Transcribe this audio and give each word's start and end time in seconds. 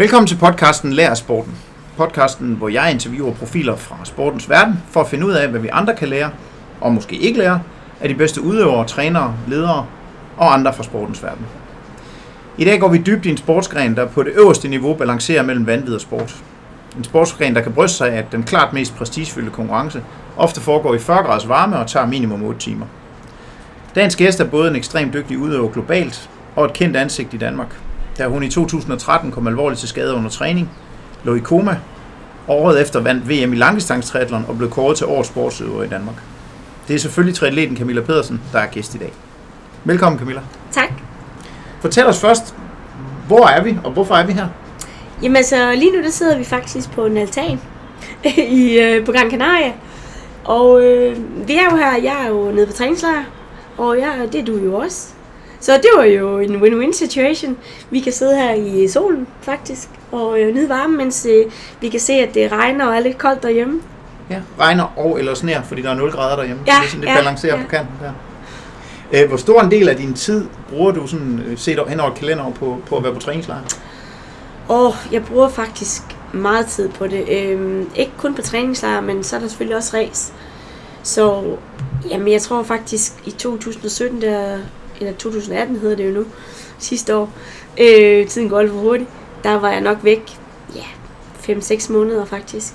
Velkommen 0.00 0.26
til 0.26 0.36
podcasten 0.36 0.92
Lær 0.92 1.14
Sporten. 1.14 1.56
Podcasten, 1.96 2.54
hvor 2.54 2.68
jeg 2.68 2.90
interviewer 2.90 3.34
profiler 3.34 3.76
fra 3.76 3.96
sportens 4.04 4.48
verden, 4.48 4.82
for 4.90 5.00
at 5.00 5.08
finde 5.08 5.26
ud 5.26 5.32
af, 5.32 5.48
hvad 5.48 5.60
vi 5.60 5.68
andre 5.72 5.96
kan 5.96 6.08
lære, 6.08 6.30
og 6.80 6.92
måske 6.92 7.16
ikke 7.16 7.38
lære, 7.38 7.60
af 8.00 8.08
de 8.08 8.14
bedste 8.14 8.42
udøvere, 8.42 8.86
trænere, 8.86 9.34
ledere 9.48 9.86
og 10.36 10.54
andre 10.54 10.74
fra 10.74 10.82
sportens 10.82 11.22
verden. 11.22 11.46
I 12.58 12.64
dag 12.64 12.80
går 12.80 12.88
vi 12.88 12.98
dybt 12.98 13.26
i 13.26 13.30
en 13.30 13.36
sportsgren, 13.36 13.96
der 13.96 14.06
på 14.06 14.22
det 14.22 14.32
øverste 14.32 14.68
niveau 14.68 14.94
balancerer 14.94 15.42
mellem 15.42 15.66
vanvid 15.66 15.94
og 15.94 16.00
sport. 16.00 16.36
En 16.98 17.04
sportsgren, 17.04 17.54
der 17.54 17.60
kan 17.60 17.72
bryste 17.72 17.96
sig 17.96 18.12
af, 18.12 18.18
at 18.18 18.32
den 18.32 18.42
klart 18.42 18.72
mest 18.72 18.96
prestigefyldte 18.96 19.50
konkurrence 19.50 20.02
ofte 20.36 20.60
foregår 20.60 20.94
i 20.94 20.98
40 20.98 21.22
graders 21.22 21.48
varme 21.48 21.78
og 21.78 21.86
tager 21.86 22.06
minimum 22.06 22.42
8 22.42 22.60
timer. 22.60 22.86
Dagens 23.94 24.16
gæst 24.16 24.40
er 24.40 24.44
både 24.44 24.70
en 24.70 24.76
ekstremt 24.76 25.14
dygtig 25.14 25.38
udøver 25.38 25.70
globalt 25.70 26.30
og 26.56 26.64
et 26.64 26.72
kendt 26.72 26.96
ansigt 26.96 27.34
i 27.34 27.36
Danmark. 27.36 27.76
Da 28.20 28.26
hun 28.26 28.42
i 28.42 28.50
2013 28.50 29.32
kom 29.32 29.46
alvorligt 29.46 29.80
til 29.80 29.88
skade 29.88 30.14
under 30.14 30.30
træning, 30.30 30.70
lå 31.24 31.34
i 31.34 31.38
koma, 31.38 31.76
og 32.46 32.62
året 32.62 32.80
efter 32.80 33.00
vandt 33.00 33.28
VM 33.28 33.52
i 33.52 33.56
langdistancetriathlon 33.56 34.44
og 34.48 34.56
blev 34.58 34.70
kåret 34.70 34.96
til 34.96 35.06
årets 35.06 35.28
sportsøver 35.28 35.82
i 35.82 35.88
Danmark. 35.88 36.14
Det 36.88 36.94
er 36.94 36.98
selvfølgelig 36.98 37.34
triatleten 37.34 37.76
Camilla 37.76 38.00
Pedersen, 38.00 38.40
der 38.52 38.58
er 38.58 38.66
gæst 38.66 38.94
i 38.94 38.98
dag. 38.98 39.12
Velkommen 39.84 40.18
Camilla. 40.18 40.40
Tak. 40.70 40.88
Fortæl 41.80 42.06
os 42.06 42.20
først, 42.20 42.54
hvor 43.26 43.46
er 43.46 43.62
vi, 43.62 43.78
og 43.84 43.92
hvorfor 43.92 44.14
er 44.14 44.26
vi 44.26 44.32
her? 44.32 44.48
Jamen 45.22 45.36
altså, 45.36 45.72
lige 45.74 45.92
nu 45.96 46.02
der 46.02 46.10
sidder 46.10 46.38
vi 46.38 46.44
faktisk 46.44 46.90
på 46.90 47.06
en 47.06 47.16
altan 47.16 47.60
i, 48.60 48.78
øh, 48.78 49.06
på 49.06 49.12
Gran 49.12 49.30
Canaria. 49.30 49.72
Og 50.44 50.84
øh, 50.84 51.16
vi 51.48 51.54
er 51.54 51.64
jo 51.70 51.76
her, 51.76 51.96
jeg 52.02 52.24
er 52.24 52.28
jo 52.28 52.52
nede 52.52 52.66
på 52.66 52.72
træningslejr, 52.72 53.24
og 53.78 53.98
jeg, 53.98 54.28
det 54.32 54.40
er 54.40 54.44
du 54.44 54.58
jo 54.58 54.74
også. 54.74 55.08
Så 55.60 55.72
det 55.72 55.90
var 55.96 56.04
jo 56.04 56.38
en 56.38 56.62
win-win 56.62 56.92
situation. 56.92 57.56
Vi 57.90 58.00
kan 58.00 58.12
sidde 58.12 58.36
her 58.36 58.54
i 58.54 58.88
solen 58.88 59.26
faktisk, 59.40 59.88
og 60.12 60.40
øh, 60.40 60.54
nyde 60.54 60.68
varme, 60.68 60.96
mens 60.96 61.26
øh, 61.30 61.52
vi 61.80 61.88
kan 61.88 62.00
se, 62.00 62.12
at 62.12 62.34
det 62.34 62.52
regner 62.52 62.86
og 62.86 62.96
er 62.96 63.00
lidt 63.00 63.18
koldt 63.18 63.42
derhjemme. 63.42 63.80
Ja, 64.30 64.40
regner 64.60 64.98
og 64.98 65.18
eller 65.18 65.34
sner, 65.34 65.62
fordi 65.62 65.82
der 65.82 65.90
er 65.90 65.94
0 65.94 66.10
grader 66.10 66.36
derhjemme. 66.36 66.62
Ja, 66.66 66.72
det 66.72 66.84
er 66.84 66.88
sådan 66.88 67.00
lidt 67.00 67.10
ja, 67.10 67.16
balanceret 67.16 67.56
ja. 67.56 67.62
på 67.62 67.68
kanten 67.68 67.94
der. 68.02 68.12
Øh, 69.12 69.28
Hvor 69.28 69.36
stor 69.36 69.62
en 69.62 69.70
del 69.70 69.88
af 69.88 69.96
din 69.96 70.14
tid 70.14 70.46
bruger 70.68 70.92
du 70.92 71.06
sådan 71.06 71.42
øh, 71.46 71.58
set 71.58 71.80
hen 71.88 72.00
over 72.00 72.14
kalender 72.14 72.50
på, 72.50 72.78
på 72.86 72.96
at 72.96 73.04
være 73.04 73.14
på 73.14 73.20
træningslejr? 73.20 73.60
Og 74.68 74.94
jeg 75.12 75.24
bruger 75.24 75.48
faktisk 75.48 76.02
meget 76.32 76.66
tid 76.66 76.88
på 76.88 77.06
det. 77.06 77.24
Øhm, 77.28 77.90
ikke 77.96 78.12
kun 78.16 78.34
på 78.34 78.42
træningslejr, 78.42 79.00
men 79.00 79.24
så 79.24 79.36
er 79.36 79.40
der 79.40 79.48
selvfølgelig 79.48 79.76
også 79.76 79.96
race. 79.96 80.32
Så 81.02 81.42
jamen, 82.10 82.32
jeg 82.32 82.42
tror 82.42 82.62
faktisk 82.62 83.12
i 83.24 83.30
2017, 83.30 84.22
der, 84.22 84.58
eller 85.00 85.12
2018 85.12 85.76
hedder 85.76 85.96
det 85.96 86.08
jo 86.08 86.12
nu, 86.12 86.24
sidste 86.78 87.16
år, 87.16 87.32
øh, 87.80 88.26
tiden 88.26 88.48
går 88.48 88.58
alt 88.58 88.70
for 88.70 88.78
hurtigt, 88.78 89.10
der 89.44 89.54
var 89.54 89.70
jeg 89.70 89.80
nok 89.80 89.98
væk, 90.02 90.38
ja, 90.74 90.84
5-6 91.40 91.92
måneder 91.92 92.24
faktisk. 92.24 92.72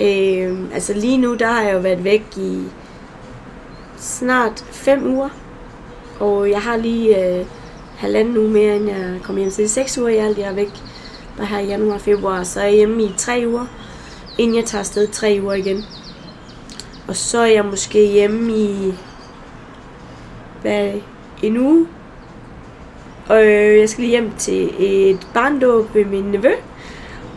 Øh, 0.00 0.58
altså 0.74 0.92
lige 0.94 1.18
nu, 1.18 1.34
der 1.34 1.46
har 1.46 1.62
jeg 1.62 1.74
jo 1.74 1.78
været 1.78 2.04
væk 2.04 2.24
i 2.36 2.62
snart 3.98 4.64
5 4.70 5.06
uger, 5.06 5.28
og 6.20 6.50
jeg 6.50 6.60
har 6.60 6.76
lige 6.76 7.38
øh, 7.38 7.46
halvanden 7.96 8.36
uge 8.36 8.50
mere, 8.50 8.76
end 8.76 8.88
jeg 8.88 9.20
kommer 9.22 9.40
hjem. 9.40 9.50
Så 9.50 9.56
det 9.56 9.64
er 9.64 9.68
6 9.68 9.98
uger 9.98 10.08
i 10.08 10.16
alt, 10.16 10.38
jeg 10.38 10.48
er 10.48 10.54
væk 10.54 10.70
bare 11.36 11.46
her 11.46 11.58
i 11.58 11.66
januar 11.66 11.94
og 11.94 12.00
februar. 12.00 12.42
Så 12.42 12.60
er 12.60 12.64
jeg 12.64 12.74
hjemme 12.74 13.02
i 13.02 13.14
3 13.16 13.44
uger, 13.46 13.66
inden 14.38 14.56
jeg 14.56 14.64
tager 14.64 14.80
afsted 14.80 15.08
3 15.08 15.38
uger 15.42 15.54
igen. 15.54 15.84
Og 17.08 17.16
så 17.16 17.38
er 17.38 17.46
jeg 17.46 17.64
måske 17.64 18.08
hjemme 18.08 18.52
i 18.52 18.94
hvad, 20.62 20.92
en 21.42 21.58
uge. 21.58 21.86
Og 23.28 23.46
øh, 23.46 23.78
jeg 23.78 23.88
skal 23.88 24.02
lige 24.02 24.10
hjem 24.10 24.30
til 24.38 24.70
et 24.78 25.28
barndåb 25.34 25.94
ved 25.94 26.04
min 26.04 26.24
nevø. 26.24 26.52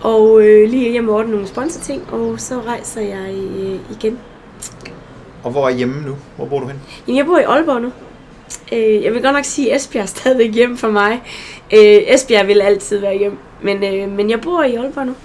Og 0.01 0.41
øh, 0.41 0.69
lige 0.69 0.91
hjem 0.91 1.09
og 1.09 1.15
ordne 1.15 1.31
nogle 1.31 1.47
sponsorting. 1.47 2.13
Og 2.13 2.39
så 2.39 2.61
rejser 2.67 3.01
jeg 3.01 3.33
øh, 3.33 3.79
igen. 3.91 4.19
Og 5.43 5.51
hvor 5.51 5.67
er 5.69 5.73
hjemme 5.73 6.01
nu? 6.05 6.15
Hvor 6.35 6.45
bor 6.45 6.59
du 6.59 6.67
hen? 6.67 6.81
Jamen, 7.07 7.17
jeg 7.17 7.25
bor 7.25 7.37
i 7.37 7.43
Aalborg 7.43 7.81
nu. 7.81 7.91
Øh, 8.71 9.03
jeg 9.03 9.13
vil 9.13 9.21
godt 9.21 9.35
nok 9.35 9.45
sige, 9.45 9.71
at 9.71 9.75
Esbjerg 9.75 10.03
er 10.03 10.07
stadigvæk 10.07 10.53
hjem 10.53 10.77
for 10.77 10.89
mig. 10.89 11.13
Øh, 11.73 12.13
Esbjerg 12.13 12.47
vil 12.47 12.61
altid 12.61 12.97
være 12.97 13.17
hjem. 13.17 13.37
Men, 13.61 13.83
øh, 13.83 14.11
men 14.11 14.29
jeg 14.29 14.41
bor 14.41 14.63
i 14.63 14.75
Aalborg 14.75 15.05
nu. 15.05 15.15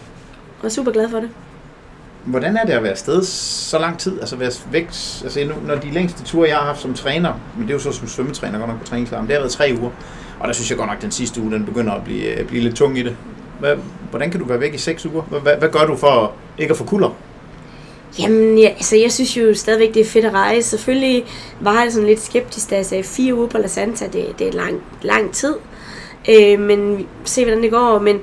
Og 0.61 0.65
er 0.65 0.69
super 0.69 0.93
glad 0.93 1.09
for 1.09 1.21
det. 1.21 1.31
Hvordan 2.27 2.57
er 2.57 2.65
det 2.65 2.73
at 2.73 2.83
være 2.83 2.93
afsted 2.93 3.23
så 3.25 3.79
lang 3.79 3.99
tid? 3.99 4.21
Altså 4.21 4.37
være 4.37 4.51
væk, 4.71 4.87
altså 5.25 5.41
nu, 5.47 5.55
når 5.67 5.75
de 5.75 5.91
længste 5.91 6.25
ture, 6.25 6.49
jeg 6.49 6.57
har 6.57 6.65
haft 6.65 6.81
som 6.81 6.95
træner, 6.95 7.33
men 7.57 7.63
det 7.63 7.71
er 7.71 7.75
jo 7.75 7.81
så 7.81 7.93
som 7.93 8.09
svømmetræner 8.09 8.59
godt 8.59 8.71
nok 8.71 8.79
på 8.79 8.87
træningslejren, 8.87 9.27
det 9.27 9.35
har 9.35 9.41
været 9.41 9.53
tre 9.53 9.77
uger. 9.81 9.91
Og 10.41 10.49
der 10.49 10.55
synes 10.55 10.71
jeg 10.71 10.79
godt 10.79 10.89
nok, 10.89 10.97
at 10.97 11.03
den 11.03 11.11
sidste 11.11 11.41
uge, 11.41 11.53
den 11.53 11.65
begynder 11.65 11.93
at 11.93 12.05
blive, 12.05 12.25
øh, 12.25 12.47
blive 12.47 12.63
lidt 12.63 12.77
tung 12.77 12.99
i 12.99 13.03
det. 13.03 13.17
Hvad, 13.61 13.77
hvordan 14.11 14.31
kan 14.31 14.41
du 14.41 14.47
være 14.47 14.61
væk 14.61 14.75
i 14.75 14.79
seks 14.79 15.07
uger? 15.07 15.23
Hvad, 15.23 15.41
hvad, 15.41 15.57
hvad 15.57 15.69
gør 15.69 15.87
du 15.87 15.97
for 15.97 16.33
ikke 16.59 16.71
at 16.71 16.77
få 16.77 16.85
kulder? 16.85 17.17
Jamen, 18.19 18.59
ja, 18.59 18.69
altså, 18.69 18.97
jeg 18.97 19.13
synes 19.13 19.37
jo 19.37 19.55
stadigvæk, 19.55 19.95
det 19.95 20.01
er 20.01 20.05
fedt 20.05 20.25
at 20.25 20.33
rejse. 20.33 20.69
Selvfølgelig 20.69 21.25
var 21.61 21.83
jeg 21.83 21.93
sådan 21.93 22.09
lidt 22.09 22.21
skeptisk, 22.21 22.71
da 22.71 22.77
jeg 22.77 22.87
sagde 22.87 23.05
fire 23.05 23.35
uger 23.35 23.47
på 23.47 23.59
La 23.59 23.67
Santa. 23.67 24.05
Det, 24.05 24.27
det 24.39 24.49
er 24.49 24.53
lang, 24.53 24.83
lang 25.03 25.33
tid. 25.33 25.55
Øh, 26.29 26.61
men 26.61 27.07
se, 27.25 27.45
hvordan 27.45 27.63
det 27.63 27.71
går. 27.71 27.99
Men 27.99 28.21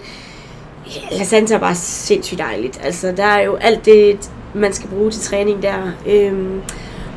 ja, 0.96 1.18
La 1.18 1.24
Santa 1.24 1.54
er 1.54 1.60
bare 1.60 1.76
sindssygt 1.76 2.40
dejligt. 2.40 2.80
Altså, 2.84 3.14
der 3.18 3.24
er 3.24 3.42
jo 3.42 3.56
alt 3.56 3.86
det, 3.86 4.32
man 4.54 4.74
skal 4.74 4.90
bruge 4.90 5.12
til 5.12 5.22
træning 5.22 5.64
der. 5.64 5.92
Øhm, 6.08 6.62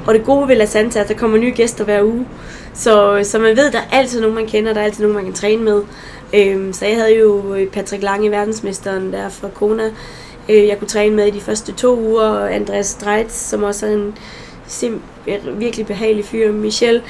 og 0.07 0.15
det 0.15 0.25
gode 0.25 0.49
ved 0.49 0.57
La 0.57 0.67
Santa 0.67 0.99
er, 0.99 1.03
at 1.03 1.09
der 1.09 1.15
kommer 1.15 1.39
nye 1.39 1.53
gæster 1.57 1.85
hver 1.85 2.03
uge. 2.03 2.27
Så, 2.75 3.21
så 3.23 3.39
man 3.39 3.57
ved, 3.57 3.73
der 3.73 3.79
er 3.79 3.97
altid 3.97 4.21
nogen, 4.21 4.35
man 4.35 4.47
kender. 4.47 4.73
Der 4.73 4.81
er 4.81 4.85
altid 4.85 5.03
nogen, 5.03 5.17
man 5.17 5.25
kan 5.25 5.35
træne 5.35 5.63
med. 5.63 5.83
Øhm, 6.35 6.73
så 6.73 6.87
jeg 6.87 6.97
havde 6.97 7.19
jo 7.19 7.55
øh, 7.55 7.67
Patrick 7.69 8.03
Lange, 8.03 8.31
verdensmesteren 8.31 9.13
der 9.13 9.29
fra 9.29 9.49
Kona, 9.55 9.91
øh, 10.49 10.67
jeg 10.67 10.79
kunne 10.79 10.89
træne 10.89 11.17
med 11.17 11.27
i 11.27 11.31
de 11.31 11.41
første 11.41 11.73
to 11.73 12.01
uger, 12.01 12.23
og 12.23 12.55
Andreas 12.55 12.95
Dreitz, 12.95 13.35
som 13.35 13.63
også 13.63 13.87
er 13.87 13.91
en 13.91 14.15
sim- 14.69 15.01
virkelig 15.59 15.87
behagelig 15.87 16.25
fyr, 16.25 16.53
Michelle, 16.53 17.03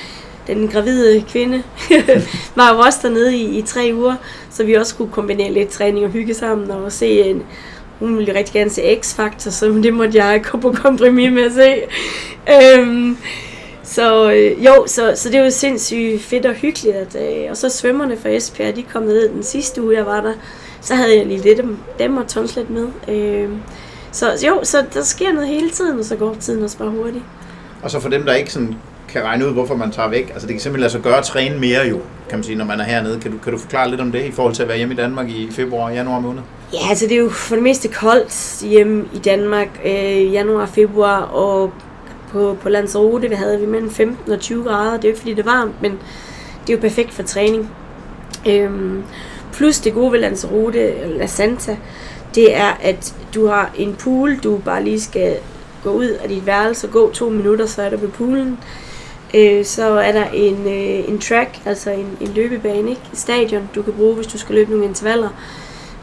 den 0.46 0.68
gravide 0.68 1.24
kvinde, 1.28 1.62
var 2.56 2.74
jo 2.74 2.78
også 2.78 2.98
dernede 3.02 3.36
i, 3.36 3.58
i 3.58 3.62
tre 3.62 3.90
uger, 3.94 4.14
så 4.50 4.64
vi 4.64 4.74
også 4.74 4.94
kunne 4.94 5.10
kombinere 5.10 5.52
lidt 5.52 5.68
træning 5.68 6.04
og 6.04 6.10
hygge 6.10 6.34
sammen, 6.34 6.70
og 6.70 6.92
se 6.92 7.20
en, 7.22 7.42
hun 7.98 8.18
ville 8.18 8.34
rigtig 8.34 8.52
gerne 8.52 8.70
se 8.70 9.00
X-Factor, 9.00 9.50
så 9.50 9.66
det 9.66 9.94
måtte 9.94 10.24
jeg 10.24 10.42
gå 10.50 10.58
på 10.58 10.72
kompromis 10.72 11.32
med 11.32 11.42
at 11.42 11.52
se. 11.52 11.74
Øhm, 12.78 13.16
så 13.82 14.32
øh, 14.32 14.64
jo, 14.64 14.84
så, 14.86 15.12
så 15.16 15.30
det 15.30 15.42
var 15.42 15.50
sindssygt 15.50 16.22
fedt 16.22 16.46
og 16.46 16.54
hyggeligt. 16.54 16.96
At, 16.96 17.16
øh, 17.16 17.50
og 17.50 17.56
så 17.56 17.68
svømmerne 17.68 18.16
fra 18.16 18.28
Esbjerg, 18.28 18.76
de 18.76 18.82
kom 18.82 19.02
ned 19.02 19.28
den 19.28 19.42
sidste 19.42 19.82
uge, 19.82 19.96
jeg 19.96 20.06
var 20.06 20.20
der. 20.20 20.32
Så 20.80 20.94
havde 20.94 21.16
jeg 21.16 21.26
lige 21.26 21.42
lidt 21.42 21.58
dem, 21.58 21.78
dem 21.98 22.16
og 22.16 22.28
tonslet 22.28 22.70
med. 22.70 22.88
Øh, 23.08 23.48
så 24.12 24.46
jo, 24.46 24.60
så 24.62 24.84
der 24.94 25.02
sker 25.02 25.32
noget 25.32 25.48
hele 25.48 25.70
tiden, 25.70 25.98
og 25.98 26.04
så 26.04 26.16
går 26.16 26.36
tiden 26.40 26.62
også 26.62 26.78
bare 26.78 26.90
hurtigt. 26.90 27.24
Og 27.82 27.90
så 27.90 28.00
for 28.00 28.08
dem, 28.08 28.24
der 28.24 28.34
ikke 28.34 28.52
sådan 28.52 28.74
kan 29.14 29.24
regne 29.24 29.46
ud, 29.46 29.52
hvorfor 29.52 29.76
man 29.76 29.90
tager 29.90 30.08
væk. 30.08 30.30
Altså 30.30 30.46
det 30.46 30.54
kan 30.54 30.60
simpelthen 30.60 30.80
lade 30.80 30.92
sig 30.92 31.00
gøre 31.00 31.18
at 31.18 31.24
træne 31.24 31.58
mere 31.58 31.86
jo, 31.86 32.00
kan 32.28 32.38
man 32.38 32.44
sige, 32.44 32.56
når 32.56 32.64
man 32.64 32.80
er 32.80 32.84
hernede. 32.84 33.20
Kan 33.20 33.30
du, 33.30 33.38
kan 33.38 33.52
du 33.52 33.58
forklare 33.58 33.90
lidt 33.90 34.00
om 34.00 34.12
det 34.12 34.24
i 34.24 34.32
forhold 34.32 34.54
til 34.54 34.62
at 34.62 34.68
være 34.68 34.76
hjemme 34.78 34.94
i 34.94 34.96
Danmark 34.96 35.28
i 35.28 35.48
februar 35.50 35.84
og 35.84 35.94
januar 35.94 36.20
måned? 36.20 36.42
Ja, 36.72 36.88
altså 36.88 37.06
det 37.06 37.12
er 37.12 37.18
jo 37.18 37.28
for 37.28 37.54
det 37.54 37.62
meste 37.62 37.88
koldt 37.88 38.62
hjemme 38.62 39.04
i 39.14 39.18
Danmark, 39.18 39.68
øh, 39.84 40.32
januar, 40.32 40.66
februar, 40.66 41.20
og 41.20 41.72
på, 42.28 42.56
på 42.62 42.68
Lanzarote 42.68 43.28
vi 43.28 43.34
havde 43.34 43.60
vi 43.60 43.66
mellem 43.66 43.90
15 43.90 44.32
og 44.32 44.40
20 44.40 44.64
grader. 44.64 44.92
Det 44.92 45.04
er 45.04 45.08
jo 45.08 45.08
ikke 45.08 45.20
fordi 45.20 45.34
det 45.34 45.46
er 45.46 45.50
varmt, 45.50 45.82
men 45.82 45.92
det 46.66 46.72
er 46.72 46.76
jo 46.76 46.80
perfekt 46.80 47.12
for 47.12 47.22
træning. 47.22 47.70
Øhm, 48.48 49.02
plus 49.52 49.78
det 49.78 49.94
gode 49.94 50.12
ved 50.12 50.20
Lanzarote, 50.20 50.92
La 51.18 51.26
Santa, 51.26 51.76
det 52.34 52.56
er, 52.56 52.78
at 52.82 53.14
du 53.34 53.46
har 53.46 53.70
en 53.76 53.94
pool, 53.94 54.38
du 54.38 54.56
bare 54.56 54.84
lige 54.84 55.00
skal 55.00 55.36
gå 55.84 55.90
ud 55.90 56.06
af 56.08 56.28
dit 56.28 56.46
værelse 56.46 56.86
og 56.86 56.92
gå 56.92 57.12
to 57.12 57.28
minutter, 57.28 57.66
så 57.66 57.82
er 57.82 57.90
du 57.90 57.96
ved 57.96 58.08
poolen. 58.08 58.58
Øh, 59.34 59.64
så 59.64 59.84
er 59.84 60.12
der 60.12 60.24
en, 60.24 60.66
øh, 60.66 61.08
en 61.08 61.18
track, 61.18 61.60
altså 61.66 61.90
en, 61.90 62.16
en 62.20 62.28
løbebane, 62.34 62.90
ikke? 62.90 63.02
Stadion, 63.12 63.70
du 63.74 63.82
kan 63.82 63.92
bruge, 63.92 64.14
hvis 64.14 64.26
du 64.26 64.38
skal 64.38 64.54
løbe 64.54 64.70
nogle 64.70 64.84
intervaller. 64.84 65.28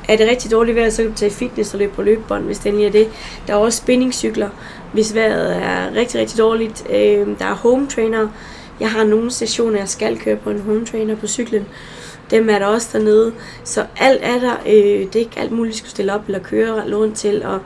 Er 0.09 0.17
det 0.17 0.29
rigtig 0.29 0.51
dårligt 0.51 0.77
vejr, 0.77 0.89
så 0.89 1.01
kan 1.01 1.11
du 1.11 1.17
tage 1.17 1.31
fitness 1.31 1.73
og 1.73 1.79
løbe 1.79 1.93
på 1.93 2.01
løbebånd, 2.01 2.43
hvis 2.43 2.59
det 2.59 2.69
endelig 2.69 2.87
er 2.87 2.91
det. 2.91 3.09
Der 3.47 3.53
er 3.53 3.57
også 3.57 3.77
spinningcykler, 3.77 4.49
hvis 4.93 5.15
vejret 5.15 5.55
er 5.55 5.95
rigtig, 5.95 6.19
rigtig 6.19 6.37
dårligt. 6.37 6.83
Øh, 6.89 7.27
der 7.39 7.45
er 7.45 7.55
home 7.55 7.87
trainer. 7.87 8.27
Jeg 8.79 8.91
har 8.91 9.03
nogle 9.03 9.31
stationer, 9.31 9.79
jeg 9.79 9.89
skal 9.89 10.19
køre 10.19 10.35
på 10.35 10.49
en 10.49 10.61
home 10.61 10.85
trainer 10.85 11.15
på 11.15 11.27
cyklen. 11.27 11.65
Dem 12.31 12.49
er 12.49 12.59
der 12.59 12.65
også 12.65 12.89
dernede. 12.93 13.33
Så 13.63 13.85
alt 13.97 14.19
er 14.23 14.39
der. 14.39 14.55
Øh, 14.67 14.73
det 15.05 15.15
er 15.15 15.19
ikke 15.19 15.39
alt 15.39 15.51
muligt, 15.51 15.73
du 15.73 15.77
skulle 15.77 15.91
stille 15.91 16.13
op 16.13 16.21
eller 16.25 16.39
køre 16.39 16.95
rundt 16.95 17.15
til. 17.15 17.45
Og 17.45 17.59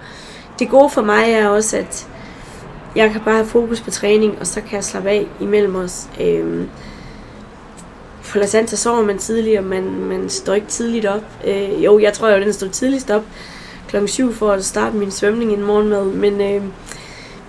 det 0.59 0.69
gode 0.69 0.89
for 0.89 1.01
mig 1.01 1.31
er 1.31 1.47
også, 1.47 1.77
at 1.77 2.07
jeg 2.95 3.11
kan 3.11 3.21
bare 3.21 3.35
have 3.35 3.47
fokus 3.47 3.81
på 3.81 3.91
træning, 3.91 4.37
og 4.39 4.47
så 4.47 4.61
kan 4.61 4.75
jeg 4.75 4.83
slappe 4.83 5.09
af 5.09 5.27
imellem 5.39 5.75
os. 5.75 6.07
Øhm, 6.21 6.69
på 8.31 8.39
La 8.39 8.45
Santa 8.45 8.75
sover 8.75 9.03
man 9.05 9.17
tidligt, 9.17 9.59
og 9.59 9.63
man, 9.63 9.83
man 9.83 10.29
står 10.29 10.53
ikke 10.53 10.67
tidligt 10.67 11.05
op. 11.05 11.23
Øh, 11.47 11.83
jo, 11.83 11.99
jeg 11.99 12.13
tror 12.13 12.29
jo, 12.29 12.41
den 12.41 12.53
står 12.53 12.67
tidligst 12.67 13.09
op 13.09 13.23
klokken 13.87 14.07
7 14.07 14.33
for 14.33 14.51
at 14.51 14.65
starte 14.65 14.95
min 14.97 15.11
svømning 15.11 15.53
i 15.53 15.55
morgenmad, 15.55 16.05
men, 16.05 16.33
øh, 16.33 16.63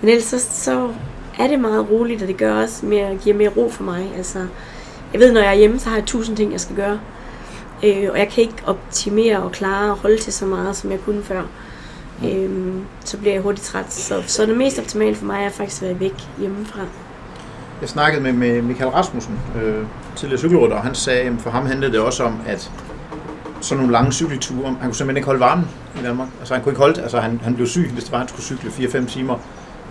men 0.01 0.09
ellers 0.09 0.23
så, 0.23 0.39
så 0.39 0.89
er 1.39 1.47
det 1.47 1.59
meget 1.59 1.89
roligt, 1.89 2.21
og 2.21 2.27
det 2.27 2.37
gør 2.37 2.61
også 2.61 2.85
mere, 2.85 3.17
giver 3.23 3.35
mere 3.35 3.49
ro 3.49 3.69
for 3.69 3.83
mig. 3.83 4.11
Altså, 4.17 4.39
jeg 5.13 5.21
ved, 5.21 5.31
når 5.31 5.41
jeg 5.41 5.49
er 5.49 5.57
hjemme, 5.57 5.79
så 5.79 5.89
har 5.89 5.97
jeg 5.97 6.05
tusind 6.05 6.37
ting, 6.37 6.51
jeg 6.51 6.61
skal 6.61 6.75
gøre. 6.75 6.99
Øh, 7.83 8.09
og 8.11 8.19
jeg 8.19 8.29
kan 8.29 8.43
ikke 8.43 8.55
optimere 8.65 9.37
og 9.43 9.51
klare 9.51 9.91
og 9.91 9.97
holde 9.97 10.17
til 10.17 10.33
så 10.33 10.45
meget, 10.45 10.75
som 10.75 10.91
jeg 10.91 10.99
kunne 11.05 11.23
før. 11.23 11.41
Øh, 12.25 12.49
så 13.05 13.17
bliver 13.17 13.33
jeg 13.33 13.41
hurtigt 13.41 13.65
træt. 13.65 13.93
Så, 13.93 14.23
så 14.27 14.45
det 14.45 14.57
mest 14.57 14.79
optimale 14.79 15.15
for 15.15 15.25
mig 15.25 15.45
er 15.45 15.49
faktisk 15.49 15.81
at 15.81 15.87
være 15.89 15.99
væk 15.99 16.13
hjemmefra. 16.39 16.79
Jeg 17.81 17.89
snakkede 17.89 18.23
med, 18.23 18.33
med 18.33 18.61
Michael 18.61 18.89
Rasmussen, 18.89 19.39
øh, 19.61 19.85
tidligere 20.15 20.39
cykelrytter, 20.39 20.77
og 20.77 20.83
han 20.83 20.95
sagde, 20.95 21.21
at 21.21 21.33
for 21.39 21.49
ham 21.49 21.65
handlede 21.65 21.91
det 21.91 21.99
også 21.99 22.23
om, 22.23 22.39
at 22.47 22.71
sådan 23.61 23.77
nogle 23.77 23.93
lange 23.93 24.11
cykelture, 24.11 24.65
han 24.65 24.75
kunne 24.81 24.95
simpelthen 24.95 25.17
ikke 25.17 25.25
holde 25.25 25.39
varmen 25.39 25.65
i 25.99 26.03
Danmark. 26.03 26.27
Altså 26.39 26.53
han 26.53 26.63
kunne 26.63 26.71
ikke 26.71 26.81
holde, 26.81 27.01
altså 27.01 27.19
han, 27.19 27.39
han 27.43 27.55
blev 27.55 27.67
syg, 27.67 27.89
hvis 27.93 28.03
det 28.03 28.11
var, 28.11 28.17
han 28.17 28.27
skulle 28.27 28.43
cykle 28.43 28.69
4-5 28.69 29.07
timer 29.07 29.35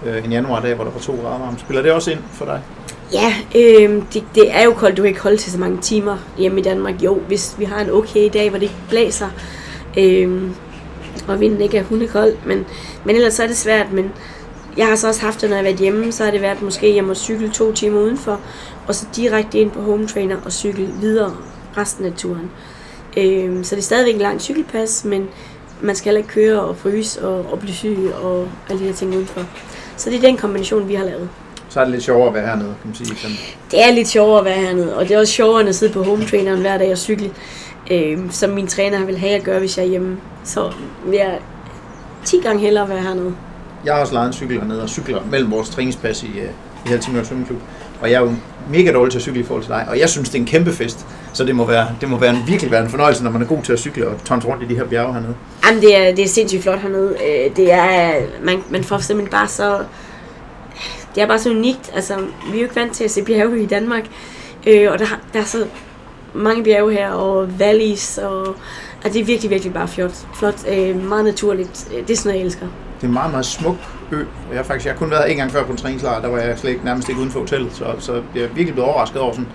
øh, 0.06 0.24
en 0.24 0.32
januardag, 0.32 0.74
hvor 0.74 0.84
der 0.84 0.90
var 0.90 1.00
to 1.00 1.12
grader 1.12 1.38
varmt. 1.38 1.60
Spiller 1.60 1.82
det 1.82 1.92
også 1.92 2.10
ind 2.10 2.20
for 2.32 2.44
dig? 2.44 2.60
Ja, 3.12 3.34
øh, 3.54 4.02
det, 4.12 4.24
det 4.34 4.56
er 4.56 4.64
jo 4.64 4.72
koldt. 4.72 4.96
Du 4.96 5.02
kan 5.02 5.08
ikke 5.08 5.22
holde 5.22 5.36
til 5.36 5.52
så 5.52 5.58
mange 5.58 5.78
timer 5.78 6.16
hjemme 6.38 6.60
i 6.60 6.62
Danmark. 6.62 7.02
Jo, 7.02 7.14
hvis 7.14 7.54
vi 7.58 7.64
har 7.64 7.80
en 7.80 7.90
okay 7.90 8.30
dag, 8.32 8.50
hvor 8.50 8.58
det 8.58 8.62
ikke 8.62 8.76
blæser, 8.88 9.28
øh, 9.98 10.50
og 11.28 11.40
vinden 11.40 11.60
ikke 11.60 11.78
er 11.78 11.82
hundekold, 11.82 12.36
men, 12.46 12.66
men 13.04 13.16
ellers 13.16 13.34
så 13.34 13.42
er 13.42 13.46
det 13.46 13.56
svært. 13.56 13.92
Men 13.92 14.12
jeg 14.76 14.86
har 14.86 14.96
så 14.96 15.08
også 15.08 15.20
haft 15.20 15.40
det, 15.40 15.50
når 15.50 15.56
jeg 15.56 15.64
har 15.64 15.70
været 15.70 15.80
hjemme, 15.80 16.12
så 16.12 16.24
har 16.24 16.30
det 16.30 16.42
været 16.42 16.62
måske, 16.62 16.96
jeg 16.96 17.04
må 17.04 17.14
cykle 17.14 17.50
to 17.50 17.72
timer 17.72 18.00
udenfor, 18.00 18.40
og 18.86 18.94
så 18.94 19.06
direkte 19.16 19.58
ind 19.58 19.70
på 19.70 19.80
home 19.80 20.06
trainer 20.06 20.36
og 20.44 20.52
cykle 20.52 20.88
videre 21.00 21.36
resten 21.76 22.04
af 22.04 22.12
turen. 22.16 22.50
Øh, 23.16 23.64
så 23.64 23.74
det 23.74 23.80
er 23.80 23.84
stadigvæk 23.84 24.14
en 24.14 24.20
lang 24.20 24.40
cykelpas, 24.40 25.04
men 25.04 25.28
man 25.80 25.96
skal 25.96 26.04
heller 26.04 26.18
ikke 26.18 26.32
køre 26.32 26.60
og 26.60 26.76
fryse 26.76 27.28
og, 27.28 27.52
og 27.52 27.58
blive 27.58 27.74
syg 27.74 27.98
og 28.22 28.48
alle 28.68 28.82
de 28.82 28.86
her 28.86 28.94
ting 28.94 29.14
udenfor. 29.14 29.42
Så 29.96 30.10
det 30.10 30.16
er 30.16 30.20
den 30.20 30.36
kombination, 30.36 30.88
vi 30.88 30.94
har 30.94 31.04
lavet. 31.04 31.28
Så 31.68 31.80
er 31.80 31.84
det 31.84 31.92
lidt 31.92 32.02
sjovere 32.02 32.28
at 32.28 32.34
være 32.34 32.46
hernede, 32.46 32.74
kan 32.82 32.88
man 32.88 32.94
sige. 32.94 33.16
Sådan. 33.16 33.36
Det 33.70 33.84
er 33.84 33.90
lidt 33.92 34.08
sjovere 34.08 34.38
at 34.38 34.44
være 34.44 34.60
hernede, 34.60 34.96
og 34.96 35.08
det 35.08 35.14
er 35.14 35.18
også 35.18 35.32
sjovere 35.32 35.60
end 35.60 35.68
at 35.68 35.74
sidde 35.74 35.92
på 35.92 36.02
home 36.02 36.24
traineren 36.26 36.60
hver 36.60 36.78
dag 36.78 36.92
og 36.92 36.98
cykle, 36.98 37.30
øh, 37.90 38.18
som 38.30 38.50
min 38.50 38.66
træner 38.66 39.04
vil 39.04 39.18
have 39.18 39.32
at 39.32 39.44
gøre, 39.44 39.58
hvis 39.58 39.78
jeg 39.78 39.84
er 39.84 39.88
hjemme. 39.88 40.16
Så 40.44 40.72
vil 41.06 41.16
jeg 41.16 41.38
10 42.24 42.40
gange 42.40 42.60
hellere 42.60 42.88
være 42.88 43.02
hernede. 43.02 43.34
Jeg 43.84 43.94
har 43.94 44.00
også 44.00 44.12
lejet 44.12 44.26
en 44.26 44.32
cykel 44.32 44.58
hernede 44.58 44.82
og 44.82 44.88
cykler 44.88 45.20
mellem 45.30 45.50
vores 45.50 45.70
træningspas 45.70 46.22
i, 46.22 46.26
øh, 46.26 46.48
i 46.86 46.88
Helsingør 46.88 47.22
Svømmeklub. 47.22 47.58
Og 48.00 48.10
jeg 48.10 48.16
er 48.16 48.20
jo 48.20 48.32
mega 48.70 48.92
dårlig 48.92 49.12
til 49.12 49.18
at 49.18 49.22
cykle 49.22 49.40
i 49.40 49.42
forhold 49.42 49.62
til 49.64 49.72
dig, 49.72 49.86
og 49.88 49.98
jeg 49.98 50.08
synes, 50.08 50.28
det 50.28 50.38
er 50.38 50.40
en 50.40 50.46
kæmpe 50.46 50.72
fest. 50.72 51.06
Så 51.32 51.44
det 51.44 51.56
må, 51.56 51.64
være, 51.64 51.88
det 52.00 52.08
må 52.08 52.18
være 52.18 52.30
en, 52.30 52.42
virkelig 52.46 52.70
være 52.70 52.82
en 52.82 52.88
fornøjelse, 52.88 53.24
når 53.24 53.30
man 53.30 53.42
er 53.42 53.46
god 53.46 53.62
til 53.62 53.72
at 53.72 53.78
cykle 53.78 54.08
og 54.08 54.24
tonse 54.24 54.48
rundt 54.48 54.62
i 54.62 54.66
de 54.66 54.74
her 54.74 54.84
bjerge 54.84 55.12
hernede. 55.12 55.34
Jamen, 55.66 55.82
det 55.82 55.96
er, 55.96 56.14
det 56.14 56.24
er 56.24 56.28
sindssygt 56.28 56.62
flot 56.62 56.78
hernede. 56.80 57.16
Øh, 57.28 57.56
Det 57.56 57.72
er, 57.72 58.12
man, 58.42 58.62
man 58.70 58.84
får 58.84 58.98
simpelthen 58.98 59.30
bare 59.30 59.48
så... 59.48 59.78
Det 61.14 61.22
er 61.22 61.26
bare 61.26 61.38
så 61.38 61.50
unikt. 61.50 61.90
Altså, 61.94 62.16
vi 62.16 62.56
er 62.56 62.56
jo 62.56 62.62
ikke 62.62 62.76
vant 62.76 62.92
til 62.92 63.04
at 63.04 63.10
se 63.10 63.22
bjerge 63.22 63.62
i 63.62 63.66
Danmark. 63.66 64.04
Øh, 64.66 64.92
og 64.92 64.98
der, 64.98 65.06
der 65.32 65.40
er 65.40 65.44
så 65.44 65.66
mange 66.36 66.64
bjerge 66.64 66.92
her, 66.92 67.10
og 67.10 67.58
valleys, 67.58 68.18
og, 68.18 68.46
og 69.04 69.12
det 69.12 69.16
er 69.16 69.24
virkelig, 69.24 69.50
virkelig 69.50 69.72
bare 69.74 69.88
flot. 69.88 70.26
flot 70.34 70.68
øh, 70.68 71.04
meget 71.08 71.24
naturligt. 71.24 71.88
Øh, 71.94 72.02
Det 72.02 72.10
er 72.10 72.16
sådan 72.16 72.28
noget, 72.28 72.38
jeg 72.40 72.46
elsker. 72.46 72.66
Det 72.96 73.02
er 73.02 73.06
en 73.06 73.12
meget, 73.12 73.30
meget 73.30 73.46
smuk 73.46 73.76
ø. 74.12 74.20
Og 74.20 74.24
jeg 74.50 74.58
har 74.58 74.62
faktisk 74.64 74.86
jeg 74.86 74.94
har 74.94 74.98
kun 74.98 75.10
været 75.10 75.30
en 75.30 75.36
gang 75.36 75.50
før 75.50 75.64
på 75.64 75.72
en 75.72 75.78
træningslejr, 75.78 76.20
der 76.20 76.28
var 76.28 76.38
jeg 76.38 76.58
slet 76.58 76.70
ikke, 76.70 76.84
nærmest 76.84 77.08
ikke 77.08 77.20
uden 77.20 77.30
for 77.32 77.40
hotellet. 77.40 77.72
Så, 77.74 77.84
så 77.98 78.22
jeg 78.34 78.42
er 78.42 78.46
virkelig 78.48 78.72
blevet 78.72 78.90
overrasket 78.90 79.20
over 79.20 79.32
sådan, 79.32 79.48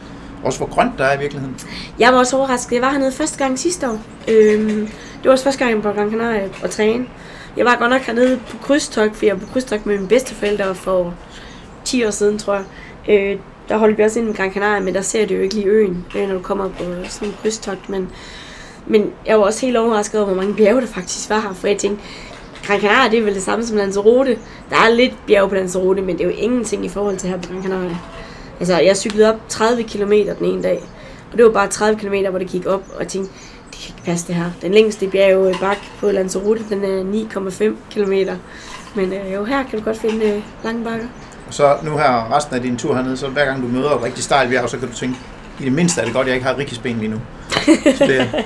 også 0.44 0.60
hvor 0.60 0.68
grønt 0.68 0.92
der 0.98 1.04
er 1.06 1.18
i 1.18 1.20
virkeligheden. 1.20 1.56
Jeg 2.00 2.14
var 2.14 2.20
også 2.20 2.38
overrasket. 2.38 2.72
Jeg 2.76 2.82
var 2.82 2.90
hernede 2.92 3.12
første 3.12 3.38
gang 3.38 3.60
sidste 3.60 3.88
år. 3.90 4.00
Øhm, 4.28 4.88
det 4.88 5.26
var 5.26 5.32
også 5.32 5.44
første 5.44 5.66
gang 5.66 5.82
på 5.84 5.92
Gran 5.92 6.10
Canaria 6.12 6.44
at 6.64 6.70
træne. 6.70 7.06
Jeg 7.58 7.66
var 7.66 7.76
godt 7.80 7.90
nok 7.92 8.02
hernede 8.02 8.40
på 8.50 8.58
krydstogt, 8.58 9.14
fordi 9.14 9.26
jeg 9.28 9.36
var 9.36 9.46
på 9.46 9.54
krydstogt 9.54 9.86
med 9.86 9.96
mine 9.96 10.08
bedsteforældre 10.08 10.76
for 10.76 11.14
10 11.86 12.06
år 12.06 12.10
siden, 12.10 12.40
tror 12.40 12.54
jeg. 12.54 12.64
Øh, 13.10 13.40
der 13.70 13.78
holdt 13.78 13.98
vi 13.98 14.04
også 14.04 14.20
ind 14.20 14.30
i 14.30 14.34
Gran 14.34 14.52
Canaria, 14.52 14.80
men 14.80 14.94
der 14.94 15.02
ser 15.02 15.26
du 15.26 15.34
jo 15.34 15.42
ikke 15.42 15.56
lige 15.56 15.68
øen, 15.68 16.06
øh, 16.16 16.28
når 16.28 16.36
du 16.36 16.42
kommer 16.42 16.70
på 16.70 16.84
sådan 17.10 17.28
en 17.28 17.36
krydstogt. 17.42 17.90
Men, 17.90 18.10
men 18.88 19.12
jeg 19.26 19.40
var 19.40 19.46
også 19.46 19.66
helt 19.66 19.78
overrasket 19.78 20.22
over, 20.22 20.34
hvor 20.34 20.42
mange 20.42 20.56
bjerge 20.56 20.82
der 20.82 20.88
faktisk 20.88 21.30
var 21.30 21.40
her, 21.40 21.54
for 21.54 21.68
jeg 21.68 21.78
tænkte, 21.78 22.04
Gran 22.66 22.80
Canaria 22.80 23.12
det 23.12 23.20
er 23.20 23.24
vel 23.24 23.36
det 23.36 23.44
samme 23.44 23.66
som 23.66 23.78
Lanzarote. 23.78 24.38
Der 24.70 24.76
er 24.76 24.90
lidt 24.90 25.14
bjerge 25.28 25.50
på 25.50 25.56
Lanzarote, 25.56 26.02
men 26.02 26.18
det 26.18 26.24
er 26.24 26.30
jo 26.30 26.36
ingenting 26.38 26.86
i 26.86 26.90
forhold 26.90 27.18
til 27.18 27.30
her 27.30 27.38
på 27.38 27.50
Gran 27.54 27.64
Canaria. 27.64 27.98
Altså, 28.60 28.80
jeg 28.80 28.98
cyklede 28.98 29.34
op 29.34 29.40
30 29.50 29.84
km 29.84 30.12
den 30.12 30.46
ene 30.46 30.64
dag, 30.64 30.84
og 31.32 31.38
det 31.38 31.46
var 31.46 31.52
bare 31.52 31.68
30 31.68 32.00
km, 32.00 32.30
hvor 32.30 32.40
det 32.40 32.48
gik 32.48 32.66
op, 32.66 32.84
og 32.94 33.00
jeg 33.00 33.08
tænkte, 33.08 33.32
det 33.72 33.80
kan 33.80 33.96
ikke 33.96 34.06
passe 34.06 34.28
det 34.28 34.36
her. 34.36 34.52
Den 34.62 34.72
længste 34.72 35.08
bjerg 35.08 35.56
bak 35.60 35.78
på 36.00 36.12
Lanzarote, 36.12 36.66
den 36.70 36.84
er 36.84 37.26
9,5 37.34 37.76
km. 37.92 38.14
Men 38.96 39.14
øh, 39.14 39.34
jo, 39.34 39.44
her 39.44 39.64
kan 39.64 39.80
du 39.80 39.86
godt 39.86 39.98
finde 39.98 40.26
øh, 40.26 40.42
lange 40.64 40.84
bakker. 40.84 41.08
Og 41.52 41.56
så 41.56 41.78
nu 41.84 41.98
her 41.98 42.36
resten 42.36 42.56
af 42.56 42.62
din 42.62 42.78
tur 42.78 42.96
hernede, 42.96 43.18
så 43.18 43.28
hver 43.28 43.46
gang 43.46 43.62
du 43.62 43.68
møder 43.68 43.90
et 43.90 44.04
rigtig 44.04 44.24
stejlt 44.24 44.50
bjerg, 44.50 44.70
så 44.70 44.78
kan 44.78 44.88
du 44.88 44.94
tænke, 44.94 45.18
i 45.60 45.64
det 45.64 45.72
mindste 45.72 46.02
er 46.02 46.06
det 46.06 46.14
godt, 46.14 46.28
jeg 46.28 46.36
ikke 46.36 46.48
har 46.48 46.58
Rikkis 46.58 46.78
ben 46.78 46.98
lige 46.98 47.10
nu. 47.10 47.18
Så 47.98 48.06
det, 48.06 48.46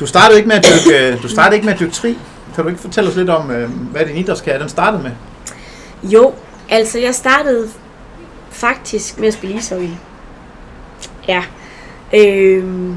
du 0.00 0.06
startede 0.06 0.38
ikke 0.38 0.48
med 0.48 0.56
at 0.56 0.64
dykke, 0.64 0.98
øh, 0.98 1.22
du 1.22 1.28
startede 1.28 1.54
ikke 1.54 1.64
med 1.64 1.74
at 1.74 1.80
dykke 1.80 1.92
tri. 1.92 2.18
Kan 2.54 2.64
du 2.64 2.70
ikke 2.70 2.80
fortælle 2.80 3.10
os 3.10 3.16
lidt 3.16 3.30
om, 3.30 3.50
øh, 3.50 3.70
hvad 3.70 4.06
din 4.06 4.16
idrætskarriere 4.16 4.60
den 4.60 4.68
startede 4.68 5.02
med? 5.02 5.10
Jo, 6.02 6.34
altså 6.68 6.98
jeg 6.98 7.14
startede 7.14 7.68
faktisk 8.50 9.18
med 9.18 9.28
at 9.28 9.34
spille 9.34 9.56
ishockey. 9.56 9.88
Ja. 11.28 11.42
Øhm, 12.14 12.96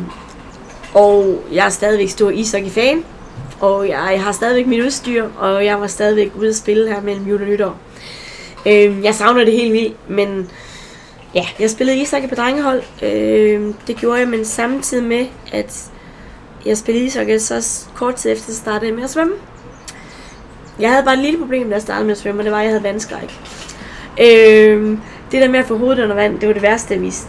og 0.94 1.44
jeg 1.52 1.66
er 1.66 1.70
stadigvæk 1.70 2.10
stor 2.10 2.30
ishockey-fan. 2.30 3.04
Og 3.60 3.90
jeg, 3.90 4.10
jeg 4.12 4.24
har 4.24 4.32
stadigvæk 4.32 4.68
mit 4.68 4.86
udstyr, 4.86 5.28
og 5.38 5.66
jeg 5.66 5.82
var 5.82 5.88
stadigvæk 5.88 6.32
ude 6.36 6.50
at 6.50 6.56
spille 6.56 6.88
her 6.88 7.02
mellem 7.02 7.28
jul 7.28 7.42
og 7.42 7.48
nytår. 7.48 7.78
Øhm, 8.66 9.04
jeg 9.04 9.16
savner 9.16 9.44
det 9.44 9.54
helt 9.54 9.74
vildt, 9.74 10.10
men 10.10 10.50
ja, 11.36 11.46
jeg 11.60 11.70
spillede 11.70 11.98
ishockey 11.98 12.30
på 12.30 12.36
drengehold. 12.36 12.84
Øhm, 13.02 13.74
det 13.88 13.96
gjorde 13.96 14.20
jeg, 14.20 14.28
men 14.28 14.46
samtidig 14.46 15.04
med, 15.04 15.26
at 15.52 15.92
jeg 16.66 16.78
spillede 16.78 17.06
ishockey, 17.06 17.38
så 17.38 17.86
kort 17.96 18.16
tid 18.16 18.32
efter 18.32 18.52
så 18.52 18.58
startede 18.58 18.86
jeg 18.86 18.96
med 18.96 19.04
at 19.04 19.10
svømme. 19.10 19.34
Jeg 20.80 20.92
havde 20.92 21.06
bare 21.06 21.14
et 21.14 21.20
lille 21.20 21.40
problem, 21.40 21.68
da 21.68 21.74
jeg 21.74 21.82
startede 21.82 22.06
med 22.06 22.12
at 22.12 22.18
svømme, 22.18 22.42
og 22.42 22.44
det 22.44 22.52
var, 22.52 22.58
at 22.58 22.64
jeg 22.64 22.72
havde 22.72 22.84
vandskræk. 22.84 23.40
Øhm, 24.22 25.00
det 25.32 25.42
der 25.42 25.48
med 25.48 25.60
at 25.60 25.66
få 25.66 25.78
hovedet 25.78 26.04
under 26.04 26.16
vand, 26.16 26.40
det 26.40 26.48
var 26.48 26.54
det 26.54 26.62
værste, 26.62 26.94
jeg 26.94 27.02
vidste. 27.02 27.28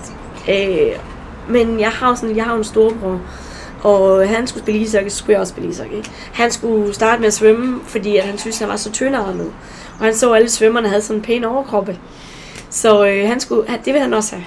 Øh, 0.49 0.99
men 1.49 1.81
jeg 1.81 1.91
har 1.91 2.09
jo 2.09 2.15
sådan, 2.15 2.37
jeg 2.37 2.45
har 2.45 2.55
en 2.55 2.65
storebror, 2.65 3.21
og 3.83 4.29
han 4.29 4.47
skulle 4.47 4.63
spille 4.65 4.81
ishockey, 4.81 5.09
så 5.09 5.17
skulle 5.17 5.33
jeg 5.33 5.41
også 5.41 5.51
spille 5.51 5.71
ishockey. 5.71 6.05
Han 6.33 6.51
skulle 6.51 6.95
starte 6.95 7.21
med 7.21 7.27
at 7.27 7.35
svømme, 7.35 7.81
fordi 7.87 8.17
at 8.17 8.25
han 8.25 8.39
syntes, 8.39 8.59
han 8.59 8.69
var 8.69 8.77
så 8.77 8.93
tyndarmet. 8.93 9.53
Og 9.99 10.05
han 10.05 10.15
så, 10.15 10.31
at 10.31 10.37
alle 10.37 10.51
svømmerne 10.51 10.89
havde 10.89 11.03
sådan 11.03 11.17
en 11.17 11.23
pæn 11.23 11.45
overkroppe. 11.45 11.99
Så 12.71 13.07
øh, 13.07 13.29
han 13.29 13.41
skulle, 13.41 13.67
det 13.67 13.87
ville 13.87 14.01
han 14.01 14.15
også 14.15 14.35
have. 14.35 14.45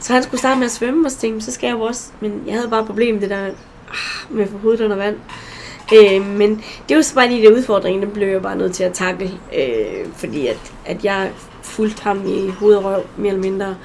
Så 0.00 0.12
han 0.12 0.22
skulle 0.22 0.38
starte 0.38 0.58
med 0.58 0.66
at 0.66 0.72
svømme, 0.72 1.06
og 1.06 1.10
så 1.10 1.18
tænkte 1.18 1.44
så 1.44 1.52
skal 1.52 1.66
jeg 1.66 1.74
jo 1.74 1.80
også. 1.80 2.08
Men 2.20 2.42
jeg 2.46 2.54
havde 2.54 2.68
bare 2.68 2.86
problemet 2.86 3.22
det 3.22 3.30
der 3.30 3.44
ah, 3.44 4.30
med 4.30 4.44
at 4.44 4.50
få 4.50 4.58
hovedet 4.58 4.80
under 4.80 4.96
vand. 4.96 5.16
Øh, 5.94 6.26
men 6.26 6.64
det 6.88 6.96
var 6.96 7.02
så 7.02 7.14
bare 7.14 7.28
lige 7.28 7.48
det 7.48 7.56
udfordring, 7.56 8.02
den 8.02 8.10
blev 8.10 8.28
jeg 8.28 8.42
bare 8.42 8.56
nødt 8.56 8.74
til 8.74 8.84
at 8.84 8.92
takle. 8.92 9.30
Øh, 9.58 10.06
fordi 10.16 10.46
at, 10.46 10.72
at 10.86 11.04
jeg 11.04 11.30
fulgte 11.62 12.02
ham 12.02 12.22
i 12.26 12.50
hovedet 12.50 12.84
røv, 12.84 13.02
mere 13.16 13.28
eller 13.28 13.42
mindre. 13.42 13.76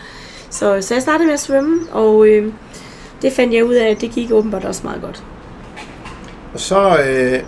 Så, 0.50 0.82
så 0.82 0.93
jeg 0.93 1.01
startede 1.01 1.25
med 1.25 1.34
at 1.34 1.39
svømme, 1.39 1.88
og 1.91 2.27
øh, 2.27 2.53
det 3.22 3.34
fandt 3.34 3.53
jeg 3.53 3.65
ud 3.65 3.74
af, 3.74 3.89
at 3.89 4.01
det 4.01 4.12
gik 4.12 4.32
åbenbart 4.32 4.65
også 4.65 4.82
meget 4.84 5.01
godt. 5.01 5.24
Og 6.53 6.60
så 6.60 7.00
øh, 7.10 7.39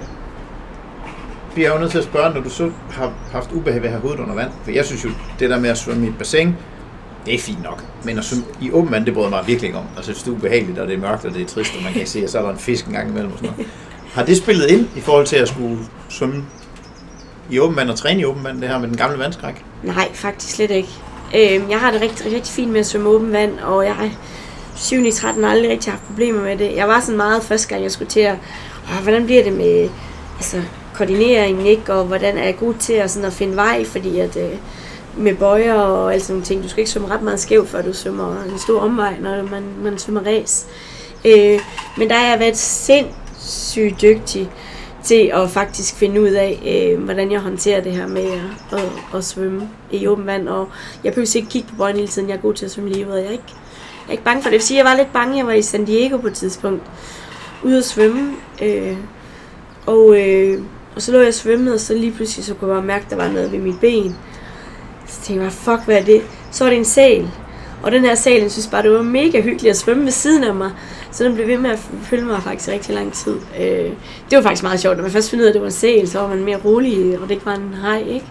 bliver 1.55 1.69
jeg 1.69 1.75
jo 1.75 1.79
nødt 1.79 1.91
til 1.91 1.97
at 1.97 2.03
spørge, 2.03 2.33
når 2.33 2.41
du 2.41 2.49
så 2.49 2.71
har 2.91 3.13
haft 3.31 3.51
ubehag 3.51 3.81
ved 3.81 3.87
at 3.87 3.91
have 3.91 4.01
hovedet 4.01 4.19
under 4.19 4.35
vand. 4.35 4.49
For 4.63 4.71
jeg 4.71 4.85
synes 4.85 5.05
jo, 5.05 5.09
det 5.39 5.49
der 5.49 5.59
med 5.59 5.69
at 5.69 5.77
svømme 5.77 6.05
i 6.05 6.09
et 6.09 6.17
bassin, 6.17 6.55
det 7.25 7.35
er 7.35 7.39
fint 7.39 7.63
nok. 7.63 7.83
Men 8.03 8.17
at 8.17 8.25
svømme 8.25 8.45
i 8.61 8.71
åben 8.71 8.91
vand, 8.91 9.05
det 9.05 9.13
bryder 9.13 9.29
mig 9.29 9.43
virkelig 9.47 9.67
ikke 9.67 9.79
om. 9.79 9.85
Altså, 9.97 10.11
det 10.11 10.27
er 10.27 10.31
ubehageligt, 10.31 10.79
og 10.79 10.87
det 10.87 10.95
er 10.95 10.99
mørkt, 10.99 11.25
og 11.25 11.33
det 11.33 11.41
er 11.41 11.45
trist, 11.45 11.75
og 11.77 11.83
man 11.83 11.91
kan 11.91 12.01
ikke 12.01 12.11
se, 12.11 12.23
at 12.23 12.31
så 12.31 12.37
er 12.39 12.41
der 12.41 12.49
en 12.49 12.57
fisk 12.57 12.85
en 12.85 12.93
gang 12.93 13.09
imellem 13.09 13.31
og 13.31 13.37
sådan 13.37 13.51
noget. 13.57 13.71
Har 14.13 14.25
det 14.25 14.37
spillet 14.37 14.67
ind 14.67 14.87
i 14.95 14.99
forhold 14.99 15.25
til 15.25 15.35
at 15.35 15.47
skulle 15.47 15.77
svømme 16.09 16.43
i 17.49 17.59
åben 17.59 17.77
vand 17.77 17.89
og 17.89 17.95
træne 17.95 18.21
i 18.21 18.25
åben 18.25 18.43
vand, 18.43 18.61
det 18.61 18.69
her 18.69 18.79
med 18.79 18.87
den 18.87 18.97
gamle 18.97 19.19
vandskræk? 19.19 19.65
Nej, 19.83 20.13
faktisk 20.13 20.55
slet 20.55 20.71
ikke. 20.71 20.89
Øh, 21.35 21.69
jeg 21.69 21.79
har 21.79 21.91
det 21.91 22.01
rigtig, 22.01 22.25
rigtig 22.25 22.53
fint 22.53 22.71
med 22.71 22.79
at 22.79 22.85
svømme 22.85 23.09
åben 23.09 23.31
vand, 23.31 23.59
og 23.59 23.85
jeg 23.85 23.95
har 23.95 24.09
7. 24.75 25.05
i 25.05 25.11
13 25.11 25.45
aldrig 25.45 25.71
rigtig 25.71 25.93
haft 25.93 26.03
problemer 26.03 26.41
med 26.41 26.57
det. 26.57 26.75
Jeg 26.75 26.87
var 26.87 26.99
sådan 26.99 27.17
meget 27.17 27.43
første 27.43 27.67
gang, 27.67 27.83
jeg 27.83 27.91
skulle 27.91 28.09
til 28.09 28.19
at, 28.19 28.35
åh, 28.91 29.03
hvordan 29.03 29.25
bliver 29.25 29.43
det 29.43 29.53
med 29.53 29.89
altså, 30.35 30.61
koordineringen, 30.97 31.65
ikke? 31.65 31.93
og 31.93 32.05
hvordan 32.05 32.37
er 32.37 32.43
jeg 32.43 32.57
god 32.57 32.73
til 32.73 32.93
at, 32.93 33.11
sådan, 33.11 33.27
at 33.27 33.33
finde 33.33 33.55
vej, 33.55 33.85
fordi 33.85 34.19
at, 34.19 34.37
øh, 34.37 34.57
med 35.17 35.35
bøjer 35.35 35.73
og 35.73 36.13
alt 36.13 36.21
sådan 36.21 36.33
nogle 36.33 36.45
ting, 36.45 36.63
du 36.63 36.69
skal 36.69 36.79
ikke 36.79 36.91
svømme 36.91 37.09
ret 37.09 37.21
meget 37.21 37.39
skævt, 37.39 37.69
før 37.69 37.81
du 37.81 37.93
svømmer 37.93 38.43
en 38.43 38.59
stor 38.59 38.79
omvej, 38.79 39.15
når 39.19 39.43
man, 39.43 39.63
man 39.83 39.97
svømmer 39.97 40.21
ræs. 40.25 40.67
Øh, 41.25 41.59
men 41.97 42.09
der 42.09 42.15
har 42.15 42.29
jeg 42.29 42.39
været 42.39 42.57
sindssygt 42.57 44.01
dygtig 44.01 44.49
til 45.03 45.31
at 45.33 45.49
faktisk 45.49 45.95
finde 45.95 46.21
ud 46.21 46.29
af, 46.29 46.59
øh, 46.65 47.03
hvordan 47.03 47.31
jeg 47.31 47.39
håndterer 47.39 47.81
det 47.81 47.91
her 47.91 48.07
med 48.07 48.25
at, 48.71 48.79
at, 48.79 48.91
at 49.15 49.23
svømme 49.23 49.69
i 49.91 50.07
åben 50.07 50.25
vand. 50.25 50.49
Og 50.49 50.69
jeg 51.03 51.13
behøver 51.13 51.35
ikke 51.35 51.49
kigge 51.49 51.67
på 51.69 51.75
bøjen 51.75 51.95
hele 51.95 52.07
tiden. 52.07 52.29
Jeg 52.29 52.35
er 52.35 52.41
god 52.41 52.53
til 52.53 52.65
at 52.65 52.71
svømme 52.71 52.91
lige 52.91 53.07
ud. 53.07 53.13
Jeg 53.13 53.25
er 53.25 53.31
ikke, 53.31 53.43
jeg 53.47 54.07
er 54.07 54.11
ikke 54.11 54.23
bange 54.23 54.41
for 54.41 54.49
det. 54.49 54.53
Jeg 54.53 54.59
vil 54.59 54.65
sige, 54.67 54.77
jeg 54.77 54.85
var 54.85 54.95
lidt 54.95 55.13
bange. 55.13 55.37
Jeg 55.37 55.47
var 55.47 55.53
i 55.53 55.61
San 55.61 55.85
Diego 55.85 56.17
på 56.17 56.27
et 56.27 56.33
tidspunkt 56.33 56.83
ude 57.63 57.77
at 57.77 57.85
svømme. 57.85 58.33
Øh, 58.61 58.97
og, 59.85 60.19
øh, 60.19 60.61
og 60.95 61.01
så 61.01 61.11
lå 61.11 61.19
jeg 61.19 61.27
og 61.27 61.33
svømmede, 61.33 61.73
og 61.73 61.79
så 61.79 61.93
lige 61.93 62.11
pludselig 62.11 62.45
så 62.45 62.53
kunne 62.53 62.73
jeg 62.73 62.75
bare 62.75 62.87
mærke, 62.87 63.03
at 63.05 63.09
der 63.11 63.15
var 63.15 63.27
noget 63.27 63.51
ved 63.51 63.59
mit 63.59 63.79
ben. 63.79 64.15
Så 65.07 65.21
tænkte 65.21 65.43
jeg, 65.43 65.51
fuck, 65.53 65.85
hvad 65.85 65.97
er 65.97 66.03
det? 66.03 66.21
Så 66.51 66.63
var 66.63 66.69
det 66.69 66.77
en 66.77 66.85
sæl. 66.85 67.27
Og 67.83 67.91
den 67.91 68.05
her 68.05 68.15
sæl, 68.15 68.41
jeg 68.41 68.51
synes 68.51 68.67
bare, 68.67 68.83
det 68.83 68.91
var 68.91 69.01
mega 69.01 69.41
hyggeligt 69.41 69.71
at 69.71 69.77
svømme 69.77 70.03
ved 70.03 70.11
siden 70.11 70.43
af 70.43 70.55
mig. 70.55 70.71
Så 71.11 71.23
den 71.23 71.35
blev 71.35 71.47
ved 71.47 71.57
med 71.57 71.69
at 71.69 71.79
følge 72.03 72.25
mig 72.25 72.43
faktisk 72.43 72.69
rigtig 72.69 72.95
lang 72.95 73.13
tid. 73.13 73.35
Øh, 73.59 73.89
det 74.29 74.35
var 74.37 74.41
faktisk 74.41 74.63
meget 74.63 74.79
sjovt. 74.79 74.97
Når 74.97 75.03
man 75.03 75.11
først 75.11 75.29
finder 75.29 75.43
ud 75.43 75.47
af, 75.47 75.49
at 75.49 75.53
det 75.53 75.61
var 75.61 75.67
en 75.67 75.71
sæl, 75.71 76.07
så 76.07 76.19
var 76.19 76.27
man 76.27 76.43
mere 76.43 76.57
rolig, 76.65 77.19
og 77.19 77.23
det 77.27 77.31
ikke 77.31 77.45
var 77.45 77.55
en 77.55 77.75
hej, 77.81 77.99
ikke? 77.99 78.25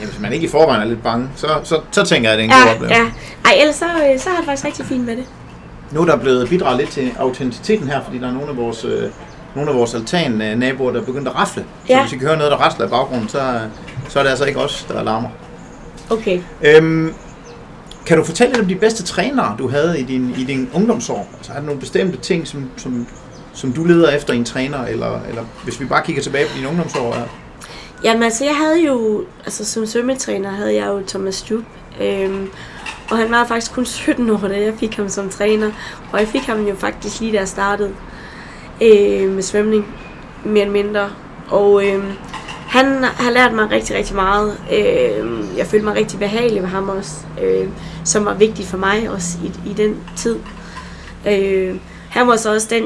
Jamen, 0.00 0.10
hvis 0.10 0.20
man 0.20 0.32
ikke 0.32 0.46
i 0.46 0.48
forvejen 0.48 0.82
er 0.82 0.86
lidt 0.86 1.02
bange, 1.02 1.28
så, 1.36 1.48
så, 1.64 1.80
så 1.90 2.04
tænker 2.04 2.30
jeg, 2.30 2.38
at 2.38 2.44
det 2.44 2.50
er 2.50 2.58
en 2.58 2.66
ja, 2.66 2.68
god 2.68 2.74
oplevelse. 2.74 3.00
Ja, 3.00 3.10
Ej, 3.50 3.60
ellers 3.60 3.76
så, 3.76 3.84
øh, 3.84 4.18
så 4.20 4.30
har 4.30 4.36
det 4.36 4.44
faktisk 4.44 4.64
rigtig 4.64 4.86
fint 4.86 5.06
med 5.06 5.16
det. 5.16 5.24
Nu 5.92 6.00
er 6.00 6.04
der 6.04 6.16
blevet 6.16 6.48
bidraget 6.48 6.78
lidt 6.78 6.90
til 6.90 7.12
autenticiteten 7.18 7.88
her, 7.88 8.00
fordi 8.04 8.18
der 8.18 8.28
er 8.28 8.32
nogle 8.32 8.48
af 8.48 8.56
vores, 8.56 8.84
øh, 8.84 9.10
nogle 9.56 9.70
af 9.70 9.76
vores 9.76 9.94
altan 9.94 10.58
naboer, 10.58 10.92
der 10.92 11.00
er 11.00 11.04
begyndt 11.04 11.28
at 11.28 11.34
rafle. 11.34 11.62
Så 11.86 11.92
Ja. 11.92 12.02
hvis 12.02 12.12
I 12.12 12.16
kan 12.16 12.26
høre 12.26 12.36
noget, 12.36 12.52
der 12.52 12.58
rasler 12.58 12.86
i 12.86 12.88
baggrunden, 12.90 13.28
så, 13.28 13.60
så 14.08 14.18
er 14.18 14.22
det 14.22 14.30
altså 14.30 14.44
ikke 14.44 14.60
os, 14.60 14.86
der 14.88 15.02
larmer. 15.02 15.28
Okay. 16.10 16.40
Øhm, 16.62 17.12
kan 18.06 18.16
du 18.16 18.24
fortælle 18.24 18.52
lidt 18.52 18.62
om 18.62 18.68
de 18.68 18.74
bedste 18.74 19.02
trænere, 19.02 19.54
du 19.58 19.68
havde 19.68 20.00
i 20.00 20.02
din, 20.02 20.34
i 20.38 20.44
din 20.44 20.70
ungdomsår? 20.74 21.28
Altså, 21.36 21.52
er 21.52 21.56
der 21.56 21.64
nogle 21.64 21.80
bestemte 21.80 22.18
ting, 22.18 22.46
som, 22.48 22.70
som, 22.76 23.06
som 23.52 23.72
du 23.72 23.84
leder 23.84 24.10
efter 24.10 24.32
i 24.34 24.36
en 24.36 24.44
træner, 24.44 24.84
eller, 24.84 25.20
eller 25.28 25.42
hvis 25.64 25.80
vi 25.80 25.84
bare 25.84 26.02
kigger 26.04 26.22
tilbage 26.22 26.46
på 26.46 26.56
dine 26.56 26.68
ungdomsår? 26.68 27.12
Er, 27.14 27.22
Jamen 28.04 28.22
altså, 28.22 28.44
jeg 28.44 28.56
havde 28.56 28.82
jo, 28.86 29.24
altså 29.44 29.64
som 29.64 29.86
svømmetræner 29.86 30.50
havde 30.50 30.74
jeg 30.74 30.86
jo 30.86 31.02
Thomas 31.08 31.34
Stup, 31.34 31.62
øhm, 32.00 32.48
og 33.10 33.16
han 33.16 33.30
var 33.30 33.44
faktisk 33.46 33.72
kun 33.72 33.86
17 33.86 34.30
år, 34.30 34.36
da 34.36 34.60
jeg 34.60 34.74
fik 34.80 34.96
ham 34.96 35.08
som 35.08 35.28
træner, 35.28 35.70
og 36.12 36.18
jeg 36.20 36.28
fik 36.28 36.40
ham 36.42 36.66
jo 36.66 36.74
faktisk 36.74 37.20
lige 37.20 37.32
da 37.32 37.38
jeg 37.38 37.48
startede 37.48 37.90
øh, 38.80 39.30
med 39.30 39.42
svømning, 39.42 39.86
mere 40.44 40.60
eller 40.60 40.72
mindre, 40.72 41.10
og 41.48 41.86
øh, 41.86 42.04
han 42.66 43.04
har 43.04 43.30
lært 43.30 43.52
mig 43.52 43.70
rigtig, 43.70 43.96
rigtig 43.96 44.16
meget. 44.16 44.58
Øh, 44.72 45.58
jeg 45.58 45.66
følte 45.66 45.84
mig 45.84 45.94
rigtig 45.94 46.18
behagelig 46.18 46.62
ved 46.62 46.68
ham 46.68 46.88
også, 46.88 47.12
øh, 47.42 47.68
som 48.04 48.24
var 48.24 48.34
vigtigt 48.34 48.68
for 48.68 48.76
mig 48.76 49.10
også 49.10 49.38
i, 49.44 49.70
i 49.70 49.72
den 49.72 49.96
tid. 50.16 50.38
Øh, 51.28 51.76
han 52.10 52.26
var 52.26 52.36
så 52.36 52.54
også 52.54 52.68
den, 52.70 52.84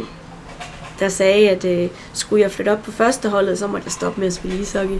der 1.00 1.08
sagde, 1.08 1.50
at 1.50 1.64
øh, 1.64 1.88
skulle 2.12 2.42
jeg 2.42 2.50
flytte 2.50 2.72
op 2.72 2.82
på 2.82 2.90
førsteholdet, 2.90 3.58
så 3.58 3.66
måtte 3.66 3.84
jeg 3.84 3.92
stoppe 3.92 4.20
med 4.20 4.26
at 4.26 4.34
spille 4.34 4.58
ishockey. 4.58 4.98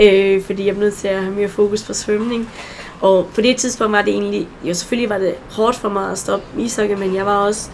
Øh, 0.00 0.42
fordi 0.42 0.66
jeg 0.66 0.74
blev 0.74 0.84
nødt 0.84 0.94
til 0.94 1.08
at 1.08 1.22
have 1.22 1.34
mere 1.34 1.48
fokus 1.48 1.82
på 1.82 1.92
svømning. 1.92 2.50
Og 3.00 3.30
på 3.34 3.40
det 3.40 3.56
tidspunkt 3.56 3.92
var 3.92 4.02
det 4.02 4.12
egentlig, 4.12 4.48
jo 4.64 4.74
selvfølgelig 4.74 5.10
var 5.10 5.18
det 5.18 5.34
hårdt 5.50 5.76
for 5.76 5.88
mig 5.88 6.10
at 6.10 6.18
stoppe 6.18 6.46
ishockey, 6.58 6.96
men 6.96 7.14
jeg 7.14 7.26
var 7.26 7.36
også 7.36 7.70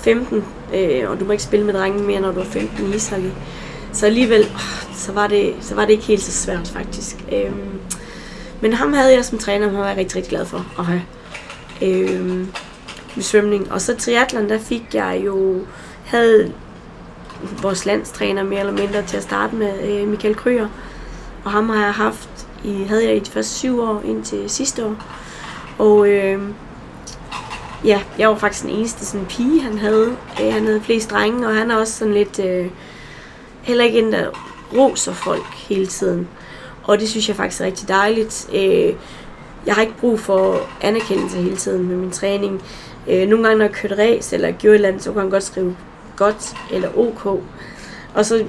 15, 0.00 0.44
øh, 0.74 1.10
og 1.10 1.20
du 1.20 1.24
må 1.24 1.32
ikke 1.32 1.44
spille 1.44 1.66
med 1.66 1.74
drenge 1.74 2.02
mere, 2.02 2.20
når 2.20 2.32
du 2.32 2.40
er 2.40 2.44
15 2.44 2.92
i 2.92 2.94
ishockey. 2.94 3.30
Så 3.92 4.06
alligevel, 4.06 4.40
øh, 4.40 4.94
så 4.94 5.12
var 5.12 5.26
det, 5.26 5.54
så 5.60 5.74
var 5.74 5.84
det 5.84 5.90
ikke 5.90 6.04
helt 6.04 6.22
så 6.22 6.32
svært 6.32 6.68
faktisk. 6.68 7.16
Øh, 7.32 7.52
men 8.60 8.72
ham 8.72 8.92
havde 8.92 9.14
jeg 9.14 9.24
som 9.24 9.38
træner, 9.38 9.66
og 9.66 9.72
han 9.72 9.80
var 9.80 9.88
jeg 9.88 9.96
rigtig, 9.96 10.16
rigtig 10.16 10.30
glad 10.30 10.46
for 10.46 10.66
at 10.78 10.84
have. 10.84 11.02
Øh, 11.82 12.46
med 13.16 13.22
svømning. 13.22 13.72
Og 13.72 13.80
så 13.80 13.96
triathlon, 13.96 14.48
der 14.48 14.58
fik 14.58 14.94
jeg 14.94 15.22
jo, 15.24 15.60
havde 16.04 16.52
vores 17.62 17.86
landstræner 17.86 18.42
mere 18.42 18.60
eller 18.60 18.72
mindre 18.72 19.02
til 19.02 19.16
at 19.16 19.22
starte 19.22 19.56
med, 19.56 19.72
øh, 19.90 20.08
Michael 20.08 20.34
Kryer. 20.34 20.68
Og 21.44 21.50
ham 21.50 21.68
har 21.68 21.84
jeg 21.84 21.94
haft, 21.94 22.46
i, 22.64 22.82
havde 22.82 23.06
jeg 23.06 23.16
i 23.16 23.18
de 23.18 23.30
første 23.30 23.52
syv 23.52 23.80
år 23.80 24.02
indtil 24.04 24.50
sidste 24.50 24.86
år. 24.86 24.96
Og 25.78 26.08
øh, 26.08 26.42
ja, 27.84 28.02
jeg 28.18 28.28
var 28.28 28.34
faktisk 28.34 28.64
den 28.64 28.70
eneste 28.70 29.06
sådan 29.06 29.26
pige, 29.26 29.62
han 29.62 29.78
havde. 29.78 30.16
Øh, 30.42 30.52
han 30.52 30.66
havde 30.66 30.80
flest 30.80 31.10
drenge, 31.10 31.46
og 31.46 31.54
han 31.54 31.70
er 31.70 31.76
også 31.76 31.92
sådan 31.92 32.14
lidt, 32.14 32.38
øh, 32.38 32.66
heller 33.62 33.84
ikke 33.84 33.98
en, 33.98 34.12
der 34.12 34.26
roser 34.76 35.12
folk 35.12 35.54
hele 35.68 35.86
tiden. 35.86 36.28
Og 36.84 37.00
det 37.00 37.08
synes 37.08 37.28
jeg 37.28 37.36
faktisk 37.36 37.60
er 37.60 37.64
rigtig 37.64 37.88
dejligt. 37.88 38.48
Øh, 38.54 38.94
jeg 39.66 39.74
har 39.74 39.82
ikke 39.82 39.96
brug 40.00 40.20
for 40.20 40.60
anerkendelse 40.80 41.36
hele 41.36 41.56
tiden 41.56 41.88
med 41.88 41.96
min 41.96 42.10
træning. 42.10 42.62
Øh, 43.08 43.28
nogle 43.28 43.44
gange, 43.44 43.58
når 43.58 43.64
jeg 43.64 43.74
kørte 43.74 43.98
race 43.98 44.36
eller 44.36 44.50
gjorde 44.50 44.74
et 44.74 44.74
eller 44.74 44.88
andet, 44.88 45.02
så 45.02 45.12
kunne 45.12 45.20
han 45.20 45.30
godt 45.30 45.44
skrive 45.44 45.76
godt 46.16 46.54
eller 46.72 46.98
ok. 46.98 47.26
Og 48.14 48.24
så 48.24 48.44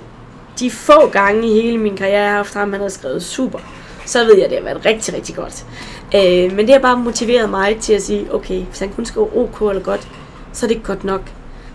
de 0.60 0.72
få 0.72 1.10
gange 1.10 1.48
i 1.48 1.62
hele 1.62 1.78
min 1.78 1.98
karriere, 1.98 2.22
jeg 2.22 2.30
har 2.30 2.38
haft 2.38 2.54
ham, 2.54 2.72
han 2.72 2.82
har 2.82 2.90
skrevet 2.90 3.24
super, 3.24 3.60
så 4.06 4.26
ved 4.26 4.36
jeg, 4.36 4.44
at 4.44 4.50
det 4.50 4.58
har 4.58 4.66
været 4.66 4.86
rigtig, 4.86 5.14
rigtig 5.14 5.36
godt. 5.36 5.66
Øh, 6.16 6.56
men 6.56 6.66
det 6.66 6.70
har 6.70 6.80
bare 6.80 6.98
motiveret 6.98 7.50
mig 7.50 7.78
til 7.78 7.94
at 7.94 8.02
sige, 8.02 8.34
okay, 8.34 8.62
hvis 8.62 8.80
han 8.80 8.90
kun 8.90 9.06
skriver 9.06 9.38
ok 9.38 9.70
eller 9.70 9.84
godt, 9.84 10.08
så 10.54 10.66
er 10.66 10.68
det 10.68 10.76
ikke 10.76 10.88
godt 10.88 11.04
nok. 11.04 11.22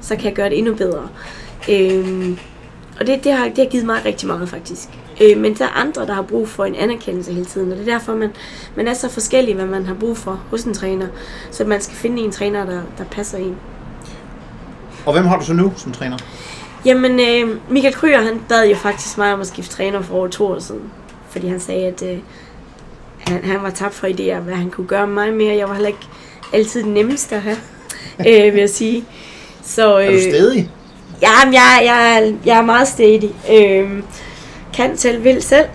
Så 0.00 0.16
kan 0.16 0.24
jeg 0.24 0.34
gøre 0.34 0.50
det 0.50 0.58
endnu 0.58 0.74
bedre. 0.74 1.08
Øh, 1.68 2.38
og 3.00 3.06
det, 3.06 3.24
det, 3.24 3.32
har, 3.32 3.48
det 3.48 3.58
har 3.58 3.64
givet 3.64 3.86
mig 3.86 4.04
rigtig 4.04 4.26
meget 4.26 4.48
faktisk. 4.48 4.88
Øh, 5.20 5.38
men 5.38 5.54
der 5.54 5.64
er 5.64 5.80
andre, 5.80 6.06
der 6.06 6.14
har 6.14 6.22
brug 6.22 6.48
for 6.48 6.64
en 6.64 6.74
anerkendelse 6.74 7.32
hele 7.32 7.44
tiden, 7.44 7.72
og 7.72 7.78
det 7.78 7.88
er 7.88 7.92
derfor, 7.92 8.14
man, 8.14 8.30
man 8.76 8.88
er 8.88 8.94
så 8.94 9.08
forskellig, 9.10 9.54
hvad 9.54 9.66
man 9.66 9.86
har 9.86 9.94
brug 9.94 10.16
for 10.16 10.40
hos 10.50 10.62
en 10.62 10.74
træner. 10.74 11.06
Så 11.50 11.64
man 11.64 11.80
skal 11.80 11.96
finde 11.96 12.22
en 12.22 12.30
træner, 12.30 12.66
der, 12.66 12.82
der 12.98 13.04
passer 13.04 13.38
en. 13.38 13.56
og 15.06 15.12
hvem 15.12 15.24
har 15.26 15.38
du 15.38 15.44
så 15.44 15.52
nu 15.52 15.72
som 15.76 15.92
træner? 15.92 16.16
Jamen, 16.84 17.20
øh, 17.20 17.56
Michael 17.70 17.94
Kryer, 17.94 18.20
han 18.20 18.40
bad 18.48 18.68
jo 18.68 18.76
faktisk 18.76 19.18
mig 19.18 19.32
om 19.32 19.40
at 19.40 19.46
skifte 19.46 19.76
træner 19.76 20.02
for 20.02 20.14
over 20.14 20.28
to 20.28 20.46
år 20.46 20.58
siden. 20.58 20.90
Fordi 21.28 21.46
han 21.48 21.60
sagde, 21.60 21.86
at 21.86 22.02
øh, 22.02 22.18
han, 23.26 23.44
han 23.44 23.62
var 23.62 23.70
tabt 23.70 23.94
for 23.94 24.06
idéer, 24.06 24.40
hvad 24.40 24.54
han 24.54 24.70
kunne 24.70 24.86
gøre 24.86 25.06
mig 25.06 25.32
mere. 25.32 25.56
Jeg 25.56 25.68
var 25.68 25.74
heller 25.74 25.88
ikke 25.88 26.08
altid 26.52 26.82
den 26.82 26.94
nemmeste 26.94 27.34
at 27.34 27.42
have, 27.42 27.56
øh, 28.28 28.54
vil 28.54 28.60
jeg 28.60 28.70
sige. 28.70 29.04
Så, 29.62 29.98
øh, 29.98 30.06
Er 30.06 30.10
du 30.10 30.20
stedig? 30.20 30.70
Ja, 31.22 31.44
men 31.44 31.54
jeg, 31.54 31.82
jeg, 31.84 32.34
jeg 32.44 32.58
er 32.58 32.62
meget 32.62 32.88
stedig. 32.88 33.34
Øh, 33.52 34.02
kan 34.74 34.96
selv, 34.96 35.24
vil 35.24 35.42
selv. 35.42 35.66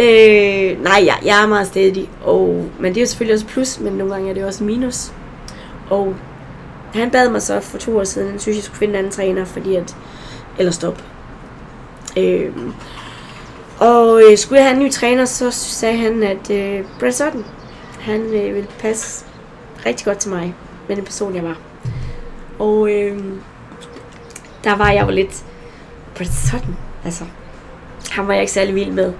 Øh, 0.00 0.82
nej, 0.82 1.02
jeg, 1.06 1.16
jeg 1.24 1.42
er 1.42 1.46
meget 1.46 1.66
stedig. 1.66 2.08
Og, 2.24 2.64
men 2.80 2.94
det 2.94 3.00
er 3.00 3.02
jo 3.02 3.06
selvfølgelig 3.06 3.34
også 3.34 3.46
plus, 3.46 3.80
men 3.80 3.92
nogle 3.92 4.12
gange 4.14 4.30
er 4.30 4.34
det 4.34 4.44
også 4.44 4.64
minus. 4.64 5.12
Og 5.90 6.14
han 6.94 7.10
bad 7.10 7.28
mig 7.28 7.42
så 7.42 7.60
for 7.60 7.78
to 7.78 7.98
år 7.98 8.04
siden, 8.04 8.30
han 8.30 8.38
synes, 8.38 8.56
jeg 8.56 8.64
skulle 8.64 8.78
finde 8.78 8.92
en 8.92 8.98
anden 8.98 9.12
træner, 9.12 9.44
fordi 9.44 9.74
at, 9.76 9.96
eller 10.58 10.72
stop. 10.72 11.02
Øh, 12.16 12.52
og 13.80 14.22
øh, 14.22 14.38
skulle 14.38 14.58
jeg 14.58 14.68
have 14.68 14.76
en 14.76 14.84
ny 14.84 14.90
træner, 14.90 15.24
så 15.24 15.50
sagde 15.50 15.96
han, 15.96 16.22
at 16.22 16.50
øh, 16.50 16.84
Brett 17.00 17.16
Sutton, 17.16 17.44
han 18.00 18.20
øh, 18.20 18.54
ville 18.54 18.68
passe 18.78 19.24
rigtig 19.86 20.06
godt 20.06 20.18
til 20.18 20.30
mig, 20.30 20.54
med 20.88 20.96
den 20.96 21.04
person, 21.04 21.34
jeg 21.34 21.44
var. 21.44 21.58
Og 22.58 22.90
øh, 22.90 23.18
der 24.64 24.76
var 24.76 24.90
jeg 24.90 25.06
jo 25.06 25.10
lidt 25.10 25.44
Brett 26.14 26.32
Sutton, 26.34 26.76
altså. 27.04 27.24
Han 28.10 28.26
var 28.26 28.32
jeg 28.32 28.42
ikke 28.42 28.52
særlig 28.52 28.74
vild 28.74 28.90
med, 28.90 29.12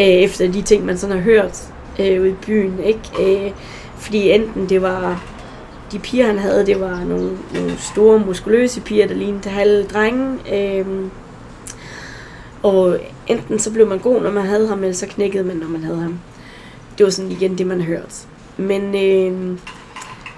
øh, 0.00 0.06
efter 0.06 0.52
de 0.52 0.62
ting, 0.62 0.84
man 0.84 0.98
sådan 0.98 1.16
har 1.16 1.22
hørt 1.22 1.62
øh, 1.98 2.20
ude 2.20 2.30
i 2.30 2.34
byen, 2.46 2.78
ikke? 2.84 3.46
Øh, 3.46 3.52
fordi 3.98 4.30
enten 4.30 4.68
det 4.68 4.82
var 4.82 5.22
de 5.92 5.98
piger, 5.98 6.26
han 6.26 6.38
havde, 6.38 6.66
det 6.66 6.80
var 6.80 7.04
nogle, 7.04 7.30
nogle 7.54 7.78
store, 7.78 8.18
muskuløse 8.18 8.80
piger, 8.80 9.06
der 9.06 9.14
lignede 9.14 9.50
halve 9.50 9.84
drenge. 9.84 10.38
Øh, 10.54 10.86
og 12.64 12.98
enten 13.26 13.58
så 13.58 13.70
blev 13.70 13.86
man 13.86 13.98
god, 13.98 14.22
når 14.22 14.30
man 14.30 14.46
havde 14.46 14.68
ham, 14.68 14.78
eller 14.78 14.94
så 14.94 15.06
knækkede 15.06 15.44
man, 15.44 15.56
når 15.56 15.68
man 15.68 15.84
havde 15.84 16.00
ham. 16.00 16.18
Det 16.98 17.04
var 17.04 17.10
sådan 17.10 17.30
igen 17.30 17.58
det, 17.58 17.66
man 17.66 17.80
hørte. 17.80 18.14
Men 18.56 18.94
øh, 18.94 19.58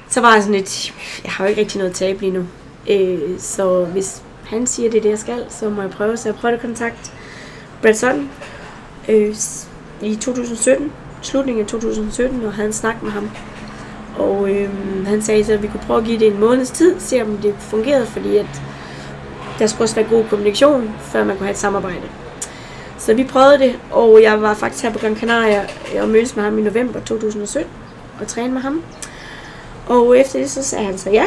så 0.09 0.21
var 0.21 0.35
jeg 0.35 0.42
sådan 0.42 0.54
lidt, 0.54 0.95
jeg 1.25 1.33
har 1.33 1.45
jo 1.45 1.49
ikke 1.49 1.61
rigtig 1.61 1.78
noget 1.78 1.90
at 1.90 1.97
tabe 1.97 2.21
lige 2.21 2.33
nu. 2.33 2.45
Øh, 2.90 3.38
så 3.38 3.85
hvis 3.85 4.23
han 4.45 4.66
siger, 4.66 4.90
det 4.90 4.99
er 4.99 5.02
det, 5.02 5.11
jeg 5.11 5.18
skal, 5.18 5.45
så 5.49 5.68
må 5.68 5.83
jeg 5.83 5.90
prøve. 5.90 6.16
Så 6.16 6.28
jeg 6.28 6.35
prøvede 6.35 6.56
at 6.56 6.62
kontakte 6.62 7.11
Brad 7.83 7.95
Sutton 7.95 8.30
øh, 9.09 9.35
i 10.02 10.16
2017, 10.16 10.92
slutningen 11.23 11.64
af 11.64 11.68
2017, 11.68 12.45
og 12.45 12.52
havde 12.52 12.66
en 12.66 12.73
snak 12.73 13.02
med 13.02 13.11
ham. 13.11 13.30
Og 14.18 14.50
øh, 14.50 14.71
han 15.06 15.23
sagde 15.23 15.45
så, 15.45 15.52
at 15.52 15.62
vi 15.62 15.68
kunne 15.68 15.83
prøve 15.87 15.99
at 16.00 16.04
give 16.06 16.18
det 16.18 16.26
en 16.26 16.40
måneds 16.40 16.71
tid, 16.71 16.95
se 16.99 17.23
om 17.23 17.37
det 17.37 17.54
fungerede, 17.59 18.06
fordi 18.06 18.37
at 18.37 18.62
der 19.58 19.66
skulle 19.66 19.84
også 19.84 19.94
være 19.94 20.08
god 20.10 20.25
kommunikation, 20.25 20.94
før 21.00 21.25
man 21.25 21.36
kunne 21.36 21.46
have 21.46 21.52
et 21.52 21.58
samarbejde. 21.58 22.02
Så 22.98 23.14
vi 23.14 23.25
prøvede 23.25 23.58
det, 23.58 23.78
og 23.90 24.22
jeg 24.22 24.42
var 24.42 24.54
faktisk 24.54 24.84
her 24.84 24.92
på 24.92 24.98
Gran 24.98 25.16
Canaria 25.16 25.66
og 26.00 26.08
mødtes 26.08 26.36
med 26.36 26.44
ham 26.44 26.58
i 26.58 26.62
november 26.62 27.00
2017 27.00 27.70
og 28.20 28.26
trænede 28.26 28.54
med 28.54 28.62
ham. 28.62 28.82
Og 29.86 30.18
efter 30.18 30.38
det, 30.38 30.50
så 30.50 30.62
sagde 30.62 30.84
han 30.84 30.98
så 30.98 31.10
ja. 31.10 31.25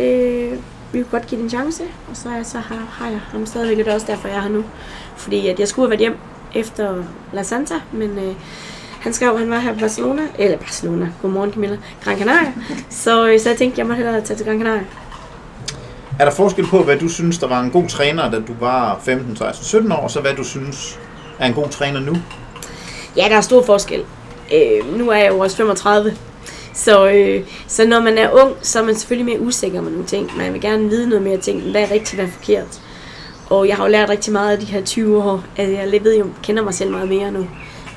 Øh, 0.00 0.58
vi 0.92 1.02
kunne 1.02 1.10
godt 1.10 1.26
give 1.26 1.38
det 1.38 1.44
en 1.44 1.50
chance, 1.50 1.82
og 2.10 2.16
så, 2.16 2.28
så 2.42 2.58
har, 2.58 2.86
har 2.90 3.10
jeg 3.10 3.20
ham 3.32 3.46
stadigvæk, 3.46 3.78
og 3.78 3.84
det 3.84 3.90
er 3.90 3.94
også 3.94 4.06
derfor, 4.06 4.28
jeg 4.28 4.36
er 4.36 4.40
her 4.40 4.48
nu. 4.48 4.64
Fordi 5.16 5.48
at 5.48 5.60
jeg 5.60 5.68
skulle 5.68 5.86
have 5.86 5.90
været 5.90 6.00
hjem 6.00 6.16
efter 6.54 7.02
La 7.32 7.42
Santa, 7.42 7.74
men 7.92 8.18
øh, 8.18 8.34
han 9.00 9.12
skrev, 9.12 9.30
at 9.32 9.38
han 9.38 9.50
var 9.50 9.58
her 9.58 9.74
i 9.74 9.78
Barcelona, 9.78 10.22
eller 10.38 10.58
Barcelona, 10.58 11.08
godmorgen 11.22 11.52
Camilla, 11.52 11.78
Gran 12.04 12.18
Canaria. 12.18 12.52
Så, 12.90 13.28
øh, 13.28 13.40
så 13.40 13.48
jeg 13.48 13.58
tænkte, 13.58 13.78
jeg 13.78 13.86
må 13.86 13.94
hellere 13.94 14.20
tage 14.20 14.36
til 14.36 14.46
Gran 14.46 14.58
Canaria. 14.58 14.84
Er 16.20 16.24
der 16.24 16.32
forskel 16.32 16.66
på, 16.66 16.82
hvad 16.82 16.98
du 16.98 17.08
synes, 17.08 17.38
der 17.38 17.46
var 17.46 17.60
en 17.60 17.70
god 17.70 17.88
træner, 17.88 18.30
da 18.30 18.36
du 18.36 18.52
var 18.60 19.00
15, 19.04 19.36
16, 19.36 19.64
17 19.64 19.92
år, 19.92 19.96
og 19.96 20.10
så 20.10 20.20
hvad 20.20 20.34
du 20.34 20.44
synes 20.44 21.00
er 21.38 21.46
en 21.46 21.54
god 21.54 21.68
træner 21.68 22.00
nu? 22.00 22.16
Ja, 23.16 23.26
der 23.28 23.36
er 23.36 23.40
stor 23.40 23.62
forskel. 23.62 24.04
Øh, 24.54 24.98
nu 24.98 25.10
er 25.10 25.16
jeg 25.16 25.28
jo 25.28 25.38
også 25.38 25.56
35. 25.56 26.16
Så, 26.74 27.08
øh, 27.08 27.44
så 27.66 27.86
når 27.86 28.00
man 28.00 28.18
er 28.18 28.30
ung, 28.30 28.54
så 28.62 28.80
er 28.80 28.84
man 28.84 28.94
selvfølgelig 28.94 29.26
mere 29.26 29.46
usikker 29.46 29.80
med 29.80 29.90
nogle 29.90 30.06
ting. 30.06 30.30
Man 30.36 30.52
vil 30.52 30.60
gerne 30.60 30.88
vide 30.88 31.08
noget 31.08 31.22
mere 31.22 31.36
ting, 31.36 31.62
hvad 31.70 31.82
er 31.82 31.90
rigtigt, 31.90 32.14
hvad 32.14 32.24
er 32.24 32.30
forkert. 32.30 32.80
Og 33.50 33.68
jeg 33.68 33.76
har 33.76 33.84
jo 33.84 33.90
lært 33.90 34.08
rigtig 34.08 34.32
meget 34.32 34.52
af 34.52 34.58
de 34.58 34.66
her 34.66 34.84
20 34.84 35.22
år. 35.22 35.44
Altså, 35.56 35.80
jeg 35.92 36.04
ved 36.04 36.18
jo, 36.18 36.26
kender 36.42 36.62
mig 36.62 36.74
selv 36.74 36.90
meget 36.90 37.08
mere 37.08 37.30
nu, 37.30 37.46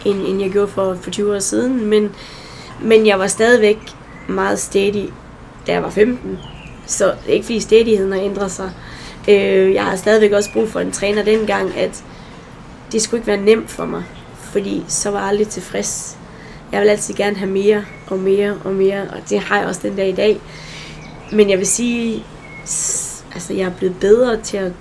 end, 0.06 0.22
end 0.28 0.42
jeg 0.42 0.52
gjorde 0.52 0.68
for, 0.68 0.98
for 1.02 1.12
20 1.12 1.36
år 1.36 1.40
siden. 1.40 1.86
Men, 1.86 2.12
men 2.82 3.08
jeg 3.08 3.20
var 3.20 3.28
stadigvæk 3.28 3.78
meget 4.28 4.60
steady, 4.60 5.10
da 5.68 5.72
jeg 5.72 5.84
var 5.84 5.90
15. 5.90 6.40
Så 6.88 7.06
det 7.06 7.30
er 7.30 7.34
ikke 7.34 7.46
fordi 7.46 7.60
stedigheden 7.60 8.12
har 8.12 8.20
ændret 8.20 8.52
sig. 8.52 8.72
Øh, 9.30 9.74
jeg 9.74 9.84
har 9.84 9.96
stadigvæk 9.96 10.32
også 10.32 10.54
brug 10.54 10.70
for 10.70 10.80
en 10.80 10.92
træner 10.92 11.24
dengang, 11.24 11.78
at 11.78 12.04
det 12.92 13.02
skulle 13.02 13.20
ikke 13.20 13.28
være 13.28 13.42
nemt 13.42 13.70
for 13.70 13.86
mig, 13.86 14.04
fordi 14.42 14.84
så 14.88 15.12
var 15.12 15.20
jeg 15.20 15.28
aldrig 15.28 15.48
tilfreds. 15.48 16.18
Jeg 16.72 16.82
vil 16.82 16.88
altid 16.90 17.14
gerne 17.14 17.36
have 17.36 17.52
mere 17.52 17.86
og 18.08 18.20
mere 18.20 18.58
og 18.64 18.74
mere, 18.74 19.02
og 19.02 19.30
det 19.30 19.40
har 19.40 19.58
jeg 19.58 19.68
også 19.68 19.82
den 19.84 19.96
dag 19.96 20.10
i 20.10 20.16
dag. 20.16 20.40
Men 21.32 21.50
jeg 21.50 21.58
vil 21.58 21.68
sige, 21.68 22.24
altså 23.34 23.54
jeg 23.54 23.64
er 23.66 23.72
blevet 23.78 23.96
bedre 24.00 24.42
til 24.42 24.58
at 24.58 24.72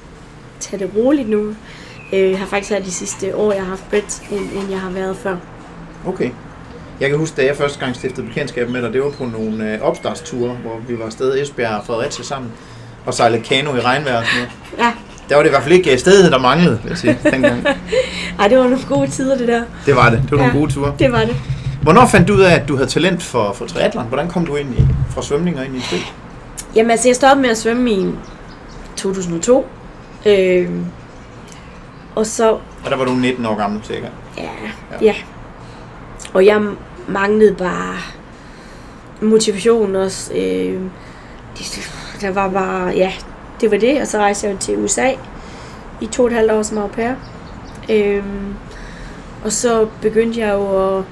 tage 0.60 0.78
det 0.84 0.90
roligt 0.96 1.28
nu. 1.28 1.54
Øh, 2.12 2.30
Jeg 2.30 2.38
har 2.38 2.46
faktisk 2.46 2.72
her 2.72 2.82
de 2.82 2.90
sidste 2.90 3.36
år, 3.36 3.52
jeg 3.52 3.62
har 3.62 3.68
haft 3.68 3.90
Brett, 3.90 4.22
end, 4.30 4.40
end 4.40 4.70
jeg 4.70 4.80
har 4.80 4.90
været 4.90 5.16
før. 5.16 5.36
Okay. 6.06 6.30
Jeg 7.00 7.09
kan 7.11 7.19
huske, 7.19 7.37
da 7.37 7.47
jeg 7.47 7.57
første 7.57 7.79
gang 7.79 7.97
stiftede 7.97 8.26
bekendtskab 8.26 8.71
med 8.71 8.83
dig, 8.83 8.93
det 8.93 9.03
var 9.03 9.11
på 9.11 9.25
nogle 9.25 9.73
øh, 9.73 9.81
opstartsture, 9.83 10.50
hvor 10.55 10.79
vi 10.88 10.99
var 10.99 11.05
afsted 11.07 11.43
Esbjerg 11.43 11.76
og 11.79 11.87
Fredericia 11.87 12.25
sammen, 12.25 12.50
og 13.07 13.15
sejlede 13.15 13.43
kano 13.43 13.75
i 13.76 13.81
regnvejr 13.81 14.17
og 14.19 14.25
sådan 14.26 14.38
noget. 14.41 14.53
Ja, 14.87 14.93
Der 15.29 15.35
var 15.35 15.43
det 15.43 15.49
i 15.49 15.53
hvert 15.53 15.62
fald 15.62 15.75
ikke 15.75 15.93
øh, 15.93 15.99
stedet, 15.99 16.33
der 16.33 16.38
manglede, 16.38 16.81
vil 16.83 16.88
jeg 16.88 16.99
sige, 16.99 17.19
dengang. 17.31 17.67
Ej, 18.38 18.49
det 18.49 18.59
var 18.59 18.65
nogle 18.65 18.79
gode 18.88 19.11
tider, 19.11 19.38
det 19.38 19.49
der. 19.49 19.62
Det 19.87 19.97
var 19.97 20.11
det. 20.11 20.21
Det 20.23 20.31
var 20.31 20.37
nogle 20.38 20.53
Ja. 20.53 20.59
gode 20.59 20.73
ture. 20.73 20.95
Det 20.99 21.12
var 21.12 21.21
det. 21.25 21.37
Hvornår 21.83 22.07
fandt 22.07 22.29
du 22.29 22.35
ud 22.35 22.41
af, 22.41 22.55
at 22.55 22.69
du 22.69 22.76
havde 22.76 22.88
talent 22.91 23.23
for, 23.23 23.53
for 23.53 23.67
triathlon? 23.67 24.05
Hvordan 24.07 24.29
kom 24.29 24.47
du 24.47 24.57
ind 24.57 24.75
i, 24.79 24.83
fra 25.11 25.23
svømning 25.23 25.59
og 25.59 25.65
ind 25.65 25.76
i 25.76 25.81
spil? 25.81 25.99
Jamen 26.75 26.91
altså, 26.91 27.09
jeg 27.09 27.17
stoppede 27.17 27.43
med 27.43 27.50
at 27.50 27.59
svømme 27.59 27.91
i 27.91 28.07
2002. 28.97 29.67
Øh, 30.26 30.71
og 32.15 32.26
så, 32.26 32.50
Og 32.53 32.91
der 32.91 32.97
var 32.97 33.05
du 33.05 33.11
19 33.12 33.47
år 33.47 33.57
gammel, 33.57 33.81
ja, 33.91 33.95
Ja. 33.95 34.43
ja. 34.43 34.97
ja. 35.00 35.15
Og 36.35 36.47
jeg 36.47 36.61
manglede 37.08 37.54
bare 37.54 37.96
motivation 39.20 39.96
også. 39.96 40.32
Øh, 40.34 40.80
det, 41.58 41.90
der 42.20 42.30
var 42.30 42.48
bare, 42.48 42.88
ja, 42.88 43.12
det 43.60 43.70
var 43.70 43.76
det. 43.76 44.00
Og 44.00 44.06
så 44.06 44.18
rejste 44.18 44.46
jeg 44.46 44.54
jo 44.54 44.58
til 44.58 44.78
USA 44.78 45.10
i 46.00 46.06
to 46.06 46.22
og 46.22 46.26
et 46.26 46.34
halvt 46.34 46.52
år 46.52 46.62
som 46.62 46.78
au 46.78 46.86
pair. 46.86 47.14
Øh, 47.90 48.25
og 49.44 49.52
så 49.52 49.86
begyndte 50.02 50.40
jeg 50.40 50.54
jo 50.54 50.96
at, 50.98 51.04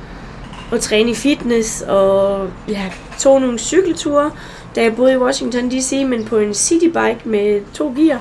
at 0.72 0.80
træne 0.80 1.10
i 1.10 1.14
fitness, 1.14 1.82
og 1.82 2.48
jeg 2.68 2.92
tog 3.18 3.40
nogle 3.40 3.58
cykelture, 3.58 4.30
da 4.76 4.82
jeg 4.82 4.96
boede 4.96 5.12
i 5.12 5.16
Washington 5.16 5.70
DC, 5.70 6.04
men 6.06 6.24
på 6.24 6.36
en 6.36 6.54
citybike 6.54 7.20
med 7.24 7.60
to 7.72 7.94
gear. 7.96 8.20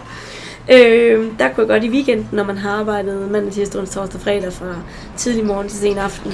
Øh, 0.71 1.31
der 1.39 1.49
kunne 1.49 1.61
jeg 1.61 1.67
godt 1.67 1.83
i 1.83 1.89
weekenden, 1.89 2.29
når 2.31 2.43
man 2.43 2.57
har 2.57 2.79
arbejdet 2.79 3.31
mandag, 3.31 3.53
tirsdag, 3.53 3.81
onsdag, 3.81 4.01
torsdag, 4.01 4.21
fredag 4.21 4.53
fra 4.53 4.75
tidlig 5.17 5.45
morgen 5.45 5.69
til 5.69 5.77
sen 5.77 5.97
aften. 5.97 6.33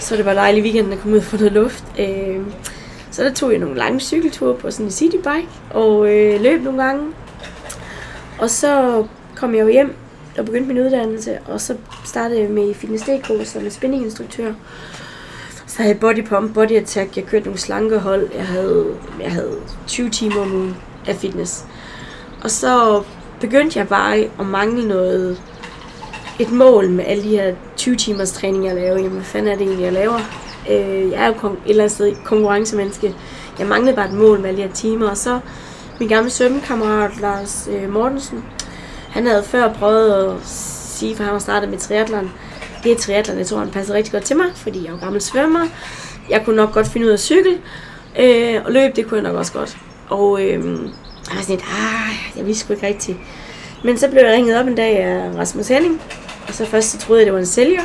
Så 0.00 0.16
det 0.16 0.24
var 0.24 0.34
dejligt 0.34 0.66
i 0.66 0.68
weekenden 0.68 0.92
at 0.92 0.98
komme 0.98 1.14
ud 1.14 1.20
og 1.20 1.24
få 1.26 1.36
noget 1.36 1.52
luft. 1.52 1.84
Øh, 1.98 2.40
så 3.10 3.24
der 3.24 3.32
tog 3.32 3.50
jeg 3.50 3.58
nogle 3.58 3.76
lange 3.76 4.00
cykelture 4.00 4.54
på 4.54 4.70
sådan 4.70 4.86
en 4.86 4.92
citybike, 4.92 5.48
og 5.70 6.14
øh, 6.14 6.40
løb 6.40 6.62
nogle 6.62 6.82
gange. 6.82 7.02
Og 8.38 8.50
så 8.50 9.04
kom 9.36 9.54
jeg 9.54 9.62
jo 9.62 9.68
hjem 9.68 9.94
og 10.38 10.44
begyndte 10.44 10.68
min 10.68 10.84
uddannelse, 10.84 11.38
og 11.46 11.60
så 11.60 11.76
startede 12.04 12.40
jeg 12.40 12.50
med 12.50 12.70
i 12.70 12.74
Fitness 12.74 13.04
DK 13.04 13.46
som 13.46 13.70
spinninginstruktør. 13.70 14.52
Så 15.66 15.76
havde 15.76 15.88
jeg 15.88 16.00
body 16.00 16.24
pump, 16.24 16.54
body 16.54 16.72
attack, 16.72 17.16
jeg 17.16 17.24
kørte 17.24 17.44
nogle 17.44 17.60
slankehold, 17.60 18.28
jeg 18.34 18.46
havde, 18.46 18.86
jeg 19.22 19.32
havde 19.32 19.56
20 19.86 20.10
timer 20.10 20.40
om 20.40 20.54
ugen 20.54 20.76
af 21.06 21.16
fitness. 21.16 21.64
Og 22.42 22.50
så 22.50 23.02
begyndte 23.40 23.78
jeg 23.78 23.88
bare 23.88 24.16
at 24.40 24.46
mangle 24.46 24.88
noget, 24.88 25.42
et 26.40 26.52
mål 26.52 26.90
med 26.90 27.04
alle 27.06 27.22
de 27.22 27.28
her 27.28 27.54
20 27.76 27.96
timers 27.96 28.32
træning, 28.32 28.66
jeg 28.66 28.74
laver. 28.74 28.96
Jamen, 28.96 29.10
hvad 29.12 29.22
fanden 29.24 29.52
er 29.52 29.56
det 29.56 29.66
egentlig, 29.66 29.84
jeg 29.84 29.92
laver? 29.92 30.18
Øh, 30.70 31.10
jeg 31.10 31.22
er 31.22 31.26
jo 31.26 31.32
kon- 31.32 31.64
et 31.64 31.70
eller 31.70 31.82
andet 31.84 31.94
sted 31.94 32.16
konkurrencemenneske. 32.24 33.14
Jeg 33.58 33.66
manglede 33.66 33.96
bare 33.96 34.06
et 34.08 34.12
mål 34.14 34.40
med 34.40 34.48
alle 34.48 34.62
de 34.62 34.66
her 34.66 34.74
timer, 34.74 35.08
og 35.10 35.16
så 35.16 35.40
min 36.00 36.08
gamle 36.08 36.30
svømmekammerat 36.30 37.20
Lars 37.20 37.68
øh, 37.72 37.92
Mortensen, 37.92 38.44
han 39.10 39.26
havde 39.26 39.42
før 39.42 39.72
prøvet 39.72 40.12
at 40.12 40.32
sige, 40.46 41.16
for 41.16 41.24
han 41.24 41.32
var 41.32 41.38
startet 41.38 41.68
med 41.70 41.78
triathlon, 41.78 42.30
det 42.84 42.92
er 42.92 42.96
triathlon, 42.96 43.38
jeg 43.38 43.46
tror, 43.46 43.58
han 43.58 43.70
passer 43.70 43.94
rigtig 43.94 44.12
godt 44.12 44.24
til 44.24 44.36
mig, 44.36 44.46
fordi 44.56 44.78
jeg 44.78 44.88
er 44.88 44.92
jo 44.92 44.98
gammel 45.00 45.20
svømmer. 45.20 45.66
Jeg 46.30 46.42
kunne 46.44 46.56
nok 46.56 46.72
godt 46.72 46.88
finde 46.88 47.06
ud 47.06 47.10
af 47.10 47.14
at 47.14 47.20
cykle, 47.20 47.58
øh, 48.18 48.60
og 48.64 48.72
løb, 48.72 48.96
det 48.96 49.06
kunne 49.06 49.20
jeg 49.22 49.28
nok 49.30 49.38
også 49.38 49.52
godt. 49.52 49.76
Og 50.08 50.42
øh, 50.42 50.48
jeg 50.52 50.60
var 51.36 51.42
sådan 51.42 51.56
lidt, 51.56 51.62
ah, 51.62 52.36
jeg 52.36 52.46
vidste 52.46 52.64
sgu 52.64 52.72
ikke 52.72 52.86
rigtigt. 52.86 53.18
Men 53.84 53.98
så 53.98 54.08
blev 54.08 54.22
jeg 54.22 54.32
ringet 54.32 54.60
op 54.60 54.66
en 54.66 54.74
dag 54.74 54.98
af 54.98 55.38
Rasmus 55.38 55.68
Henning, 55.68 56.02
og 56.48 56.54
så 56.54 56.66
først 56.66 56.90
så 56.90 56.98
troede 56.98 57.20
jeg, 57.20 57.26
det 57.26 57.32
var 57.32 57.40
en 57.40 57.46
sælger. 57.46 57.82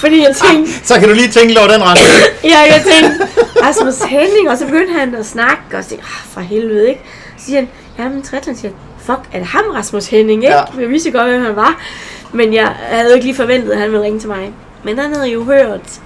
Fordi 0.00 0.18
jeg 0.18 0.34
tænkte, 0.36 0.72
Så 0.86 0.94
kan 0.98 1.08
du 1.08 1.14
lige 1.14 1.30
tænke 1.30 1.58
over 1.58 1.68
den 1.68 1.82
rent. 1.82 1.98
Ja, 2.52 2.58
jeg 2.58 2.82
tænkte, 2.84 3.28
Rasmus 3.62 3.98
Henning, 4.08 4.50
og 4.50 4.58
så 4.58 4.64
begyndte 4.66 4.92
han 4.92 5.14
at 5.14 5.26
snakke, 5.26 5.62
og 5.76 5.84
så 5.84 5.88
tænkte 5.88 6.06
ah, 6.06 6.26
for 6.32 6.40
helvede, 6.40 6.88
ikke? 6.88 7.00
Så 7.38 7.44
siger 7.44 7.58
han, 7.58 7.68
jamen, 7.98 8.22
Tretland 8.22 8.56
siger, 8.56 8.72
fuck, 8.98 9.18
er 9.32 9.38
det 9.38 9.46
ham, 9.46 9.64
Rasmus 9.74 10.06
Henning, 10.06 10.42
ikke? 10.42 10.54
Ja. 10.54 10.60
Ja. 10.76 10.80
Jeg 10.80 10.88
vidste 10.88 11.10
godt, 11.10 11.28
hvem 11.28 11.42
han 11.42 11.56
var, 11.56 11.82
men 12.32 12.54
jeg 12.54 12.66
havde 12.66 13.08
jo 13.08 13.14
ikke 13.14 13.26
lige 13.26 13.36
forventet, 13.36 13.70
at 13.70 13.78
han 13.78 13.90
ville 13.90 14.04
ringe 14.04 14.20
til 14.20 14.28
mig. 14.28 14.52
Men 14.82 14.98
han 14.98 15.14
havde 15.14 15.28
jo 15.28 15.44
hørt, 15.44 16.00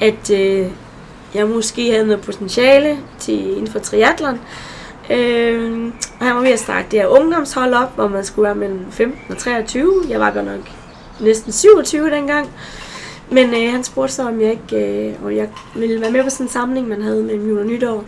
at 0.00 0.30
øh, 0.30 0.66
jeg 1.34 1.46
måske 1.46 1.90
havde 1.90 2.06
noget 2.06 2.22
potentiale 2.24 2.96
til 3.18 3.50
inden 3.50 3.72
for 3.72 3.78
triathlon. 3.78 4.40
Øh, 5.10 5.92
og 6.20 6.26
han 6.26 6.36
var 6.36 6.42
ved 6.42 6.50
at 6.50 6.58
starte 6.58 6.86
det 6.90 7.00
her 7.00 7.06
ungdomshold 7.06 7.74
op, 7.74 7.94
hvor 7.94 8.08
man 8.08 8.24
skulle 8.24 8.46
være 8.46 8.54
mellem 8.54 8.80
15 8.90 9.20
og 9.30 9.38
23. 9.38 9.94
Jeg 10.08 10.20
var 10.20 10.30
godt 10.30 10.44
nok 10.44 10.60
næsten 11.20 11.52
27 11.52 12.10
dengang. 12.10 12.50
Men 13.30 13.54
øh, 13.54 13.72
han 13.72 13.84
spurgte 13.84 14.14
så, 14.14 14.28
om 14.28 14.40
jeg 14.40 14.50
ikke 14.50 15.08
øh, 15.08 15.24
om 15.24 15.32
jeg 15.32 15.48
ville 15.74 16.00
være 16.00 16.10
med 16.10 16.24
på 16.24 16.30
sådan 16.30 16.46
en 16.46 16.50
samling, 16.50 16.88
man 16.88 17.02
havde 17.02 17.22
med 17.22 17.34
jul 17.34 17.58
og 17.58 17.66
nytår 17.66 18.04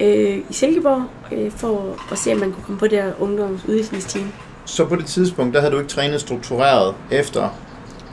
øh, 0.00 0.38
i 0.38 0.52
Silkeborg, 0.52 1.04
øh, 1.32 1.52
for 1.52 1.96
at 2.12 2.18
se, 2.18 2.32
om 2.32 2.38
man 2.38 2.52
kunne 2.52 2.64
komme 2.64 2.78
på 2.78 2.86
det 2.86 3.02
her 3.02 3.12
ungdomsudviklingsteam. 3.20 4.32
Så 4.64 4.84
på 4.84 4.96
det 4.96 5.06
tidspunkt, 5.06 5.54
der 5.54 5.60
havde 5.60 5.72
du 5.72 5.78
ikke 5.78 5.90
trænet 5.90 6.20
struktureret 6.20 6.94
efter 7.10 7.48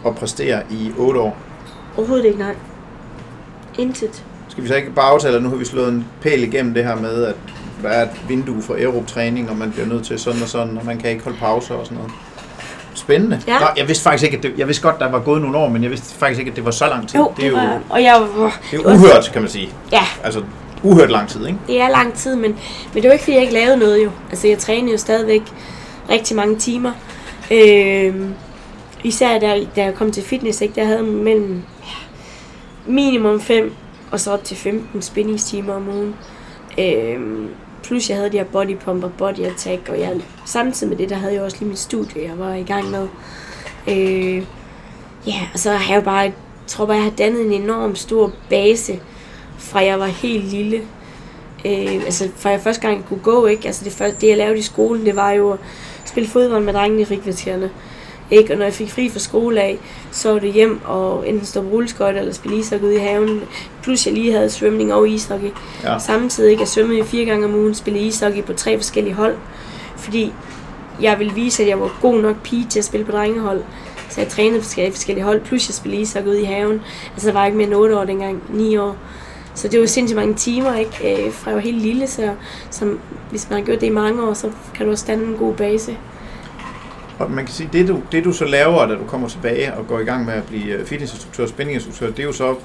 at 0.05 0.15
præstere 0.15 0.63
i 0.71 0.91
8 0.97 1.19
år. 1.19 1.37
Overhovedet 1.97 2.25
ikke, 2.25 2.39
nej. 2.39 2.55
Intet. 3.77 4.23
Skal 4.49 4.63
vi 4.63 4.67
så 4.67 4.75
ikke 4.75 4.91
bare 4.91 5.11
aftale, 5.11 5.35
at 5.35 5.43
nu 5.43 5.49
har 5.49 5.55
vi 5.55 5.65
slået 5.65 5.89
en 5.89 6.05
pæl 6.21 6.43
igennem 6.43 6.73
det 6.73 6.83
her 6.83 6.95
med, 6.95 7.23
at 7.23 7.35
der 7.85 7.91
er 7.91 8.03
et 8.03 8.29
vindue 8.29 8.61
for 8.61 8.73
aerob-træning, 8.73 9.49
og 9.49 9.57
man 9.57 9.71
bliver 9.71 9.87
nødt 9.87 10.05
til 10.05 10.19
sådan 10.19 10.41
og 10.41 10.47
sådan, 10.47 10.77
og 10.77 10.85
man 10.85 10.97
kan 10.97 11.09
ikke 11.09 11.23
holde 11.23 11.37
pauser 11.37 11.75
og 11.75 11.85
sådan 11.85 11.97
noget. 11.97 12.11
Spændende. 12.93 13.41
Ja. 13.47 13.59
Nå, 13.59 13.65
jeg 13.77 13.87
vidste 13.87 14.03
faktisk 14.03 14.23
ikke, 14.23 14.37
at 14.37 14.43
det, 14.43 14.53
jeg 14.57 14.67
vidste 14.67 14.83
godt, 14.83 14.99
der 14.99 15.11
var 15.11 15.19
gået 15.19 15.41
nogle 15.41 15.57
år, 15.57 15.69
men 15.69 15.83
jeg 15.83 15.91
vidste 15.91 16.15
faktisk 16.15 16.39
ikke, 16.39 16.49
at 16.49 16.55
det 16.55 16.65
var 16.65 16.71
så 16.71 16.87
lang 16.87 17.09
tid. 17.09 17.19
Jo, 17.19 17.31
det 17.37 17.45
er 17.45 17.49
jo 17.49 17.55
var, 17.55 17.79
og 17.89 18.03
jeg 18.03 18.21
var... 18.35 18.59
det 18.71 18.79
er 18.79 18.93
uhørt, 18.93 19.29
kan 19.33 19.41
man 19.41 19.51
sige. 19.51 19.69
Ja, 19.91 20.01
Altså, 20.23 20.43
uhørt 20.83 21.11
lang 21.11 21.29
tid, 21.29 21.47
ikke? 21.47 21.59
det 21.67 21.81
er 21.81 21.89
lang 21.89 22.13
tid, 22.13 22.35
men, 22.35 22.55
men 22.93 23.03
det 23.03 23.07
var 23.07 23.13
ikke, 23.13 23.23
fordi 23.23 23.35
jeg 23.35 23.41
ikke 23.41 23.53
lavede 23.53 23.77
noget 23.77 24.03
jo. 24.03 24.11
Altså, 24.29 24.47
jeg 24.47 24.57
trænede 24.57 24.91
jo 24.91 24.97
stadigvæk 24.97 25.41
rigtig 26.09 26.35
mange 26.35 26.55
timer. 26.55 26.91
Øh, 27.51 28.15
især 29.03 29.39
da, 29.39 29.59
da 29.75 29.83
jeg 29.83 29.93
kom 29.95 30.11
til 30.11 30.23
fitness, 30.23 30.61
ikke, 30.61 30.75
der 30.75 30.85
havde 30.85 30.97
jeg 30.97 31.05
mellem 31.05 31.63
ja, 31.83 31.95
minimum 32.91 33.41
5 33.41 33.73
og 34.11 34.19
så 34.19 34.31
op 34.31 34.43
til 34.43 34.57
15 34.57 35.01
spændingstimer 35.01 35.73
om 35.73 35.89
ugen. 35.89 36.15
Øh, 36.77 37.19
plus 37.87 38.09
jeg 38.09 38.17
havde 38.17 38.31
de 38.31 38.37
her 38.37 38.43
bodypump 38.43 39.03
og 39.03 39.13
body 39.13 39.39
attack, 39.39 39.89
og 39.89 39.99
jeg, 39.99 40.21
samtidig 40.45 40.89
med 40.89 40.97
det, 40.97 41.09
der 41.09 41.15
havde 41.15 41.33
jeg 41.33 41.41
også 41.41 41.57
lige 41.59 41.69
mit 41.69 41.79
studie, 41.79 42.23
jeg 42.23 42.39
var 42.39 42.53
i 42.53 42.63
gang 42.63 42.91
med. 42.91 43.07
Øh, 43.87 44.43
ja, 45.27 45.39
og 45.53 45.59
så 45.59 45.71
har 45.71 45.93
jeg 45.93 46.01
jo 46.01 46.05
bare, 46.05 46.17
jeg 46.17 46.33
tror 46.67 46.85
bare, 46.85 46.95
jeg 46.95 47.03
har 47.03 47.11
dannet 47.11 47.45
en 47.45 47.61
enorm 47.61 47.95
stor 47.95 48.31
base, 48.49 48.99
fra 49.57 49.83
jeg 49.83 49.99
var 49.99 50.05
helt 50.05 50.45
lille. 50.45 50.77
Øh, 51.65 51.93
altså 51.93 52.29
fra 52.35 52.49
jeg 52.49 52.61
første 52.61 52.81
gang 52.81 53.05
kunne 53.05 53.19
gå, 53.23 53.45
ikke? 53.45 53.65
Altså 53.67 53.85
det, 53.85 53.93
første, 53.93 54.21
det 54.21 54.27
jeg 54.27 54.37
lavede 54.37 54.59
i 54.59 54.61
skolen, 54.61 55.05
det 55.05 55.15
var 55.15 55.31
jo 55.31 55.51
at 55.51 55.59
spille 56.05 56.29
fodbold 56.29 56.63
med 56.63 56.73
drengene 56.73 57.01
i 57.01 57.05
frikvartererne. 57.05 57.71
Ikke? 58.31 58.53
Og 58.53 58.57
når 58.57 58.65
jeg 58.65 58.73
fik 58.73 58.91
fri 58.91 59.09
fra 59.09 59.19
skole 59.19 59.61
af, 59.61 59.77
så 60.11 60.31
var 60.33 60.39
det 60.39 60.53
hjem 60.53 60.81
og 60.85 61.29
enten 61.29 61.45
stå 61.45 61.61
på 61.61 61.67
rulleskøjt 61.67 62.17
eller 62.17 62.33
spille 62.33 62.57
ishockey 62.57 62.85
ude 62.85 62.95
i 62.95 62.99
haven. 62.99 63.41
Plus 63.83 64.05
jeg 64.05 64.13
lige 64.13 64.31
havde 64.31 64.49
svømning 64.49 64.93
og 64.93 65.09
ishockey. 65.09 65.49
Ja. 65.83 65.99
Samtidig 65.99 66.51
ikke 66.51 66.61
jeg 66.61 66.67
svømmede 66.67 67.03
fire 67.03 67.25
gange 67.25 67.45
om 67.45 67.55
ugen, 67.55 67.75
spille 67.75 67.99
ishockey 67.99 68.43
på 68.43 68.53
tre 68.53 68.77
forskellige 68.77 69.13
hold. 69.13 69.35
Fordi 69.97 70.33
jeg 71.01 71.19
ville 71.19 71.33
vise, 71.33 71.63
at 71.63 71.69
jeg 71.69 71.79
var 71.79 71.97
god 72.01 72.21
nok 72.21 72.35
pige 72.43 72.67
til 72.69 72.79
at 72.79 72.85
spille 72.85 73.05
på 73.05 73.11
drengehold. 73.11 73.61
Så 74.09 74.21
jeg 74.21 74.29
trænede 74.29 74.61
forskellige, 74.61 74.93
forskellige 74.93 75.25
hold, 75.25 75.41
plus 75.41 75.69
jeg 75.69 75.75
spillede 75.75 76.01
ishockey 76.01 76.29
ude 76.29 76.41
i 76.41 76.45
haven. 76.45 76.81
Altså 77.13 77.27
jeg 77.27 77.35
var 77.35 77.45
ikke 77.45 77.57
mere 77.57 77.67
end 77.67 77.75
8 77.75 77.99
år 77.99 78.03
dengang, 78.03 78.43
9 78.49 78.77
år. 78.77 78.97
Så 79.55 79.67
det 79.67 79.79
var 79.79 79.85
sindssygt 79.85 80.15
mange 80.15 80.33
timer, 80.33 80.75
ikke? 80.75 81.25
Øh, 81.25 81.33
fra 81.33 81.49
jeg 81.49 81.55
var 81.55 81.61
helt 81.61 81.81
lille, 81.81 82.07
så, 82.07 82.33
så 82.69 82.95
hvis 83.29 83.49
man 83.49 83.59
har 83.59 83.65
gjort 83.65 83.81
det 83.81 83.87
i 83.87 83.89
mange 83.89 84.23
år, 84.23 84.33
så 84.33 84.51
kan 84.75 84.85
du 84.85 84.91
også 84.91 85.05
danne 85.07 85.25
en 85.25 85.35
god 85.37 85.53
base. 85.53 85.97
Og 87.19 87.31
man 87.31 87.45
kan 87.45 87.53
sige, 87.53 87.69
det 87.73 87.87
du, 87.87 88.01
det 88.11 88.23
du 88.23 88.33
så 88.33 88.45
laver, 88.45 88.85
da 88.85 88.93
du 88.93 89.05
kommer 89.07 89.27
tilbage 89.27 89.73
og 89.73 89.87
går 89.87 89.99
i 89.99 90.03
gang 90.03 90.25
med 90.25 90.33
at 90.33 90.43
blive 90.43 90.73
øh, 90.73 90.85
fitnessinstruktør 90.85 91.43
og 91.43 91.49
spændinginstruktør, 91.49 92.07
det 92.07 92.19
er 92.19 92.23
jo 92.23 92.33
så 92.33 92.55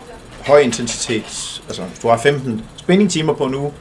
høj 0.46 0.58
intensitet. 0.58 1.62
Altså, 1.68 1.82
hvis 1.82 1.98
du 1.98 2.08
har 2.08 2.18
15 2.18 2.64
spændingtimer 2.76 3.32
på 3.32 3.48
nu, 3.48 3.72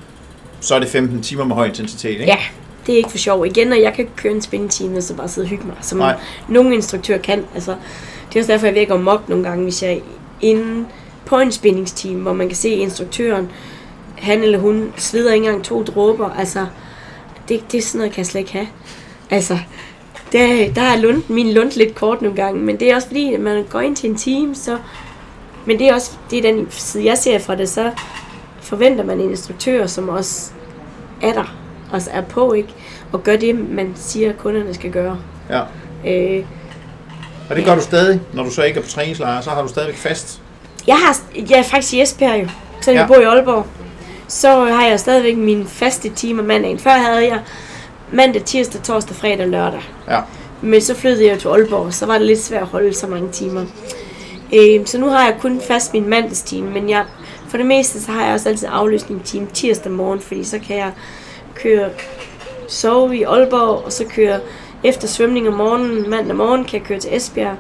så 0.62 0.75
er 0.75 0.79
det 0.79 0.89
15 0.89 1.23
timer 1.23 1.43
med 1.43 1.55
høj 1.55 1.65
intensitet, 1.65 2.12
ikke? 2.12 2.25
Ja, 2.25 2.38
det 2.86 2.93
er 2.93 2.97
ikke 2.97 3.10
for 3.10 3.17
sjov. 3.17 3.45
Igen, 3.45 3.71
og 3.71 3.82
jeg 3.82 3.93
kan 3.93 4.08
køre 4.15 4.34
en 4.34 4.41
spændingtime, 4.41 5.01
så 5.01 5.15
bare 5.15 5.27
sidde 5.27 5.45
og 5.45 5.49
hygge 5.49 5.67
mig, 5.67 5.75
som 5.82 5.97
Nej. 5.97 6.19
nogle 6.47 6.73
instruktører 6.73 7.19
kan. 7.19 7.45
Altså, 7.53 7.75
det 8.29 8.36
er 8.36 8.39
også 8.39 8.51
derfor, 8.51 8.65
jeg 8.65 8.75
vækker 8.75 8.97
mok 8.97 9.29
nogle 9.29 9.43
gange, 9.43 9.63
hvis 9.63 9.84
jeg 9.84 9.93
er 9.93 9.99
inde 10.41 10.86
på 11.25 11.39
en 11.39 11.51
spændingsteam, 11.51 12.15
hvor 12.15 12.34
man 12.34 12.47
kan 12.47 12.55
se 12.55 12.69
instruktøren, 12.69 13.49
han 14.17 14.43
eller 14.43 14.60
hun 14.60 14.93
sveder 14.97 15.34
ikke 15.34 15.45
engang 15.45 15.63
to 15.63 15.84
dråber. 15.84 16.29
Altså, 16.29 16.65
det, 17.49 17.71
det 17.71 17.77
er 17.77 17.82
sådan 17.82 17.97
noget, 17.97 18.13
kan 18.13 18.17
jeg 18.17 18.25
slet 18.25 18.39
ikke 18.39 18.51
have. 18.51 18.67
Altså, 19.29 19.60
der, 20.32 20.74
der 20.74 20.82
er 20.82 20.98
lund, 20.98 21.24
min 21.28 21.54
lund 21.54 21.72
lidt 21.72 21.96
kort 21.96 22.22
nogle 22.22 22.36
gange, 22.38 22.62
men 22.62 22.80
det 22.80 22.92
er 22.92 22.96
også 22.96 23.08
fordi, 23.08 23.34
at 23.34 23.39
man 23.39 23.65
går 23.70 23.80
ind 23.80 23.96
til 23.96 24.10
en 24.10 24.15
team, 24.18 24.56
så... 24.56 24.78
Men 25.65 25.80
det 25.80 25.88
er 25.89 25.94
også 25.94 26.12
det 26.32 26.38
er 26.38 26.42
den 26.54 26.68
side, 26.72 27.06
jeg 27.06 27.18
ser 27.18 27.39
fra 27.39 27.56
det, 27.56 27.70
så 27.70 27.92
forventer 28.62 29.04
man 29.04 29.20
en 29.20 29.30
instruktør, 29.30 29.86
som 29.88 30.10
også 30.10 30.52
er 31.22 31.34
der, 31.34 31.56
også 31.92 32.10
er 32.13 32.22
på, 32.22 32.54
ikke? 32.54 32.70
Og 33.12 33.24
gør 33.24 33.36
det, 33.36 33.70
man 33.70 33.92
siger, 33.96 34.34
kunderne 34.34 34.74
skal 34.74 34.92
gøre. 34.92 35.18
Ja. 35.50 35.62
Øh, 36.08 36.44
Og 37.50 37.56
det 37.56 37.65
gør 37.65 37.76
du 37.76 37.82
stadig, 37.82 38.22
når 38.34 38.44
du 38.44 38.50
så 38.52 38.63
ikke 38.63 38.80
er 38.80 38.84
på 38.84 38.89
træningslejr, 38.89 39.42
så 39.42 39.50
har 39.50 39.62
du 39.62 39.68
stadigvæk 39.68 39.98
fast. 39.98 40.42
Jeg 40.88 40.96
har, 40.96 41.18
jeg 41.50 41.60
er 41.60 41.63
faktisk 41.63 41.94
i 41.94 42.02
Esbjerg 42.02 42.42
jo, 42.44 42.48
selvom 42.82 42.96
Ja. 42.96 43.02
jeg 43.02 43.08
bor 43.08 43.15
i 43.15 43.24
Aalborg. 43.38 43.65
Så 44.28 44.65
har 44.65 44.86
jeg 44.88 45.00
stadigvæk 45.00 45.38
mine 45.38 45.65
faste 45.68 46.10
timer 46.10 46.44
mandagen. 46.44 46.80
Før 46.80 46.89
havde 46.92 47.28
jeg 47.28 47.39
mandag, 48.12 48.43
tirsdag, 48.45 48.84
torsdag, 48.84 49.15
fredag 49.15 49.41
og 49.45 49.50
lørdag. 49.50 49.82
Ja. 50.08 50.22
Men 50.62 50.82
så 50.82 50.95
flyttede 50.95 51.28
jeg 51.28 51.39
til 51.39 51.48
Aalborg, 51.48 51.93
så 51.93 52.06
var 52.06 52.17
det 52.17 52.28
lidt 52.28 52.39
svært 52.39 52.62
at 52.62 52.67
holde 52.67 52.93
så 52.93 53.08
mange 53.08 53.32
timer. 53.32 53.65
Øh, 54.54 54.86
så 54.86 54.98
nu 54.98 55.08
har 55.08 55.26
jeg 55.26 55.36
kun 55.41 55.62
fast 55.62 55.93
min 55.93 56.10
mandagstime, 56.10 56.69
men 56.69 56.89
jeg, 56.89 57.06
for 57.48 57.58
det 57.58 57.65
meste 57.65 58.02
så 58.02 58.12
har 58.12 58.26
jeg 58.26 58.34
også 58.34 58.50
altid 58.50 58.67
afløsning 58.72 59.24
time 59.24 59.48
tirsdag 59.54 59.91
morgen, 59.91 60.19
fordi 60.19 60.43
så 60.43 60.60
kan 60.67 60.78
jeg 60.78 60.91
køre 61.56 61.89
sove 62.67 63.17
i 63.17 63.24
Aalborg, 63.24 63.86
og 63.86 63.93
så 63.93 64.06
køre 64.06 64.39
efter 64.84 65.08
svømning 65.08 65.48
om 65.48 65.54
morgenen, 65.54 66.10
mandag 66.10 66.36
morgen 66.36 66.63
kan 66.63 66.80
jeg 66.80 66.88
køre 66.88 67.00
til 67.00 67.15
Esbjerg. 67.15 67.56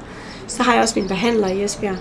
Så 0.47 0.63
har 0.63 0.73
jeg 0.73 0.81
også 0.81 0.99
min 0.99 1.07
behandler 1.07 1.47
i 1.47 1.63
Esbjerg, 1.63 1.97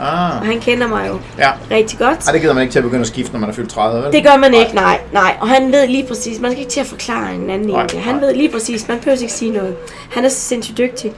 Ah. 0.00 0.40
og 0.40 0.46
han 0.46 0.60
kender 0.60 0.86
mig 0.88 1.08
jo 1.08 1.18
Ja. 1.38 1.50
rigtig 1.70 1.98
godt. 1.98 2.26
Ej, 2.26 2.32
det 2.32 2.40
gider 2.40 2.54
man 2.54 2.62
ikke 2.62 2.72
til 2.72 2.78
at 2.78 2.82
begynde 2.82 3.00
at 3.00 3.06
skifte, 3.06 3.32
når 3.32 3.40
man 3.40 3.48
er 3.50 3.54
fyldt 3.54 3.70
30, 3.70 4.02
vel? 4.04 4.12
Det 4.12 4.24
gør 4.24 4.36
man 4.36 4.54
ikke, 4.54 4.74
nej, 4.74 5.00
nej. 5.12 5.36
Og 5.40 5.48
han 5.48 5.72
ved 5.72 5.86
lige 5.86 6.06
præcis, 6.06 6.40
man 6.40 6.50
skal 6.50 6.60
ikke 6.60 6.72
til 6.72 6.80
at 6.80 6.86
forklare 6.86 7.34
en 7.34 7.50
anden 7.50 7.68
Nej, 7.68 7.86
det. 7.86 8.00
Han 8.00 8.14
nej. 8.14 8.24
ved 8.24 8.34
lige 8.34 8.48
præcis, 8.52 8.88
man 8.88 8.98
behøver 8.98 9.18
ikke 9.20 9.32
sige 9.32 9.50
noget. 9.50 9.76
Han 10.10 10.24
er 10.24 10.28
så 10.28 10.40
sindssygt 10.40 10.78
dygtig. 10.78 11.12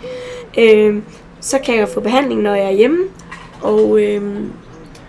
Øhm, 0.58 1.02
så 1.40 1.58
kan 1.64 1.76
jeg 1.78 1.88
få 1.88 2.00
behandling, 2.00 2.42
når 2.42 2.54
jeg 2.54 2.64
er 2.66 2.70
hjemme. 2.70 2.98
Og 3.62 4.00
øhm, 4.00 4.52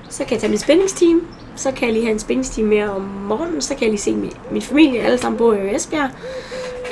så 0.09 0.23
kan 0.23 0.31
jeg 0.31 0.39
tage 0.39 0.49
min 0.49 0.59
spændingsteam. 0.59 1.21
Så 1.55 1.71
kan 1.71 1.85
jeg 1.85 1.93
lige 1.93 2.05
have 2.05 2.13
en 2.13 2.19
spændingsteam 2.19 2.67
mere 2.67 2.89
om 2.89 3.01
morgenen. 3.01 3.61
Så 3.61 3.69
kan 3.75 3.81
jeg 3.81 3.89
lige 3.89 4.01
se 4.01 4.11
min, 4.15 4.31
min 4.51 4.61
familie. 4.61 5.01
Alle 5.01 5.17
sammen 5.17 5.37
bor 5.37 5.53
jo 5.53 5.61
i 5.63 5.75
Esbjerg. 5.75 6.09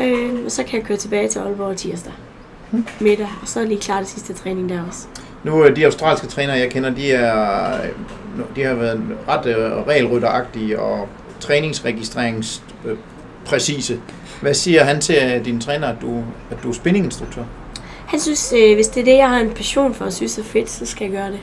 Øhm, 0.03 0.45
og 0.45 0.51
så 0.51 0.63
kan 0.63 0.79
jeg 0.79 0.87
køre 0.87 0.97
tilbage 0.97 1.27
til 1.27 1.39
Aalborg 1.39 1.77
tirsdag 1.77 2.13
middag. 2.99 3.27
Og 3.41 3.47
så 3.47 3.59
er 3.59 3.63
lige 3.63 3.81
klar 3.81 3.97
til 3.99 4.07
sidste 4.07 4.33
træning 4.33 4.69
der 4.69 4.79
også. 4.87 4.99
Nu 5.43 5.65
øh, 5.65 5.75
de 5.75 5.85
australske 5.85 6.27
trænere, 6.27 6.57
jeg 6.57 6.69
kender, 6.69 6.89
de, 6.89 7.11
er, 7.11 7.73
øh, 7.81 7.89
de 8.55 8.63
har 8.63 8.73
været 8.73 9.01
ret 9.27 9.45
øh, 9.45 9.87
regelrytteragtige 9.87 10.79
og 10.79 11.07
træningsregistrerings 11.39 12.63
øh, 12.85 12.97
præcise. 13.45 13.99
Hvad 14.41 14.53
siger 14.53 14.83
han 14.83 15.01
til 15.01 15.15
øh, 15.35 15.45
din 15.45 15.61
træner, 15.61 15.87
at 15.87 15.95
du, 16.01 16.23
at 16.51 16.57
du 16.63 16.69
er 16.69 16.73
spinninginstruktør? 16.73 17.43
Han 18.05 18.19
synes, 18.19 18.53
øh, 18.57 18.75
hvis 18.75 18.87
det 18.87 19.01
er 19.01 19.05
det, 19.05 19.17
jeg 19.17 19.29
har 19.29 19.39
en 19.39 19.49
passion 19.49 19.93
for 19.93 20.05
og 20.05 20.13
synes 20.13 20.37
er 20.37 20.43
fedt, 20.43 20.69
så 20.69 20.85
skal 20.85 21.05
jeg 21.05 21.13
gøre 21.13 21.31
det. 21.31 21.39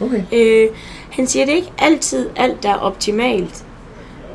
Okay. 0.00 0.22
Øh, 0.32 0.68
han 1.10 1.26
siger, 1.26 1.44
det 1.44 1.52
er 1.52 1.56
ikke 1.56 1.72
altid 1.78 2.30
alt, 2.36 2.62
der 2.62 2.68
er 2.68 2.78
optimalt, 2.78 3.64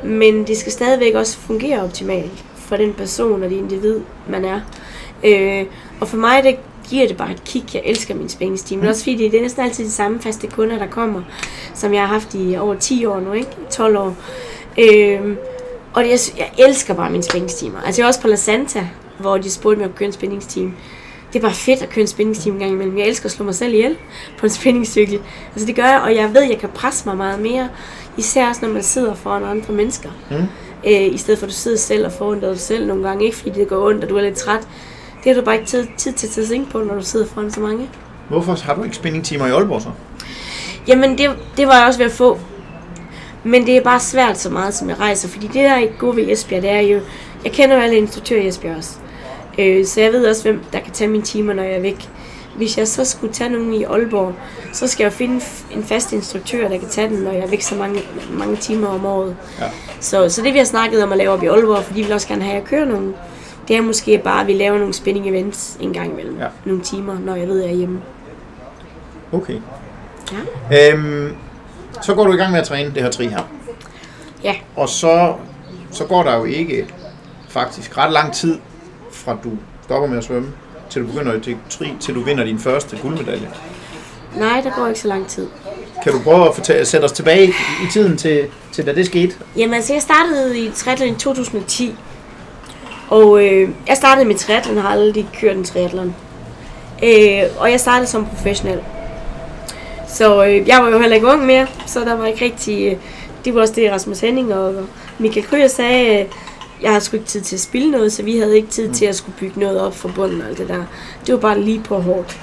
men 0.04 0.46
det 0.46 0.56
skal 0.56 0.72
stadigvæk 0.72 1.14
også 1.14 1.38
fungere 1.38 1.82
optimalt 1.82 2.44
for 2.56 2.76
den 2.76 2.92
person 2.92 3.42
og 3.42 3.50
det 3.50 3.56
individ, 3.56 4.00
man 4.28 4.44
er. 4.44 4.60
Øh, 5.24 5.66
og 6.00 6.08
for 6.08 6.16
mig, 6.16 6.42
det 6.44 6.56
giver 6.90 7.08
det 7.08 7.16
bare 7.16 7.30
et 7.30 7.44
kick. 7.44 7.74
Jeg 7.74 7.82
elsker 7.84 8.14
min 8.14 8.28
spændingsteam. 8.28 8.80
Men 8.80 8.88
også 8.88 9.02
fordi 9.02 9.28
det 9.28 9.34
er 9.34 9.42
næsten 9.42 9.62
altid 9.62 9.84
de 9.84 9.90
samme 9.90 10.20
faste 10.20 10.46
kunder, 10.46 10.78
der 10.78 10.86
kommer, 10.86 11.22
som 11.74 11.94
jeg 11.94 12.00
har 12.00 12.08
haft 12.08 12.34
i 12.34 12.56
over 12.56 12.74
10 12.74 13.06
år 13.06 13.20
nu, 13.20 13.32
ikke? 13.32 13.50
12 13.70 13.96
år. 13.96 14.16
Øh, 14.78 15.36
og 15.94 16.04
det, 16.04 16.10
jeg, 16.10 16.18
jeg 16.38 16.66
elsker 16.66 16.94
bare 16.94 17.10
mine 17.10 17.22
spændingstimer. 17.22 17.80
Altså 17.80 18.02
jeg 18.02 18.04
er 18.04 18.08
også 18.08 18.20
på 18.20 18.28
La 18.28 18.36
Santa, 18.36 18.88
hvor 19.18 19.38
de 19.38 19.50
spurgte 19.50 19.78
mig 19.78 19.88
at 19.88 19.94
køre 19.94 20.06
en 20.06 20.12
spændingsteam. 20.12 20.74
Det 21.32 21.38
er 21.38 21.42
bare 21.42 21.54
fedt 21.54 21.82
at 21.82 21.88
køre 21.88 22.00
en 22.00 22.06
spændingsteam 22.06 22.54
en 22.54 22.60
gang 22.60 22.72
imellem. 22.72 22.98
Jeg 22.98 23.06
elsker 23.06 23.26
at 23.26 23.32
slå 23.32 23.44
mig 23.44 23.54
selv 23.54 23.74
ihjel 23.74 23.96
på 24.38 24.46
en 24.46 24.50
spændingscykel. 24.50 25.20
Altså 25.52 25.66
det 25.66 25.76
gør 25.76 25.84
jeg, 25.84 26.00
og 26.00 26.14
jeg 26.14 26.34
ved, 26.34 26.42
at 26.42 26.50
jeg 26.50 26.58
kan 26.58 26.68
presse 26.68 27.08
mig 27.08 27.16
meget 27.16 27.40
mere. 27.40 27.68
Især 28.16 28.48
også, 28.48 28.66
når 28.66 28.72
man 28.72 28.82
sidder 28.82 29.14
foran 29.14 29.44
andre 29.44 29.74
mennesker. 29.74 30.08
Mm. 30.30 30.36
Øh, 30.86 31.14
I 31.14 31.16
stedet 31.16 31.38
for, 31.38 31.46
at 31.46 31.50
du 31.50 31.56
sidder 31.56 31.78
selv 31.78 32.06
og 32.06 32.12
forundrer 32.12 32.48
dig 32.48 32.60
selv 32.60 32.86
nogle 32.86 33.08
gange. 33.08 33.24
Ikke 33.24 33.36
fordi 33.36 33.50
det 33.50 33.68
går 33.68 33.86
ondt, 33.88 34.04
og 34.04 34.10
du 34.10 34.16
er 34.16 34.22
lidt 34.22 34.36
træt. 34.36 34.68
Det 35.24 35.34
har 35.34 35.40
du 35.40 35.44
bare 35.44 35.54
ikke 35.54 35.66
tid, 35.66 35.86
tid 35.96 36.12
til 36.12 36.40
at 36.40 36.48
tænke 36.48 36.70
på, 36.70 36.78
når 36.78 36.94
du 36.94 37.04
sidder 37.04 37.26
foran 37.26 37.50
så 37.50 37.60
mange. 37.60 37.88
Hvorfor 38.28 38.54
har 38.64 38.74
du 38.74 38.82
ikke 38.82 38.96
spinningtimer 38.96 39.46
i 39.46 39.50
Aalborg 39.50 39.82
så? 39.82 39.88
Jamen, 40.88 41.18
det, 41.18 41.30
det 41.56 41.66
var 41.66 41.74
jeg 41.74 41.86
også 41.86 41.98
ved 41.98 42.06
at 42.06 42.12
få. 42.12 42.38
Men 43.44 43.66
det 43.66 43.76
er 43.76 43.80
bare 43.80 44.00
svært 44.00 44.38
så 44.38 44.50
meget, 44.50 44.74
som 44.74 44.88
jeg 44.88 45.00
rejser. 45.00 45.28
Fordi 45.28 45.46
det, 45.46 45.54
der 45.54 45.70
er 45.70 45.86
gode 45.98 46.16
ved 46.16 46.28
Esbjerg, 46.30 46.62
det 46.62 46.70
er 46.70 46.80
jo... 46.80 47.00
Jeg 47.44 47.52
kender 47.52 47.76
jo 47.76 47.82
alle 47.82 47.96
instruktører 47.96 48.40
i 48.40 48.48
Esbjerg 48.48 48.76
også. 48.76 48.90
Øh, 49.58 49.86
så 49.86 50.00
jeg 50.00 50.12
ved 50.12 50.26
også, 50.26 50.42
hvem 50.42 50.60
der 50.72 50.80
kan 50.80 50.92
tage 50.92 51.08
mine 51.08 51.24
timer, 51.24 51.54
når 51.54 51.62
jeg 51.62 51.74
er 51.76 51.80
væk. 51.80 52.08
Hvis 52.56 52.78
jeg 52.78 52.88
så 52.88 53.04
skulle 53.04 53.32
tage 53.32 53.50
nogen 53.50 53.74
i 53.74 53.84
Aalborg, 53.84 54.32
så 54.72 54.86
skal 54.86 55.04
jeg 55.04 55.12
jo 55.12 55.16
finde 55.16 55.40
en 55.72 55.84
fast 55.84 56.12
instruktør, 56.12 56.68
der 56.68 56.78
kan 56.78 56.88
tage 56.88 57.08
den, 57.08 57.18
når 57.18 57.30
jeg 57.30 57.40
er 57.40 57.46
væk 57.46 57.60
så 57.62 57.74
mange, 57.74 58.02
mange 58.30 58.56
timer 58.56 58.88
om 58.88 59.06
året. 59.06 59.36
Ja. 59.60 59.64
Så, 60.00 60.28
så 60.28 60.42
det 60.42 60.52
vi 60.52 60.58
har 60.58 60.64
snakket 60.64 61.02
om 61.02 61.12
at 61.12 61.18
lave 61.18 61.30
op 61.30 61.42
i 61.42 61.46
Aalborg, 61.46 61.84
fordi 61.84 62.00
vi 62.00 62.04
vil 62.06 62.14
også 62.14 62.28
gerne 62.28 62.42
have, 62.42 62.56
at 62.56 62.60
jeg 62.60 62.68
kører 62.68 62.84
nogle, 62.84 63.14
det 63.68 63.76
er 63.76 63.80
måske 63.80 64.20
bare, 64.24 64.40
at 64.40 64.46
vi 64.46 64.52
laver 64.52 64.78
nogle 64.78 64.94
spinning 64.94 65.28
events 65.28 65.76
en 65.80 65.92
gang 65.92 66.12
imellem. 66.12 66.38
Ja. 66.38 66.46
Nogle 66.64 66.82
timer, 66.82 67.18
når 67.18 67.34
jeg 67.34 67.48
ved, 67.48 67.62
at 67.62 67.66
jeg 67.66 67.74
er 67.74 67.78
hjemme. 67.78 68.02
Okay. 69.32 69.60
Ja. 70.70 70.92
Øhm, 70.92 71.36
så 72.02 72.14
går 72.14 72.26
du 72.26 72.32
i 72.32 72.36
gang 72.36 72.50
med 72.52 72.60
at 72.60 72.66
træne 72.66 72.94
det 72.94 73.02
her 73.02 73.10
tri 73.10 73.26
her. 73.26 73.40
Ja. 74.44 74.54
Og 74.76 74.88
så, 74.88 75.34
så 75.90 76.04
går 76.04 76.22
der 76.22 76.36
jo 76.36 76.44
ikke 76.44 76.86
faktisk 77.48 77.98
ret 77.98 78.12
lang 78.12 78.32
tid 78.32 78.58
fra 79.12 79.38
du 79.44 79.50
stopper 79.82 80.08
med 80.08 80.18
at 80.18 80.24
svømme, 80.24 80.48
til 80.90 81.02
du 81.02 81.06
begynder 81.06 81.40
til 81.40 81.56
tri, 81.70 81.92
til 82.00 82.14
du 82.14 82.20
vinder 82.20 82.44
din 82.44 82.58
første 82.58 82.98
guldmedalje. 83.02 83.50
Nej, 84.36 84.60
der 84.60 84.70
går 84.76 84.86
ikke 84.86 85.00
så 85.00 85.08
lang 85.08 85.26
tid. 85.26 85.48
Kan 86.02 86.12
du 86.12 86.18
prøve 86.18 86.48
at 86.48 86.54
fortælle, 86.54 86.84
sætte 86.84 87.04
os 87.04 87.12
tilbage 87.12 87.46
i, 87.46 87.50
i 87.84 87.90
tiden 87.92 88.16
til, 88.16 88.46
til, 88.72 88.86
da 88.86 88.94
det 88.94 89.06
skete? 89.06 89.34
Jamen 89.56 89.74
altså, 89.74 89.92
jeg 89.92 90.02
startede 90.02 90.58
i 90.58 90.70
triathlon 90.70 91.08
i 91.08 91.14
2010. 91.14 91.94
Og 93.08 93.44
øh, 93.44 93.68
jeg 93.88 93.96
startede 93.96 94.26
med 94.26 94.34
triathlon, 94.34 94.78
har 94.78 94.88
aldrig 94.88 95.28
kørt 95.40 95.56
en 95.56 95.64
triathlon. 95.64 96.14
Øh, 97.02 97.42
og 97.58 97.70
jeg 97.70 97.80
startede 97.80 98.06
som 98.06 98.26
professionel. 98.26 98.80
Så 100.08 100.44
øh, 100.44 100.68
jeg 100.68 100.78
var 100.82 100.88
jo 100.88 100.98
heller 100.98 101.14
ikke 101.14 101.26
ung 101.26 101.46
mere, 101.46 101.66
så 101.86 102.00
der 102.00 102.14
var 102.14 102.26
ikke 102.26 102.44
rigtig... 102.44 102.86
Øh, 102.92 102.96
det 103.44 103.54
var 103.54 103.60
også 103.60 103.74
det, 103.74 103.92
Rasmus 103.92 104.20
Henning 104.20 104.54
og 104.54 104.74
Michael 105.18 105.46
Kryer 105.46 105.68
sagde, 105.68 106.20
øh, 106.20 106.26
jeg 106.82 106.90
havde 106.90 107.04
sgu 107.04 107.16
ikke 107.16 107.26
tid 107.26 107.40
til 107.40 107.56
at 107.56 107.60
spille 107.60 107.90
noget, 107.90 108.12
så 108.12 108.22
vi 108.22 108.38
havde 108.38 108.56
ikke 108.56 108.68
tid 108.68 108.90
til 108.90 109.04
at 109.04 109.16
skulle 109.16 109.36
bygge 109.40 109.60
noget 109.60 109.80
op 109.80 109.96
fra 109.96 110.10
bunden 110.14 110.40
og 110.40 110.48
alt 110.48 110.58
det 110.58 110.68
der. 110.68 110.84
Det 111.26 111.34
var 111.34 111.40
bare 111.40 111.60
lige 111.60 111.82
på 111.84 111.98
hårdt. 111.98 112.38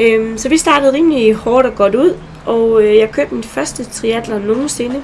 Øhm, 0.00 0.38
så 0.38 0.48
vi 0.48 0.56
startede 0.58 0.92
rimelig 0.92 1.34
hårdt 1.34 1.66
og 1.66 1.74
godt 1.74 1.94
ud, 1.94 2.16
og 2.46 2.82
øh, 2.82 2.96
jeg 2.96 3.10
købte 3.10 3.34
min 3.34 3.44
første 3.44 3.84
triathlon 3.84 4.40
nogensinde 4.40 5.02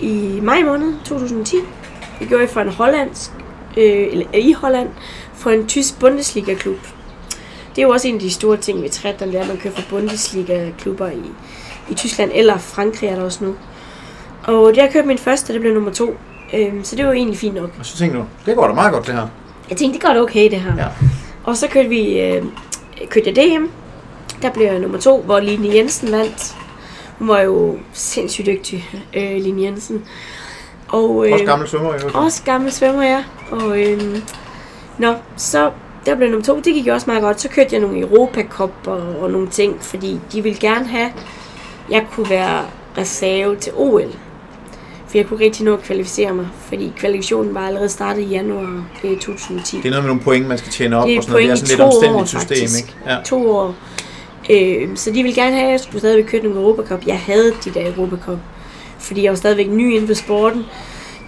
i 0.00 0.38
maj 0.42 0.62
måned 0.62 0.92
2010. 1.04 1.56
Det 2.20 2.28
gjorde 2.28 2.42
jeg 2.42 2.50
for 2.50 2.60
en 2.60 2.68
hollandsk, 2.68 3.30
øh, 3.76 4.08
eller 4.12 4.26
i 4.34 4.52
Holland, 4.52 4.88
for 5.34 5.50
en 5.50 5.66
tysk 5.66 5.98
Bundesliga-klub. 6.00 6.78
Det 7.76 7.82
er 7.82 7.86
jo 7.86 7.92
også 7.92 8.08
en 8.08 8.14
af 8.14 8.20
de 8.20 8.30
store 8.30 8.56
ting 8.56 8.82
ved 8.82 8.90
triathlon, 8.90 9.28
det 9.28 9.38
er, 9.38 9.42
at 9.42 9.48
man 9.48 9.56
kører 9.56 9.74
for 9.74 9.82
Bundesliga-klubber 9.90 11.08
i, 11.10 11.22
i 11.90 11.94
Tyskland, 11.94 12.30
eller 12.34 12.58
Frankrig 12.58 13.08
er 13.08 13.14
der 13.14 13.22
også 13.22 13.44
nu. 13.44 13.54
Og 14.44 14.68
det 14.68 14.76
har 14.76 14.84
jeg 14.84 14.92
købt 14.92 15.06
min 15.06 15.18
første, 15.18 15.52
det 15.52 15.60
blev 15.60 15.74
nummer 15.74 15.92
to. 15.92 16.16
Øhm, 16.54 16.84
så 16.84 16.96
det 16.96 17.06
var 17.06 17.12
egentlig 17.12 17.38
fint 17.38 17.54
nok. 17.54 17.70
Og 17.78 17.86
så 17.86 17.96
tænkte 17.96 18.18
du, 18.18 18.24
det 18.46 18.56
går 18.56 18.66
da 18.66 18.74
meget 18.74 18.92
godt 18.92 19.06
det 19.06 19.14
her. 19.14 19.28
Jeg 19.70 19.76
tænkte, 19.76 19.98
det 19.98 20.06
går 20.06 20.14
da 20.14 20.20
okay 20.20 20.50
det 20.50 20.60
her. 20.60 20.76
Ja. 20.76 20.86
Og 21.44 21.56
så 21.56 21.68
kørte 21.68 21.88
vi 21.88 22.20
øh, 22.20 22.44
kørte 23.08 23.26
jeg 23.26 23.36
DM. 23.36 23.64
Der 24.42 24.50
blev 24.50 24.66
jeg 24.66 24.78
nummer 24.78 24.98
to, 24.98 25.22
hvor 25.22 25.40
Line 25.40 25.74
Jensen 25.74 26.12
vandt. 26.12 26.56
Hun 27.18 27.28
var 27.28 27.40
jo 27.40 27.78
sindssygt 27.92 28.46
dygtig, 28.46 28.88
øh, 29.14 29.36
Line 29.36 29.62
Jensen. 29.62 30.04
Og, 30.88 31.26
øh, 31.26 31.32
Også 31.32 31.44
gammel 31.44 31.68
svømmer 31.68 31.88
øvrigt. 31.88 32.14
Også 32.14 32.42
gammel 32.42 32.72
svømmer, 32.72 33.02
ja. 33.02 33.24
Og 33.50 33.82
øh, 33.82 34.00
nå, 34.98 35.14
så 35.36 35.70
der 36.06 36.14
blev 36.14 36.28
nummer 36.30 36.44
to. 36.44 36.56
Det 36.56 36.74
gik 36.74 36.86
jo 36.86 36.92
også 36.92 37.10
meget 37.10 37.22
godt. 37.22 37.40
Så 37.40 37.48
kørte 37.48 37.68
jeg 37.72 37.80
nogle 37.80 38.00
Europa 38.00 38.42
Cup 38.50 38.72
og, 38.86 39.02
og 39.20 39.30
nogle 39.30 39.48
ting, 39.48 39.76
fordi 39.80 40.20
de 40.32 40.42
ville 40.42 40.58
gerne 40.58 40.86
have, 40.86 41.12
jeg 41.90 42.06
kunne 42.12 42.30
være 42.30 42.64
reserve 42.98 43.56
til 43.56 43.72
OL. 43.76 44.12
For 45.08 45.18
jeg 45.18 45.26
kunne 45.26 45.44
rigtig 45.44 45.64
nå 45.64 45.74
at 45.74 45.82
kvalificere 45.82 46.34
mig, 46.34 46.46
fordi 46.68 46.92
kvalifikationen 46.96 47.54
var 47.54 47.66
allerede 47.66 47.88
startet 47.88 48.22
i 48.22 48.24
januar 48.24 48.84
øh, 49.04 49.18
2010. 49.18 49.76
Det 49.76 49.86
er 49.86 49.90
noget 49.90 50.04
med 50.04 50.08
nogle 50.08 50.22
point, 50.22 50.48
man 50.48 50.58
skal 50.58 50.72
tjene 50.72 50.96
op 50.96 51.06
Det 51.06 51.14
er 51.14 51.18
og 51.18 51.24
sådan 51.24 51.32
noget. 51.32 51.44
Det 51.44 51.52
er 51.52 51.56
sådan 51.56 51.68
lidt 51.68 52.02
to 52.02 52.08
år, 52.14 52.20
omstændigt 52.20 52.28
system, 52.28 52.58
faktisk. 52.58 52.78
ikke? 52.78 53.10
Ja. 53.10 53.16
To 53.24 53.50
år. 53.50 53.74
Øh, 54.50 54.96
så 54.96 55.10
de 55.10 55.22
ville 55.22 55.34
gerne 55.34 55.56
have, 55.56 55.66
at 55.66 55.72
jeg 55.72 55.80
skulle 55.80 55.98
stadigvæk 55.98 56.24
køre 56.30 56.42
nogle 56.42 56.60
Europa 56.60 56.82
Cup. 56.82 57.06
Jeg 57.06 57.18
havde 57.18 57.52
de 57.64 57.70
der 57.70 57.92
Europa 57.96 58.16
Cup, 58.16 58.38
fordi 59.06 59.22
jeg 59.22 59.30
var 59.30 59.36
stadigvæk 59.36 59.68
ny 59.70 59.92
inden 59.92 60.06
for 60.06 60.14
sporten. 60.14 60.64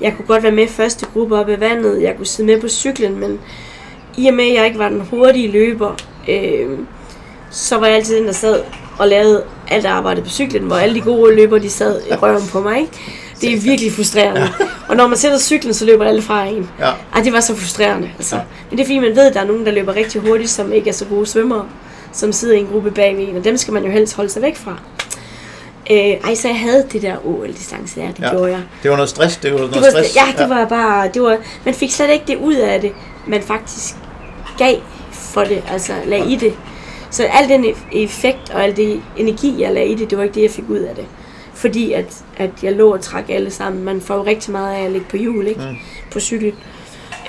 Jeg 0.01 0.14
kunne 0.17 0.27
godt 0.27 0.43
være 0.43 0.53
med 0.53 0.69
første 0.69 1.07
gruppe 1.12 1.37
op 1.37 1.49
i 1.49 1.61
vandet. 1.61 2.03
Jeg 2.03 2.17
kunne 2.17 2.27
sidde 2.27 2.47
med 2.47 2.61
på 2.61 2.69
cyklen, 2.69 3.21
men 3.21 3.41
i 4.17 4.27
og 4.27 4.35
med, 4.35 4.45
at 4.45 4.55
jeg 4.55 4.67
ikke 4.67 4.79
var 4.79 4.88
den 4.88 5.01
hurtige 5.01 5.51
løber, 5.51 5.97
øh, 6.29 6.79
så 7.51 7.79
var 7.79 7.87
jeg 7.87 7.97
altid 7.97 8.17
den, 8.17 8.27
der 8.27 8.33
sad 8.33 8.62
og 8.99 9.09
lavede 9.09 9.45
alt 9.69 9.87
arbejdet 9.87 10.25
på 10.25 10.31
cyklen, 10.31 10.62
hvor 10.62 10.77
alle 10.77 10.95
de 10.95 11.01
gode 11.01 11.35
løbere, 11.35 11.61
de 11.61 11.71
sad 11.71 12.01
i 12.11 12.14
røven 12.14 12.43
på 12.53 12.61
mig. 12.61 12.81
Ikke? 12.81 12.93
Det 13.41 13.53
er 13.53 13.61
virkelig 13.61 13.93
frustrerende. 13.93 14.41
Ja. 14.41 14.49
Og 14.88 14.97
når 14.97 15.07
man 15.07 15.17
sætter 15.17 15.38
cyklen, 15.38 15.75
så 15.75 15.85
løber 15.85 16.05
alle 16.05 16.23
fra 16.23 16.45
en. 16.45 16.71
Ja. 16.79 16.91
Ej, 17.14 17.23
det 17.23 17.33
var 17.33 17.41
så 17.41 17.55
frustrerende. 17.55 18.11
Altså. 18.19 18.37
Ja. 18.37 18.43
Men 18.71 18.79
det 18.79 18.85
er 18.85 18.87
fordi, 18.87 18.99
man 18.99 19.17
ved, 19.17 19.27
at 19.27 19.35
der 19.35 19.41
er 19.41 19.45
nogen, 19.45 19.67
der 19.67 19.73
løber 19.73 19.97
rigtig 19.97 20.21
hurtigt, 20.21 20.51
som 20.51 20.73
ikke 20.73 20.88
er 20.88 20.95
så 20.95 21.05
gode 21.05 21.27
svømmere, 21.27 21.67
som 22.12 22.33
sidder 22.33 22.55
i 22.55 22.59
en 22.59 22.67
gruppe 22.67 22.91
bagved 22.91 23.29
en, 23.29 23.37
og 23.37 23.45
dem 23.45 23.57
skal 23.57 23.75
man 23.75 23.85
jo 23.85 23.91
helst 23.91 24.17
holde 24.17 24.31
sig 24.31 24.43
væk 24.43 24.57
fra. 24.57 24.79
Øh, 25.90 25.96
ej, 25.96 26.35
så 26.35 26.48
jeg 26.48 26.61
havde 26.61 26.87
det 26.92 27.03
der 27.03 27.16
OL-distance 27.27 28.01
der, 28.01 28.07
det 28.07 28.18
Ja. 28.20 28.24
ja. 28.27 28.31
gjorde 28.31 28.51
jeg. 28.53 28.62
Det 28.83 28.90
var 28.90 28.96
noget 28.96 29.11
stress, 29.11 29.37
det 29.37 29.53
var 29.53 29.59
noget 29.59 29.74
Det 29.74 29.83
var, 29.83 29.90
stress. 29.90 30.16
ja, 30.16 30.42
det 30.42 30.51
var 30.51 30.64
bare, 30.64 31.11
det 31.14 31.22
var, 31.22 31.37
man 31.64 31.74
fik 31.74 31.90
slet 31.90 32.11
ikke 32.11 32.24
det 32.27 32.37
ud 32.37 32.55
af 32.55 32.81
det, 32.81 32.92
man 33.27 33.42
faktisk 33.42 33.94
gav 34.59 34.77
for 35.12 35.44
det, 35.44 35.62
altså 35.72 35.92
lag 36.07 36.27
i 36.31 36.37
det. 36.37 36.55
Så 37.11 37.22
al 37.24 37.48
den 37.48 37.64
e- 37.64 37.77
effekt 37.98 38.51
og 38.55 38.64
al 38.64 38.77
det 38.77 39.01
energi, 39.16 39.55
jeg 39.62 39.72
lagde 39.74 39.88
i 39.88 39.94
det, 39.94 40.11
det 40.11 40.18
var 40.18 40.24
ikke 40.24 40.35
det, 40.35 40.42
jeg 40.42 40.51
fik 40.51 40.64
ud 40.68 40.79
af 40.79 40.94
det. 40.94 41.05
Fordi 41.55 41.92
at, 41.92 42.16
at 42.37 42.51
jeg 42.62 42.72
lå 42.72 42.92
og 42.92 43.01
trak 43.01 43.24
alle 43.29 43.51
sammen. 43.51 43.85
Man 43.85 44.01
får 44.01 44.14
jo 44.14 44.24
rigtig 44.24 44.53
meget 44.53 44.74
af 44.77 44.85
at 44.85 44.92
ligge 44.92 45.07
på 45.11 45.16
hjul, 45.16 45.46
ikke? 45.46 45.61
Mm. 45.61 45.66
Mm. 45.66 45.77
På 46.12 46.20
cykel. 46.20 46.53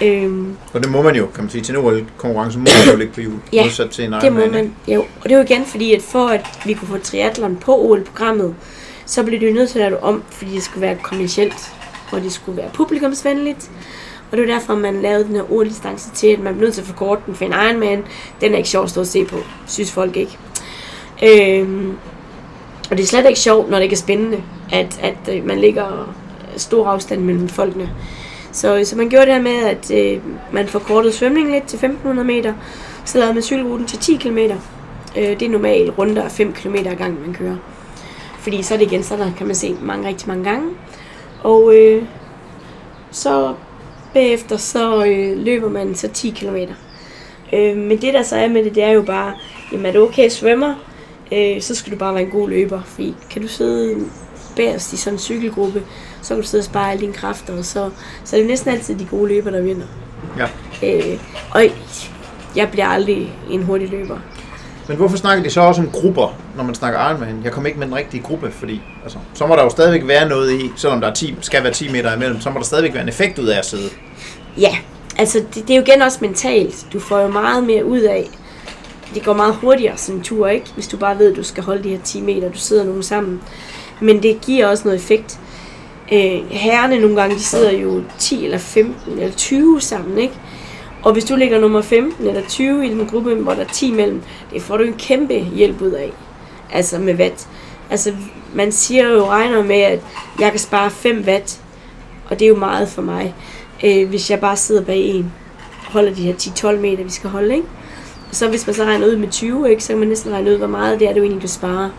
Øhm, 0.01 0.55
Og 0.73 0.83
det 0.83 0.91
må 0.91 1.01
man 1.01 1.15
jo, 1.15 1.27
kan 1.35 1.43
man 1.43 1.49
sige, 1.51 1.62
til 1.62 1.75
en 1.75 1.81
OL-konkurrence 1.85 2.59
må 2.59 2.63
man 2.63 2.93
jo 2.93 2.97
ligge 2.97 3.13
på 3.13 3.21
jul, 3.21 3.33
Ja, 3.53 3.63
modsat 3.63 3.89
til 3.89 4.05
en 4.05 4.12
Det 4.13 4.33
må 4.33 4.39
man, 4.51 4.75
jo. 4.88 4.99
Og 5.01 5.23
det 5.23 5.31
er 5.31 5.38
jo 5.38 5.43
igen 5.43 5.65
fordi, 5.65 5.93
at 5.93 6.01
for 6.01 6.27
at 6.27 6.45
vi 6.65 6.73
kunne 6.73 6.88
få 6.88 6.97
triathlon 6.97 7.55
på 7.57 7.75
OL-programmet, 7.77 8.55
så 9.05 9.23
blev 9.23 9.39
det 9.39 9.47
jo 9.49 9.53
nødt 9.53 9.69
til 9.69 9.79
at 9.79 9.91
lave 9.91 10.03
om, 10.03 10.23
fordi 10.31 10.51
det 10.51 10.63
skulle 10.63 10.81
være 10.81 10.97
kommercielt, 11.03 11.73
og 12.12 12.21
det 12.21 12.31
skulle 12.31 12.57
være 12.57 12.69
publikumsvenligt. 12.73 13.71
Og 14.31 14.38
det 14.38 14.47
var 14.47 14.53
derfor, 14.53 14.75
man 14.75 15.01
lavede 15.01 15.23
den 15.23 15.35
her 15.35 15.51
OL-distance 15.51 16.09
til, 16.13 16.27
at 16.27 16.39
man 16.39 16.53
blev 16.53 16.65
nødt 16.65 16.73
til 16.73 16.81
at 16.81 16.88
forkorte 16.88 17.21
den 17.25 17.35
for 17.35 17.45
en 17.45 17.51
Ironman. 17.51 18.03
Den 18.41 18.53
er 18.53 18.57
ikke 18.57 18.69
sjov 18.69 18.83
at 18.83 18.89
stå 18.89 19.01
og 19.01 19.07
se 19.07 19.25
på, 19.25 19.38
synes 19.67 19.91
folk 19.91 20.17
ikke. 20.17 20.38
Øhm, 21.23 21.93
og 22.91 22.97
det 22.97 23.03
er 23.03 23.07
slet 23.07 23.25
ikke 23.27 23.39
sjovt, 23.39 23.69
når 23.69 23.77
det 23.77 23.83
ikke 23.83 23.93
er 23.93 23.97
spændende, 23.97 24.43
at, 24.71 24.99
at 25.01 25.35
øh, 25.38 25.45
man 25.45 25.59
ligger 25.59 26.15
stor 26.57 26.88
afstand 26.88 27.21
mellem 27.21 27.49
folkene. 27.49 27.89
Så, 28.51 28.81
så 28.83 28.97
man 28.97 29.09
gjorde 29.09 29.25
det 29.25 29.33
her 29.33 29.41
med, 29.41 29.65
at 29.65 29.91
øh, 29.91 30.21
man 30.51 30.67
forkortede 30.67 31.13
svømningen 31.13 31.53
lidt 31.53 31.67
til 31.67 31.75
1500 31.75 32.27
meter, 32.27 32.53
så 33.05 33.17
lavede 33.17 33.33
man 33.33 33.43
cykelruten 33.43 33.88
til 33.88 33.99
10 33.99 34.15
km. 34.15 34.38
Øh, 35.17 35.39
det 35.39 35.41
er 35.41 35.49
normalt 35.49 35.97
runder 35.97 36.23
af 36.23 36.31
5 36.31 36.53
km 36.53 36.75
ad 36.75 36.95
gangen, 36.95 37.21
man 37.25 37.33
kører. 37.33 37.55
Fordi 38.39 38.63
så 38.63 38.73
er 38.73 38.77
det 38.77 38.85
igen, 38.85 39.03
så 39.03 39.17
der 39.17 39.31
kan 39.38 39.47
man 39.47 39.55
se 39.55 39.75
mange, 39.81 40.07
rigtig 40.07 40.27
mange 40.27 40.43
gange. 40.43 40.69
Og 41.43 41.75
øh, 41.75 42.03
så 43.12 43.53
bagefter, 44.13 44.57
så 44.57 45.05
øh, 45.05 45.38
løber 45.38 45.69
man 45.69 45.95
så 45.95 46.07
10 46.07 46.29
km. 46.29 46.55
Øh, 47.53 47.77
men 47.77 48.01
det 48.01 48.13
der 48.13 48.23
så 48.23 48.35
er 48.35 48.47
med 48.47 48.63
det, 48.63 48.75
det 48.75 48.83
er 48.83 48.91
jo 48.91 49.01
bare, 49.01 49.33
jamen 49.71 49.85
er 49.85 49.91
du 49.91 50.07
okay 50.07 50.29
svømmer, 50.29 50.75
øh, 51.31 51.62
så 51.62 51.75
skal 51.75 51.93
du 51.93 51.97
bare 51.97 52.13
være 52.13 52.23
en 52.23 52.29
god 52.29 52.49
løber. 52.49 52.81
Fordi 52.85 53.15
kan 53.29 53.41
du 53.41 53.47
sidde 53.47 54.05
bagerst 54.55 54.93
i 54.93 54.97
sådan 54.97 55.15
en 55.15 55.19
cykelgruppe, 55.19 55.83
så 56.21 56.27
kan 56.27 56.41
du 56.41 56.47
sidde 56.47 56.62
og 56.62 56.65
spare 56.65 56.91
alle 56.91 57.01
dine 57.01 57.13
kræfter, 57.13 57.58
og 57.58 57.65
så, 57.65 57.89
så 58.23 58.36
er 58.36 58.39
det 58.39 58.49
næsten 58.49 58.71
altid 58.71 58.95
de 58.95 59.05
gode 59.05 59.27
løber, 59.27 59.51
der 59.51 59.62
vinder. 59.62 59.86
Ja. 60.38 60.47
Øh, 60.88 61.19
og 61.51 61.63
jeg 62.55 62.69
bliver 62.71 62.88
aldrig 62.88 63.34
en 63.49 63.63
hurtig 63.63 63.89
løber. 63.89 64.17
Men 64.88 64.97
hvorfor 64.97 65.17
snakker 65.17 65.43
de 65.43 65.49
så 65.49 65.62
også 65.62 65.82
om 65.82 65.89
grupper, 65.89 66.38
når 66.58 66.63
man 66.63 66.75
snakker 66.75 67.10
Ironman? 67.10 67.41
Jeg 67.43 67.51
kom 67.51 67.65
ikke 67.65 67.79
med 67.79 67.88
den 67.88 67.95
rigtige 67.95 68.23
gruppe, 68.23 68.51
fordi 68.51 68.82
altså, 69.03 69.17
så 69.34 69.47
må 69.47 69.55
der 69.55 69.63
jo 69.63 69.69
stadigvæk 69.69 70.08
være 70.08 70.29
noget 70.29 70.51
i, 70.51 70.71
selvom 70.75 71.01
der 71.01 71.08
er 71.08 71.13
10, 71.13 71.36
skal 71.41 71.63
være 71.63 71.73
10 71.73 71.91
meter 71.91 72.15
imellem, 72.15 72.41
så 72.41 72.49
må 72.49 72.58
der 72.60 72.65
stadigvæk 72.65 72.93
være 72.93 73.03
en 73.03 73.10
effekt 73.10 73.39
ud 73.39 73.47
af 73.47 73.58
at 73.58 73.65
sidde. 73.65 73.89
Ja, 74.58 74.77
altså 75.17 75.39
det, 75.39 75.67
det 75.67 75.69
er 75.69 75.75
jo 75.75 75.84
igen 75.84 76.01
også 76.01 76.17
mentalt. 76.21 76.88
Du 76.93 76.99
får 76.99 77.19
jo 77.19 77.27
meget 77.27 77.63
mere 77.63 77.86
ud 77.86 77.99
af. 77.99 78.29
Det 79.13 79.25
går 79.25 79.34
meget 79.34 79.55
hurtigere 79.55 79.97
sådan 79.97 80.15
en 80.15 80.23
tur, 80.23 80.47
ikke? 80.47 80.65
Hvis 80.73 80.88
du 80.88 80.97
bare 80.97 81.19
ved, 81.19 81.32
at 81.32 81.38
du 81.38 81.43
skal 81.43 81.63
holde 81.63 81.84
de 81.84 81.89
her 81.89 81.99
10 82.03 82.21
meter, 82.21 82.51
du 82.51 82.58
sidder 82.58 82.84
nogen 82.84 83.03
sammen. 83.03 83.41
Men 83.99 84.23
det 84.23 84.41
giver 84.41 84.67
også 84.67 84.84
noget 84.84 84.99
effekt. 84.99 85.39
Øh, 86.11 86.51
herrerne 86.51 86.99
nogle 86.99 87.15
gange, 87.21 87.35
de 87.35 87.43
sidder 87.43 87.71
jo 87.71 88.03
10 88.19 88.45
eller 88.45 88.57
15 88.57 89.13
eller 89.19 89.31
20 89.35 89.81
sammen, 89.81 90.17
ikke? 90.17 90.33
Og 91.03 91.13
hvis 91.13 91.25
du 91.25 91.35
ligger 91.35 91.59
nummer 91.59 91.81
15 91.81 92.27
eller 92.27 92.41
20 92.47 92.85
i 92.85 92.89
den 92.89 93.07
gruppe, 93.07 93.35
hvor 93.35 93.53
der 93.53 93.61
er 93.61 93.67
10 93.73 93.91
mellem, 93.91 94.21
det 94.53 94.61
får 94.61 94.77
du 94.77 94.83
en 94.83 94.93
kæmpe 94.93 95.33
hjælp 95.33 95.81
ud 95.81 95.91
af. 95.91 96.11
Altså 96.73 96.99
med 96.99 97.15
watt. 97.15 97.47
Altså 97.89 98.13
man 98.53 98.71
siger 98.71 99.09
jo, 99.09 99.25
regner 99.25 99.63
med, 99.63 99.81
at 99.81 99.99
jeg 100.39 100.51
kan 100.51 100.59
spare 100.59 100.89
5 100.91 101.23
watt, 101.27 101.61
og 102.29 102.39
det 102.39 102.45
er 102.45 102.49
jo 102.49 102.55
meget 102.55 102.89
for 102.89 103.01
mig, 103.01 103.33
øh, 103.83 104.09
hvis 104.09 104.31
jeg 104.31 104.39
bare 104.39 104.57
sidder 104.57 104.83
bag 104.83 104.99
en, 104.99 105.33
holder 105.83 106.13
de 106.13 106.21
her 106.21 106.33
10-12 106.33 106.79
meter, 106.79 107.03
vi 107.03 107.09
skal 107.09 107.29
holde, 107.29 107.55
ikke? 107.55 107.67
Så 108.31 108.49
hvis 108.49 108.67
man 108.67 108.73
så 108.73 108.83
regner 108.83 109.07
ud 109.07 109.15
med 109.15 109.27
20, 109.27 109.69
ikke, 109.69 109.83
så 109.83 109.87
kan 109.87 109.99
man 109.99 110.07
næsten 110.07 110.33
regne 110.33 110.51
ud, 110.51 110.57
hvor 110.57 110.67
meget 110.67 110.99
det 110.99 111.09
er, 111.09 111.13
du 111.13 111.19
egentlig 111.19 111.39
kan 111.39 111.49
spare. 111.49 111.91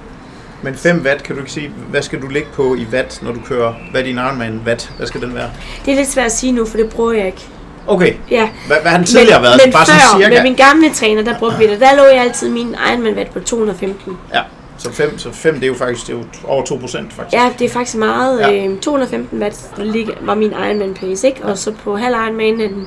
Men 0.63 0.75
5 0.75 1.03
watt, 1.07 1.23
kan 1.23 1.35
du 1.35 1.41
ikke 1.41 1.53
sige, 1.53 1.73
hvad 1.91 2.03
skal 2.03 2.23
du 2.23 2.29
ligge 2.29 2.49
på 2.55 2.75
i 2.75 2.87
watt, 2.93 3.23
når 3.23 3.33
du 3.33 3.41
kører, 3.47 3.75
hvad 3.91 4.01
er 4.01 4.05
din 4.05 4.17
Ironman 4.17 4.61
watt, 4.67 4.93
hvad 4.97 5.07
skal 5.07 5.21
den 5.21 5.35
være? 5.35 5.51
Det 5.85 5.93
er 5.93 5.97
lidt 5.97 6.09
svært 6.09 6.27
at 6.27 6.33
sige 6.33 6.53
nu, 6.53 6.65
for 6.67 6.77
det 6.77 6.91
bruger 6.91 7.13
jeg 7.13 7.27
ikke. 7.27 7.47
Okay, 7.87 8.15
Ja, 8.31 8.49
hvad, 8.67 8.77
hvad 8.83 8.91
har 8.91 8.99
den 8.99 9.07
tidligere 9.07 9.43
været? 9.43 9.61
men 9.65 9.73
Bare 9.73 9.87
før, 9.87 9.93
sådan 9.93 10.23
cirka? 10.23 10.35
med 10.35 10.43
min 10.43 10.55
gamle 10.55 10.91
træner, 10.95 11.23
der 11.23 11.39
brugte 11.39 11.59
vi 11.59 11.67
det. 11.67 11.81
Der 11.81 11.97
lå 11.97 12.03
jeg 12.03 12.23
altid 12.23 12.49
min 12.49 12.75
Ironman 12.93 13.15
watt 13.17 13.31
på 13.33 13.41
215. 13.41 14.17
Ja, 14.35 14.41
så 14.79 14.93
5, 14.93 15.19
så 15.19 15.33
5 15.33 15.55
det 15.55 15.63
er 15.63 15.67
jo 15.67 15.75
faktisk 15.75 16.07
det 16.07 16.13
er 16.15 16.19
jo 16.19 16.25
over 16.45 16.65
2 16.65 16.77
procent 16.77 17.13
faktisk. 17.13 17.37
Ja, 17.43 17.49
det 17.59 17.65
er 17.65 17.69
faktisk 17.69 17.97
meget. 17.97 18.41
Ja. 18.41 18.67
Øh, 18.69 18.79
215 18.79 19.43
watt 19.43 19.71
ligger- 19.79 20.15
var 20.23 20.35
min 20.35 20.51
Ironman 20.51 20.95
pace, 20.95 21.27
ikke? 21.27 21.45
Og 21.45 21.59
så 21.59 21.73
på 21.85 21.97
halv 21.97 22.15
Ironman 22.15 22.87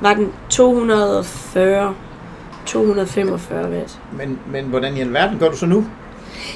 var 0.00 0.14
den 0.14 0.28
240, 0.50 1.94
245 2.66 3.70
watt. 3.70 3.98
Men, 4.18 4.38
men 4.52 4.64
hvordan 4.64 4.96
i 4.96 5.00
alverden 5.00 5.38
gør 5.38 5.48
du 5.48 5.56
så 5.56 5.66
nu? 5.66 5.84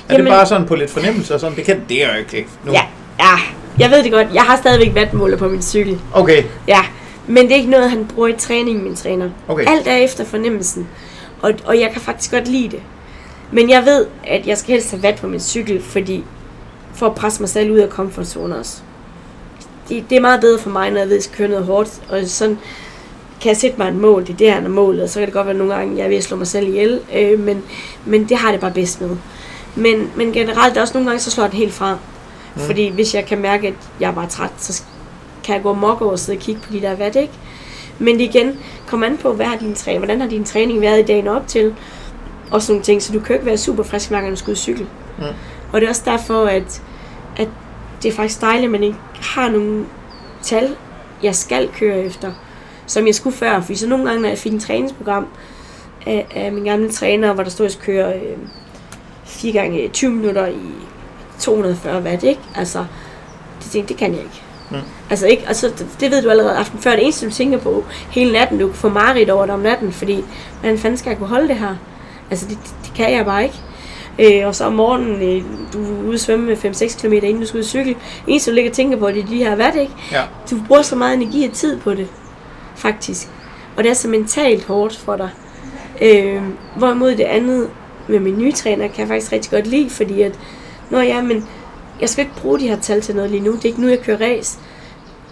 Er 0.09 0.13
Jamen- 0.15 0.27
det 0.27 0.33
bare 0.33 0.47
sådan 0.47 0.67
på 0.67 0.75
lidt 0.75 0.91
fornemmelse 0.91 1.35
og 1.35 1.41
sådan? 1.41 1.57
Det 1.57 1.65
kan 1.65 1.83
det 1.89 1.99
jo 2.03 2.19
ikke 2.19 2.47
nu. 2.65 2.73
Ja, 2.73 2.83
ja, 3.21 3.31
jeg 3.79 3.91
ved 3.91 4.03
det 4.03 4.13
godt. 4.13 4.27
Jeg 4.35 4.43
har 4.43 4.57
stadigvæk 4.57 4.95
wattmåler 4.97 5.37
på 5.37 5.49
min 5.49 5.63
cykel. 5.63 6.01
Okay, 6.13 6.43
Ja, 6.69 6.81
men 7.27 7.45
det 7.45 7.53
er 7.53 7.57
ikke 7.57 7.71
noget, 7.71 7.91
han 7.91 8.07
bruger 8.15 8.29
i 8.29 8.35
træning, 8.39 8.83
min 8.83 8.97
træner. 8.97 9.31
okay. 9.49 9.65
Alt 9.69 9.87
er 9.87 9.97
efter 9.97 10.25
fornemmelsen. 10.25 10.89
Og, 11.43 11.53
og 11.65 11.81
jeg 11.81 11.91
kan 11.93 12.01
faktisk 12.01 12.31
godt 12.31 12.49
lide 12.49 12.69
det. 12.69 12.81
Men 13.53 13.71
jeg 13.71 13.85
ved, 13.85 14.07
at 14.27 14.47
jeg 14.47 14.59
skal 14.59 14.73
helst 14.73 14.91
have 14.91 15.03
watt 15.03 15.21
på 15.21 15.27
min 15.27 15.41
cykel, 15.41 15.83
fordi 15.83 16.25
for 16.95 17.07
at 17.07 17.15
presse 17.15 17.43
mig 17.43 17.49
selv 17.49 17.71
ud 17.71 17.79
af 17.79 17.89
komfortzonen 17.91 18.53
også. 18.53 18.77
Det, 19.89 20.05
det 20.11 20.17
er 20.17 20.21
meget 20.21 20.41
bedre 20.41 20.59
for 20.61 20.71
mig, 20.71 20.91
når 20.91 20.99
jeg 20.99 21.09
ved, 21.09 21.13
at 21.15 21.19
jeg 21.19 21.23
skal 21.23 21.37
køre 21.37 21.49
noget 21.49 21.65
hårdt. 21.65 21.91
Og 22.11 22.21
sådan 22.27 22.59
kan 23.41 23.49
jeg 23.49 23.57
sætte 23.57 23.79
mig 23.79 23.89
et 23.89 23.95
mål. 23.95 24.23
Det 24.23 24.31
er 24.33 24.37
det 24.37 24.47
der 24.47 24.55
er 24.55 24.69
målet. 24.69 25.03
Og 25.03 25.09
så 25.09 25.19
kan 25.19 25.27
det 25.27 25.35
godt 25.35 25.47
være, 25.47 25.53
at 25.55 25.59
nogle 25.59 25.75
gange, 25.75 25.97
jeg 25.97 26.05
er 26.05 26.09
ved 26.09 26.17
at 26.17 26.25
slå 26.25 26.37
mig 26.37 26.47
selv 26.47 26.69
ihjel. 26.69 27.01
Øh, 27.15 27.39
men, 27.41 27.63
men 28.05 28.29
det 28.29 28.37
har 28.37 28.51
det 28.53 28.61
bare 28.61 28.71
bedst 28.71 29.01
med. 29.01 29.11
Men, 29.77 30.11
men 30.17 30.33
generelt 30.33 30.79
også 30.79 30.95
nogle 30.95 31.11
gange, 31.11 31.21
så 31.21 31.31
slår 31.31 31.47
den 31.47 31.57
helt 31.57 31.73
fra. 31.73 31.99
Mm. 32.55 32.61
Fordi 32.61 32.89
hvis 32.89 33.15
jeg 33.15 33.27
kan 33.27 33.39
mærke, 33.39 33.69
at 33.69 33.75
jeg 34.01 34.11
er 34.11 34.15
bare 34.15 34.29
træt, 34.29 34.51
så 34.59 34.83
kan 35.45 35.55
jeg 35.55 35.63
gå 35.63 35.73
mok 35.73 36.03
over 36.03 36.11
og 36.11 36.19
sidde 36.19 36.37
og 36.37 36.43
kigge 36.43 36.61
på 36.61 36.73
de 36.73 36.81
der 36.81 36.97
watt, 36.97 37.17
ikke? 37.17 37.33
Men 37.99 38.15
det 38.15 38.21
igen, 38.21 38.59
kom 38.87 39.03
an 39.03 39.17
på, 39.17 39.33
hvad 39.33 39.47
har 39.47 39.57
din 39.57 39.75
træning, 39.75 39.99
hvordan 39.99 40.21
har 40.21 40.29
din 40.29 40.45
træning 40.45 40.81
været 40.81 40.99
i 41.01 41.03
dagen 41.03 41.29
op 41.29 41.47
til? 41.47 41.75
Og 42.51 42.63
sådan 42.63 42.73
nogle 42.73 42.85
ting, 42.85 43.03
så 43.03 43.13
du 43.13 43.21
kan 43.21 43.29
jo 43.29 43.35
ikke 43.35 43.47
være 43.47 43.59
super 43.59 43.83
frisk, 43.83 44.09
hver 44.09 44.21
gang 44.21 44.31
du 44.31 44.37
skal 44.37 44.51
ud 44.51 44.55
og 44.55 44.59
cykle. 44.59 44.87
Mm. 45.19 45.25
Og 45.73 45.81
det 45.81 45.87
er 45.87 45.91
også 45.91 46.03
derfor, 46.05 46.45
at, 46.45 46.83
at 47.37 47.49
det 48.03 48.09
er 48.09 48.13
faktisk 48.13 48.41
dejligt, 48.41 48.65
at 48.65 48.71
man 48.71 48.83
ikke 48.83 48.99
har 49.21 49.49
nogle 49.51 49.85
tal, 50.43 50.77
jeg 51.23 51.35
skal 51.35 51.69
køre 51.79 51.99
efter, 51.99 52.33
som 52.87 53.07
jeg 53.07 53.15
skulle 53.15 53.37
før. 53.37 53.61
Fordi 53.61 53.77
så 53.77 53.89
nogle 53.89 54.07
gange, 54.07 54.23
når 54.23 54.29
jeg 54.29 54.39
fik 54.39 54.53
en 54.53 54.61
træningsprogram 54.61 55.27
af, 56.07 56.27
af 56.35 56.53
min 56.53 56.65
gamle 56.65 56.91
træner, 56.91 57.33
hvor 57.33 57.43
der 57.43 57.51
stod, 57.51 57.67
at 57.67 57.71
jeg 57.71 57.81
skulle 57.81 57.97
køre 57.97 58.15
øh, 58.15 58.37
4 59.25 59.53
gange 59.53 59.89
20 59.89 60.11
minutter 60.11 60.47
i 60.47 60.61
240 61.41 62.03
watt, 62.03 62.23
ikke? 62.23 62.41
Altså, 62.55 62.85
det 63.63 63.71
tænkte, 63.71 63.89
det 63.89 63.99
kan 63.99 64.13
jeg 64.13 64.21
ikke. 64.21 64.43
Mm. 64.71 64.77
Altså 65.11 65.27
ikke, 65.27 65.45
altså 65.47 65.87
det, 66.01 66.11
ved 66.11 66.23
du 66.23 66.31
allerede 66.31 66.57
aften 66.57 66.79
før. 66.79 66.91
Det 66.91 67.03
eneste 67.03 67.27
du 67.27 67.31
tænker 67.31 67.59
på 67.59 67.85
hele 68.11 68.33
natten, 68.33 68.59
du 68.59 68.67
kan 68.67 68.77
få 68.77 68.89
mareridt 68.89 69.31
over 69.31 69.47
det 69.47 69.55
om 69.55 69.61
natten, 69.61 69.93
fordi 69.93 70.25
hvordan 70.61 70.79
fanden 70.79 70.99
skal 70.99 71.11
jeg 71.11 71.19
kunne 71.19 71.29
holde 71.29 71.49
det 71.49 71.57
her? 71.57 71.77
Altså 72.31 72.47
det, 72.49 72.59
det, 72.65 72.75
det 72.85 72.93
kan 72.95 73.13
jeg 73.13 73.25
bare 73.25 73.45
ikke. 73.45 73.57
Øh, 74.19 74.47
og 74.47 74.55
så 74.55 74.65
om 74.65 74.73
morgenen, 74.73 75.23
øh, 75.23 75.43
du 75.73 75.85
er 75.85 76.03
ude 76.03 76.15
at 76.15 76.21
svømme 76.21 76.47
med 76.47 76.57
5-6 76.57 77.01
km, 77.01 77.13
inden 77.13 77.41
du 77.41 77.47
skal 77.47 77.59
ud 77.59 77.65
cykle. 77.65 77.95
Det 77.95 77.99
eneste 78.27 78.51
du 78.51 78.55
ligger 78.55 78.71
og 78.71 78.77
tænker 78.77 78.99
på, 78.99 79.09
det 79.09 79.23
er 79.23 79.27
de 79.27 79.37
her 79.37 79.57
watt, 79.57 79.77
ikke? 79.77 79.93
Ja. 80.13 80.23
Du 80.51 80.57
bruger 80.69 80.83
så 80.83 80.97
meget 80.97 81.15
energi 81.15 81.47
og 81.47 81.53
tid 81.53 81.81
på 81.81 81.95
det, 81.95 82.09
faktisk. 82.77 83.29
Og 83.77 83.85
det 83.85 83.91
er 83.91 83.95
så 83.95 84.09
mentalt 84.09 84.65
hårdt 84.65 84.97
for 84.97 85.17
dig. 85.17 85.29
Øh, 86.03 86.43
hvorimod 86.77 87.11
det 87.11 87.25
andet 87.25 87.71
med 88.09 88.21
min 88.21 88.39
nye 88.39 88.53
træner, 88.53 88.89
kan 88.89 89.01
jeg 89.01 89.09
faktisk 89.09 89.33
rigtig 89.33 89.51
godt 89.51 89.67
lide, 89.67 89.91
fordi 89.91 90.23
at, 90.23 90.39
når 90.91 91.01
ja, 91.01 91.23
men 91.23 91.49
jeg 92.01 92.09
skal 92.09 92.25
ikke 92.25 92.37
bruge 92.37 92.61
de 92.61 92.69
her 92.69 92.81
tal 92.81 93.01
til 93.01 93.15
noget 93.17 93.31
lige 93.31 93.43
nu. 93.43 93.53
Det 93.53 93.65
er 93.65 93.69
ikke 93.69 93.81
nu, 93.81 93.89
jeg 93.89 94.01
kører 94.01 94.21
race. 94.21 94.59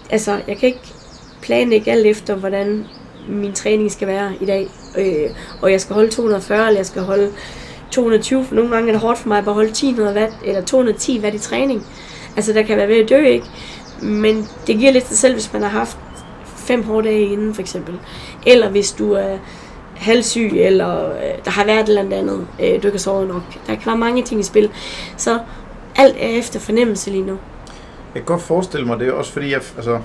Altså, 0.09 0.31
jeg 0.47 0.57
kan 0.57 0.67
ikke 0.67 0.93
planlægge 1.41 1.91
alt 1.91 2.05
efter, 2.05 2.35
hvordan 2.35 2.85
min 3.29 3.53
træning 3.53 3.91
skal 3.91 4.07
være 4.07 4.31
i 4.41 4.45
dag. 4.45 4.67
Øh, 4.97 5.29
og 5.61 5.71
jeg 5.71 5.81
skal 5.81 5.93
holde 5.93 6.09
240, 6.09 6.67
eller 6.67 6.79
jeg 6.79 6.85
skal 6.85 7.01
holde 7.01 7.31
220, 7.91 8.45
for 8.45 8.55
nogle 8.55 8.71
gange 8.71 8.87
er 8.87 8.91
det 8.91 9.01
hårdt 9.01 9.19
for 9.19 9.27
mig 9.27 9.37
at 9.37 9.45
bare 9.45 9.55
holde 9.55 9.69
1000 9.69 10.07
watt, 10.07 10.33
eller 10.45 10.61
210 10.61 11.19
watt 11.19 11.35
i 11.35 11.39
træning. 11.39 11.85
Altså, 12.35 12.53
der 12.53 12.63
kan 12.63 12.77
være 12.77 12.87
ved 12.87 12.95
at 12.95 13.09
dø, 13.09 13.25
ikke? 13.25 13.45
Men 14.01 14.47
det 14.67 14.77
giver 14.77 14.91
lidt 14.91 15.07
sig 15.07 15.17
selv, 15.17 15.33
hvis 15.33 15.53
man 15.53 15.61
har 15.61 15.69
haft 15.69 15.97
fem 16.57 16.83
hårde 16.83 17.07
dage 17.07 17.25
inden, 17.25 17.53
for 17.53 17.61
eksempel. 17.61 17.99
Eller 18.45 18.69
hvis 18.69 18.91
du 18.91 19.11
er 19.11 19.37
halvsyg, 20.03 20.51
eller 20.53 21.09
øh, 21.15 21.45
der 21.45 21.51
har 21.51 21.65
været 21.65 21.79
et 21.79 21.97
eller 21.97 22.17
andet, 22.17 22.47
øh, 22.59 22.67
du 22.67 22.73
ikke 22.73 22.91
har 22.91 22.97
sovet 22.97 23.27
nok. 23.27 23.41
Der 23.67 23.75
kan 23.75 23.85
være 23.85 23.97
mange 23.97 24.23
ting 24.23 24.39
i 24.39 24.43
spil. 24.43 24.69
Så 25.17 25.39
alt 25.95 26.15
er 26.19 26.27
efter 26.27 26.59
fornemmelse 26.59 27.09
lige 27.09 27.25
nu. 27.25 27.37
Jeg 28.13 28.21
kan 28.21 28.25
godt 28.25 28.41
forestille 28.41 28.87
mig 28.87 28.99
det, 28.99 29.11
også 29.11 29.33
fordi 29.33 29.51
jeg, 29.51 29.61
altså, 29.75 29.99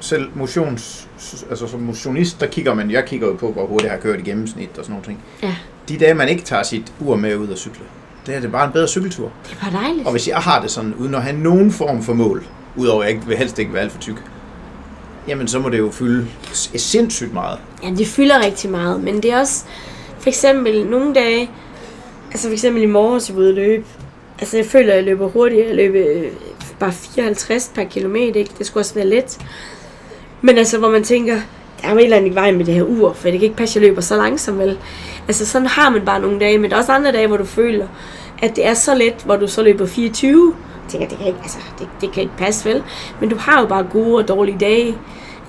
selv 0.00 0.28
motions, 0.34 1.08
altså 1.50 1.66
som 1.66 1.80
motionist, 1.80 2.40
der 2.40 2.46
kigger 2.46 2.74
man, 2.74 2.90
jeg 2.90 3.04
kigger 3.04 3.26
jo 3.26 3.34
på, 3.34 3.52
hvor 3.52 3.66
hurtigt 3.66 3.84
jeg 3.84 3.92
har 3.92 4.00
kørt 4.00 4.20
i 4.20 4.22
gennemsnit 4.22 4.68
og 4.78 4.84
sådan 4.84 4.92
nogle 4.92 5.04
ting. 5.04 5.18
Ja. 5.42 5.54
De 5.88 5.98
dage, 5.98 6.14
man 6.14 6.28
ikke 6.28 6.42
tager 6.42 6.62
sit 6.62 6.92
ur 7.00 7.16
med 7.16 7.36
ud 7.36 7.48
og 7.48 7.58
cykle, 7.58 7.84
det 8.26 8.36
er 8.36 8.40
det 8.40 8.52
bare 8.52 8.66
en 8.66 8.72
bedre 8.72 8.88
cykeltur. 8.88 9.30
Det 9.44 9.56
er 9.60 9.70
bare 9.70 9.82
dejligt. 9.82 10.06
Og 10.06 10.12
hvis 10.12 10.28
jeg 10.28 10.36
har 10.36 10.60
det 10.60 10.70
sådan, 10.70 10.94
uden 10.94 11.14
at 11.14 11.22
have 11.22 11.36
nogen 11.36 11.72
form 11.72 12.02
for 12.02 12.14
mål, 12.14 12.46
udover 12.76 13.02
at 13.02 13.08
jeg 13.08 13.14
ikke 13.14 13.26
vil 13.26 13.36
helst 13.36 13.58
ikke 13.58 13.72
være 13.72 13.82
alt 13.82 13.92
for 13.92 14.00
tyk, 14.00 14.22
jamen 15.28 15.48
så 15.48 15.58
må 15.58 15.68
det 15.68 15.78
jo 15.78 15.90
fylde 15.90 16.26
sindssygt 16.52 17.32
meget. 17.32 17.58
Ja, 17.82 17.90
det 17.90 18.06
fylder 18.06 18.44
rigtig 18.44 18.70
meget, 18.70 19.02
men 19.02 19.22
det 19.22 19.32
er 19.32 19.38
også, 19.38 19.64
for 20.18 20.28
eksempel 20.28 20.86
nogle 20.86 21.14
dage, 21.14 21.50
altså 22.30 22.46
for 22.48 22.52
eksempel 22.52 22.82
i 22.82 22.86
morgen, 22.86 23.20
så 23.20 23.32
ude 23.32 23.48
at 23.48 23.54
løbe, 23.54 23.84
altså 24.38 24.56
jeg 24.56 24.66
føler, 24.66 24.92
at 24.92 24.96
jeg 24.96 25.04
løber 25.04 25.28
hurtigt, 25.28 25.66
jeg 25.66 25.74
løber 25.74 26.04
øh, 26.14 26.32
bare 26.78 26.92
54 26.92 27.72
per 27.74 27.84
kilometer, 27.84 28.40
ikke? 28.40 28.52
det 28.58 28.66
skulle 28.66 28.82
også 28.82 28.94
være 28.94 29.06
let. 29.06 29.38
Men 30.40 30.58
altså, 30.58 30.78
hvor 30.78 30.90
man 30.90 31.04
tænker, 31.04 31.34
der 31.82 31.88
er 31.88 31.92
jo 31.92 31.98
et 31.98 32.04
eller 32.04 32.16
andet 32.16 32.30
i 32.30 32.34
vejen 32.34 32.56
med 32.56 32.64
det 32.64 32.74
her 32.74 32.82
ur, 32.82 33.12
for 33.12 33.22
det 33.22 33.32
kan 33.32 33.42
ikke 33.42 33.56
passe, 33.56 33.78
at 33.78 33.82
jeg 33.82 33.90
løber 33.90 34.00
så 34.00 34.16
langsomt, 34.16 34.58
vel? 34.58 34.78
Altså 35.28 35.46
sådan 35.46 35.68
har 35.68 35.90
man 35.90 36.04
bare 36.04 36.20
nogle 36.20 36.40
dage, 36.40 36.58
men 36.58 36.70
der 36.70 36.76
er 36.76 36.80
også 36.80 36.92
andre 36.92 37.12
dage, 37.12 37.26
hvor 37.26 37.36
du 37.36 37.44
føler, 37.44 37.86
at 38.42 38.56
det 38.56 38.66
er 38.66 38.74
så 38.74 38.94
let, 38.94 39.14
hvor 39.24 39.36
du 39.36 39.46
så 39.46 39.62
løber 39.62 39.86
24. 39.86 40.54
Tænker, 40.88 41.08
det 41.08 41.18
kan 41.18 41.26
ikke, 41.26 41.38
altså, 41.42 41.58
det, 41.78 41.88
det 42.00 42.12
kan 42.12 42.22
ikke 42.22 42.36
passe, 42.38 42.68
vel? 42.68 42.82
Men 43.20 43.28
du 43.28 43.36
har 43.36 43.60
jo 43.60 43.66
bare 43.66 43.82
gode 43.92 44.16
og 44.16 44.28
dårlige 44.28 44.58
dage. 44.58 44.94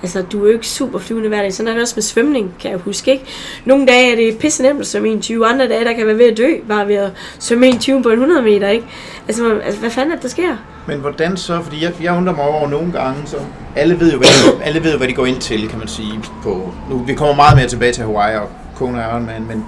Altså, 0.02 0.22
du 0.22 0.44
er 0.44 0.46
jo 0.46 0.52
ikke 0.52 0.68
super 0.68 0.98
flyvende 0.98 1.28
hver 1.28 1.42
dag. 1.42 1.52
Sådan 1.52 1.68
er 1.68 1.72
det 1.72 1.82
også 1.82 1.94
med 1.96 2.02
svømning, 2.02 2.54
kan 2.60 2.70
jeg 2.70 2.78
huske, 2.78 3.12
ikke? 3.12 3.24
Nogle 3.64 3.86
dage 3.86 4.12
er 4.12 4.16
det 4.16 4.38
pisse 4.38 4.62
nemt 4.62 4.80
at 4.80 4.86
svømme 4.86 5.08
21, 5.08 5.46
andre 5.46 5.68
dage, 5.68 5.84
der 5.84 5.92
kan 5.92 6.06
være 6.06 6.18
ved 6.18 6.30
at 6.30 6.36
dø, 6.36 6.54
bare 6.68 6.88
ved 6.88 6.94
at 6.94 7.10
svømme 7.38 7.66
21 7.66 8.02
på 8.02 8.08
en 8.08 8.14
100 8.14 8.42
meter, 8.42 8.68
ikke? 8.68 8.86
Altså, 9.28 9.58
altså 9.64 9.80
hvad 9.80 9.90
fanden 9.90 10.12
er 10.12 10.16
det, 10.16 10.22
der 10.22 10.28
sker? 10.28 10.56
Men 10.86 10.98
hvordan 10.98 11.36
så, 11.36 11.60
fordi 11.62 11.84
jeg, 11.84 11.92
jeg 12.02 12.16
undrer 12.16 12.34
mig 12.34 12.44
over 12.44 12.68
nogle 12.68 12.92
gange, 12.92 13.22
så 13.26 13.36
alle 13.76 14.00
ved 14.00 14.12
jo, 14.12 14.18
hvad 14.18 14.28
de, 14.28 14.64
alle 14.64 14.84
ved 14.84 14.92
jo, 14.92 14.98
hvad 14.98 15.08
de 15.08 15.14
går 15.14 15.26
ind 15.26 15.40
til, 15.40 15.68
kan 15.68 15.78
man 15.78 15.88
sige. 15.88 16.20
På, 16.42 16.72
nu, 16.90 16.98
vi 16.98 17.14
kommer 17.14 17.34
meget 17.34 17.56
mere 17.56 17.68
tilbage 17.68 17.92
til 17.92 18.04
Hawaii 18.04 18.36
og 18.36 18.48
Kona 18.76 19.08
Ironman, 19.10 19.46
men 19.48 19.64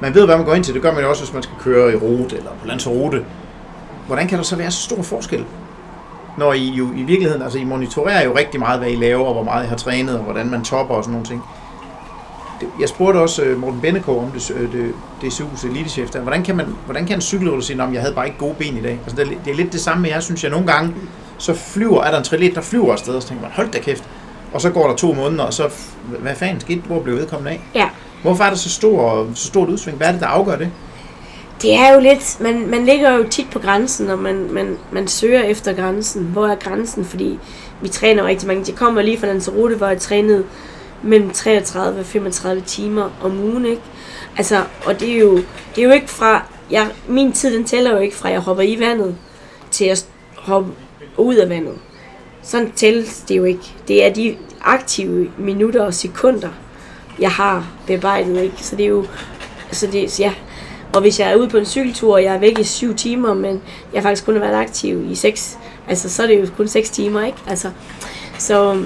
man 0.00 0.14
ved, 0.14 0.24
hvad 0.24 0.36
man 0.36 0.46
går 0.46 0.54
ind 0.54 0.64
til. 0.64 0.74
Det 0.74 0.82
gør 0.82 0.92
man 0.92 1.02
jo 1.02 1.10
også, 1.10 1.22
hvis 1.22 1.32
man 1.34 1.42
skal 1.42 1.54
køre 1.60 1.92
i 1.92 1.96
rute 1.96 2.36
eller 2.36 2.50
på 2.60 2.66
landsrute. 2.66 3.24
Hvordan 4.06 4.28
kan 4.28 4.38
der 4.38 4.44
så 4.44 4.56
være 4.56 4.70
så 4.70 4.82
stor 4.82 5.02
forskel? 5.02 5.44
Når 6.38 6.52
I 6.52 6.68
jo 6.68 6.88
i 6.96 7.02
virkeligheden, 7.02 7.42
altså 7.42 7.58
I 7.58 7.64
monitorerer 7.64 8.24
jo 8.24 8.36
rigtig 8.36 8.60
meget, 8.60 8.80
hvad 8.80 8.90
I 8.90 8.96
laver, 8.96 9.24
og 9.24 9.34
hvor 9.34 9.42
meget 9.42 9.64
I 9.64 9.68
har 9.68 9.76
trænet, 9.76 10.18
og 10.18 10.24
hvordan 10.24 10.50
man 10.50 10.64
topper 10.64 10.94
og 10.94 11.04
sådan 11.04 11.12
nogle 11.12 11.26
ting. 11.26 11.42
Jeg 12.80 12.88
spurgte 12.88 13.18
også 13.18 13.42
øh, 13.42 13.60
Morten 13.60 13.80
Benneko 13.80 14.18
om 14.18 14.30
det, 14.30 14.50
øh, 14.50 14.72
det, 14.72 14.92
DCU's 15.22 15.66
elitechef 15.66 16.10
der. 16.10 16.20
Hvordan 16.20 16.42
kan, 16.42 16.56
man, 16.56 16.66
hvordan 16.84 17.06
kan 17.06 17.16
en 17.16 17.20
cykelrytter 17.20 17.60
sige, 17.60 17.82
at 17.82 17.92
jeg 17.92 18.00
havde 18.00 18.14
bare 18.14 18.26
ikke 18.26 18.38
gode 18.38 18.54
ben 18.54 18.76
i 18.76 18.82
dag? 18.82 19.00
Altså, 19.02 19.16
det, 19.16 19.26
er, 19.26 19.38
det 19.44 19.50
er 19.50 19.54
lidt 19.54 19.72
det 19.72 19.80
samme 19.80 20.02
med 20.02 20.10
jer, 20.10 20.20
synes 20.20 20.42
jeg. 20.42 20.50
Nogle 20.50 20.66
gange, 20.66 20.94
så 21.38 21.54
flyver, 21.54 22.02
er 22.02 22.10
der 22.10 22.18
en 22.18 22.24
trilet, 22.24 22.54
der 22.54 22.60
flyver 22.60 22.92
afsted, 22.92 23.14
og 23.14 23.22
så 23.22 23.28
tænker 23.28 23.42
man, 23.42 23.52
hold 23.54 23.70
da 23.70 23.78
kæft. 23.78 24.04
Og 24.52 24.60
så 24.60 24.70
går 24.70 24.88
der 24.88 24.96
to 24.96 25.12
måneder, 25.12 25.44
og 25.44 25.54
så, 25.54 25.70
hvad 26.20 26.34
fanden 26.34 26.60
skete, 26.60 26.80
hvor 26.80 27.00
blev 27.00 27.16
vedkommende 27.16 27.50
af? 27.50 27.60
Ja, 27.74 27.88
Hvorfor 28.22 28.44
er 28.44 28.48
der 28.48 28.56
så, 28.56 28.70
stor, 28.70 29.26
så 29.34 29.46
stort 29.46 29.68
udsving? 29.68 29.96
Hvad 29.96 30.06
er 30.06 30.12
det, 30.12 30.20
der 30.20 30.26
afgør 30.26 30.56
det? 30.56 30.70
Det 31.62 31.74
er 31.74 31.94
jo 31.94 32.00
lidt, 32.00 32.40
man, 32.40 32.66
man 32.66 32.86
ligger 32.86 33.12
jo 33.16 33.24
tit 33.30 33.50
på 33.50 33.58
grænsen, 33.58 34.10
og 34.10 34.18
man, 34.18 34.52
man, 34.52 34.78
man 34.92 35.08
søger 35.08 35.42
efter 35.42 35.72
grænsen. 35.72 36.22
Hvor 36.22 36.46
er 36.46 36.54
grænsen? 36.54 37.04
Fordi 37.04 37.38
vi 37.82 37.88
træner 37.88 38.22
jo 38.22 38.28
rigtig 38.28 38.48
mange. 38.48 38.64
Jeg 38.68 38.76
kommer 38.76 39.02
lige 39.02 39.18
fra 39.18 39.26
Lanzarote, 39.26 39.74
hvor 39.74 39.86
jeg 39.86 39.98
trænede 39.98 40.44
mellem 41.02 41.30
33 41.30 42.00
og 42.00 42.06
35 42.06 42.62
timer 42.66 43.10
om 43.22 43.40
ugen, 43.40 43.66
ikke? 43.66 43.82
Altså, 44.36 44.64
og 44.84 45.00
det 45.00 45.12
er 45.12 45.18
jo, 45.18 45.36
det 45.36 45.78
er 45.78 45.82
jo 45.82 45.90
ikke 45.90 46.10
fra, 46.10 46.42
jeg, 46.70 46.90
min 47.08 47.32
tid 47.32 47.56
den 47.56 47.64
tæller 47.64 47.90
jo 47.90 47.98
ikke 47.98 48.16
fra, 48.16 48.28
jeg 48.28 48.40
hopper 48.40 48.62
i 48.62 48.80
vandet, 48.80 49.16
til 49.70 49.84
at 49.84 50.06
hoppe 50.36 50.72
ud 51.16 51.34
af 51.34 51.48
vandet. 51.48 51.74
Sådan 52.42 52.70
tælles 52.70 53.24
det 53.28 53.36
jo 53.36 53.44
ikke. 53.44 53.74
Det 53.88 54.04
er 54.06 54.12
de 54.12 54.36
aktive 54.60 55.30
minutter 55.38 55.82
og 55.82 55.94
sekunder, 55.94 56.48
jeg 57.18 57.30
har 57.30 57.66
bearbejdet, 57.86 58.42
ikke? 58.42 58.56
Så 58.58 58.76
det 58.76 58.84
er 58.84 58.88
jo, 58.88 59.06
så 59.72 59.86
det, 59.86 60.20
ja. 60.20 60.32
Og 60.96 61.02
hvis 61.02 61.20
jeg 61.20 61.32
er 61.32 61.36
ude 61.36 61.48
på 61.48 61.56
en 61.56 61.66
cykeltur, 61.66 62.14
og 62.14 62.22
jeg 62.22 62.34
er 62.34 62.38
væk 62.38 62.58
i 62.58 62.64
syv 62.64 62.94
timer, 62.94 63.34
men 63.34 63.62
jeg 63.94 64.02
faktisk 64.02 64.24
kun 64.24 64.40
været 64.40 64.54
aktiv 64.54 65.10
i 65.10 65.14
seks, 65.14 65.58
altså 65.88 66.08
så 66.08 66.22
er 66.22 66.26
det 66.26 66.40
jo 66.40 66.46
kun 66.56 66.68
seks 66.68 66.90
timer, 66.90 67.24
ikke? 67.24 67.38
Altså, 67.48 67.70
så, 68.38 68.82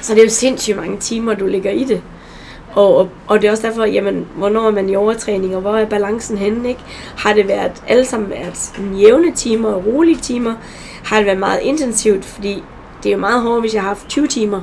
så 0.00 0.14
det 0.14 0.20
er 0.20 0.24
jo 0.24 0.30
sindssygt 0.30 0.76
mange 0.76 0.98
timer, 0.98 1.34
du 1.34 1.46
ligger 1.46 1.70
i 1.70 1.84
det. 1.84 2.02
Og, 2.72 2.96
og, 2.96 3.08
og 3.26 3.42
det 3.42 3.48
er 3.48 3.50
også 3.50 3.66
derfor, 3.66 3.84
jamen, 3.84 4.26
hvornår 4.36 4.66
er 4.66 4.70
man 4.70 4.90
i 4.90 4.96
overtræning, 4.96 5.54
og 5.56 5.60
hvor 5.60 5.76
er 5.76 5.84
balancen 5.84 6.38
henne, 6.38 6.68
ikke? 6.68 6.80
Har 7.16 7.32
det 7.32 7.48
været, 7.48 7.82
alle 7.88 8.04
sammen 8.04 8.30
været 8.30 8.72
jævne 9.00 9.34
timer 9.34 9.68
og 9.68 9.86
rolige 9.86 10.18
timer? 10.20 10.54
Har 11.04 11.16
det 11.16 11.26
været 11.26 11.38
meget 11.38 11.60
intensivt? 11.62 12.24
Fordi 12.24 12.62
det 13.02 13.08
er 13.08 13.12
jo 13.12 13.20
meget 13.20 13.42
hårdt, 13.42 13.60
hvis 13.60 13.74
jeg 13.74 13.82
har 13.82 13.88
haft 13.88 14.08
20 14.08 14.26
timer 14.26 14.60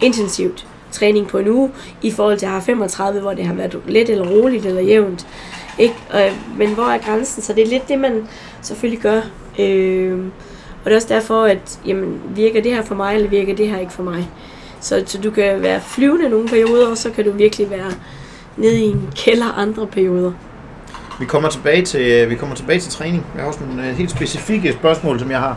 intensivt 0.00 0.66
træning 0.92 1.28
på 1.28 1.38
en 1.38 1.48
uge, 1.48 1.70
i 2.02 2.10
forhold 2.10 2.38
til 2.38 2.46
at 2.46 2.52
have 2.52 2.62
35, 2.62 3.20
hvor 3.20 3.34
det 3.34 3.46
har 3.46 3.54
været 3.54 3.78
let 3.86 4.10
eller 4.10 4.28
roligt 4.28 4.66
eller 4.66 4.82
jævnt. 4.82 5.26
Ikke? 5.78 5.94
Øh, 6.14 6.58
men 6.58 6.74
hvor 6.74 6.84
er 6.84 6.98
grænsen? 6.98 7.42
Så 7.42 7.52
det 7.52 7.62
er 7.62 7.68
lidt 7.68 7.88
det, 7.88 7.98
man 7.98 8.28
selvfølgelig 8.62 9.00
gør. 9.00 9.20
Øh, 9.58 10.18
og 10.84 10.84
det 10.84 10.92
er 10.92 10.96
også 10.96 11.08
derfor, 11.08 11.42
at 11.44 11.78
jamen, 11.86 12.20
virker 12.34 12.62
det 12.62 12.74
her 12.74 12.82
for 12.82 12.94
mig, 12.94 13.14
eller 13.14 13.28
virker 13.28 13.54
det 13.54 13.68
her 13.68 13.78
ikke 13.78 13.92
for 13.92 14.02
mig? 14.02 14.28
Så, 14.80 15.02
så 15.06 15.18
du 15.18 15.30
kan 15.30 15.62
være 15.62 15.80
flyvende 15.80 16.28
nogle 16.28 16.48
perioder, 16.48 16.88
og 16.90 16.98
så 16.98 17.10
kan 17.10 17.24
du 17.24 17.30
virkelig 17.30 17.70
være 17.70 17.90
nede 18.56 18.80
i 18.80 18.84
en 18.84 19.08
kælder 19.16 19.58
andre 19.58 19.86
perioder. 19.86 20.32
Vi 21.20 21.26
kommer 21.26 21.48
tilbage 21.48 21.82
til, 21.82 22.30
vi 22.30 22.34
kommer 22.34 22.56
tilbage 22.56 22.80
til 22.80 22.92
træning. 22.92 23.26
Jeg 23.34 23.42
har 23.42 23.48
også 23.48 23.60
nogle 23.66 23.88
øh, 23.88 23.96
helt 23.96 24.10
specifikke 24.10 24.72
spørgsmål, 24.72 25.20
som 25.20 25.30
jeg 25.30 25.38
har, 25.38 25.56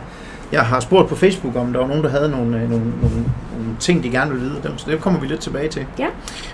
jeg 0.52 0.62
har 0.62 0.80
spurgt 0.80 1.10
på 1.10 1.16
Facebook 1.16 1.56
om. 1.56 1.74
Der 1.74 1.80
var 1.80 1.88
nogen, 1.88 2.04
der 2.04 2.10
havde 2.10 2.30
nogle, 2.30 2.58
øh, 2.58 2.70
nogle, 2.70 2.86
nogle, 2.86 3.16
nogle 3.58 3.76
ting, 3.80 4.04
de 4.04 4.10
gerne 4.10 4.32
ville 4.32 4.46
vide. 4.46 4.60
Dem, 4.64 4.78
så 4.78 4.92
det 4.92 5.02
kommer 5.02 5.20
vi 5.20 5.28
lidt 5.28 5.40
tilbage 5.40 5.70
til. 5.70 5.86
Ja. 6.00 6.08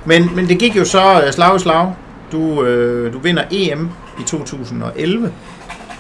Men, 0.06 0.36
men 0.36 0.48
det 0.48 0.60
gik 0.60 0.78
jo 0.78 0.86
så 0.86 1.24
øh, 1.26 1.34
slag 1.34 1.56
i 1.56 1.60
slag. 1.60 1.94
Du, 2.32 2.64
øh, 2.64 3.14
du 3.14 3.20
vinder 3.20 3.44
EM 3.52 3.90
i 4.20 4.24
2011. 4.24 5.34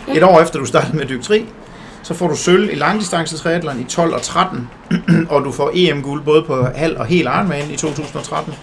Ja. 0.07 0.13
Et 0.13 0.23
år 0.23 0.41
efter 0.41 0.59
du 0.59 0.65
startede 0.65 0.97
med 0.97 1.05
dyktri. 1.05 1.45
Så 2.03 2.13
får 2.13 2.27
du 2.27 2.35
sølv 2.35 2.69
i 2.71 2.75
langdistance 2.75 3.37
triathlon 3.37 3.79
i 3.79 3.83
12 3.83 4.13
og 4.13 4.21
13. 4.21 4.69
og 5.29 5.43
du 5.45 5.51
får 5.51 5.71
EM-guld 5.73 6.23
både 6.23 6.43
på 6.43 6.67
halv 6.75 6.97
og 6.97 7.05
hel 7.05 7.25
Ironman 7.25 7.71
i 7.71 7.75
2013. 7.75 8.53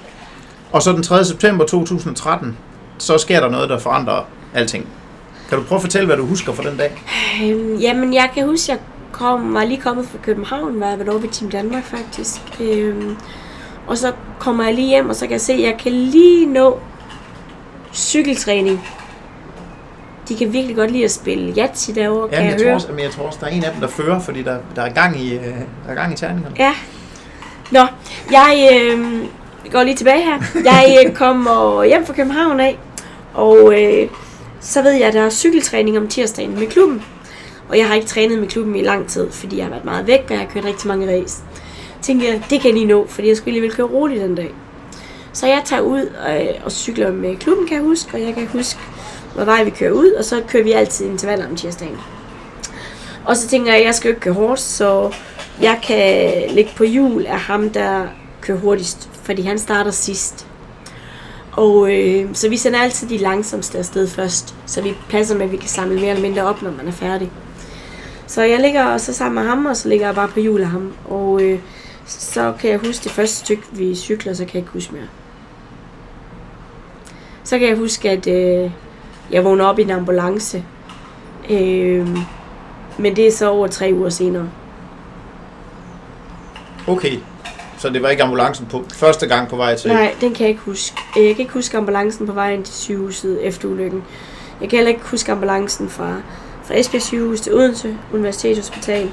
Og 0.72 0.82
så 0.82 0.92
den 0.92 1.02
3. 1.02 1.24
september 1.24 1.64
2013, 1.64 2.56
så 2.98 3.18
sker 3.18 3.40
der 3.40 3.48
noget, 3.48 3.68
der 3.68 3.78
forandrer 3.78 4.28
alting. 4.54 4.86
Kan 5.48 5.58
du 5.58 5.64
prøve 5.64 5.76
at 5.76 5.82
fortælle, 5.82 6.06
hvad 6.06 6.16
du 6.16 6.26
husker 6.26 6.52
fra 6.52 6.70
den 6.70 6.76
dag? 6.76 7.02
Øhm, 7.44 7.76
jamen, 7.76 8.14
jeg 8.14 8.30
kan 8.34 8.46
huske, 8.46 8.72
jeg 8.72 8.78
kom, 9.12 9.54
var 9.54 9.64
lige 9.64 9.80
kommet 9.80 10.06
fra 10.06 10.18
København, 10.22 10.80
var 10.80 10.88
jeg 10.88 10.98
været 10.98 11.10
over 11.10 11.18
ved 11.18 11.28
Team 11.28 11.50
Danmark 11.50 11.84
faktisk. 11.84 12.40
Øhm, 12.60 13.16
og 13.86 13.98
så 13.98 14.12
kommer 14.38 14.64
jeg 14.64 14.74
lige 14.74 14.88
hjem, 14.88 15.08
og 15.08 15.14
så 15.16 15.20
kan 15.20 15.32
jeg 15.32 15.40
se, 15.40 15.52
at 15.52 15.60
jeg 15.60 15.76
kan 15.78 15.92
lige 15.92 16.46
nå 16.46 16.78
cykeltræning. 17.98 18.88
De 20.28 20.36
kan 20.36 20.52
virkelig 20.52 20.76
godt 20.76 20.90
lide 20.90 21.04
at 21.04 21.10
spille 21.10 21.54
Yatzy 21.58 21.90
derovre, 21.94 22.28
kan 22.28 22.38
Ja, 22.38 22.44
jeg, 22.44 22.50
jeg, 22.50 22.58
tror 22.58 22.64
høre. 22.66 22.74
også, 22.74 22.88
men 22.92 23.00
jeg 23.00 23.10
tror 23.10 23.24
også, 23.24 23.38
der 23.40 23.46
er 23.46 23.50
en 23.50 23.64
af 23.64 23.72
dem, 23.72 23.80
der 23.80 23.88
fører, 23.88 24.20
fordi 24.20 24.42
der, 24.42 24.58
der, 24.76 24.82
er, 24.82 24.92
gang 24.92 25.20
i, 25.20 25.34
øh, 25.34 25.42
der 25.44 25.90
er 25.90 25.94
gang 25.94 26.12
i 26.12 26.16
terningerne. 26.16 26.54
Ja. 26.58 26.72
Nå, 27.70 27.80
jeg 28.30 28.68
øh, 28.72 29.24
går 29.72 29.82
lige 29.82 29.96
tilbage 29.96 30.24
her. 30.24 30.38
Jeg 30.64 31.04
øh, 31.06 31.14
kommer 31.14 31.84
hjem 31.84 32.06
fra 32.06 32.12
København 32.14 32.60
af, 32.60 32.78
og 33.34 33.82
øh, 33.82 34.08
så 34.60 34.82
ved 34.82 34.92
jeg, 34.92 35.08
at 35.08 35.14
der 35.14 35.22
er 35.22 35.30
cykeltræning 35.30 35.98
om 35.98 36.08
tirsdagen 36.08 36.58
med 36.58 36.66
klubben. 36.66 37.02
Og 37.68 37.78
jeg 37.78 37.86
har 37.88 37.94
ikke 37.94 38.06
trænet 38.06 38.38
med 38.38 38.48
klubben 38.48 38.76
i 38.76 38.82
lang 38.82 39.08
tid, 39.08 39.30
fordi 39.32 39.56
jeg 39.56 39.64
har 39.64 39.70
været 39.70 39.84
meget 39.84 40.06
væk, 40.06 40.20
og 40.24 40.30
jeg 40.30 40.38
har 40.38 40.46
kørt 40.46 40.64
rigtig 40.64 40.88
mange 40.88 41.20
race. 41.20 41.36
Tænkte 42.02 42.26
jeg, 42.26 42.42
det 42.50 42.60
kan 42.60 42.64
jeg 42.70 42.74
lige 42.74 42.86
nå, 42.86 43.06
fordi 43.08 43.28
jeg 43.28 43.36
skulle 43.36 43.48
alligevel 43.48 43.76
køre 43.76 43.86
roligt 43.86 44.20
den 44.22 44.34
dag. 44.34 44.50
Så 45.32 45.46
jeg 45.46 45.62
tager 45.64 45.82
ud 45.82 46.00
øh, 46.00 46.64
og 46.64 46.72
cykler 46.72 47.12
med 47.12 47.36
klubben, 47.36 47.66
kan 47.66 47.76
jeg 47.76 47.84
huske, 47.84 48.14
og 48.14 48.22
jeg 48.22 48.34
kan 48.34 48.46
huske, 48.46 48.80
hvor 49.34 49.44
vej 49.44 49.64
vi 49.64 49.70
kører 49.70 49.92
ud, 49.92 50.12
og 50.12 50.24
så 50.24 50.42
kører 50.48 50.62
vi 50.62 50.72
altid 50.72 51.06
intervaller 51.06 51.48
om 51.48 51.56
tirsdagen. 51.56 51.98
Og 53.24 53.36
så 53.36 53.48
tænker 53.48 53.72
jeg, 53.72 53.80
at 53.80 53.86
jeg 53.86 53.94
skal 53.94 54.08
jo 54.08 54.12
ikke 54.12 54.20
køre 54.20 54.34
hårdt, 54.34 54.60
så 54.60 55.14
jeg 55.60 55.78
kan 55.82 56.34
ligge 56.50 56.70
på 56.76 56.84
hjul 56.84 57.26
af 57.26 57.38
ham, 57.38 57.70
der 57.70 58.06
kører 58.40 58.58
hurtigst, 58.58 59.10
fordi 59.22 59.42
han 59.42 59.58
starter 59.58 59.90
sidst. 59.90 60.46
Og 61.52 61.94
øh, 61.94 62.34
så 62.34 62.48
vi 62.48 62.56
sender 62.56 62.80
altid 62.80 63.08
de 63.08 63.18
langsomste 63.18 63.78
afsted 63.78 64.08
først, 64.08 64.54
så 64.66 64.82
vi 64.82 64.94
passer 65.10 65.34
med, 65.36 65.46
at 65.46 65.52
vi 65.52 65.56
kan 65.56 65.68
samle 65.68 65.94
mere 65.94 66.08
eller 66.08 66.22
mindre 66.22 66.42
op, 66.42 66.62
når 66.62 66.70
man 66.70 66.88
er 66.88 66.92
færdig. 66.92 67.30
Så 68.26 68.42
jeg 68.42 68.60
ligger 68.60 68.98
så 68.98 69.12
sammen 69.12 69.34
med 69.42 69.50
ham, 69.50 69.66
og 69.66 69.76
så 69.76 69.88
ligger 69.88 70.06
jeg 70.06 70.14
bare 70.14 70.28
på 70.28 70.40
hjul 70.40 70.60
af 70.60 70.66
ham. 70.66 70.92
Og 71.08 71.42
øh, 71.42 71.58
så 72.06 72.54
kan 72.60 72.70
jeg 72.70 72.78
huske 72.78 73.04
det 73.04 73.12
første 73.12 73.36
stykke, 73.36 73.62
vi 73.72 73.94
cykler, 73.94 74.34
så 74.34 74.44
kan 74.44 74.54
jeg 74.54 74.60
ikke 74.60 74.72
huske 74.72 74.94
mere. 74.94 75.08
Så 77.48 77.58
kan 77.58 77.68
jeg 77.68 77.76
huske, 77.76 78.10
at 78.10 78.26
øh, 78.26 78.70
jeg 79.30 79.44
vågner 79.44 79.64
op 79.64 79.78
i 79.78 79.82
en 79.82 79.90
ambulance. 79.90 80.64
Øh, 81.50 82.08
men 82.98 83.16
det 83.16 83.26
er 83.26 83.32
så 83.32 83.50
over 83.50 83.66
tre 83.66 83.90
uger 83.94 84.08
senere. 84.08 84.50
Okay, 86.86 87.12
så 87.78 87.90
det 87.90 88.02
var 88.02 88.08
ikke 88.08 88.22
ambulancen 88.22 88.66
på 88.66 88.84
første 88.94 89.26
gang 89.26 89.48
på 89.48 89.56
vej 89.56 89.76
til... 89.76 89.90
Nej, 89.90 90.14
den 90.20 90.34
kan 90.34 90.40
jeg 90.40 90.48
ikke 90.48 90.60
huske. 90.60 90.96
Jeg 91.16 91.36
kan 91.36 91.38
ikke 91.38 91.52
huske 91.52 91.76
ambulancen 91.76 92.26
på 92.26 92.32
vejen 92.32 92.62
til 92.62 92.74
sygehuset 92.74 93.46
efter 93.46 93.68
ulykken. 93.68 94.02
Jeg 94.60 94.68
kan 94.68 94.76
heller 94.76 94.92
ikke 94.92 95.04
huske 95.04 95.32
ambulancen 95.32 95.88
fra, 95.88 96.14
fra 96.64 96.78
Esbjerg 96.78 97.02
sygehus 97.02 97.40
til 97.40 97.54
Odense 97.54 97.96
Universitetshospital. 98.12 99.10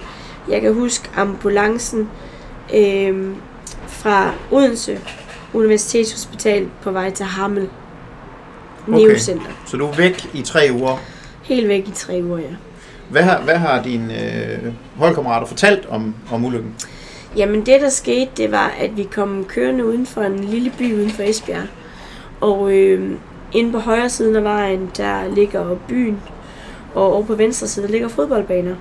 Jeg 0.50 0.62
kan 0.62 0.74
huske 0.74 1.10
ambulancen 1.16 2.10
øh, 2.76 3.36
fra 3.88 4.32
Odense 4.52 5.00
Universitetshospital 5.54 6.70
på 6.82 6.92
vej 6.92 7.10
til 7.10 7.26
Hammel. 7.26 7.70
Okay. 8.88 8.98
Neocenter. 8.98 9.48
Så 9.66 9.78
du 9.78 9.88
er 9.88 9.96
væk 9.96 10.30
i 10.34 10.42
tre 10.42 10.70
uger. 10.74 10.98
Helt 11.44 11.68
væk 11.68 11.88
i 11.88 11.92
tre 11.92 12.22
uger, 12.24 12.38
ja. 12.38 12.56
Hvad 13.10 13.24
har, 13.24 13.42
hvad 13.42 13.56
har 13.56 13.84
dine 13.84 14.14
øh, 14.14 14.74
holdkammerater 14.98 15.48
fortalt 15.48 15.86
om, 15.90 16.16
om 16.32 16.46
ulykken? 16.46 16.76
Jamen 17.36 17.66
det 17.66 17.82
der 17.82 17.90
skete, 17.90 18.32
det 18.38 18.52
var, 18.52 18.74
at 18.80 18.98
vi 18.98 19.04
kom 19.04 19.46
kørende 19.48 19.86
uden 19.86 20.06
for 20.06 20.22
en 20.22 20.40
lille 20.40 20.72
by 20.78 20.94
uden 20.94 21.10
for 21.10 21.24
Esbjerg. 21.24 21.68
Og 22.42 22.72
øh, 22.72 23.12
inde 23.54 23.72
på 23.72 23.80
højre 23.80 24.10
siden 24.10 24.36
af 24.36 24.44
vejen, 24.44 24.92
der 24.98 25.36
ligger 25.36 25.76
byen. 25.88 26.22
Og 26.94 27.14
over 27.14 27.24
på 27.24 27.36
venstre 27.36 27.68
side 27.68 27.88
ligger 27.88 28.08
fodboldbaner. 28.08 28.76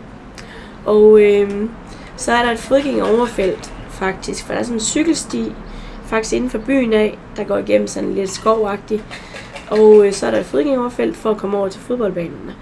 Og 0.85 1.21
øh, 1.21 1.69
så 2.17 2.33
er 2.33 2.45
der 2.45 2.53
et 2.53 2.59
fodgængeroverfelt 2.59 3.73
faktisk, 3.91 4.47
for 4.47 4.53
der 4.53 4.61
er 4.61 4.65
sådan 4.65 4.77
en 4.77 4.81
cykelsti 4.81 5.53
faktisk 6.07 6.35
inden 6.35 6.51
for 6.51 6.59
byen 6.59 6.93
af, 6.93 7.19
der 7.37 7.45
går 7.45 7.59
igennem 7.59 7.87
sådan 7.87 8.15
lidt 8.15 8.31
skovagtigt. 8.31 9.05
Og 9.71 10.07
øh, 10.07 10.13
så 10.13 10.27
er 10.27 10.31
der 10.31 10.39
et 10.39 10.47
fodgængerfelt 10.47 11.17
for 11.17 11.31
at 11.31 11.37
komme 11.37 11.59
over 11.59 11.69
til 11.69 11.81
fodboldbanerne. 11.81 12.55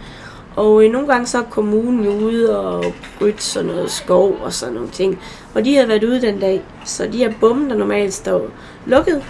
Og 0.56 0.84
øh, 0.84 0.92
nogle 0.92 1.08
gange 1.08 1.26
så 1.26 1.38
er 1.38 1.42
kommunen 1.42 2.08
ude 2.08 2.60
og 2.60 2.84
rydde 3.20 3.40
sådan 3.40 3.66
noget 3.66 3.90
skov 3.90 4.38
og 4.42 4.52
sådan 4.52 4.74
nogle 4.74 4.90
ting. 4.90 5.18
Og 5.54 5.64
de 5.64 5.74
havde 5.74 5.88
været 5.88 6.04
ude 6.04 6.20
den 6.20 6.40
dag, 6.40 6.62
så 6.84 7.06
de 7.06 7.18
her 7.18 7.32
bomme, 7.40 7.68
der 7.68 7.76
normalt 7.76 8.14
står 8.14 8.48
lukket 8.86 9.22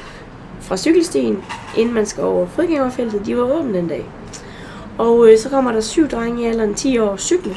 fra 0.61 0.77
cykelstien, 0.77 1.45
inden 1.77 1.95
man 1.95 2.07
skal 2.07 2.25
over 2.25 2.47
fodgængerfeltet, 2.47 3.27
de 3.27 3.37
var 3.37 3.43
åbne 3.43 3.79
den 3.79 3.89
dag. 3.89 4.07
Og 4.99 5.29
øh, 5.29 5.39
så 5.39 5.49
kommer 5.49 5.73
der 5.73 5.81
syv 5.81 6.09
drenge 6.09 6.43
i 6.43 6.47
alderen 6.47 6.75
10 6.75 6.99
år 6.99 7.17
cykle 7.17 7.57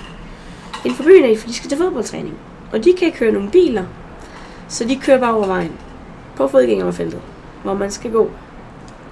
inden 0.86 0.98
for 0.98 1.04
byen 1.04 1.26
af, 1.26 1.38
for 1.38 1.48
de 1.48 1.54
skal 1.54 1.70
til 1.70 1.78
fodboldtræning. 1.78 2.38
Og 2.72 2.84
de 2.84 2.94
kan 2.94 3.06
ikke 3.06 3.18
køre 3.18 3.32
nogle 3.32 3.50
biler, 3.50 3.84
så 4.68 4.84
de 4.84 4.96
kører 4.96 5.20
bare 5.20 5.34
over 5.34 5.48
vejen 5.48 5.72
på 6.36 6.48
fodgængerfeltet, 6.48 7.22
hvor 7.64 7.74
man 7.74 7.92
skal 7.92 8.12
gå 8.12 8.32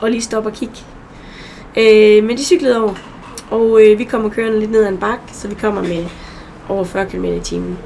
og 0.01 0.11
lige 0.11 0.21
stoppe 0.21 0.49
og 0.49 0.53
kigge. 0.53 0.75
Øh, 1.77 2.23
men 2.23 2.37
de 2.37 2.45
cyklede 2.45 2.81
over, 2.81 2.93
og 3.51 3.81
øh, 3.83 3.99
vi 3.99 4.03
kommer 4.03 4.29
kørende 4.29 4.59
lidt 4.59 4.71
ned 4.71 4.83
ad 4.83 4.89
en 4.89 4.97
bakke, 4.97 5.23
så 5.33 5.47
vi 5.47 5.55
kommer 5.55 5.81
med 5.81 6.05
over 6.69 6.83
40 6.83 7.05
km 7.05 7.25
i 7.25 7.39
timen. 7.39 7.77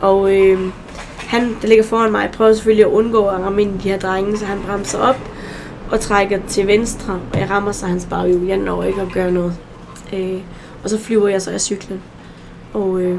Og 0.00 0.36
øh, 0.36 0.60
han, 1.18 1.56
der 1.62 1.68
ligger 1.68 1.84
foran 1.84 2.12
mig, 2.12 2.30
prøver 2.32 2.52
selvfølgelig 2.54 2.84
at 2.84 2.90
undgå 2.90 3.26
at 3.26 3.40
ramme 3.40 3.62
ind 3.62 3.74
i 3.80 3.82
de 3.84 3.88
her 3.88 3.98
drenge, 3.98 4.38
så 4.38 4.44
han 4.44 4.60
bremser 4.66 4.98
op 4.98 5.16
og 5.90 6.00
trækker 6.00 6.38
til 6.48 6.66
venstre, 6.66 7.20
og 7.32 7.38
jeg 7.38 7.50
rammer 7.50 7.72
så 7.72 7.86
hans 7.86 8.06
baghjul. 8.10 8.46
Jeg 8.46 8.56
når 8.56 8.82
ikke 8.82 9.00
at 9.00 9.12
gøre 9.12 9.32
noget. 9.32 9.54
Øh, 10.12 10.38
og 10.84 10.90
så 10.90 10.98
flyver 10.98 11.28
jeg 11.28 11.42
så 11.42 11.50
af 11.50 11.60
cyklen. 11.60 12.02
Og 12.74 13.00
øh, 13.00 13.18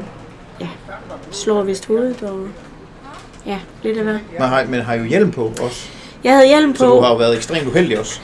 ja, 0.60 0.68
slår 1.30 1.62
vist 1.62 1.86
hovedet, 1.86 2.22
og 2.22 2.46
ja, 3.46 3.58
lidt 3.82 3.98
af 3.98 4.04
hvad. 4.04 4.18
Man 4.38 4.48
har, 4.48 4.64
men 4.68 4.80
har 4.80 4.94
jo 4.94 5.04
hjelm 5.04 5.30
på 5.30 5.52
også, 5.62 5.88
Jeg 6.24 6.32
havde 6.32 6.46
hjelm 6.46 6.72
på. 6.72 6.78
så 6.78 6.86
du 6.86 7.00
har 7.00 7.10
jo 7.10 7.16
været 7.16 7.36
ekstremt 7.36 7.66
uheldig 7.68 7.98
også. 8.00 8.20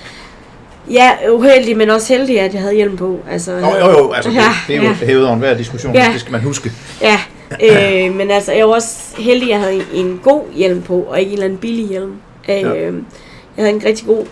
Ja, 0.90 1.10
uheldig, 1.32 1.76
men 1.76 1.90
også 1.90 2.12
heldig, 2.14 2.40
at 2.40 2.52
jeg 2.54 2.60
havde 2.62 2.74
hjelm 2.74 2.96
på. 2.96 3.18
Altså, 3.30 3.52
Jo, 3.52 3.58
jo, 3.80 3.98
jo, 3.98 4.12
altså 4.12 4.30
det, 4.30 4.36
Ja, 4.36 4.42
det 4.68 4.76
er 4.76 4.82
jo 4.82 4.88
ja. 4.88 4.92
hævet 4.92 5.24
over 5.24 5.32
enhver 5.34 5.54
diskussion, 5.56 5.94
Ja. 5.94 6.10
det 6.12 6.20
skal 6.20 6.32
man 6.32 6.40
huske. 6.40 6.70
Ja, 7.02 7.18
øh, 8.06 8.14
men 8.14 8.30
altså, 8.30 8.52
jeg 8.52 8.68
var 8.68 8.74
også 8.74 9.16
heldig, 9.18 9.42
at 9.42 9.50
jeg 9.50 9.58
havde 9.60 9.74
en, 9.74 9.82
en 9.94 10.20
god 10.24 10.42
hjelm 10.54 10.82
på, 10.82 11.00
og 11.08 11.20
ikke 11.20 11.28
en 11.28 11.32
eller 11.32 11.44
anden 11.44 11.58
billig 11.58 11.86
hjelm. 11.88 12.12
Øh, 12.48 12.60
Ja. 12.60 12.68
Jeg 13.56 13.64
havde 13.64 13.70
en 13.70 13.82
rigtig 13.84 14.06
god 14.06 14.26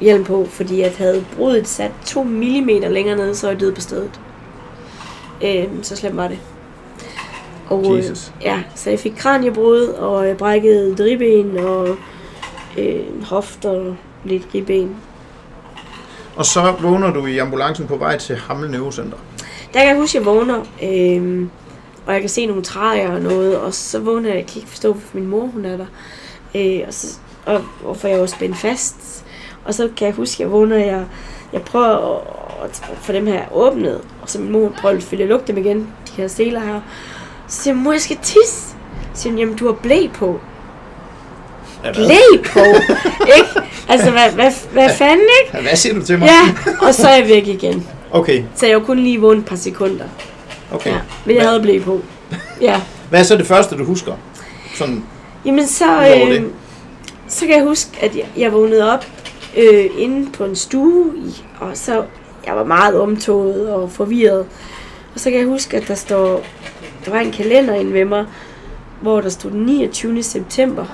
hjelm 0.00 0.24
på, 0.24 0.46
fordi 0.50 0.80
jeg 0.80 0.92
havde 0.98 1.24
brudet 1.36 1.68
sat 1.68 1.90
2 2.06 2.22
mm 2.22 2.68
længere 2.90 3.16
nede, 3.16 3.34
så 3.34 3.48
jeg 3.48 3.60
død 3.60 3.72
på 3.72 3.80
stedet. 3.80 4.10
Øh, 5.44 5.64
så 5.82 5.96
slemt 5.96 6.16
var 6.16 6.28
det. 6.28 6.38
Og, 7.68 7.92
øh, 7.92 7.98
Jesus. 7.98 8.32
ja, 8.42 8.58
så 8.74 8.90
jeg 8.90 8.98
fik 8.98 9.12
kraniebrud, 9.16 9.80
og 9.82 10.28
jeg 10.28 10.36
brækkede 10.36 10.94
dribben, 10.96 11.58
og 11.58 11.88
øh, 12.78 13.24
hofter, 13.24 13.70
og 13.70 13.96
lidt 14.24 14.42
ribben. 14.54 14.96
Og 16.36 16.46
så 16.46 16.74
vågner 16.80 17.12
du 17.12 17.26
i 17.26 17.38
ambulancen 17.38 17.86
på 17.86 17.96
vej 17.96 18.18
til 18.18 18.36
Hammel 18.36 18.70
Neurocenter. 18.70 19.16
Der 19.72 19.78
kan 19.78 19.88
jeg 19.88 19.96
huske, 19.96 20.18
at 20.18 20.24
jeg 20.24 20.34
vågner, 20.34 20.58
øh, 20.82 21.48
og 22.06 22.12
jeg 22.12 22.20
kan 22.20 22.30
se 22.30 22.46
nogle 22.46 22.62
træer 22.62 23.10
og 23.10 23.20
noget, 23.20 23.58
og 23.58 23.74
så 23.74 24.00
vågner 24.00 24.28
jeg, 24.28 24.36
jeg 24.36 24.46
kan 24.46 24.56
ikke 24.56 24.68
forstå, 24.68 24.92
hvorfor 24.92 25.16
min 25.16 25.26
mor 25.26 25.46
hun 25.46 25.64
er 25.64 25.76
der, 25.76 25.86
øh, 26.54 26.80
og, 26.86 26.94
så, 26.94 27.18
og 27.46 27.60
hvorfor 27.82 28.08
jeg 28.08 28.20
var 28.20 28.26
spændt 28.26 28.56
fast. 28.56 29.24
Og 29.64 29.74
så 29.74 29.90
kan 29.96 30.06
jeg 30.06 30.14
huske, 30.14 30.34
at 30.34 30.40
jeg 30.40 30.50
vågner, 30.50 30.76
jeg, 30.76 31.04
jeg 31.52 31.62
prøver 31.62 32.18
at, 32.64 32.82
at 32.92 32.98
få 32.98 33.12
dem 33.12 33.26
her 33.26 33.44
åbnet, 33.52 34.00
og 34.22 34.28
så 34.28 34.40
min 34.40 34.52
mor 34.52 34.72
prøver 34.80 34.96
at 34.96 35.12
at 35.12 35.28
lukke 35.28 35.46
dem 35.46 35.58
igen, 35.58 35.78
de 35.78 36.12
her 36.12 36.28
seler 36.28 36.60
her. 36.60 36.80
Så 37.48 37.62
siger 37.62 37.74
jeg, 37.74 37.82
mor, 37.82 37.92
jeg 37.92 38.00
skal 38.00 38.16
tisse. 38.22 38.76
Så 39.14 39.22
siger 39.22 39.32
hun, 39.32 39.38
jamen 39.38 39.56
du 39.56 39.66
har 39.66 39.72
blæ 39.72 40.06
på. 40.14 40.40
Blæ 41.94 42.14
på? 42.52 42.60
ikke? 43.36 43.48
Altså, 43.88 44.10
hvad, 44.10 44.30
hvad, 44.34 44.52
hvad 44.72 44.90
fanden, 44.98 45.26
ikke? 45.44 45.62
Hvad 45.68 45.76
siger 45.76 45.94
du 45.94 46.02
til 46.02 46.18
mig? 46.18 46.28
Ja, 46.28 46.72
og 46.86 46.94
så 46.94 47.08
er 47.08 47.16
jeg 47.16 47.28
væk 47.28 47.46
igen. 47.48 47.86
Okay, 48.10 48.42
Så 48.54 48.66
jeg 48.66 48.76
var 48.80 48.84
kun 48.84 48.98
lige 48.98 49.20
vågen 49.20 49.38
et 49.38 49.44
par 49.44 49.56
sekunder. 49.56 50.04
okay. 50.72 50.90
Ja, 50.90 50.96
men 51.24 51.36
jeg 51.36 51.44
havde 51.48 51.60
blæ 51.60 51.78
på. 51.78 52.00
Ja. 52.60 52.80
Hvad 53.10 53.20
er 53.20 53.24
så 53.24 53.36
det 53.36 53.46
første, 53.46 53.76
du 53.76 53.84
husker? 53.84 54.12
Sådan, 54.74 55.04
Jamen 55.44 55.66
så, 55.66 55.84
øh, 56.30 56.42
så 57.28 57.46
kan 57.46 57.56
jeg 57.56 57.64
huske, 57.64 57.90
at 58.00 58.16
jeg, 58.16 58.24
jeg 58.36 58.52
vågnede 58.52 58.92
op 58.92 59.06
øh, 59.56 59.84
inde 59.98 60.30
på 60.32 60.44
en 60.44 60.56
stue, 60.56 61.12
og 61.60 61.70
så 61.74 62.02
jeg 62.46 62.56
var 62.56 62.64
meget 62.64 63.00
omtoget 63.00 63.68
og 63.72 63.92
forvirret. 63.92 64.46
Og 65.14 65.20
så 65.20 65.30
kan 65.30 65.38
jeg 65.38 65.46
huske, 65.48 65.76
at 65.76 65.88
der 65.88 65.94
står, 65.94 66.42
der 67.04 67.10
var 67.10 67.18
en 67.20 67.32
kalender 67.32 67.74
inde 67.74 67.92
ved 67.92 68.04
mig, 68.04 68.24
hvor 69.00 69.20
der 69.20 69.28
stod 69.28 69.50
den 69.50 69.60
29. 69.62 70.22
september. 70.22 70.84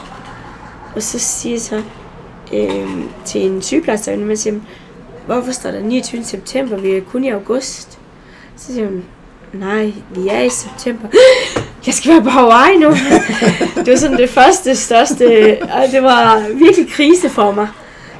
Og 0.96 1.02
så 1.02 1.18
siger 1.18 1.52
jeg 1.52 1.60
så 1.60 1.82
øh, 2.52 2.88
til 3.24 3.46
en 3.46 3.62
sygeplejerske, 3.62 4.16
man 4.16 4.36
siger, 4.36 4.60
hvorfor 5.26 5.52
står 5.52 5.70
der 5.70 5.80
29. 5.80 6.24
september? 6.24 6.76
Vi 6.76 6.90
er 6.90 7.00
kun 7.00 7.24
i 7.24 7.28
august. 7.28 7.98
Så 8.56 8.72
siger 8.72 8.86
hun, 8.86 9.04
nej, 9.52 9.92
vi 10.10 10.28
er 10.28 10.40
i 10.40 10.50
september. 10.50 11.08
Jeg 11.86 11.94
skal 11.94 12.12
være 12.12 12.22
på 12.22 12.28
Hawaii 12.28 12.76
nu. 12.76 12.90
det 13.84 13.88
var 13.88 13.96
sådan 13.96 14.16
det 14.16 14.30
første, 14.30 14.76
største, 14.76 15.58
og 15.62 15.92
det 15.92 16.02
var 16.02 16.48
virkelig 16.48 16.92
krise 16.92 17.28
for 17.28 17.52
mig. 17.52 17.68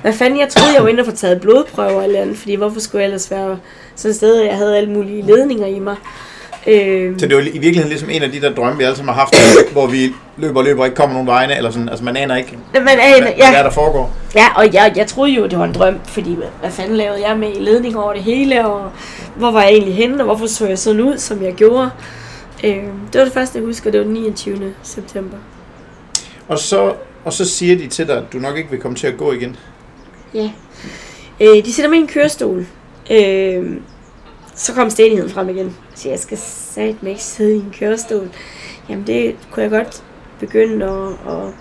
Hvad 0.03 0.13
fanden, 0.13 0.41
jeg 0.41 0.49
troede, 0.49 0.75
jeg 0.75 0.83
var 0.83 0.89
inde 0.89 1.01
og 1.01 1.07
få 1.07 1.13
taget 1.13 1.41
blodprøver 1.41 2.03
eller 2.03 2.21
andet, 2.21 2.37
fordi 2.37 2.55
hvorfor 2.55 2.81
skulle 2.81 3.03
jeg 3.03 3.07
ellers 3.07 3.31
være 3.31 3.59
sådan 3.97 4.11
et 4.11 4.17
sted, 4.17 4.37
jeg 4.37 4.57
havde 4.57 4.77
alle 4.77 4.91
mulige 4.91 5.23
ledninger 5.23 5.67
i 5.67 5.79
mig. 5.79 5.97
Øh, 6.67 7.19
så 7.19 7.27
det 7.27 7.37
var 7.37 7.43
i 7.43 7.45
virkeligheden 7.45 7.89
ligesom 7.89 8.11
en 8.11 8.23
af 8.23 8.33
de 8.33 8.41
der 8.41 8.55
drømme, 8.55 8.79
vi 8.79 8.85
alle 8.85 8.97
sammen 8.97 9.15
har 9.15 9.21
haft, 9.21 9.35
hvor 9.73 9.87
vi 9.87 10.13
løber 10.37 10.59
og 10.59 10.65
løber 10.65 10.81
og 10.81 10.87
ikke 10.87 10.97
kommer 10.97 11.13
nogen 11.13 11.27
vegne, 11.27 11.57
eller 11.57 11.71
sådan, 11.71 11.89
altså 11.89 12.05
man 12.05 12.17
aner 12.17 12.37
ikke, 12.37 12.59
man 12.75 12.89
aner, 12.89 13.21
hvad 13.21 13.33
ja, 13.39 13.45
der, 13.45 13.59
er, 13.59 13.63
der 13.63 13.71
foregår. 13.71 14.17
Ja, 14.35 14.47
og 14.57 14.75
jeg, 14.75 14.93
jeg 14.97 15.07
troede 15.07 15.33
jo, 15.33 15.47
det 15.47 15.59
var 15.59 15.65
en 15.65 15.75
drøm, 15.75 15.95
fordi 16.05 16.37
hvad 16.61 16.71
fanden 16.71 16.97
lavede 16.97 17.29
jeg 17.29 17.39
med 17.39 17.57
i 17.57 17.61
ledning 17.61 17.99
over 17.99 18.13
det 18.13 18.23
hele, 18.23 18.67
og 18.67 18.91
hvor 19.37 19.51
var 19.51 19.63
jeg 19.63 19.71
egentlig 19.71 19.95
henne, 19.95 20.21
og 20.21 20.25
hvorfor 20.25 20.47
så 20.47 20.67
jeg 20.67 20.79
sådan 20.79 21.01
ud, 21.01 21.19
som 21.19 21.43
jeg 21.43 21.55
gjorde. 21.55 21.91
Øh, 22.65 22.83
det 23.13 23.19
var 23.19 23.25
det 23.25 23.33
første, 23.33 23.59
jeg 23.59 23.67
husker, 23.67 23.91
det 23.91 24.01
var 24.01 24.05
den 24.05 24.15
29. 24.15 24.75
september. 24.83 25.37
Og 26.49 26.59
så, 26.59 26.93
og 27.25 27.33
så 27.33 27.45
siger 27.45 27.77
de 27.77 27.87
til 27.87 28.07
dig, 28.07 28.17
at 28.17 28.25
du 28.33 28.39
nok 28.39 28.57
ikke 28.57 28.71
vil 28.71 28.81
komme 28.81 28.97
til 28.97 29.07
at 29.07 29.17
gå 29.17 29.33
igen. 29.33 29.57
Ja. 30.35 30.51
Øh, 31.41 31.65
de 31.65 31.73
sætter 31.73 31.91
mig 31.91 31.99
i 31.99 32.01
en 32.01 32.09
kørestol. 32.09 32.67
Øh, 33.11 33.77
så 34.57 34.75
kom 34.75 34.91
stenigheden 34.91 35.31
frem 35.31 35.49
igen. 35.49 35.77
Så 35.95 36.09
jeg 36.09 36.19
skal 36.19 36.39
satme 36.39 37.11
ikke 37.11 37.23
sidde 37.23 37.55
i 37.55 37.59
en 37.59 37.75
kørestol. 37.79 38.29
Jamen 38.89 39.07
det 39.07 39.37
kunne 39.51 39.63
jeg 39.63 39.71
godt 39.71 40.03
begynde 40.41 40.87
at, 40.87 41.33
at 41.33 41.53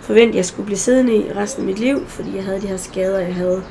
forvente, 0.00 0.28
at 0.28 0.36
jeg 0.36 0.44
skulle 0.44 0.66
blive 0.66 0.78
siddende 0.78 1.16
i 1.16 1.32
resten 1.32 1.62
af 1.62 1.66
mit 1.66 1.78
liv, 1.78 2.06
fordi 2.06 2.36
jeg 2.36 2.44
havde 2.44 2.60
de 2.60 2.66
her 2.66 2.76
skader, 2.76 3.18
jeg 3.18 3.34
havde. 3.34 3.62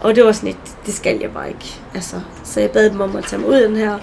Og 0.00 0.14
det 0.14 0.24
var 0.24 0.32
sådan 0.32 0.48
et, 0.48 0.56
det 0.86 0.94
skal 0.94 1.18
jeg 1.20 1.32
bare 1.32 1.48
ikke. 1.48 1.80
Altså, 1.94 2.20
så 2.44 2.60
jeg 2.60 2.70
bad 2.70 2.90
dem 2.90 3.00
om 3.00 3.16
at 3.16 3.24
tage 3.24 3.40
mig 3.40 3.48
ud 3.48 3.54
af 3.54 3.68
den 3.68 3.76
her, 3.76 3.98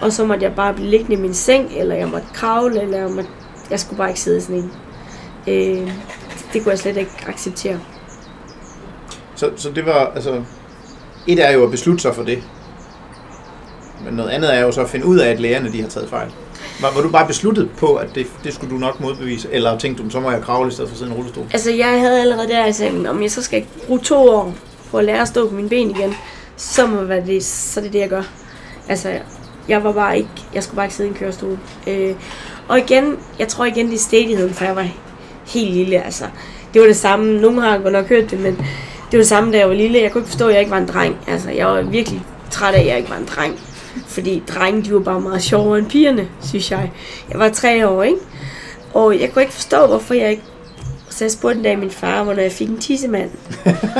og 0.00 0.12
så 0.12 0.24
måtte 0.24 0.44
jeg 0.44 0.54
bare 0.54 0.74
blive 0.74 0.88
liggende 0.88 1.14
i 1.14 1.20
min 1.20 1.34
seng, 1.34 1.72
eller 1.76 1.94
jeg 1.94 2.08
måtte 2.08 2.26
kravle, 2.34 2.82
eller 2.82 2.98
jeg, 2.98 3.10
måtte, 3.10 3.30
jeg 3.70 3.80
skulle 3.80 3.98
bare 3.98 4.08
ikke 4.08 4.20
sidde 4.20 4.38
i 4.38 4.40
sådan 4.40 4.56
en. 4.56 4.72
Øh, 5.48 5.86
det, 5.86 6.46
det 6.52 6.62
kunne 6.62 6.70
jeg 6.70 6.78
slet 6.78 6.96
ikke 6.96 7.12
acceptere. 7.26 7.80
Så, 9.34 9.50
så 9.56 9.70
det 9.70 9.86
var, 9.86 10.12
altså, 10.14 10.42
et 11.26 11.44
er 11.48 11.52
jo 11.52 11.64
at 11.64 11.70
beslutte 11.70 12.02
sig 12.02 12.14
for 12.14 12.22
det. 12.22 12.42
Men 14.04 14.14
noget 14.14 14.30
andet 14.30 14.54
er 14.54 14.60
jo 14.60 14.72
så 14.72 14.80
at 14.80 14.88
finde 14.90 15.06
ud 15.06 15.18
af, 15.18 15.30
at 15.30 15.40
lægerne 15.40 15.72
de 15.72 15.82
har 15.82 15.88
taget 15.88 16.08
fejl. 16.08 16.28
Var, 16.80 16.90
var 16.94 17.02
du 17.02 17.10
bare 17.10 17.26
besluttet 17.26 17.70
på, 17.78 17.94
at 17.94 18.14
det, 18.14 18.26
det 18.44 18.54
skulle 18.54 18.74
du 18.74 18.78
nok 18.78 19.00
modbevise? 19.00 19.48
Eller 19.52 19.78
tænkte 19.78 20.02
du, 20.02 20.10
så 20.10 20.20
må 20.20 20.30
jeg 20.30 20.42
kravle 20.42 20.68
i 20.68 20.72
stedet 20.72 20.88
for 20.90 20.94
at 20.94 20.98
sidde 20.98 21.10
i 21.10 21.12
en 21.12 21.18
rullestol? 21.18 21.46
Altså, 21.52 21.70
jeg 21.70 22.00
havde 22.00 22.20
allerede 22.20 22.48
der, 22.48 22.64
jeg 22.64 22.74
sagde, 22.74 23.08
om 23.10 23.22
jeg 23.22 23.30
så 23.30 23.42
skal 23.42 23.64
bruge 23.86 24.00
to 24.00 24.28
år 24.28 24.54
for 24.90 24.98
at 24.98 25.04
lære 25.04 25.20
at 25.20 25.28
stå 25.28 25.48
på 25.48 25.54
mine 25.54 25.68
ben 25.68 25.90
igen, 25.90 26.14
så 26.56 26.86
må 26.86 27.02
være 27.02 27.26
det, 27.26 27.44
så 27.44 27.80
er 27.80 27.84
det 27.84 27.92
det, 27.92 27.98
jeg 27.98 28.08
gør. 28.08 28.22
Altså, 28.88 29.08
jeg 29.68 29.84
var 29.84 29.92
bare 29.92 30.18
ikke, 30.18 30.28
jeg 30.54 30.62
skulle 30.62 30.76
bare 30.76 30.86
ikke 30.86 30.96
sidde 30.96 31.08
i 31.08 31.12
en 31.12 31.18
kørestol. 31.18 31.58
Øh, 31.86 32.14
og 32.68 32.78
igen, 32.78 33.16
jeg 33.38 33.48
tror 33.48 33.64
igen, 33.64 33.86
det 33.86 33.94
er 33.94 33.98
stedigheden, 33.98 34.54
for 34.54 34.64
jeg 34.64 34.76
var 34.76 34.88
helt 35.46 35.74
lille, 35.74 36.04
altså. 36.04 36.24
Det 36.74 36.80
var 36.80 36.86
det 36.86 36.96
samme, 36.96 37.40
nogen 37.40 37.58
har 37.58 37.78
godt 37.78 37.92
nok 37.92 38.06
hørt 38.08 38.30
det, 38.30 38.40
men 38.40 38.56
det 39.10 39.12
var 39.12 39.18
det 39.18 39.28
samme, 39.28 39.52
da 39.52 39.58
jeg 39.58 39.68
var 39.68 39.74
lille. 39.74 40.02
Jeg 40.02 40.12
kunne 40.12 40.20
ikke 40.20 40.30
forstå, 40.30 40.46
at 40.46 40.52
jeg 40.52 40.60
ikke 40.60 40.70
var 40.70 40.78
en 40.78 40.88
dreng. 40.88 41.16
Altså, 41.26 41.50
jeg 41.50 41.66
var 41.66 41.82
virkelig 41.82 42.22
træt 42.50 42.74
af, 42.74 42.80
at 42.80 42.86
jeg 42.86 42.96
ikke 42.98 43.10
var 43.10 43.16
en 43.16 43.28
dreng. 43.36 43.60
Fordi 44.06 44.42
drenge, 44.48 44.82
de 44.84 44.94
var 44.94 45.00
bare 45.00 45.20
meget 45.20 45.42
sjovere 45.42 45.78
end 45.78 45.86
pigerne, 45.90 46.28
synes 46.42 46.70
jeg. 46.70 46.92
Jeg 47.30 47.38
var 47.38 47.48
tre 47.48 47.88
år, 47.88 48.02
ikke? 48.02 48.18
Og 48.94 49.20
jeg 49.20 49.32
kunne 49.32 49.42
ikke 49.42 49.54
forstå, 49.54 49.86
hvorfor 49.86 50.14
jeg 50.14 50.30
ikke... 50.30 50.42
Så 51.10 51.24
jeg 51.24 51.30
spurgte 51.30 51.56
en 51.58 51.64
dag 51.64 51.78
min 51.78 51.90
far, 51.90 52.22
hvornår 52.24 52.42
jeg 52.42 52.52
fik 52.52 52.68
en 52.68 52.78
tissemand. 52.78 53.30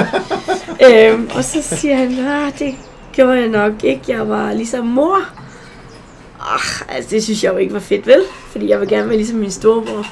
øhm, 0.86 1.30
og 1.34 1.44
så 1.44 1.62
siger 1.62 1.96
han, 1.96 2.18
ah, 2.18 2.52
det 2.58 2.74
gjorde 3.12 3.38
jeg 3.38 3.48
nok 3.48 3.72
ikke. 3.84 4.02
Jeg 4.08 4.28
var 4.28 4.52
ligesom 4.52 4.86
mor. 4.86 5.18
Ah, 6.40 6.96
altså, 6.96 7.10
det 7.10 7.24
synes 7.24 7.44
jeg 7.44 7.52
jo 7.52 7.58
ikke 7.58 7.74
var 7.74 7.80
fedt, 7.80 8.06
vel? 8.06 8.22
Fordi 8.50 8.68
jeg 8.68 8.80
vil 8.80 8.88
gerne 8.88 9.08
være 9.08 9.16
ligesom 9.16 9.38
min 9.38 9.50
storebror. 9.50 10.06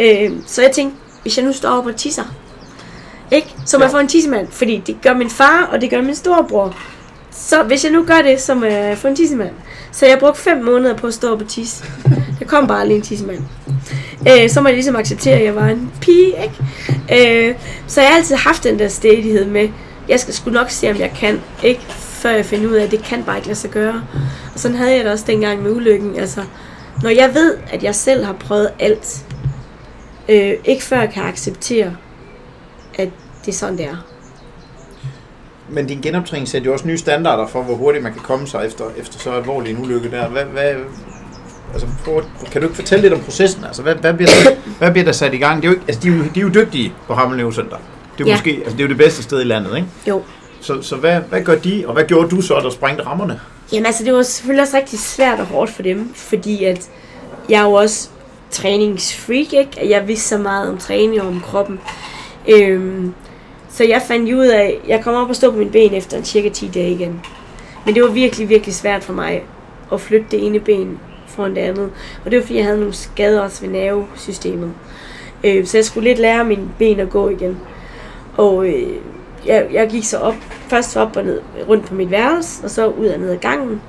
Øhm, 0.00 0.42
så 0.46 0.62
jeg 0.62 0.70
tænkte, 0.72 0.96
hvis 1.22 1.36
jeg 1.38 1.46
nu 1.46 1.52
står 1.52 1.68
op 1.68 1.86
og 1.86 1.96
tisser, 1.96 2.34
ikke? 3.30 3.54
Så 3.66 3.78
må 3.78 3.82
Ja. 3.82 3.86
jeg 3.86 3.92
få 3.92 3.98
en 3.98 4.08
tissemand, 4.08 4.48
fordi 4.50 4.82
det 4.86 4.96
gør 5.02 5.14
min 5.14 5.30
far, 5.30 5.68
og 5.72 5.80
det 5.80 5.90
gør 5.90 6.02
min 6.02 6.14
storebror. 6.14 6.76
Så 7.30 7.62
hvis 7.62 7.84
jeg 7.84 7.92
nu 7.92 8.04
gør 8.04 8.22
det, 8.22 8.40
så 8.40 8.54
må 8.54 8.66
jeg 8.66 8.98
få 8.98 9.08
en 9.08 9.16
tissemand. 9.16 9.50
Så 9.92 10.06
jeg 10.06 10.18
brugte 10.18 10.40
fem 10.40 10.64
måneder 10.64 10.96
på 10.96 11.06
at 11.06 11.14
stå 11.14 11.36
på 11.36 11.44
tis. 11.44 11.84
Der 12.38 12.46
kom 12.46 12.66
bare 12.66 12.86
lige 12.86 12.96
en 12.96 13.02
tissemand. 13.02 13.42
Øh, 14.28 14.50
så 14.50 14.60
må 14.60 14.68
jeg 14.68 14.74
ligesom 14.74 14.96
acceptere, 14.96 15.34
at 15.34 15.44
jeg 15.44 15.54
var 15.54 15.66
en 15.66 15.92
pige, 16.00 16.34
ikke? 16.42 17.48
Øh, 17.48 17.54
så 17.86 18.00
jeg 18.00 18.10
har 18.10 18.16
altid 18.16 18.36
haft 18.36 18.64
den 18.64 18.78
der 18.78 18.88
stedighed 18.88 19.46
med, 19.46 19.68
jeg 20.08 20.20
skal 20.20 20.34
sgu 20.34 20.50
nok 20.50 20.70
se, 20.70 20.90
om 20.90 20.96
jeg 20.96 21.12
kan, 21.16 21.40
ikke? 21.62 21.80
Før 21.90 22.30
jeg 22.30 22.44
finder 22.44 22.68
ud 22.68 22.74
af, 22.74 22.84
at 22.84 22.90
det 22.90 23.02
kan 23.02 23.22
bare 23.24 23.36
ikke 23.36 23.48
lade 23.48 23.58
sig 23.58 23.70
gøre. 23.70 24.02
Og 24.54 24.60
sådan 24.60 24.76
havde 24.76 24.96
jeg 24.96 25.04
det 25.04 25.12
også 25.12 25.24
dengang 25.26 25.62
med 25.62 25.70
ulykken. 25.70 26.16
Altså, 26.16 26.40
når 27.02 27.10
jeg 27.10 27.34
ved, 27.34 27.56
at 27.72 27.82
jeg 27.82 27.94
selv 27.94 28.24
har 28.24 28.32
prøvet 28.32 28.70
alt, 28.78 29.24
øh, 30.28 30.52
ikke 30.64 30.82
før 30.82 31.00
jeg 31.00 31.10
kan 31.12 31.22
acceptere, 31.22 31.96
at 32.94 33.08
det 33.44 33.52
er 33.52 33.56
sådan, 33.56 33.78
det 33.78 33.86
er. 33.86 34.09
Men 35.70 35.86
din 35.86 36.00
genoptræning 36.00 36.48
sætter 36.48 36.66
jo 36.66 36.72
også 36.72 36.86
nye 36.86 36.98
standarder 36.98 37.46
for, 37.46 37.62
hvor 37.62 37.74
hurtigt 37.74 38.02
man 38.04 38.12
kan 38.12 38.22
komme 38.22 38.46
sig 38.46 38.66
efter, 38.66 38.84
efter 38.96 39.18
så 39.18 39.30
alvorlig 39.30 39.70
en 39.70 39.82
ulykke 39.82 40.10
der. 40.10 40.28
Hvad, 40.28 40.44
hvad, 40.44 40.72
altså, 41.72 41.86
prøv, 42.04 42.22
kan 42.52 42.60
du 42.60 42.66
ikke 42.66 42.76
fortælle 42.76 43.02
lidt 43.02 43.12
om 43.14 43.20
processen? 43.20 43.64
Altså, 43.64 43.82
hvad, 43.82 43.94
hvad, 43.94 44.14
bliver 44.14 44.30
der, 44.44 44.50
hvad 44.78 44.90
bliver 44.90 45.04
der 45.04 45.12
sat 45.12 45.34
i 45.34 45.38
gang? 45.38 45.62
Det 45.62 45.68
er 45.68 45.72
jo, 45.72 45.74
ikke- 45.74 45.84
altså, 45.88 46.02
de, 46.02 46.08
er 46.08 46.12
jo, 46.16 46.22
de 46.34 46.40
er 46.40 46.44
jo 46.44 46.48
dygtige 46.48 46.92
på 47.06 47.14
Hammeløv 47.14 47.52
Center. 47.52 47.76
Det 48.18 48.24
er, 48.24 48.28
Ja. 48.28 48.34
måske, 48.34 48.50
altså, 48.50 48.70
det 48.72 48.78
er 48.80 48.84
jo 48.84 48.88
det 48.88 48.96
bedste 48.98 49.22
sted 49.22 49.40
i 49.40 49.44
landet, 49.44 49.76
ikke? 49.76 49.88
Jo. 50.08 50.22
Så, 50.60 50.82
så 50.82 50.96
hvad, 50.96 51.20
hvad 51.20 51.42
gør 51.42 51.54
de, 51.54 51.84
og 51.86 51.92
hvad 51.92 52.04
gjorde 52.04 52.28
du 52.28 52.40
så, 52.42 52.54
der 52.54 52.70
sprængte 52.70 53.06
rammerne? 53.06 53.40
Jamen 53.72 53.86
altså, 53.86 54.04
det 54.04 54.12
var 54.12 54.22
selvfølgelig 54.22 54.62
også 54.62 54.76
rigtig 54.76 54.98
svært 54.98 55.40
og 55.40 55.46
hårdt 55.46 55.70
for 55.70 55.82
dem, 55.82 56.10
fordi 56.14 56.64
at 56.64 56.88
jeg 57.48 57.60
er 57.60 57.64
jo 57.64 57.72
også 57.72 58.08
træningsfreak, 58.50 59.52
ikke? 59.52 59.70
At 59.80 59.90
jeg 59.90 60.08
vidste 60.08 60.28
så 60.28 60.38
meget 60.38 60.68
om 60.68 60.78
træning 60.78 61.20
og 61.22 61.28
om 61.28 61.40
kroppen. 61.40 61.80
Øhm, 62.48 63.14
så 63.70 63.84
jeg 63.84 64.02
fandt 64.02 64.32
ud 64.32 64.46
af, 64.46 64.80
jeg 64.88 65.04
kom 65.04 65.14
op 65.14 65.28
og 65.28 65.36
stod 65.36 65.52
på 65.52 65.58
mine 65.58 65.70
ben 65.70 65.94
efter 65.94 66.16
en 66.16 66.24
cirka 66.24 66.48
10 66.48 66.68
dage 66.68 66.90
igen. 66.90 67.20
Men 67.86 67.94
det 67.94 68.02
var 68.02 68.08
virkelig, 68.08 68.48
virkelig 68.48 68.74
svært 68.74 69.04
for 69.04 69.12
mig 69.12 69.44
at 69.92 70.00
flytte 70.00 70.26
det 70.30 70.46
ene 70.46 70.60
ben 70.60 70.98
foran 71.26 71.54
det 71.54 71.60
andet. 71.60 71.90
Og 72.24 72.30
det 72.30 72.38
var 72.38 72.42
fordi, 72.42 72.56
jeg 72.56 72.64
havde 72.64 72.78
nogle 72.78 72.94
skader 72.94 73.40
også 73.40 73.60
ved 73.60 73.68
nervesystemet. 73.68 74.72
Øh, 75.44 75.66
så 75.66 75.78
jeg 75.78 75.84
skulle 75.84 76.08
lidt 76.08 76.18
lære 76.18 76.44
mine 76.44 76.68
ben 76.78 77.00
at 77.00 77.10
gå 77.10 77.28
igen. 77.28 77.58
Og 78.36 78.66
øh, 78.66 78.88
jeg, 79.46 79.68
jeg 79.72 79.88
gik 79.90 80.04
så 80.04 80.18
op, 80.18 80.34
først 80.68 80.96
op 80.96 81.16
og 81.16 81.24
ned 81.24 81.40
rundt 81.68 81.86
på 81.86 81.94
mit 81.94 82.10
værelse, 82.10 82.64
og 82.64 82.70
så 82.70 82.86
ud 82.86 83.06
og 83.06 83.20
ned 83.20 83.30
ad 83.30 83.36
gangen. 83.36 83.82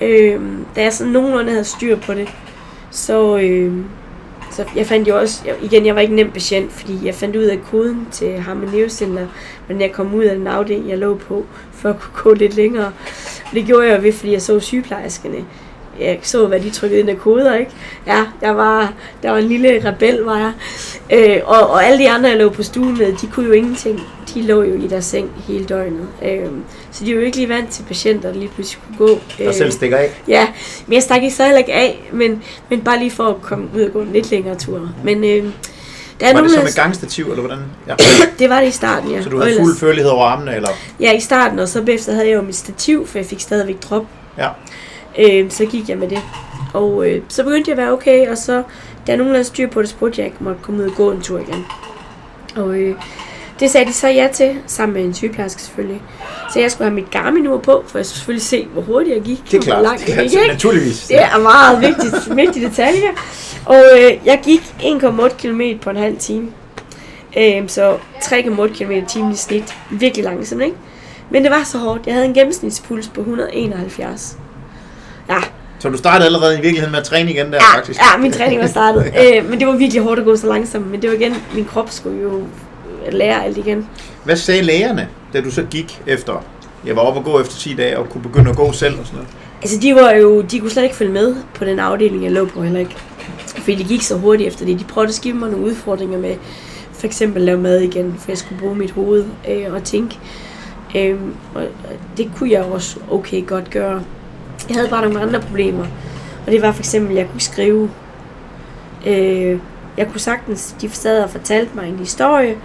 Øh, 0.00 0.40
da 0.76 0.82
jeg 0.82 0.92
sådan 0.92 1.12
nogenlunde 1.12 1.50
havde 1.50 1.64
styr 1.64 1.96
på 1.96 2.14
det, 2.14 2.28
så, 2.90 3.38
øh, 3.38 3.72
så 4.56 4.64
jeg 4.76 4.86
fandt 4.86 5.08
jo 5.08 5.18
også, 5.18 5.42
jeg, 5.46 5.54
igen, 5.62 5.86
jeg 5.86 5.94
var 5.94 6.00
ikke 6.00 6.14
nem 6.14 6.30
patient, 6.30 6.72
fordi 6.72 6.98
jeg 7.04 7.14
fandt 7.14 7.36
ud 7.36 7.42
af 7.42 7.58
koden 7.70 8.08
til 8.10 8.38
ham 8.38 8.56
med 8.56 9.26
men 9.68 9.80
jeg 9.80 9.92
kom 9.92 10.14
ud 10.14 10.24
af 10.24 10.36
den 10.36 10.46
afdeling, 10.46 10.88
jeg 10.88 10.98
lå 10.98 11.14
på, 11.14 11.44
for 11.72 11.88
at 11.88 12.00
kunne 12.00 12.22
gå 12.22 12.34
lidt 12.34 12.56
længere. 12.56 12.92
Og 13.44 13.52
det 13.52 13.66
gjorde 13.66 13.88
jeg 13.88 14.02
ved, 14.02 14.12
fordi 14.12 14.32
jeg 14.32 14.42
så 14.42 14.60
sygeplejerskerne. 14.60 15.44
Jeg 16.00 16.18
så, 16.22 16.46
hvad 16.46 16.60
de 16.60 16.70
trykkede 16.70 17.00
ind 17.00 17.10
af 17.10 17.18
koder, 17.18 17.54
ikke? 17.54 17.70
Ja, 18.06 18.24
jeg 18.42 18.56
var, 18.56 18.92
der 19.22 19.30
var 19.30 19.38
en 19.38 19.44
lille 19.44 19.88
rebel, 19.88 20.18
var 20.18 20.38
jeg. 20.38 20.52
Øh, 21.12 21.40
og, 21.44 21.70
og 21.70 21.84
alle 21.84 21.98
de 21.98 22.10
andre, 22.10 22.28
jeg 22.28 22.38
lå 22.38 22.48
på 22.48 22.62
stuen 22.62 22.98
med, 22.98 23.12
de 23.12 23.26
kunne 23.26 23.46
jo 23.46 23.52
ingenting. 23.52 24.00
De 24.34 24.42
lå 24.42 24.62
jo 24.62 24.74
i 24.74 24.86
deres 24.86 25.04
seng 25.04 25.30
hele 25.48 25.64
døgnet. 25.64 26.08
Øh, 26.22 26.48
så 26.94 27.04
de 27.04 27.10
er 27.10 27.14
jo 27.14 27.20
ikke 27.20 27.36
lige 27.36 27.48
vant 27.48 27.70
til 27.70 27.82
patienter, 27.82 28.32
der 28.32 28.38
lige 28.38 28.48
pludselig 28.54 28.82
kunne 28.86 29.08
gå. 29.08 29.18
Der 29.38 29.52
selv 29.52 29.70
stikker 29.72 29.96
af. 29.96 30.10
Ja, 30.28 30.48
men 30.86 30.94
jeg 30.94 31.02
stak 31.02 31.22
ikke 31.22 31.34
så 31.34 31.42
heller 31.44 31.58
ikke 31.58 31.72
af, 31.72 32.10
men, 32.12 32.42
men 32.70 32.80
bare 32.80 32.98
lige 32.98 33.10
for 33.10 33.24
at 33.24 33.42
komme 33.42 33.68
ud 33.76 33.80
og 33.80 33.92
gå 33.92 34.00
en 34.00 34.12
lidt 34.12 34.30
længere 34.30 34.54
tur. 34.54 34.90
Men 35.04 35.24
øh, 35.24 35.44
der 36.20 36.26
er 36.26 36.32
Var 36.34 36.40
det 36.40 36.50
der- 36.50 36.62
med 36.62 36.74
gangstativ, 36.74 37.24
eller 37.24 37.40
hvordan? 37.40 37.58
Ja. 37.88 37.94
det 38.38 38.50
var 38.50 38.60
det 38.60 38.68
i 38.68 38.70
starten, 38.70 39.10
ja. 39.10 39.22
Så 39.22 39.28
du 39.28 39.36
havde 39.38 39.50
ellers- 39.50 39.64
fuld 39.64 39.76
førlighed 39.78 40.10
over 40.10 40.24
armene, 40.24 40.56
eller? 40.56 40.68
Ja, 41.00 41.12
i 41.12 41.20
starten, 41.20 41.58
og 41.58 41.68
så 41.68 41.82
bagefter 41.82 42.12
havde 42.12 42.28
jeg 42.28 42.36
jo 42.36 42.42
mit 42.42 42.56
stativ, 42.56 43.06
for 43.06 43.18
jeg 43.18 43.26
fik 43.26 43.40
stadigvæk 43.40 43.76
drop. 43.90 44.04
Ja. 44.38 44.48
Øh, 45.18 45.50
så 45.50 45.64
gik 45.66 45.88
jeg 45.88 45.98
med 45.98 46.08
det. 46.08 46.18
Og 46.74 47.08
øh, 47.10 47.22
så 47.28 47.44
begyndte 47.44 47.70
jeg 47.70 47.78
at 47.78 47.82
være 47.84 47.92
okay, 47.92 48.28
og 48.28 48.38
så, 48.38 48.52
da 48.52 48.62
jeg 49.06 49.16
nogenlunde 49.16 49.44
styr 49.44 49.68
på 49.70 49.82
det, 49.82 49.88
spurgte 49.88 50.20
jeg, 50.20 50.26
ikke 50.26 50.36
måtte 50.44 50.60
komme 50.62 50.82
ud 50.84 50.88
og 50.88 50.94
gå 50.96 51.10
en 51.10 51.20
tur 51.20 51.38
igen. 51.38 51.64
Og 52.56 52.74
øh, 52.74 52.94
det 53.60 53.70
sagde 53.70 53.86
de 53.86 53.92
så 53.92 54.08
ja 54.08 54.28
til, 54.32 54.56
sammen 54.66 54.94
med 54.94 55.04
en 55.04 55.14
sygeplejerske 55.14 55.62
selvfølgelig. 55.62 56.02
Så 56.52 56.60
jeg 56.60 56.70
skulle 56.70 56.88
have 56.88 56.94
mit 56.94 57.10
Garmin-ur 57.10 57.58
på, 57.58 57.84
for 57.86 57.98
jeg 57.98 58.06
skulle 58.06 58.16
selvfølgelig 58.16 58.46
se, 58.46 58.66
hvor 58.72 58.82
hurtigt 58.82 59.14
jeg 59.14 59.22
gik. 59.22 59.50
Det 59.50 59.56
er 59.58 59.62
klart. 59.62 59.82
Langt 59.82 60.06
Det 60.06 60.18
er 60.18 60.22
gik, 60.22 60.22
altså, 60.22 60.38
naturligvis. 60.48 61.06
Det 61.06 61.22
er 61.22 61.38
meget 61.38 61.80
vigtigt, 61.80 62.36
vigtig 62.46 62.62
detalje. 62.62 63.08
Og 63.64 63.82
øh, 63.96 64.12
jeg 64.24 64.40
gik 64.44 64.60
1,8 64.80 65.28
km 65.28 65.60
på 65.82 65.90
en 65.90 65.96
halv 65.96 66.16
time. 66.18 66.48
Øh, 67.38 67.68
så 67.68 67.96
3,8 68.20 68.66
km 68.66 68.90
i 68.90 69.04
timen 69.08 69.32
i 69.32 69.36
snit. 69.36 69.74
Virkelig 69.90 70.24
langsomt, 70.24 70.62
ikke? 70.62 70.76
Men 71.30 71.42
det 71.42 71.50
var 71.50 71.62
så 71.64 71.78
hårdt. 71.78 72.06
Jeg 72.06 72.14
havde 72.14 72.26
en 72.26 72.34
gennemsnitspuls 72.34 73.08
på 73.08 73.20
171. 73.20 74.36
Ja, 75.28 75.36
Så 75.78 75.88
du 75.88 75.96
startede 75.96 76.26
allerede 76.26 76.52
i 76.52 76.60
virkeligheden 76.60 76.90
med 76.90 76.98
at 77.00 77.04
træne 77.04 77.30
igen 77.30 77.52
der, 77.52 77.58
ja, 77.72 77.78
faktisk? 77.78 78.00
ja 78.00 78.18
min 78.18 78.32
træning 78.32 78.60
var 78.60 78.66
startet. 78.66 79.14
øh, 79.36 79.50
men 79.50 79.60
det 79.60 79.68
var 79.68 79.76
virkelig 79.76 80.02
hårdt 80.02 80.18
at 80.18 80.24
gå 80.24 80.36
så 80.36 80.46
langsomt. 80.46 80.90
Men 80.90 81.02
det 81.02 81.10
var 81.10 81.16
igen, 81.16 81.34
min 81.54 81.64
krop 81.64 81.90
skulle 81.90 82.22
jo 82.22 82.42
lære 83.12 83.44
alt 83.44 83.58
igen. 83.58 83.88
Hvad 84.24 84.36
sagde 84.36 84.62
lægerne, 84.62 85.08
da 85.32 85.40
du 85.40 85.50
så 85.50 85.62
gik 85.62 86.02
efter, 86.06 86.44
jeg 86.86 86.96
var 86.96 87.02
oppe 87.02 87.20
og 87.20 87.24
gå 87.24 87.40
efter 87.40 87.56
10 87.56 87.74
dage, 87.74 87.98
og 87.98 88.08
kunne 88.08 88.22
begynde 88.22 88.50
at 88.50 88.56
gå 88.56 88.72
selv 88.72 89.00
og 89.00 89.06
sådan 89.06 89.16
noget? 89.16 89.34
Altså, 89.62 89.80
de 89.80 89.94
var 89.94 90.10
jo, 90.10 90.42
de 90.42 90.60
kunne 90.60 90.70
slet 90.70 90.82
ikke 90.82 90.96
følge 90.96 91.12
med 91.12 91.36
på 91.54 91.64
den 91.64 91.78
afdeling, 91.78 92.24
jeg 92.24 92.32
lå 92.32 92.44
på 92.44 92.62
heller 92.62 92.80
ikke. 92.80 92.96
Fordi 93.38 93.74
det 93.74 93.86
gik 93.86 94.02
så 94.02 94.16
hurtigt 94.16 94.48
efter 94.48 94.66
det. 94.66 94.78
De 94.78 94.84
prøvede 94.84 95.08
at 95.08 95.20
give 95.22 95.34
mig 95.34 95.50
nogle 95.50 95.66
udfordringer 95.66 96.18
med, 96.18 96.34
for 96.92 97.06
eksempel 97.06 97.42
lave 97.42 97.58
mad 97.58 97.80
igen, 97.80 98.14
for 98.18 98.30
jeg 98.30 98.38
skulle 98.38 98.60
bruge 98.60 98.74
mit 98.74 98.90
hoved 98.90 99.24
øh, 99.48 99.72
og 99.74 99.84
tænke. 99.84 100.18
Øh, 100.96 101.16
og 101.54 101.62
det 102.16 102.30
kunne 102.36 102.50
jeg 102.50 102.62
også 102.62 102.96
okay 103.10 103.46
godt 103.46 103.70
gøre. 103.70 104.02
Jeg 104.68 104.76
havde 104.76 104.88
bare 104.88 105.02
nogle 105.02 105.20
andre 105.20 105.40
problemer. 105.40 105.86
Og 106.46 106.52
det 106.52 106.62
var 106.62 106.72
for 106.72 106.80
eksempel, 106.80 107.12
at 107.12 107.18
jeg 107.18 107.30
kunne 107.30 107.40
skrive. 107.40 107.90
Øh, 109.06 109.58
jeg 109.96 110.08
kunne 110.10 110.20
sagtens, 110.20 110.76
de 110.80 110.90
sad 110.90 111.22
og 111.22 111.30
fortalte 111.30 111.70
mig 111.74 111.88
en 111.88 111.98
historie. 111.98 112.56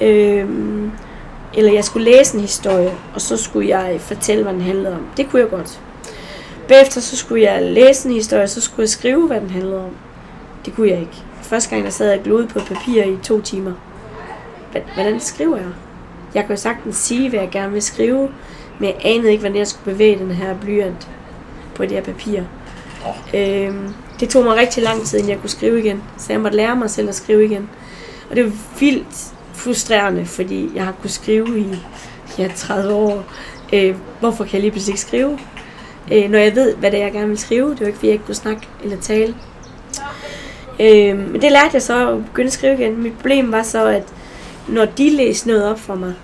Øh, 0.00 0.48
eller 1.54 1.72
jeg 1.72 1.84
skulle 1.84 2.10
læse 2.10 2.34
en 2.34 2.40
historie, 2.40 2.92
og 3.14 3.20
så 3.20 3.36
skulle 3.36 3.68
jeg 3.68 4.00
fortælle, 4.00 4.42
hvad 4.42 4.52
den 4.52 4.62
handlede 4.62 4.94
om. 4.94 5.06
Det 5.16 5.28
kunne 5.30 5.42
jeg 5.42 5.50
godt. 5.50 5.80
Bagefter 6.68 7.00
så 7.00 7.16
skulle 7.16 7.42
jeg 7.42 7.62
læse 7.62 8.08
en 8.08 8.14
historie, 8.14 8.48
så 8.48 8.60
skulle 8.60 8.82
jeg 8.82 8.88
skrive, 8.88 9.26
hvad 9.26 9.40
den 9.40 9.50
handlede 9.50 9.84
om. 9.84 9.90
Det 10.64 10.74
kunne 10.74 10.88
jeg 10.88 11.00
ikke. 11.00 11.22
Første 11.42 11.70
gang, 11.70 11.84
der 11.84 11.90
sad 11.90 12.10
jeg 12.10 12.20
glod 12.24 12.46
på 12.46 12.58
papir 12.58 13.02
i 13.04 13.16
to 13.22 13.40
timer. 13.40 13.72
Hvordan 14.94 15.20
skriver 15.20 15.56
jeg? 15.56 15.66
Jeg 16.34 16.46
kunne 16.46 16.56
sagtens 16.56 16.96
sige, 16.96 17.30
hvad 17.30 17.40
jeg 17.40 17.48
gerne 17.50 17.72
vil 17.72 17.82
skrive, 17.82 18.28
men 18.78 18.88
jeg 18.88 18.96
anede 19.04 19.30
ikke, 19.30 19.40
hvordan 19.40 19.58
jeg 19.58 19.66
skulle 19.66 19.92
bevæge 19.92 20.18
den 20.18 20.30
her 20.30 20.54
blyant 20.60 21.08
på 21.74 21.82
det 21.82 21.90
her 21.90 22.02
papir. 22.02 22.40
Øhm, 23.34 23.94
det 24.20 24.28
tog 24.28 24.44
mig 24.44 24.56
rigtig 24.56 24.82
lang 24.82 25.02
tid, 25.02 25.18
inden 25.18 25.30
jeg 25.30 25.40
kunne 25.40 25.50
skrive 25.50 25.78
igen. 25.78 26.02
Så 26.18 26.32
jeg 26.32 26.40
måtte 26.40 26.56
lære 26.56 26.76
mig 26.76 26.90
selv 26.90 27.08
at 27.08 27.14
skrive 27.14 27.44
igen. 27.44 27.70
Og 28.30 28.36
det 28.36 28.44
var 28.44 28.52
vildt 28.80 29.32
frustrerende, 29.56 30.26
fordi 30.26 30.70
jeg 30.74 30.84
har 30.84 30.92
kunnet 30.92 31.12
skrive 31.12 31.60
i 31.60 31.66
ja, 32.38 32.48
30 32.56 32.92
år. 32.92 33.24
Øh, 33.72 33.96
hvorfor 34.20 34.44
kan 34.44 34.52
jeg 34.52 34.60
lige 34.60 34.70
pludselig 34.70 34.92
ikke 34.92 35.00
skrive? 35.00 35.38
Øh, 36.12 36.30
når 36.30 36.38
jeg 36.38 36.54
ved, 36.54 36.74
hvad 36.74 36.90
det 36.90 36.98
er, 36.98 37.04
jeg 37.04 37.12
gerne 37.12 37.28
vil 37.28 37.38
skrive. 37.38 37.70
Det 37.70 37.80
var 37.80 37.86
ikke, 37.86 37.96
fordi 37.96 38.06
jeg 38.06 38.12
ikke 38.12 38.24
kunne 38.24 38.34
snakke 38.34 38.68
eller 38.84 38.96
tale. 39.00 39.34
Øh, 40.80 41.30
men 41.30 41.42
det 41.42 41.52
lærte 41.52 41.70
jeg 41.72 41.82
så 41.82 42.10
at 42.10 42.24
begynde 42.24 42.46
at 42.46 42.52
skrive 42.52 42.74
igen. 42.74 43.02
Mit 43.02 43.12
problem 43.12 43.52
var 43.52 43.62
så, 43.62 43.86
at 43.86 44.02
når 44.68 44.84
de 44.84 45.10
læste 45.10 45.48
noget 45.48 45.64
op 45.64 45.80
for 45.80 45.94
mig, 45.94 46.14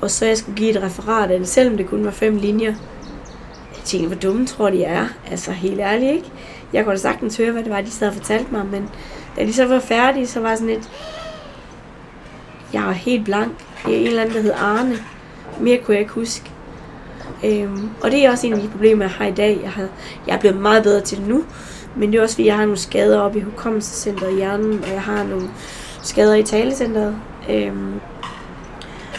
og 0.00 0.10
så 0.10 0.26
jeg 0.26 0.38
skulle 0.38 0.56
give 0.56 0.70
et 0.70 0.82
referat 0.82 1.30
af 1.30 1.38
det, 1.38 1.48
selvom 1.48 1.76
det 1.76 1.86
kun 1.86 2.04
var 2.04 2.10
fem 2.10 2.36
linjer, 2.36 2.74
jeg 3.72 3.84
tænkte, 3.84 4.06
hvor 4.06 4.16
dumme 4.16 4.46
tror 4.46 4.70
de 4.70 4.80
jeg 4.80 4.90
er. 4.90 5.06
Altså 5.30 5.52
helt 5.52 5.80
ærligt, 5.80 6.12
ikke? 6.12 6.32
Jeg 6.72 6.84
kunne 6.84 6.94
da 6.94 7.00
sagtens 7.00 7.36
høre, 7.36 7.52
hvad 7.52 7.62
det 7.62 7.72
var, 7.72 7.80
de 7.80 7.90
sad 7.90 8.08
og 8.08 8.14
fortalte 8.14 8.52
mig, 8.52 8.66
men 8.66 8.88
da 9.36 9.44
de 9.44 9.52
så 9.52 9.66
var 9.66 9.80
færdige, 9.80 10.26
så 10.26 10.40
var 10.40 10.54
sådan 10.54 10.68
lidt, 10.68 10.90
jeg 12.72 12.82
var 12.82 12.92
helt 12.92 13.24
blank. 13.24 13.52
Det 13.86 13.94
er 13.94 14.00
en 14.00 14.06
eller 14.06 14.22
anden, 14.22 14.36
der 14.36 14.42
hed 14.42 14.52
Arne. 14.52 14.96
Mere 15.60 15.78
kunne 15.78 15.94
jeg 15.94 16.00
ikke 16.00 16.12
huske. 16.12 16.50
Øhm, 17.44 17.90
og 18.02 18.10
det 18.10 18.24
er 18.24 18.30
også 18.30 18.46
en 18.46 18.52
af 18.52 18.60
de 18.60 18.68
problemer, 18.68 19.04
jeg 19.04 19.10
har 19.10 19.26
i 19.26 19.32
dag. 19.32 19.60
Jeg, 19.62 19.70
har, 19.70 19.88
jeg 20.26 20.34
er 20.34 20.40
blevet 20.40 20.60
meget 20.60 20.82
bedre 20.82 21.00
til 21.00 21.18
det 21.18 21.28
nu, 21.28 21.44
men 21.96 22.12
det 22.12 22.18
er 22.18 22.22
også 22.22 22.34
fordi, 22.34 22.46
jeg 22.46 22.56
har 22.56 22.62
nogle 22.62 22.78
skader 22.78 23.20
oppe 23.20 23.38
i 23.38 23.42
hukommelsescenteret 23.42 24.32
i 24.32 24.34
hjernen, 24.36 24.84
og 24.84 24.90
jeg 24.90 25.02
har 25.02 25.24
nogle 25.24 25.50
skader 26.02 26.34
i 26.34 26.42
talecenteret. 26.42 27.16
Øhm, 27.50 27.94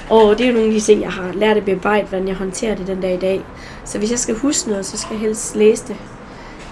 Og 0.10 0.38
det 0.38 0.44
er 0.44 0.48
jo 0.48 0.54
nogle 0.54 0.68
af 0.68 0.74
de 0.74 0.80
ting, 0.80 1.02
jeg 1.02 1.12
har 1.12 1.32
lært 1.34 1.58
at 1.58 1.66
bearbejde, 1.66 2.08
hvordan 2.08 2.28
jeg 2.28 2.36
håndterer 2.36 2.76
det 2.76 2.88
den 2.88 3.02
dag 3.02 3.14
i 3.14 3.20
dag. 3.20 3.42
Så 3.86 3.98
hvis 3.98 4.12
jeg 4.12 4.20
skal 4.20 4.36
huske 4.36 4.70
noget, 4.70 4.86
så 4.86 4.98
skal 4.98 5.14
jeg 5.14 5.20
helst 5.22 5.56
læse 5.56 5.84
det, 5.88 5.96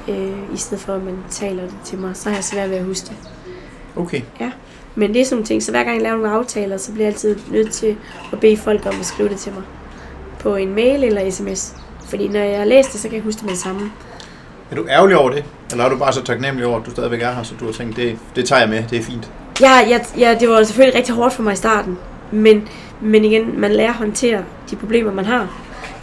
øh, 0.08 0.54
i 0.54 0.58
stedet 0.58 0.84
for 0.84 0.94
at 0.94 1.04
man 1.04 1.18
taler 1.30 1.64
det 1.64 1.74
til 1.86 1.98
mig. 2.00 2.18
Så 2.18 2.30
har 2.30 2.36
jeg 2.36 2.44
svært 2.44 2.70
ved 2.70 2.78
at 2.78 2.86
huske 2.86 3.08
det. 3.08 3.18
Okay. 3.96 4.22
Ja. 4.40 4.52
Men 4.96 5.14
det 5.14 5.22
er 5.22 5.26
sådan 5.26 5.36
nogle 5.36 5.46
ting, 5.46 5.64
så 5.64 5.72
hver 5.72 5.84
gang 5.84 5.96
jeg 5.96 6.04
laver 6.04 6.18
nogle 6.18 6.32
aftaler, 6.32 6.78
så 6.78 6.92
bliver 6.92 7.06
jeg 7.06 7.14
altid 7.14 7.36
nødt 7.52 7.72
til 7.72 7.96
at 8.34 8.39
bede 8.39 8.58
folk 8.58 8.86
om 8.86 9.00
at 9.00 9.06
skrive 9.06 9.30
det 9.30 9.38
til 9.38 9.52
mig. 9.54 9.64
På 10.39 10.56
en 10.56 10.76
mail 10.76 11.04
eller 11.04 11.32
sms. 11.32 11.76
Fordi 12.06 12.28
når 12.28 12.39
jeg 12.39 12.58
har 12.58 12.66
læst 12.66 12.94
det, 12.94 13.02
så 13.02 13.08
kan 13.08 13.16
jeg 13.16 13.24
huske 13.24 13.38
det 13.38 13.46
med 13.46 13.54
det 13.54 13.62
samme. 13.62 13.92
Er 14.72 14.76
du 14.76 14.86
ærgerlig 14.89 15.18
over 15.18 15.30
det? 15.30 15.44
Eller 15.72 15.86
er 15.86 15.89
du 15.89 15.98
bare 15.98 16.14
så 16.14 16.24
taknemmelig 16.24 16.68
over, 16.68 16.80
at 16.80 16.86
du 16.86 16.92
stadigvæk 16.92 17.22
er 17.22 17.34
her, 17.34 17.44
så 17.44 17.54
du 17.60 17.66
har 17.66 17.72
tænkt, 17.72 17.96
det, 17.96 18.18
det 18.36 18.46
tager 18.46 18.60
jeg 18.60 18.70
med, 18.70 18.84
det 18.89 19.00
er 19.00 19.04
fint? 19.04 19.32
Ja, 19.62 19.80
ja, 19.89 20.00
ja, 20.18 20.38
det 20.39 20.50
var 20.50 20.64
selvfølgelig 20.64 20.98
rigtig 20.98 21.16
hårdt 21.16 21.34
for 21.34 21.44
mig 21.44 21.54
i 21.54 21.56
starten. 21.56 21.98
Men, 22.32 22.68
men 23.02 23.26
igen, 23.26 23.60
man 23.60 23.72
lærer 23.72 23.89
at 23.89 23.96
håndtere 23.96 24.44
de 24.72 24.76
problemer, 24.76 25.14
man 25.14 25.26
har. 25.26 25.48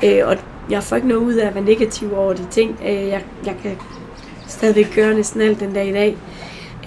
Øh, 0.04 0.20
og 0.24 0.36
jeg 0.70 0.82
får 0.82 0.96
ikke 0.96 1.08
noget 1.08 1.22
ud 1.22 1.34
af 1.34 1.46
at 1.46 1.54
være 1.54 1.64
negativ 1.64 2.16
over 2.16 2.32
de 2.32 2.46
ting. 2.50 2.78
Øh, 2.86 3.08
jeg, 3.08 3.22
jeg 3.46 3.54
kan 3.62 3.76
stadigvæk 4.46 4.94
gøre 4.94 5.14
næsten 5.14 5.40
alt 5.40 5.60
den 5.60 5.74
dag 5.74 5.88
i 5.88 5.92
dag. 5.92 6.16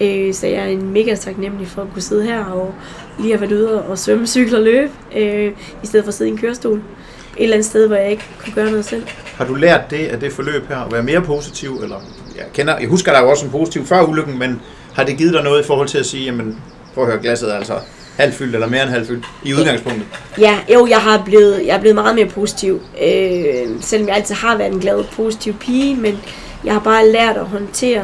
Øh, 0.02 0.34
så 0.34 0.48
jeg 0.48 0.58
er 0.58 0.66
en 0.66 0.94
mega 0.94 1.16
taknemmelig 1.16 1.68
for 1.68 1.82
at 1.82 1.88
kunne 1.94 2.02
sidde 2.02 2.24
her 2.24 2.46
og 2.46 2.74
lige 3.20 3.32
have 3.38 3.42
været 3.42 3.52
ude 3.52 3.82
og 3.82 3.98
svømme, 3.98 4.28
cykle 4.28 4.58
og 4.58 4.64
løbe, 4.64 4.92
øh, 5.16 5.52
i 5.84 5.88
stedet 5.88 6.04
for 6.06 6.10
at 6.10 6.14
sidde 6.14 6.30
i 6.30 6.34
en 6.34 6.38
kørestol. 6.38 6.78
Et 6.78 7.44
eller 7.44 7.56
andet 7.56 7.66
sted, 7.66 7.88
hvor 7.88 7.96
jeg 7.96 8.12
ikke 8.12 8.24
kunne 8.44 8.54
gøre 8.54 8.70
noget 8.70 8.86
selv. 8.86 9.04
Har 9.36 9.46
du 9.46 9.54
lært 9.54 9.92
det 9.92 10.08
af 10.08 10.20
det 10.20 10.34
forløb 10.34 10.68
her, 10.68 10.78
at 10.78 10.92
være 10.92 11.04
mere 11.04 11.22
positiv? 11.22 11.80
Eller, 11.84 11.96
jeg, 12.36 12.46
kender, 12.54 12.78
jeg 12.80 12.90
husker 12.90 13.12
dig 13.12 13.22
jo 13.22 13.30
også 13.30 13.42
som 13.42 13.52
positiv 13.52 13.86
før 13.86 14.04
ulykken, 14.04 14.40
men 14.40 14.62
har 14.94 15.04
det 15.04 15.18
givet 15.18 15.34
dig 15.34 15.44
noget 15.44 15.64
i 15.64 15.68
forhold 15.68 15.88
til 15.88 15.98
at 15.98 16.06
sige, 16.06 16.26
jamen, 16.26 16.58
prøv 16.94 17.04
at 17.04 17.10
høre, 17.12 17.22
glasset 17.22 17.52
er 17.52 17.58
altså 17.58 17.74
halvfyldt 18.18 18.54
eller 18.54 18.68
mere 18.68 18.84
end 18.84 18.92
halvfyldt 18.92 19.26
i 19.44 19.54
udgangspunktet? 19.54 20.06
Ja, 20.40 20.60
jo, 20.74 20.88
jeg 20.88 20.98
har 20.98 21.22
blevet, 21.26 21.66
jeg 21.66 21.76
er 21.76 21.80
blevet 21.80 21.96
meget 21.96 22.16
mere 22.16 22.26
positiv. 22.26 22.82
Øh, 23.04 23.82
selvom 23.82 24.08
jeg 24.08 24.16
altid 24.16 24.36
har 24.36 24.58
været 24.58 24.74
en 24.74 24.80
glad, 24.80 25.04
positiv 25.12 25.54
pige, 25.54 25.96
men 25.96 26.20
jeg 26.64 26.74
har 26.74 26.80
bare 26.80 27.08
lært 27.08 27.38
at 27.38 27.46
håndtere 27.46 28.04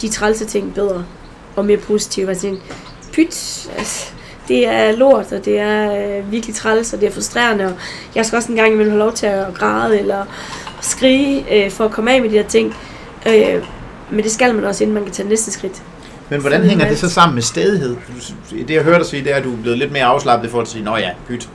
de 0.00 0.08
trælse 0.08 0.44
ting 0.44 0.74
bedre 0.74 1.04
og 1.56 1.64
mere 1.64 1.76
positivt. 1.76 2.28
Altså, 2.28 2.46
en 2.46 2.58
pyt, 3.12 3.68
altså, 3.78 4.06
det 4.48 4.66
er 4.66 4.92
lort, 4.92 5.32
og 5.32 5.44
det 5.44 5.58
er 5.58 5.92
øh, 5.92 6.32
virkelig 6.32 6.54
træls, 6.54 6.92
og 6.92 7.00
det 7.00 7.08
er 7.08 7.12
frustrerende, 7.12 7.64
og 7.64 7.72
jeg 8.14 8.26
skal 8.26 8.36
også 8.36 8.48
en 8.48 8.56
gang 8.56 8.72
imellem 8.72 8.90
have 8.90 8.98
lov 8.98 9.12
til 9.12 9.26
at 9.26 9.46
græde 9.54 10.00
eller 10.00 10.24
skrige 10.80 11.64
øh, 11.64 11.70
for 11.70 11.84
at 11.84 11.90
komme 11.90 12.12
af 12.12 12.20
med 12.20 12.30
de 12.30 12.36
her 12.36 12.46
ting. 12.48 12.76
Øh, 13.26 13.62
men 14.10 14.24
det 14.24 14.32
skal 14.32 14.54
man 14.54 14.64
også, 14.64 14.84
inden 14.84 14.94
man 14.94 15.04
kan 15.04 15.12
tage 15.12 15.28
næste 15.28 15.50
skridt. 15.50 15.82
Men 16.28 16.40
hvordan 16.40 16.58
Sådan 16.58 16.68
hænger 16.70 16.84
er 16.84 16.88
det 16.88 16.98
så 16.98 17.10
sammen 17.10 17.34
med 17.34 17.42
stedighed? 17.42 17.96
Det 18.50 18.70
jeg 18.70 18.82
hørte 18.82 18.98
dig 18.98 19.06
sige, 19.06 19.24
det 19.24 19.32
er, 19.32 19.36
at 19.36 19.44
du 19.44 19.52
er 19.52 19.56
blevet 19.62 19.78
lidt 19.78 19.92
mere 19.92 20.04
afslappet 20.04 20.48
i 20.48 20.50
forhold 20.50 20.66
til 20.66 20.70
at 20.70 20.72
sige, 20.72 20.84
nå 20.84 20.96
ja, 20.96 21.10
pyt. 21.28 21.48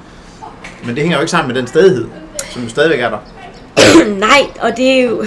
Men 0.85 0.95
det 0.95 1.03
hænger 1.03 1.17
jo 1.17 1.21
ikke 1.21 1.31
sammen 1.31 1.47
med 1.53 1.61
den 1.61 1.67
stedighed, 1.67 2.07
som 2.49 2.69
stadigvæk 2.69 2.99
er 2.99 3.09
der. 3.09 3.17
Nej, 4.27 4.41
og 4.61 4.77
det 4.77 4.99
er 4.99 5.03
jo... 5.03 5.25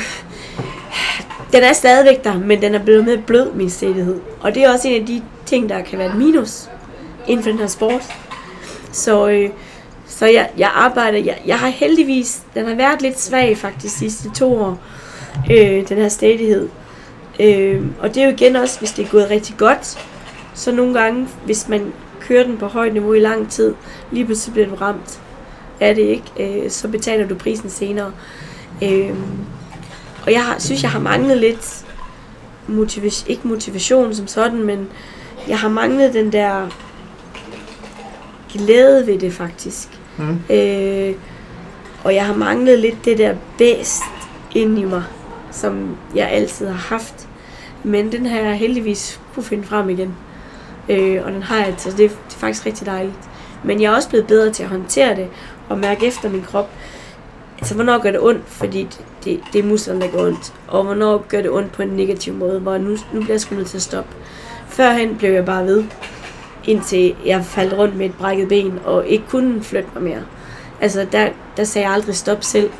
Den 1.52 1.62
er 1.62 1.72
stadigvæk 1.72 2.24
der, 2.24 2.38
men 2.38 2.62
den 2.62 2.74
er 2.74 2.84
blevet 2.84 3.04
mere 3.04 3.18
blød, 3.18 3.52
min 3.52 3.70
stedighed. 3.70 4.20
Og 4.40 4.54
det 4.54 4.64
er 4.64 4.72
også 4.72 4.88
en 4.88 5.00
af 5.00 5.06
de 5.06 5.22
ting, 5.46 5.68
der 5.68 5.82
kan 5.82 5.98
være 5.98 6.08
et 6.08 6.16
minus 6.18 6.68
inden 7.28 7.42
for 7.44 7.50
den 7.50 7.58
her 7.58 7.66
sport. 7.66 8.02
Så, 8.92 9.28
øh, 9.28 9.50
så 10.06 10.26
jeg, 10.26 10.50
jeg 10.58 10.70
arbejder, 10.74 11.18
jeg, 11.18 11.42
jeg 11.46 11.58
har 11.58 11.68
heldigvis, 11.68 12.42
den 12.54 12.66
har 12.66 12.74
været 12.74 13.02
lidt 13.02 13.20
svag 13.20 13.56
faktisk 13.56 13.94
de 13.94 13.98
sidste 13.98 14.30
to 14.30 14.54
år, 14.54 14.78
øh, 15.50 15.88
den 15.88 15.96
her 15.96 16.08
stedighed. 16.08 16.68
Øh, 17.40 17.82
og 18.00 18.14
det 18.14 18.22
er 18.22 18.26
jo 18.26 18.32
igen 18.32 18.56
også, 18.56 18.78
hvis 18.78 18.92
det 18.92 19.04
er 19.04 19.10
gået 19.10 19.30
rigtig 19.30 19.54
godt, 19.58 19.98
så 20.54 20.72
nogle 20.72 21.00
gange, 21.00 21.28
hvis 21.44 21.68
man 21.68 21.92
kører 22.20 22.44
den 22.44 22.58
på 22.58 22.66
højt 22.66 22.92
niveau 22.92 23.12
i 23.12 23.20
lang 23.20 23.50
tid, 23.50 23.74
lige 24.10 24.24
pludselig 24.24 24.52
bliver 24.52 24.68
du 24.68 24.74
ramt 24.74 25.20
af 25.80 25.94
det, 25.94 26.02
ikke? 26.02 26.64
Øh, 26.64 26.70
så 26.70 26.88
betaler 26.88 27.28
du 27.28 27.34
prisen 27.34 27.70
senere. 27.70 28.12
Øh, 28.82 29.10
og 30.26 30.32
jeg 30.32 30.44
har, 30.44 30.58
synes, 30.58 30.82
jeg 30.82 30.90
har 30.90 31.00
manglet 31.00 31.38
lidt 31.38 31.84
motivation, 32.66 33.30
ikke 33.30 33.48
motivation 33.48 34.14
som 34.14 34.26
sådan, 34.26 34.62
men 34.62 34.88
jeg 35.48 35.58
har 35.58 35.68
manglet 35.68 36.14
den 36.14 36.32
der 36.32 36.68
glæde 38.52 39.06
ved 39.06 39.18
det 39.18 39.32
faktisk. 39.32 39.88
Mm. 40.16 40.40
Øh, 40.50 41.14
og 42.04 42.14
jeg 42.14 42.26
har 42.26 42.34
manglet 42.34 42.78
lidt 42.78 43.04
det 43.04 43.18
der 43.18 43.34
bedst 43.58 44.02
ind 44.54 44.78
i 44.78 44.84
mig, 44.84 45.02
som 45.50 45.96
jeg 46.14 46.28
altid 46.28 46.66
har 46.66 46.96
haft. 46.96 47.28
Men 47.84 48.12
den 48.12 48.26
har 48.26 48.40
jeg 48.40 48.54
heldigvis 48.54 49.20
kunne 49.34 49.44
finde 49.44 49.64
frem 49.64 49.90
igen. 49.90 50.14
Øh, 50.88 51.22
og 51.24 51.32
den 51.32 51.42
har 51.42 51.56
jeg, 51.56 51.74
så 51.78 51.90
det, 51.90 51.98
det 51.98 52.10
er 52.10 52.38
faktisk 52.38 52.66
rigtig 52.66 52.86
dejligt. 52.86 53.18
Men 53.64 53.82
jeg 53.82 53.92
er 53.92 53.96
også 53.96 54.08
blevet 54.08 54.26
bedre 54.26 54.52
til 54.52 54.62
at 54.62 54.68
håndtere 54.68 55.16
det, 55.16 55.28
og 55.68 55.78
mærke 55.78 56.06
efter 56.06 56.30
min 56.30 56.42
krop. 56.42 56.70
Altså, 57.58 57.74
hvornår 57.74 57.98
gør 57.98 58.10
det 58.10 58.20
ondt, 58.20 58.42
fordi 58.46 58.88
det, 59.24 59.40
det, 59.52 59.58
er 59.58 59.64
musklerne, 59.64 60.00
der 60.00 60.08
går 60.08 60.26
ondt. 60.26 60.54
Og 60.68 60.84
hvornår 60.84 61.24
gør 61.28 61.42
det 61.42 61.50
ondt 61.50 61.72
på 61.72 61.82
en 61.82 61.88
negativ 61.88 62.34
måde, 62.34 62.60
hvor 62.60 62.78
nu, 62.78 62.90
nu 62.90 63.20
bliver 63.20 63.32
jeg 63.32 63.40
sgu 63.40 63.54
nødt 63.54 63.66
til 63.66 63.76
at 63.76 63.82
stoppe. 63.82 64.10
Førhen 64.68 65.16
blev 65.16 65.32
jeg 65.32 65.44
bare 65.44 65.66
ved, 65.66 65.84
indtil 66.64 67.14
jeg 67.26 67.44
faldt 67.44 67.72
rundt 67.78 67.96
med 67.96 68.06
et 68.06 68.14
brækket 68.14 68.48
ben, 68.48 68.78
og 68.84 69.06
ikke 69.06 69.24
kunne 69.28 69.62
flytte 69.62 69.88
mig 69.94 70.02
mere. 70.02 70.22
Altså, 70.80 71.06
der, 71.12 71.28
der 71.56 71.64
sagde 71.64 71.86
jeg 71.86 71.94
aldrig 71.94 72.14
stop 72.14 72.44
selv, 72.44 72.70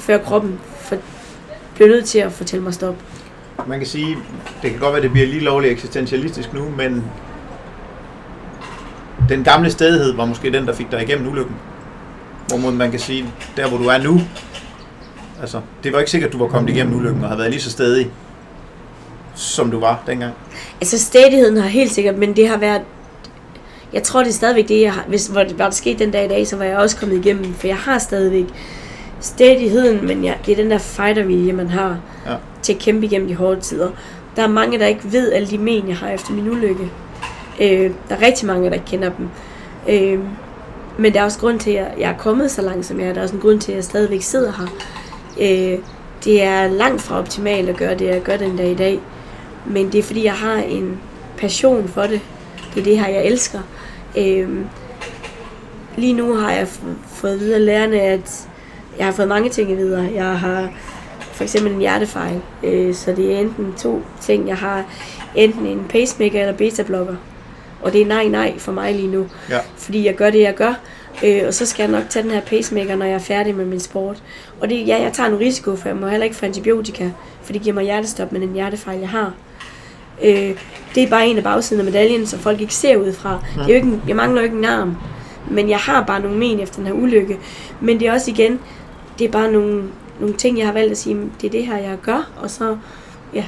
før 0.00 0.18
kroppen 0.18 0.60
for, 0.76 0.96
blev 1.74 1.88
nødt 1.88 2.04
til 2.04 2.18
at 2.18 2.32
fortælle 2.32 2.64
mig 2.64 2.74
stop. 2.74 2.94
Man 3.66 3.78
kan 3.78 3.86
sige, 3.86 4.16
det 4.62 4.70
kan 4.70 4.80
godt 4.80 4.92
være, 4.92 4.96
at 4.96 5.02
det 5.02 5.12
bliver 5.12 5.26
lige 5.26 5.40
lovligt 5.40 5.72
eksistentialistisk 5.72 6.52
nu, 6.52 6.68
men 6.76 7.04
den 9.28 9.44
gamle 9.44 9.70
stedighed 9.70 10.12
var 10.12 10.24
måske 10.24 10.52
den, 10.52 10.66
der 10.66 10.74
fik 10.74 10.90
dig 10.90 11.02
igennem 11.02 11.28
ulykken. 11.28 11.56
Hvor 12.48 12.70
man 12.70 12.90
kan 12.90 13.00
sige, 13.00 13.26
der 13.56 13.68
hvor 13.68 13.78
du 13.78 13.84
er 13.84 13.98
nu, 13.98 14.20
altså, 15.40 15.60
det 15.84 15.92
var 15.92 15.98
ikke 15.98 16.10
sikkert, 16.10 16.28
at 16.28 16.32
du 16.32 16.38
var 16.38 16.46
kommet 16.46 16.70
igennem 16.70 16.96
ulykken 16.96 17.22
og 17.22 17.28
havde 17.28 17.38
været 17.38 17.50
lige 17.50 17.60
så 17.62 17.70
stedig, 17.70 18.10
som 19.34 19.70
du 19.70 19.80
var 19.80 20.02
dengang. 20.06 20.32
Altså, 20.80 20.98
stedigheden 20.98 21.56
har 21.56 21.68
helt 21.68 21.92
sikkert, 21.92 22.18
men 22.18 22.36
det 22.36 22.48
har 22.48 22.56
været... 22.56 22.82
Jeg 23.92 24.02
tror, 24.02 24.20
det 24.20 24.28
er 24.28 24.32
stadigvæk 24.34 24.68
det, 24.68 24.80
jeg 24.80 24.92
har... 24.92 25.04
Hvis 25.08 25.26
hvor 25.26 25.42
det 25.42 25.58
var 25.58 25.70
sket 25.70 25.98
den 25.98 26.10
dag 26.10 26.24
i 26.24 26.28
dag, 26.28 26.46
så 26.46 26.56
var 26.56 26.64
jeg 26.64 26.76
også 26.76 26.96
kommet 26.96 27.16
igennem, 27.26 27.54
for 27.54 27.66
jeg 27.66 27.76
har 27.76 27.98
stadigvæk 27.98 28.44
stedigheden, 29.20 30.06
men 30.06 30.24
ja, 30.24 30.34
det 30.46 30.52
er 30.52 30.56
den 30.56 30.70
der 30.70 30.78
fightervilje, 30.78 31.52
man 31.52 31.70
har 31.70 31.98
Ja. 32.26 32.34
til 32.62 32.72
at 32.72 32.78
kæmpe 32.78 33.06
igennem 33.06 33.28
de 33.28 33.34
hårde 33.34 33.60
tider. 33.60 33.90
Der 34.36 34.42
er 34.42 34.48
mange, 34.48 34.78
der 34.78 34.86
ikke 34.86 35.12
ved 35.12 35.32
alle 35.32 35.48
de 35.48 35.58
men, 35.58 35.88
jeg 35.88 35.96
har 35.96 36.10
efter 36.10 36.32
min 36.32 36.50
ulykke. 36.50 36.90
Øh, 37.60 37.90
der 38.08 38.16
er 38.16 38.22
rigtig 38.22 38.46
mange, 38.46 38.68
der 38.68 38.74
ikke 38.74 38.86
kender 38.86 39.10
dem. 39.18 39.28
Øh, 39.88 40.18
men 40.98 41.12
der 41.14 41.20
er 41.20 41.24
også 41.24 41.38
grund 41.38 41.60
til, 41.60 41.70
at 41.70 41.86
jeg 41.98 42.10
er 42.10 42.16
kommet 42.16 42.50
så 42.50 42.62
langt, 42.62 42.86
som 42.86 43.00
jeg 43.00 43.08
er. 43.08 43.12
Der 43.12 43.18
er 43.18 43.22
også 43.22 43.34
en 43.34 43.40
grund 43.40 43.60
til, 43.60 43.72
at 43.72 43.76
jeg 43.76 43.84
stadigvæk 43.84 44.22
sidder 44.22 44.52
her. 44.52 44.66
Øh, 45.40 45.78
det 46.24 46.42
er 46.42 46.68
langt 46.68 47.02
fra 47.02 47.18
optimalt 47.18 47.68
at 47.68 47.76
gøre 47.76 47.94
det, 47.94 48.06
jeg 48.06 48.22
gør 48.22 48.36
den 48.36 48.56
dag 48.56 48.70
i 48.70 48.74
dag. 48.74 49.00
Men 49.66 49.92
det 49.92 49.98
er 49.98 50.02
fordi, 50.02 50.24
jeg 50.24 50.34
har 50.34 50.56
en 50.56 51.00
passion 51.38 51.88
for 51.88 52.02
det. 52.02 52.20
Det 52.74 52.80
er 52.80 52.84
det 52.84 52.98
her, 52.98 53.08
jeg 53.08 53.24
elsker. 53.24 53.60
Øh, 54.18 54.48
lige 55.96 56.12
nu 56.12 56.34
har 56.34 56.52
jeg 56.52 56.68
fået 57.06 57.32
at 57.32 57.40
vide 57.40 57.54
af 57.54 57.64
lærerne, 57.64 58.00
at 58.00 58.48
jeg 58.98 59.06
har 59.06 59.12
fået 59.12 59.28
mange 59.28 59.50
ting 59.50 59.72
at 59.72 59.78
vide. 59.78 60.10
Jeg 60.14 60.38
har 60.38 60.70
for 61.32 61.44
eksempel 61.44 61.72
en 61.72 61.78
hjertefejl. 61.78 62.40
Øh, 62.62 62.94
så 62.94 63.12
det 63.12 63.32
er 63.34 63.38
enten 63.38 63.74
to 63.78 64.02
ting. 64.20 64.48
Jeg 64.48 64.56
har 64.56 64.84
enten 65.34 65.66
en 65.66 65.86
pacemaker 65.88 66.40
eller 66.40 66.52
beta-blocker. 66.56 67.16
Og 67.82 67.92
det 67.92 68.02
er 68.02 68.06
nej, 68.06 68.28
nej 68.28 68.58
for 68.58 68.72
mig 68.72 68.94
lige 68.94 69.08
nu. 69.08 69.26
Ja. 69.50 69.58
Fordi 69.76 70.06
jeg 70.06 70.14
gør 70.14 70.30
det, 70.30 70.40
jeg 70.40 70.54
gør. 70.54 70.74
Øh, 71.24 71.42
og 71.46 71.54
så 71.54 71.66
skal 71.66 71.82
jeg 71.82 72.00
nok 72.00 72.10
tage 72.10 72.22
den 72.22 72.30
her 72.30 72.40
pacemaker, 72.40 72.96
når 72.96 73.06
jeg 73.06 73.14
er 73.14 73.18
færdig 73.18 73.54
med 73.54 73.64
min 73.64 73.80
sport. 73.80 74.22
Og 74.60 74.70
det, 74.70 74.86
ja, 74.86 75.02
jeg 75.02 75.12
tager 75.12 75.28
en 75.28 75.40
risiko, 75.40 75.76
for 75.76 75.88
jeg 75.88 75.96
må 75.96 76.08
heller 76.08 76.24
ikke 76.24 76.36
få 76.36 76.46
antibiotika. 76.46 77.10
For 77.42 77.52
det 77.52 77.62
giver 77.62 77.74
mig 77.74 77.84
hjertestop 77.84 78.32
med 78.32 78.40
den 78.40 78.52
hjertefejl, 78.52 78.98
jeg 78.98 79.08
har. 79.08 79.34
Øh, 80.24 80.56
det 80.94 81.02
er 81.02 81.08
bare 81.10 81.26
en 81.26 81.36
af 81.36 81.42
bagsiden 81.42 81.80
af 81.80 81.92
medaljen, 81.92 82.26
som 82.26 82.38
folk 82.38 82.60
ikke 82.60 82.74
ser 82.74 82.96
udefra. 82.96 83.44
Det 83.54 83.62
er 83.62 83.68
jo 83.68 83.74
ikke 83.74 83.88
en, 83.88 84.02
jeg 84.08 84.16
mangler 84.16 84.40
jo 84.40 84.44
ikke 84.44 84.58
en 84.58 84.64
arm. 84.64 84.96
Men 85.50 85.68
jeg 85.70 85.78
har 85.78 86.04
bare 86.04 86.20
nogle 86.20 86.38
men 86.38 86.60
efter 86.60 86.76
den 86.76 86.86
her 86.86 86.92
ulykke. 86.92 87.38
Men 87.80 88.00
det 88.00 88.08
er 88.08 88.12
også 88.12 88.30
igen, 88.30 88.60
det 89.18 89.26
er 89.26 89.30
bare 89.30 89.52
nogle, 89.52 89.82
nogle 90.20 90.34
ting, 90.36 90.58
jeg 90.58 90.66
har 90.66 90.72
valgt 90.72 90.90
at 90.90 90.98
sige, 90.98 91.16
det 91.40 91.46
er 91.46 91.50
det 91.50 91.66
her, 91.66 91.76
jeg 91.76 91.96
gør. 92.02 92.30
Og 92.42 92.50
så, 92.50 92.76
ja, 93.34 93.44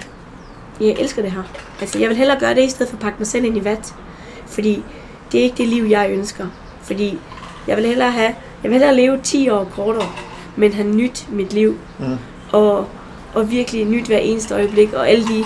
jeg 0.81 0.97
elsker 1.01 1.23
det 1.23 1.31
her. 1.31 1.43
Altså, 1.81 1.99
jeg 1.99 2.09
vil 2.09 2.17
hellere 2.17 2.41
gøre 2.41 2.55
det, 2.55 2.63
i 2.63 2.69
stedet 2.69 2.91
for 2.91 2.97
at 2.97 3.03
pakke 3.03 3.19
mig 3.19 3.27
selv 3.27 3.45
ind 3.45 3.57
i 3.57 3.65
vat. 3.65 3.95
Fordi 4.47 4.83
det 5.33 5.41
er 5.41 5.45
ikke 5.45 5.57
det 5.57 5.69
liv, 5.69 5.85
jeg 5.85 6.11
ønsker. 6.11 6.47
Fordi 6.83 7.19
jeg 7.67 7.77
vil 7.77 7.87
hellere 7.87 8.11
have, 8.11 8.35
jeg 8.63 8.71
vil 8.71 8.73
hellere 8.73 8.97
leve 8.97 9.19
10 9.23 9.49
år 9.49 9.65
kortere, 9.65 10.07
men 10.57 10.73
have 10.73 10.89
nyt 10.89 11.27
mit 11.31 11.53
liv. 11.53 11.77
Mm. 11.99 12.17
Og, 12.53 12.87
og 13.35 13.51
virkelig 13.51 13.85
nyt 13.87 14.07
hver 14.07 14.19
eneste 14.19 14.55
øjeblik, 14.55 14.93
og 14.93 15.09
alle 15.09 15.25
de 15.25 15.45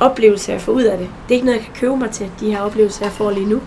oplevelser, 0.00 0.52
jeg 0.52 0.62
får 0.62 0.72
ud 0.72 0.82
af 0.82 0.98
det. 0.98 1.08
Det 1.28 1.30
er 1.30 1.34
ikke 1.34 1.46
noget, 1.46 1.58
jeg 1.58 1.64
kan 1.66 1.74
købe 1.80 1.96
mig 1.96 2.10
til, 2.10 2.26
de 2.40 2.50
her 2.50 2.60
oplevelser, 2.60 3.04
jeg 3.04 3.12
får 3.12 3.30
lige 3.30 3.46
nu. 3.46 3.60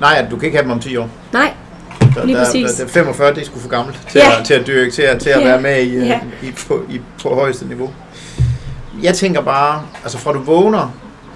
Nej, 0.00 0.26
du 0.30 0.36
kan 0.36 0.44
ikke 0.44 0.56
have 0.56 0.62
dem 0.64 0.70
om 0.72 0.80
10 0.80 0.96
år. 0.96 1.08
Nej, 1.32 1.52
Der, 2.14 2.24
Lige 2.26 2.36
præcis. 2.36 2.72
der, 2.72 2.84
der 2.84 2.92
45, 2.92 3.34
det 3.34 3.40
er 3.40 3.44
sgu 3.44 3.58
for 3.58 3.68
gammelt 3.68 4.00
til, 4.10 4.18
Ja. 4.18 4.40
at, 4.40 4.46
til 4.46 4.54
at 4.54 4.66
dyrke, 4.66 4.90
til, 4.90 5.02
at, 5.02 5.20
til 5.20 5.30
at 5.30 5.40
Ja. 5.40 5.44
være 5.46 5.60
med 5.60 5.82
i, 5.82 5.96
Ja. 5.98 6.04
ja. 6.04 6.20
i, 6.42 6.52
på, 6.68 6.82
i, 6.90 7.00
på 7.22 7.34
højeste 7.34 7.66
niveau. 7.68 7.90
Jeg 9.02 9.14
tænker 9.14 9.40
bare, 9.40 9.82
altså 10.02 10.18
fra 10.18 10.32
du 10.32 10.38
vågner, 10.42 10.92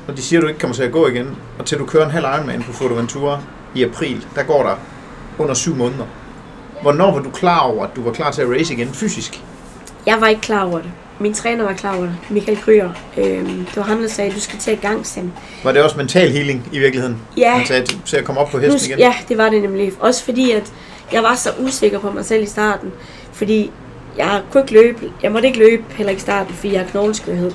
og 0.08 0.16
de 0.16 0.22
siger, 0.22 0.40
at 0.40 0.42
du 0.42 0.48
ikke 0.48 0.60
kommer 0.60 0.74
til 0.74 0.82
at 0.82 0.92
gå 0.92 1.06
igen, 1.08 1.36
og 1.58 1.64
til 1.64 1.78
du 1.78 1.86
kører 1.86 2.04
en 2.04 2.10
halv 2.10 2.24
Ironman 2.36 2.62
på 2.62 2.72
Fuerteventura 2.72 3.40
i 3.74 3.84
april, 3.84 4.26
der 4.34 4.42
går 4.42 4.62
der 4.62 4.74
under 5.38 5.54
syv 5.54 5.74
måneder. 5.74 6.04
Hvornår 6.82 7.12
var 7.12 7.22
du 7.22 7.30
klar 7.30 7.60
over, 7.60 7.84
at 7.84 7.90
du 7.96 8.02
var 8.02 8.12
klar 8.12 8.30
til 8.30 8.42
at 8.42 8.48
race 8.50 8.74
igen 8.74 8.88
fysisk? 8.88 9.42
Jeg 10.06 10.20
var 10.20 10.26
ikke 10.26 10.40
klar 10.42 10.64
over 10.64 10.78
det. 10.78 10.90
Min 11.18 11.34
træner 11.34 11.64
var 11.64 11.72
klar 11.72 11.96
over 11.96 12.04
det, 12.04 12.16
Michael 12.30 12.58
Kryer. 12.60 12.90
Øhm, 13.16 13.46
det 13.46 13.76
var 13.76 13.82
ham, 13.82 13.98
der 14.00 14.08
sagde, 14.08 14.30
at 14.30 14.36
du 14.36 14.40
skal 14.40 14.58
til 14.58 14.70
at 14.70 14.80
gang, 14.80 15.06
Sam. 15.06 15.32
Var 15.64 15.72
det 15.72 15.82
også 15.82 15.96
mental 15.96 16.30
healing 16.30 16.68
i 16.72 16.78
virkeligheden? 16.78 17.18
Ja. 17.36 17.50
Han 17.56 17.66
sagde, 17.66 17.86
ser 18.04 18.18
at 18.18 18.24
komme 18.24 18.40
op 18.40 18.50
på 18.50 18.58
hesten 18.58 18.80
Nu, 18.80 18.86
igen? 18.86 18.98
ja, 18.98 19.14
det 19.28 19.38
var 19.38 19.48
det 19.48 19.62
nemlig. 19.62 19.92
Også 20.00 20.24
fordi, 20.24 20.50
at 20.50 20.72
jeg 21.12 21.22
var 21.22 21.34
så 21.34 21.50
usikker 21.60 21.98
på 21.98 22.10
mig 22.10 22.24
selv 22.24 22.42
i 22.42 22.46
starten. 22.46 22.92
Fordi 23.32 23.70
jeg 24.16 24.42
kunne 24.52 24.62
ikke 24.62 24.72
løbe. 24.72 25.10
Jeg 25.22 25.32
måtte 25.32 25.48
ikke 25.48 25.58
løbe 25.58 25.82
heller 25.96 26.10
ikke 26.10 26.20
i 26.20 26.22
starten, 26.22 26.54
fordi 26.54 26.72
jeg 26.72 26.80
har 26.80 26.88
knogleskørhed. 26.88 27.52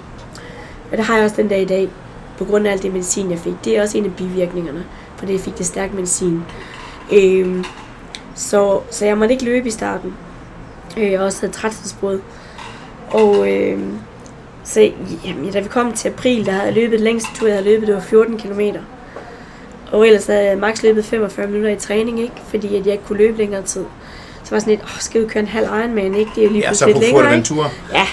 Og 0.92 0.98
det 0.98 1.06
har 1.06 1.16
jeg 1.16 1.24
også 1.26 1.36
den 1.36 1.48
dag 1.48 1.62
i 1.62 1.66
dag. 1.66 1.90
På 2.38 2.46
grund 2.46 2.68
af 2.68 2.72
alt 2.72 2.84
det 2.84 2.94
medicin, 2.94 3.32
jeg 3.32 3.40
fik. 3.40 3.54
Det 3.66 3.78
er 3.78 3.82
også 3.82 3.98
en 3.98 4.06
af 4.06 4.12
bivirkningerne. 4.16 4.84
Fordi 5.18 5.32
jeg 5.34 5.42
fik 5.42 5.58
det 5.58 5.66
stærk 5.66 5.94
medicin. 5.94 6.44
Øhm, 7.12 7.66
så, 8.36 8.80
så 8.90 9.06
jeg 9.06 9.18
måtte 9.18 9.34
ikke 9.34 9.46
løbe 9.46 9.68
i 9.68 9.72
starten. 9.72 10.14
Øh, 10.98 11.12
jeg 11.12 11.20
også 11.20 11.42
havde 11.42 11.54
træthedsbrud. 11.54 12.20
Og 13.10 13.52
øh, 13.52 13.80
så 14.64 14.92
jamen, 15.26 15.52
da 15.52 15.60
vi 15.60 15.68
kom 15.68 15.94
til 15.94 16.10
april, 16.10 16.46
der 16.46 16.52
havde 16.52 16.66
jeg 16.66 16.74
løbet 16.74 16.92
den 16.92 17.04
længste 17.04 17.30
tur, 17.36 17.48
jeg 17.48 17.56
havde 17.56 17.70
løbet, 17.70 17.88
det 17.88 17.96
var 17.96 18.02
14 18.02 18.38
km. 18.38 18.62
Og 19.92 20.08
ellers 20.08 20.28
havde 20.28 20.46
jeg 20.46 20.58
max 20.58 20.84
løbet 20.84 21.06
45 21.06 21.48
minutter 21.48 21.70
i 21.70 21.76
træning, 21.76 22.20
ikke? 22.20 22.34
Fordi 22.48 22.76
at 22.76 22.86
jeg 22.86 22.94
ikke 22.94 23.06
kunne 23.06 23.18
løbe 23.18 23.38
længere 23.38 23.62
tid. 23.62 23.86
Så 24.44 24.52
var 24.52 24.60
sådan 24.60 24.72
lidt, 24.74 24.84
åh, 24.84 25.00
skal 25.00 25.22
vi 25.22 25.28
køre 25.28 25.44
en 25.44 25.50
halv 25.50 25.66
Ironman, 25.66 26.16
ikke? 26.16 26.32
Det 26.36 26.46
er 26.46 26.50
lige 26.50 26.64
Ja, 26.68 26.74
så 26.74 26.86
lidt 26.86 27.00
længere, 27.00 27.36
ikke? 27.36 27.48
Fuerteventura. 27.48 27.70
Ja. 27.94 28.08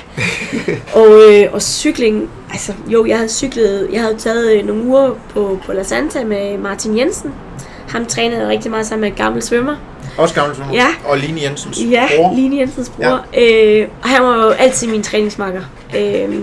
og, 1.01 1.33
øh, 1.33 1.53
og 1.53 1.63
cykling, 1.63 2.31
altså 2.51 2.73
jo, 2.89 3.07
jeg 3.07 3.17
havde 3.17 3.29
cyklet, 3.29 3.89
jeg 3.93 4.01
havde 4.01 4.17
taget 4.17 4.53
øh, 4.53 4.67
nogle 4.67 4.85
uger 4.85 5.15
på, 5.31 5.59
på 5.67 5.73
La 5.73 5.83
Santa 5.83 6.25
med 6.25 6.59
Martin 6.59 6.99
Jensen. 6.99 7.35
Ham 7.89 8.07
trænede 8.07 8.41
jeg 8.41 8.49
rigtig 8.49 8.71
meget 8.71 8.87
sammen 8.87 9.01
med 9.01 9.09
en 9.09 9.15
gammel 9.15 9.43
svømmer. 9.43 9.77
Også 10.19 10.35
gammel 10.35 10.57
svømmer. 10.57 10.75
Ja. 10.75 10.87
Og 11.05 11.19
Line 11.19 11.43
Jensens 11.43 11.79
Ja, 11.91 12.09
bror. 12.17 12.35
Line 12.37 12.57
Jensens 12.59 12.89
bror. 12.89 13.25
Ja. 13.35 13.81
Øh, 13.83 13.89
og 14.03 14.09
han 14.09 14.23
var 14.23 14.45
jo 14.45 14.51
altid 14.51 14.89
min 14.89 15.03
træningsmakker. 15.03 15.63
Øh, 15.97 16.35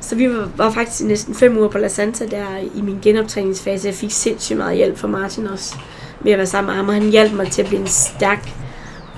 så 0.00 0.14
vi 0.14 0.30
var, 0.30 0.48
var 0.56 0.70
faktisk 0.70 1.02
næsten 1.04 1.34
fem 1.34 1.58
uger 1.58 1.68
på 1.68 1.78
La 1.78 1.88
Santa 1.88 2.26
der 2.26 2.46
i 2.74 2.82
min 2.82 2.98
genoptræningsfase. 3.02 3.88
Jeg 3.88 3.94
fik 3.94 4.10
sindssygt 4.10 4.58
meget 4.58 4.76
hjælp 4.76 4.98
fra 4.98 5.08
Martin 5.08 5.46
også 5.46 5.74
med 6.20 6.32
at 6.32 6.38
være 6.38 6.46
sammen 6.46 6.66
med 6.66 6.74
ham. 6.76 6.88
Og 6.88 6.94
han 6.94 7.10
hjalp 7.10 7.32
mig 7.32 7.50
til 7.50 7.62
at 7.62 7.68
blive 7.68 7.80
en 7.80 7.86
stærk 7.86 8.48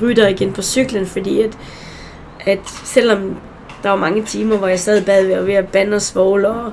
rytter 0.03 0.29
igen 0.29 0.53
på 0.53 0.63
cyklen, 0.63 1.07
fordi 1.07 1.43
at, 1.43 1.59
at 2.41 2.59
selvom 2.85 3.37
der 3.83 3.91
var 3.91 3.97
mange 3.97 4.25
timer, 4.25 4.57
hvor 4.57 4.69
jeg 4.69 4.81
sad 4.81 5.05
bad 5.05 5.27
ved, 5.27 5.45
ved 5.45 5.55
at 5.55 5.69
bande 5.69 5.95
og 5.95 6.03
svogle, 6.03 6.49
og 6.49 6.73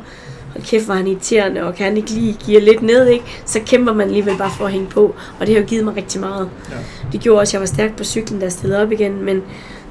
og 0.56 0.62
kæft 0.62 0.88
var 0.88 0.96
han 0.96 1.08
irriterende, 1.08 1.64
og 1.64 1.76
kan 1.76 1.86
han 1.86 1.98
ikke 1.98 2.10
lige 2.10 2.38
give 2.46 2.60
lidt 2.60 2.82
ned, 2.82 3.08
ikke? 3.08 3.26
så 3.46 3.60
kæmper 3.66 3.94
man 3.94 4.08
alligevel 4.08 4.38
bare 4.38 4.52
for 4.58 4.66
at 4.66 4.72
hænge 4.72 4.88
på, 4.88 5.16
og 5.40 5.48
det 5.48 5.56
har 5.56 5.62
jo 5.62 5.68
givet 5.68 5.86
mig 5.86 5.96
rigtig 5.96 6.20
meget. 6.20 6.50
Ja. 6.72 6.76
Det 7.12 7.22
gjorde 7.22 7.40
også, 7.40 7.52
at 7.52 7.54
jeg 7.54 7.62
var 7.62 7.68
stærk 7.68 7.98
på 7.98 8.04
cyklen, 8.04 8.42
jeg 8.42 8.52
stillede 8.52 8.82
op 8.82 8.92
igen, 8.92 9.26
men 9.26 9.44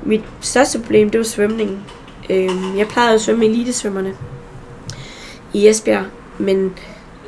mit 0.03 0.23
største 0.41 0.79
problem, 0.79 1.11
det 1.11 1.19
var 1.19 1.25
svømningen. 1.25 1.79
Øhm, 2.31 2.79
jeg 2.79 2.89
plejede 2.89 3.15
at 3.15 3.21
svømme 3.21 3.41
med 3.41 3.49
elitesvømmerne 3.49 4.13
i 5.53 5.69
Esbjerg, 5.69 6.05
men 6.39 6.73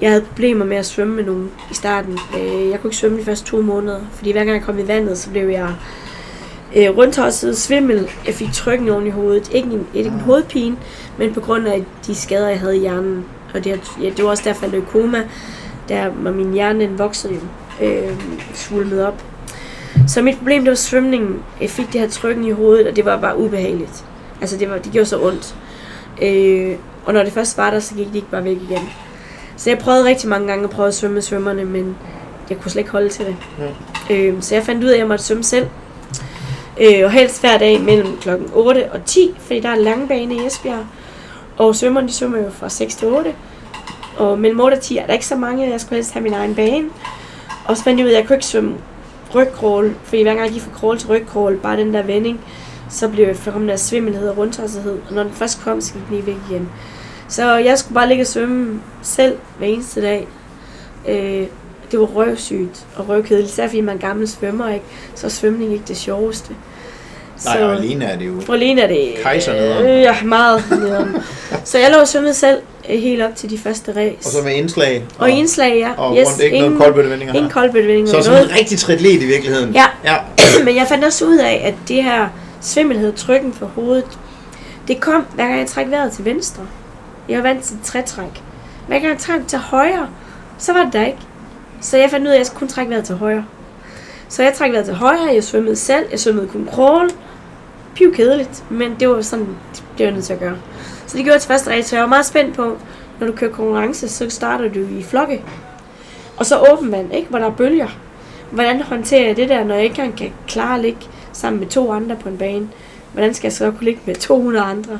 jeg 0.00 0.10
havde 0.10 0.24
problemer 0.24 0.64
med 0.64 0.76
at 0.76 0.86
svømme 0.86 1.14
med 1.14 1.24
nogen 1.24 1.50
i 1.70 1.74
starten. 1.74 2.18
Øh, 2.38 2.70
jeg 2.70 2.80
kunne 2.80 2.88
ikke 2.88 2.96
svømme 2.96 3.18
de 3.18 3.24
første 3.24 3.46
to 3.46 3.60
måneder, 3.60 4.00
fordi 4.12 4.32
hver 4.32 4.44
gang 4.44 4.56
jeg 4.56 4.64
kom 4.66 4.78
i 4.78 4.88
vandet, 4.88 5.18
så 5.18 5.30
blev 5.30 5.48
jeg 5.48 5.74
øh, 6.76 6.96
rundtosset, 6.96 7.58
svimmel. 7.58 8.08
Jeg 8.26 8.34
fik 8.34 8.48
trykken 8.52 8.88
oven 8.88 9.06
i 9.06 9.10
hovedet. 9.10 9.50
Ikke 9.54 9.68
en, 9.68 9.86
ikke 9.94 10.10
en 10.10 10.20
hovedpine, 10.20 10.76
men 11.20 11.34
på 11.34 11.40
grund 11.40 11.68
af 11.68 11.84
de 12.06 12.14
skader, 12.14 12.48
jeg 12.48 12.60
havde 12.60 12.76
i 12.76 12.80
hjernen. 12.80 13.24
Og 13.54 13.64
det, 13.64 13.80
ja, 14.02 14.10
det 14.10 14.24
var 14.24 14.30
også 14.30 14.42
derfor, 14.46 14.64
jeg 14.64 14.72
løb 14.72 14.86
koma. 14.88 15.22
Der 15.88 16.10
var 16.22 16.30
min 16.30 16.52
hjerne 16.52 16.80
den 16.84 16.98
voksede 16.98 17.34
jo 17.34 17.40
øh, 17.86 18.16
svulmet 18.54 19.06
op. 19.06 19.22
Så 20.06 20.22
mit 20.22 20.36
problem, 20.36 20.62
det 20.62 20.68
var 20.68 20.76
svømningen. 20.76 21.42
Jeg 21.60 21.70
fik 21.70 21.92
det 21.92 22.00
her 22.00 22.08
trykken 22.08 22.44
i 22.44 22.50
hovedet, 22.50 22.86
og 22.86 22.96
det 22.96 23.04
var 23.04 23.20
bare 23.20 23.38
ubehageligt. 23.38 24.04
Altså, 24.40 24.56
det, 24.56 24.70
var, 24.70 24.78
det 24.78 24.92
gjorde 24.92 25.06
så 25.06 25.22
ondt. 25.22 25.54
Øh, 26.22 26.76
og 27.04 27.12
når 27.12 27.22
det 27.22 27.32
først 27.32 27.58
var 27.58 27.70
der, 27.70 27.80
så 27.80 27.94
gik 27.94 28.06
det 28.06 28.14
ikke 28.14 28.30
bare 28.30 28.44
væk 28.44 28.56
igen. 28.70 28.88
Så 29.56 29.70
jeg 29.70 29.78
prøvede 29.78 30.04
rigtig 30.04 30.28
mange 30.28 30.48
gange 30.48 30.64
at 30.64 30.70
prøve 30.70 30.88
at 30.88 30.94
svømme 30.94 31.14
med 31.14 31.22
svømmerne, 31.22 31.64
men 31.64 31.96
jeg 32.50 32.58
kunne 32.58 32.70
slet 32.70 32.80
ikke 32.80 32.92
holde 32.92 33.08
til 33.08 33.26
det. 33.26 33.36
Ja. 34.10 34.16
Øh, 34.16 34.42
så 34.42 34.54
jeg 34.54 34.64
fandt 34.64 34.84
ud 34.84 34.88
af, 34.88 34.94
at 34.94 34.98
jeg 34.98 35.08
måtte 35.08 35.24
svømme 35.24 35.44
selv. 35.44 35.66
Øh, 36.80 37.04
og 37.04 37.10
helst 37.10 37.40
hver 37.40 37.58
dag 37.58 37.80
mellem 37.80 38.16
klokken 38.20 38.50
8 38.54 38.92
og 38.92 39.04
10, 39.04 39.34
fordi 39.38 39.60
der 39.60 39.68
er 39.68 39.74
en 39.74 39.82
lang 39.82 40.08
bane 40.08 40.34
i 40.34 40.46
Esbjerg. 40.46 40.86
Og 41.60 41.76
svømmerne, 41.76 42.08
de 42.08 42.12
svømmer 42.12 42.38
jo 42.38 42.50
fra 42.50 42.68
6 42.68 42.94
til 42.94 43.08
8. 43.08 43.34
Og 44.16 44.38
mellem 44.38 44.60
8 44.60 44.74
og 44.74 44.80
10 44.80 44.96
er 44.96 45.06
der 45.06 45.12
ikke 45.12 45.26
så 45.26 45.36
mange, 45.36 45.70
jeg 45.70 45.80
skulle 45.80 45.96
helst 45.96 46.12
have 46.12 46.22
min 46.22 46.32
egen 46.32 46.54
bane. 46.54 46.88
Og 47.64 47.76
så 47.76 47.84
fandt 47.84 47.98
jeg 47.98 48.06
ud 48.06 48.10
af, 48.10 48.14
at 48.14 48.20
jeg 48.20 48.26
kunne 48.26 48.36
ikke 48.36 48.46
svømme 48.46 48.74
rygcrawl, 49.34 49.94
fordi 50.04 50.22
hver 50.22 50.34
gang 50.34 50.44
jeg 50.44 50.52
gik 50.52 50.62
fra 50.62 50.70
crawl 50.78 50.98
til 50.98 51.08
rygcrawl, 51.08 51.56
bare 51.56 51.76
den 51.76 51.94
der 51.94 52.02
vending, 52.02 52.40
så 52.88 53.08
blev 53.08 53.26
jeg 53.26 53.36
for 53.36 53.50
der 53.50 53.76
svimmelhed 53.76 54.28
og 54.28 54.38
rundtossethed. 54.38 54.98
Og 55.08 55.14
når 55.14 55.22
den 55.22 55.32
først 55.32 55.60
kom, 55.60 55.80
så 55.80 55.92
gik 55.92 56.02
den 56.08 56.16
lige 56.16 56.26
væk 56.26 56.36
igen. 56.50 56.68
Så 57.28 57.56
jeg 57.56 57.78
skulle 57.78 57.94
bare 57.94 58.08
ligge 58.08 58.22
og 58.22 58.26
svømme 58.26 58.80
selv 59.02 59.38
hver 59.58 59.66
eneste 59.66 60.02
dag. 60.02 60.28
Øh, 61.08 61.46
det 61.90 62.00
var 62.00 62.06
røvsygt 62.06 62.86
og 62.96 63.08
røvkedeligt, 63.08 63.50
især 63.50 63.66
fordi 63.66 63.80
man 63.80 63.96
er 63.96 64.00
gammel 64.00 64.28
svømmer, 64.28 64.68
ikke? 64.68 64.84
så 65.14 65.26
er 65.26 65.30
svømning 65.30 65.72
ikke 65.72 65.84
det 65.88 65.96
sjoveste. 65.96 66.56
Nej, 67.44 67.62
og 67.62 67.72
alene 67.72 68.04
er 68.04 68.18
det 68.18 68.26
jo... 68.26 68.40
For 68.40 68.52
alene 68.52 68.80
er 68.80 68.86
det... 68.86 69.14
Kejsernederen. 69.22 69.86
Øh, 69.86 70.00
ja, 70.00 70.16
meget 70.24 70.64
nederen. 70.70 71.16
så 71.64 71.78
jeg 71.78 71.90
lå 71.90 71.98
og 71.98 72.08
svømmede 72.08 72.34
selv 72.34 72.58
øh, 72.90 72.98
helt 73.00 73.22
op 73.22 73.36
til 73.36 73.50
de 73.50 73.58
første 73.58 73.92
ræs. 73.96 74.26
Og 74.26 74.32
så 74.32 74.38
med 74.44 74.54
indslag. 74.54 75.04
og 75.18 75.30
indslag, 75.30 75.76
ja. 75.78 75.92
Og 75.96 76.10
rundt, 76.10 76.40
ikke 76.40 76.58
noget 76.58 76.78
koldbøttevendinger 76.78 77.34
Ingen 77.34 77.50
koldbøttevendinger. 77.50 78.12
Så 78.12 78.22
sådan 78.22 78.44
en 78.44 78.54
rigtig 78.56 78.78
tritlet 78.78 79.22
i 79.22 79.26
virkeligheden. 79.26 79.72
Ja, 79.74 79.84
Ja. 80.04 80.16
men 80.64 80.76
jeg 80.76 80.86
fandt 80.88 81.04
også 81.04 81.24
ud 81.24 81.38
af, 81.38 81.62
at 81.64 81.74
det 81.88 82.02
her 82.04 82.28
svimmelhed, 82.60 83.12
trykken 83.12 83.52
for 83.52 83.66
hovedet, 83.66 84.04
det 84.88 85.00
kom, 85.00 85.26
hver 85.34 85.46
gang 85.46 85.58
jeg 85.58 85.66
træk 85.66 85.90
vejret 85.90 86.12
til 86.12 86.24
venstre. 86.24 86.62
Jeg 87.28 87.36
var 87.36 87.42
vant 87.42 87.64
til 87.64 87.76
trætræk. 87.84 88.42
Hver 88.86 88.98
gang 88.98 89.10
jeg 89.12 89.18
træk 89.18 89.40
til 89.48 89.58
højre, 89.58 90.08
så 90.58 90.72
var 90.72 90.84
det 90.84 90.92
der 90.92 91.06
ikke. 91.06 91.18
Så 91.80 91.96
jeg 91.96 92.10
fandt 92.10 92.26
ud 92.26 92.30
af, 92.30 92.34
at 92.34 92.38
jeg 92.38 92.46
skulle 92.46 92.58
kun 92.58 92.68
trække 92.68 92.90
vejret 92.90 93.04
til 93.04 93.14
højre. 93.14 93.44
Så 94.28 94.42
jeg 94.42 94.52
træk 94.54 94.72
vejret 94.72 94.84
til 94.84 94.94
højre, 94.94 95.34
jeg 95.34 95.44
svømmede 95.44 95.76
selv, 95.76 96.04
jeg 96.10 96.20
svømmede 96.20 96.46
kun 96.46 96.68
crawl. 96.74 97.10
Piv 97.94 98.14
kedeligt, 98.14 98.64
men 98.70 98.96
det 99.00 99.08
var 99.08 99.22
sådan, 99.22 99.48
det 99.98 100.06
var 100.06 100.12
nødt 100.12 100.24
til 100.24 100.32
at 100.32 100.38
gøre. 100.38 100.56
Så 101.06 101.16
det 101.16 101.24
gjorde 101.24 101.34
jeg 101.34 101.40
til 101.40 101.48
første 101.48 101.70
race, 101.70 101.88
så 101.88 101.96
jeg 101.96 102.02
var 102.02 102.08
meget 102.08 102.26
spændt 102.26 102.56
på, 102.56 102.78
når 103.20 103.26
du 103.26 103.32
kører 103.32 103.50
konkurrence, 103.50 104.08
så 104.08 104.30
starter 104.30 104.68
du 104.68 104.80
i 104.98 105.02
flokke. 105.02 105.42
Og 106.36 106.46
så 106.46 106.66
åben 106.72 106.92
vand, 106.92 107.14
ikke? 107.14 107.28
hvor 107.28 107.38
der 107.38 107.46
er 107.46 107.50
bølger. 107.50 107.88
Hvordan 108.50 108.82
håndterer 108.82 109.26
jeg 109.26 109.36
det 109.36 109.48
der, 109.48 109.64
når 109.64 109.74
jeg 109.74 109.84
ikke 109.84 110.02
engang 110.02 110.18
kan 110.18 110.32
klare 110.48 110.74
at 110.74 110.80
ligge 110.80 111.00
sammen 111.32 111.60
med 111.60 111.68
to 111.68 111.92
andre 111.92 112.16
på 112.16 112.28
en 112.28 112.38
bane? 112.38 112.68
Hvordan 113.12 113.34
skal 113.34 113.48
jeg 113.48 113.52
så 113.52 113.70
kunne 113.70 113.84
ligge 113.84 114.00
med 114.06 114.14
200 114.14 114.64
andre? 114.64 114.98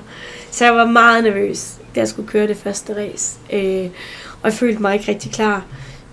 Så 0.50 0.64
jeg 0.64 0.74
var 0.74 0.86
meget 0.86 1.24
nervøs, 1.24 1.74
da 1.94 2.00
jeg 2.00 2.08
skulle 2.08 2.28
køre 2.28 2.46
det 2.46 2.56
første 2.56 2.96
race. 2.96 3.38
Øh, 3.52 3.90
og 4.42 4.44
jeg 4.44 4.52
følte 4.52 4.82
mig 4.82 4.94
ikke 4.94 5.08
rigtig 5.08 5.32
klar. 5.32 5.64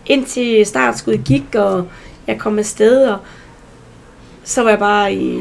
Indtil 0.05 0.65
startskuddet 0.65 1.23
gik, 1.23 1.55
og 1.55 1.87
jeg 2.27 2.37
kom 2.37 2.59
afsted, 2.59 3.07
og 3.07 3.17
så 4.43 4.63
var 4.63 4.69
jeg 4.69 4.79
bare 4.79 5.13
i, 5.13 5.39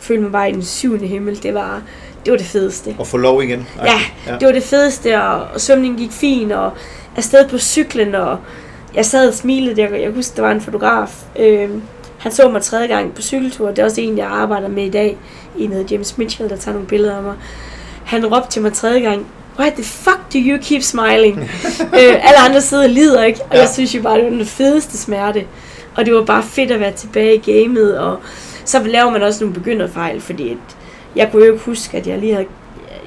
følte 0.00 0.22
mig 0.22 0.32
bare 0.32 0.50
i 0.50 0.52
den 0.52 0.64
syvende 0.64 1.06
himmel. 1.06 1.42
Det 1.42 1.54
var 1.54 1.82
det, 2.24 2.30
var 2.30 2.36
det 2.38 2.46
fedeste. 2.46 2.94
Og 2.98 3.06
få 3.06 3.16
lov 3.16 3.42
igen. 3.42 3.66
Ja, 3.84 4.00
det 4.40 4.46
var 4.46 4.52
det 4.52 4.62
fedeste, 4.62 5.22
og, 5.22 5.46
og 5.54 5.60
svømningen 5.60 5.98
gik 5.98 6.12
fint, 6.12 6.52
og 6.52 6.72
afsted 7.16 7.48
på 7.48 7.58
cyklen, 7.58 8.14
og 8.14 8.38
jeg 8.94 9.04
sad 9.06 9.28
og 9.28 9.34
smilede. 9.34 9.82
Jeg, 9.82 10.00
jeg 10.00 10.10
husker, 10.10 10.34
der 10.34 10.42
var 10.42 10.50
en 10.50 10.60
fotograf. 10.60 11.08
Øh, 11.38 11.70
han 12.18 12.32
så 12.32 12.48
mig 12.50 12.62
tredje 12.62 12.86
gang 12.86 13.14
på 13.14 13.22
cykeltur. 13.22 13.68
Det 13.68 13.78
er 13.78 13.84
også 13.84 14.00
en, 14.00 14.18
jeg 14.18 14.26
arbejder 14.26 14.68
med 14.68 14.84
i 14.84 14.90
dag. 14.90 15.16
En 15.58 15.72
hedder 15.72 15.86
James 15.90 16.18
Mitchell, 16.18 16.50
der 16.50 16.56
tager 16.56 16.72
nogle 16.72 16.88
billeder 16.88 17.16
af 17.16 17.22
mig. 17.22 17.34
Han 18.04 18.26
råbte 18.26 18.50
til 18.50 18.62
mig 18.62 18.72
tredje 18.72 19.00
gang, 19.00 19.26
Why 19.58 19.66
the 19.70 19.84
fuck 19.84 20.20
do 20.34 20.38
you 20.38 20.58
keep 20.62 20.82
smiling? 20.82 21.38
øh, 22.00 22.28
alle 22.28 22.38
andre 22.48 22.60
sidder 22.60 22.82
og 22.84 22.90
lider, 22.90 23.24
ikke? 23.24 23.40
Og 23.42 23.54
Ja. 23.54 23.60
jeg 23.60 23.68
synes 23.68 23.94
jo 23.94 24.02
bare, 24.02 24.16
det 24.16 24.24
var 24.24 24.30
den 24.30 24.46
fedeste 24.46 24.98
smerte. 24.98 25.44
Og 25.96 26.06
det 26.06 26.14
var 26.14 26.24
bare 26.24 26.42
fedt 26.42 26.70
at 26.70 26.80
være 26.80 26.92
tilbage 26.92 27.34
i 27.34 27.52
gamet, 27.52 27.98
og 27.98 28.18
så 28.64 28.82
laver 28.82 29.10
man 29.10 29.22
også 29.22 29.44
nogle 29.44 29.54
begynderfejl, 29.54 30.20
fordi 30.20 30.50
at 30.50 30.58
jeg 31.16 31.28
kunne 31.30 31.44
jo 31.44 31.52
ikke 31.52 31.64
huske, 31.64 31.96
at 31.96 32.06
jeg 32.06 32.18
lige 32.18 32.32
havde, 32.34 32.46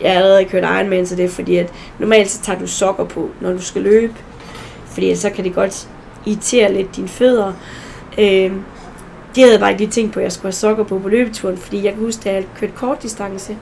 jeg 0.01 0.13
havde 0.13 0.45
kørt 0.45 0.63
Ironman, 0.63 1.07
så 1.07 1.15
det 1.15 1.25
er 1.25 1.29
fordi, 1.29 1.55
at 1.55 1.73
normalt 1.99 2.31
så 2.31 2.41
tager 2.41 2.59
du 2.59 2.67
sokker 2.67 3.05
på, 3.05 3.29
når 3.41 3.51
du 3.51 3.61
skal 3.61 3.81
løbe. 3.81 4.13
Fordi 4.85 5.15
så 5.15 5.29
kan 5.29 5.43
det 5.43 5.55
godt 5.55 5.87
irritere 6.25 6.73
lidt 6.73 6.95
dine 6.95 7.07
fødder. 7.07 7.53
Øh, 8.17 8.51
det 9.35 9.43
havde 9.43 9.51
jeg 9.51 9.59
bare 9.59 9.71
ikke 9.71 9.81
lige 9.81 9.91
tænkt 9.91 10.13
på, 10.13 10.19
at 10.19 10.23
jeg 10.23 10.31
skulle 10.31 10.45
have 10.45 10.53
sokker 10.53 10.83
på 10.83 10.99
på 10.99 11.09
løbeturen, 11.09 11.57
fordi 11.57 11.83
jeg 11.83 11.93
kan 11.93 12.01
huske, 12.01 12.29
at 12.29 12.35
jeg 12.35 12.45
kørte 12.59 12.73
kort 12.75 13.03
distance 13.03 13.57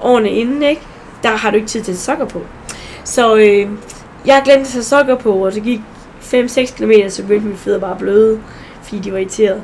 årene 0.00 0.30
inden, 0.30 0.62
ikke? 0.62 0.82
der 1.22 1.28
har 1.28 1.50
du 1.50 1.56
ikke 1.56 1.68
tid 1.68 1.82
til 1.82 1.92
at 1.92 1.98
sokker 1.98 2.24
på. 2.26 2.42
Så 3.04 3.36
øh, 3.36 3.68
jeg 4.26 4.42
glemte 4.44 4.60
at 4.60 4.66
tage 4.66 4.82
sokker 4.82 5.14
på, 5.14 5.32
og 5.46 5.52
så 5.52 5.60
gik 5.60 5.80
5-6 6.22 6.76
km, 6.76 6.92
så 7.08 7.22
begyndte 7.22 7.46
mine 7.46 7.58
fødder 7.58 7.78
bare 7.78 7.96
bløde, 7.98 8.40
fordi 8.82 8.98
de 8.98 9.12
var 9.12 9.18
irriteret. 9.18 9.62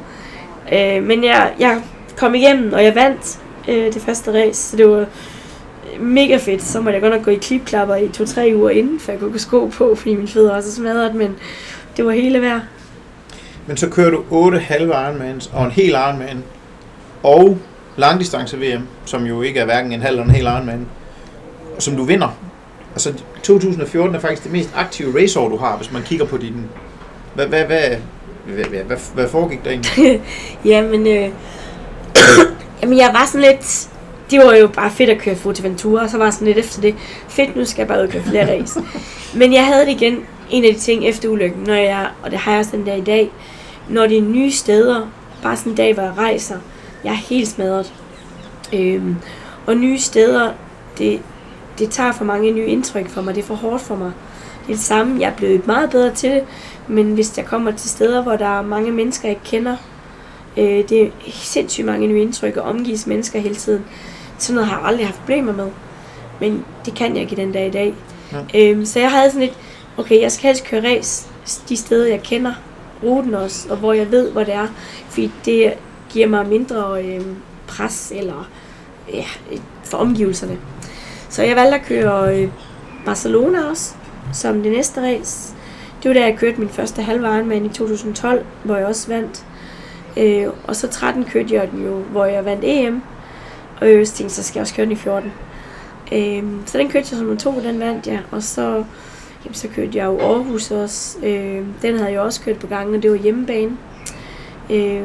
Øh, 0.72 1.02
men 1.02 1.24
jeg, 1.24 1.52
jeg 1.58 1.82
kom 2.16 2.34
igennem, 2.34 2.72
og 2.72 2.84
jeg 2.84 2.94
vandt 2.94 3.38
øh, 3.68 3.94
det 3.94 4.02
første 4.02 4.32
race, 4.32 4.62
så 4.62 4.76
det 4.76 4.88
var 4.88 5.06
mega 6.00 6.36
fedt. 6.36 6.62
Så 6.62 6.80
måtte 6.80 6.92
jeg 6.92 7.02
godt 7.02 7.14
nok 7.14 7.24
gå 7.24 7.30
i 7.30 7.34
klipklapper 7.34 7.94
i 7.94 8.06
2-3 8.06 8.54
uger 8.54 8.70
inden, 8.70 9.00
for 9.00 9.12
jeg 9.12 9.20
kunne 9.20 9.32
gå 9.32 9.38
sko 9.38 9.66
på, 9.66 9.94
fordi 9.94 10.14
mine 10.14 10.28
fødder 10.28 10.52
var 10.52 10.60
så 10.60 10.74
smadret, 10.74 11.14
men 11.14 11.36
det 11.96 12.04
var 12.04 12.12
hele 12.12 12.40
værd. 12.42 12.60
Men 13.66 13.76
så 13.76 13.88
kører 13.88 14.10
du 14.10 14.24
otte 14.30 14.58
halve 14.58 14.92
Ironmans 14.92 15.50
og 15.54 15.64
en 15.64 15.70
hel 15.70 15.90
Ironman 15.90 16.44
og 17.22 17.58
langdistance 17.96 18.58
VM, 18.58 18.86
som 19.04 19.26
jo 19.26 19.42
ikke 19.42 19.60
er 19.60 19.64
hverken 19.64 19.92
en 19.92 20.02
halv 20.02 20.14
eller 20.14 20.24
en 20.24 20.30
hel 20.30 20.44
Ironman, 20.44 20.86
som 21.78 21.96
du 21.96 22.04
vinder. 22.04 22.38
Altså 22.92 23.12
2014 23.42 24.14
er 24.14 24.20
faktisk 24.20 24.42
det 24.44 24.52
mest 24.52 24.70
aktive 24.76 25.22
raceår, 25.22 25.48
du 25.48 25.56
har, 25.56 25.76
hvis 25.76 25.92
man 25.92 26.02
kigger 26.02 26.26
på 26.26 26.36
din... 26.36 26.66
Hvad, 27.34 27.46
hvad, 27.46 27.64
hvad, 27.64 27.90
hvad, 28.46 28.64
hvad, 28.64 28.96
hvad, 29.14 29.28
foregik 29.28 29.64
der 29.64 29.70
egentlig? 29.70 30.22
Jamen, 30.72 31.06
øh, 31.06 31.28
jamen, 32.82 32.98
jeg 32.98 33.10
var 33.12 33.26
sådan 33.26 33.40
lidt... 33.50 33.88
Det 34.30 34.38
var 34.38 34.54
jo 34.54 34.66
bare 34.66 34.90
fedt 34.90 35.10
at 35.10 35.18
køre 35.18 35.36
Fuerteventura, 35.36 36.02
og 36.02 36.10
så 36.10 36.18
var 36.18 36.24
jeg 36.24 36.32
sådan 36.32 36.46
lidt 36.46 36.58
efter 36.58 36.80
det. 36.80 36.94
Fedt, 37.28 37.56
nu 37.56 37.64
skal 37.64 37.80
jeg 37.80 37.88
bare 37.88 37.98
ud 37.98 38.02
og 38.02 38.10
køre 38.10 38.22
flere 38.22 38.58
race. 38.58 38.80
Men 39.38 39.52
jeg 39.52 39.66
havde 39.66 39.86
det 39.86 39.92
igen, 39.92 40.18
en 40.50 40.64
af 40.64 40.74
de 40.74 40.80
ting 40.80 41.04
efter 41.04 41.28
ulykken, 41.28 41.62
når 41.62 41.74
jeg, 41.74 42.08
og 42.22 42.30
det 42.30 42.38
har 42.38 42.50
jeg 42.50 42.60
også 42.60 42.76
den 42.76 42.86
der 42.86 42.94
i 42.94 43.00
dag, 43.00 43.30
når 43.88 44.06
det 44.06 44.18
er 44.18 44.22
nye 44.22 44.50
steder, 44.50 45.06
bare 45.42 45.56
sådan 45.56 45.72
en 45.72 45.76
dag, 45.76 45.94
hvor 45.94 46.02
jeg 46.02 46.12
rejser, 46.18 46.58
jeg 47.04 47.10
er 47.10 47.28
helt 47.28 47.48
smadret. 47.48 47.92
Øhm, 48.72 49.16
og 49.66 49.76
nye 49.76 49.98
steder, 49.98 50.52
det, 50.98 51.20
det 51.78 51.90
tager 51.90 52.12
for 52.12 52.24
mange 52.24 52.52
nye 52.52 52.66
indtryk 52.66 53.08
for 53.08 53.22
mig, 53.22 53.34
det 53.34 53.42
er 53.42 53.46
for 53.46 53.54
hårdt 53.54 53.82
for 53.82 53.96
mig. 53.96 54.12
Det 54.66 54.72
er 54.72 54.76
det 54.76 54.84
samme, 54.84 55.20
jeg 55.20 55.30
er 55.30 55.36
blevet 55.36 55.66
meget 55.66 55.90
bedre 55.90 56.14
til 56.14 56.30
det, 56.30 56.44
men 56.88 57.14
hvis 57.14 57.38
jeg 57.38 57.46
kommer 57.46 57.70
til 57.70 57.90
steder, 57.90 58.22
hvor 58.22 58.36
der 58.36 58.58
er 58.58 58.62
mange 58.62 58.92
mennesker, 58.92 59.28
jeg 59.28 59.40
kender, 59.44 59.76
øh, 60.56 60.88
det 60.88 61.02
er 61.02 61.10
sindssygt 61.30 61.86
mange 61.86 62.06
nye 62.06 62.22
indtryk 62.22 62.56
og 62.56 62.62
omgives 62.62 63.06
mennesker 63.06 63.38
hele 63.38 63.54
tiden. 63.54 63.84
Sådan 64.38 64.54
noget 64.54 64.68
har 64.68 64.78
jeg 64.78 64.86
aldrig 64.86 65.06
haft 65.06 65.18
problemer 65.18 65.52
med. 65.52 65.68
Men 66.40 66.64
det 66.84 66.94
kan 66.94 67.14
jeg 67.14 67.22
ikke 67.22 67.36
den 67.36 67.52
dag 67.52 67.66
i 67.66 67.70
dag. 67.70 67.94
Ja. 68.32 68.70
Øhm, 68.70 68.84
så 68.84 69.00
jeg 69.00 69.10
havde 69.10 69.30
sådan 69.30 69.40
lidt, 69.40 69.58
okay, 69.96 70.20
jeg 70.20 70.32
skal 70.32 70.46
helst 70.46 70.64
køre 70.64 70.94
race 70.94 71.28
de 71.68 71.76
steder, 71.76 72.06
jeg 72.06 72.22
kender, 72.22 72.52
ruten 73.02 73.34
også, 73.34 73.68
og 73.70 73.76
hvor 73.76 73.92
jeg 73.92 74.10
ved, 74.10 74.30
hvor 74.30 74.44
det 74.44 74.54
er. 74.54 74.66
Fordi 75.08 75.32
det 75.44 75.72
giver 76.10 76.26
mig 76.26 76.46
mindre 76.46 77.04
øh, 77.04 77.22
pres 77.66 78.12
eller 78.14 78.48
ja, 79.12 79.24
for 79.84 79.98
omgivelserne. 79.98 80.58
Så 81.28 81.42
jeg 81.42 81.56
valgte 81.56 81.74
at 81.74 81.86
køre 81.86 82.36
øh, 82.36 82.48
Barcelona 83.04 83.70
også, 83.70 83.94
som 84.32 84.62
det 84.62 84.72
næste 84.72 85.00
race. 85.00 85.54
Det 86.04 86.08
var 86.08 86.14
da 86.20 86.24
jeg 86.24 86.36
kørte 86.38 86.60
min 86.60 86.68
første 86.68 87.02
halve 87.02 87.26
Ironman 87.26 87.64
i 87.64 87.68
2012, 87.68 88.44
hvor 88.64 88.76
jeg 88.76 88.86
også 88.86 89.08
vandt. 89.08 89.44
Øh, 90.16 90.46
og 90.64 90.76
så 90.76 90.88
13 90.88 91.24
kørte 91.24 91.54
jeg 91.54 91.70
den 91.70 91.84
jo, 91.84 91.98
hvor 91.98 92.24
jeg 92.24 92.44
vandt 92.44 92.64
EM. 92.64 93.02
Og 93.80 93.88
øh, 93.88 93.98
jeg 93.98 94.08
tænkte, 94.08 94.34
så 94.34 94.42
skal 94.42 94.58
jeg 94.58 94.62
også 94.62 94.74
køre 94.74 94.86
den 94.86 94.92
i 94.92 94.96
14. 94.96 95.32
Øh, 96.12 96.42
så 96.66 96.78
den 96.78 96.86
kørte 96.86 96.98
jeg 96.98 97.06
som 97.06 97.18
nummer 97.18 97.36
to, 97.36 97.60
den 97.60 97.80
vandt 97.80 98.06
jeg. 98.06 98.20
Og 98.30 98.42
så, 98.42 98.84
jamen, 99.44 99.54
så 99.54 99.68
kørte 99.68 99.90
jeg 99.94 100.06
jo 100.06 100.18
Aarhus 100.18 100.70
også. 100.70 101.18
Øh, 101.26 101.62
den 101.82 101.98
havde 101.98 102.12
jeg 102.12 102.20
også 102.20 102.40
kørt 102.40 102.58
på 102.58 102.66
gangen, 102.66 102.94
og 102.94 103.02
det 103.02 103.10
var 103.10 103.16
hjemmebane. 103.16 103.76
Øh, 104.70 105.02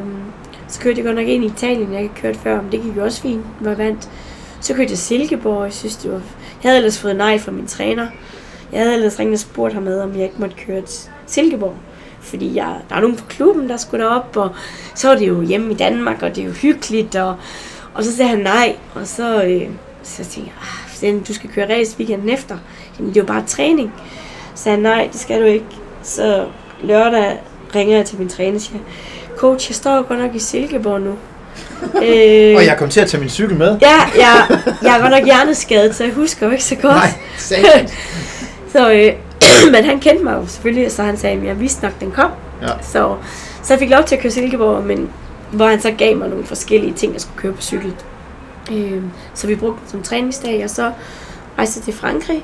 så 0.68 0.80
kørte 0.80 0.98
jeg 0.98 1.06
godt 1.06 1.16
nok 1.16 1.28
ind 1.28 1.44
i 1.44 1.48
Italien, 1.48 1.94
jeg 1.94 2.02
ikke 2.02 2.16
kørt 2.16 2.38
før, 2.38 2.62
men 2.62 2.72
det 2.72 2.82
gik 2.82 2.98
jo 2.98 3.04
også 3.04 3.22
fint, 3.22 3.46
var 3.60 3.76
vandt. 3.76 4.10
Så 4.62 4.74
kørte 4.74 4.90
jeg 4.90 4.98
Silkeborg, 4.98 5.64
jeg 5.64 5.74
synes 5.74 5.96
det 5.96 6.12
var... 6.12 6.22
Jeg 6.64 6.70
havde 6.70 6.78
ellers 6.78 7.00
fået 7.00 7.16
nej 7.16 7.38
fra 7.40 7.52
min 7.52 7.68
træner. 7.68 8.08
Jeg 8.72 8.80
havde 8.80 8.94
ellers 8.94 9.20
ringet 9.20 9.34
og 9.34 9.40
spurgt 9.40 9.74
ham 9.74 9.84
med, 9.84 10.02
om 10.02 10.16
jeg 10.16 10.24
ikke 10.24 10.36
måtte 10.38 10.56
køre 10.66 10.82
til 10.82 11.10
Silkeborg. 11.26 11.76
Fordi 12.22 12.56
jeg, 12.56 12.76
der 12.90 12.96
er 12.96 13.02
nogen 13.02 13.18
fra 13.18 13.26
klubben, 13.30 13.70
der 13.70 13.78
skulle 13.78 14.06
derop, 14.06 14.38
og 14.38 14.50
så 14.96 15.08
var 15.08 15.16
det 15.16 15.28
jo 15.28 15.42
hjemme 15.42 15.72
i 15.72 15.76
Danmark, 15.76 16.24
og 16.24 16.36
det 16.36 16.42
er 16.42 16.46
jo 16.46 16.52
hyggeligt, 16.52 17.16
og, 17.16 17.36
og 17.94 18.04
så 18.04 18.16
sagde 18.16 18.30
han 18.30 18.40
nej, 18.40 18.76
og 18.96 19.08
så, 19.08 19.44
øh, 19.44 19.70
så 20.04 20.24
tænkte 20.24 20.52
jeg, 21.02 21.14
ah, 21.14 21.28
du 21.28 21.34
skal 21.34 21.50
køre 21.50 21.70
race 21.70 21.98
weekenden 21.98 22.30
efter. 22.30 22.58
Jamen, 22.98 23.14
det 23.14 23.20
er 23.20 23.22
jo 23.22 23.28
bare 23.28 23.44
træning. 23.48 23.94
Så 24.56 24.64
sagde 24.64 24.76
han, 24.76 24.84
nej, 24.84 25.10
det 25.12 25.22
skal 25.22 25.42
du 25.42 25.46
ikke. 25.46 25.66
Så 26.04 26.46
lørdag 26.84 27.38
ringer 27.76 27.96
jeg 27.96 28.06
til 28.06 28.20
min 28.20 28.30
træner 28.30 28.56
og 28.56 28.62
siger, 28.62 28.80
coach, 29.38 29.70
jeg 29.70 29.76
står 29.76 30.02
godt 30.02 30.20
nok 30.20 30.36
i 30.36 30.40
Silkeborg 30.40 31.02
nu. 31.02 31.12
øh, 32.06 32.56
og 32.56 32.66
jeg 32.66 32.76
kom 32.78 32.90
til 32.90 33.00
at 33.00 33.08
tage 33.08 33.22
min 33.22 33.30
cykel 33.30 33.58
med. 33.58 33.78
Ja, 33.82 34.00
jeg, 34.16 34.60
jeg 34.82 34.98
er 34.98 35.02
godt 35.02 35.12
nok 35.12 35.26
hjerneskadet, 35.26 35.96
så 35.96 36.04
jeg 36.04 36.14
husker 36.14 36.46
jo 36.46 36.52
ikke 36.52 36.64
så 36.64 36.76
godt. 36.76 36.94
Nej, 36.94 37.86
så, 38.72 38.92
øh, 38.92 39.14
men 39.74 39.86
han 39.86 40.00
kendte 40.00 40.24
mig 40.24 40.34
jo 40.34 40.48
selvfølgelig, 40.48 40.92
så 40.92 41.04
han 41.04 41.18
sagde, 41.18 41.38
at 41.38 41.46
jeg 41.46 41.60
vidste 41.60 41.84
nok, 41.84 42.00
den 42.00 42.12
kom. 42.12 42.32
Ja. 42.62 42.68
Så, 42.82 43.16
så 43.64 43.74
jeg 43.74 43.80
fik 43.80 43.90
lov 43.90 44.04
til 44.04 44.16
at 44.16 44.22
køre 44.22 44.32
Silkeborg, 44.32 44.84
men 44.84 45.10
hvor 45.52 45.68
han 45.68 45.82
så 45.82 45.92
gav 45.92 46.18
mig 46.18 46.30
nogle 46.30 46.46
forskellige 46.46 46.94
ting, 46.94 47.14
jeg 47.14 47.22
skulle 47.22 47.38
køre 47.38 47.54
på 47.54 47.62
cykel. 47.62 47.96
Øh, 48.72 49.04
så 49.34 49.48
vi 49.48 49.56
brugte 49.56 49.80
den 49.82 49.90
som 49.90 50.04
træningsdag, 50.04 50.64
og 50.64 50.70
så 50.70 50.92
rejste 51.58 51.78
jeg 51.78 51.84
til 51.84 51.94
Frankrig, 51.94 52.44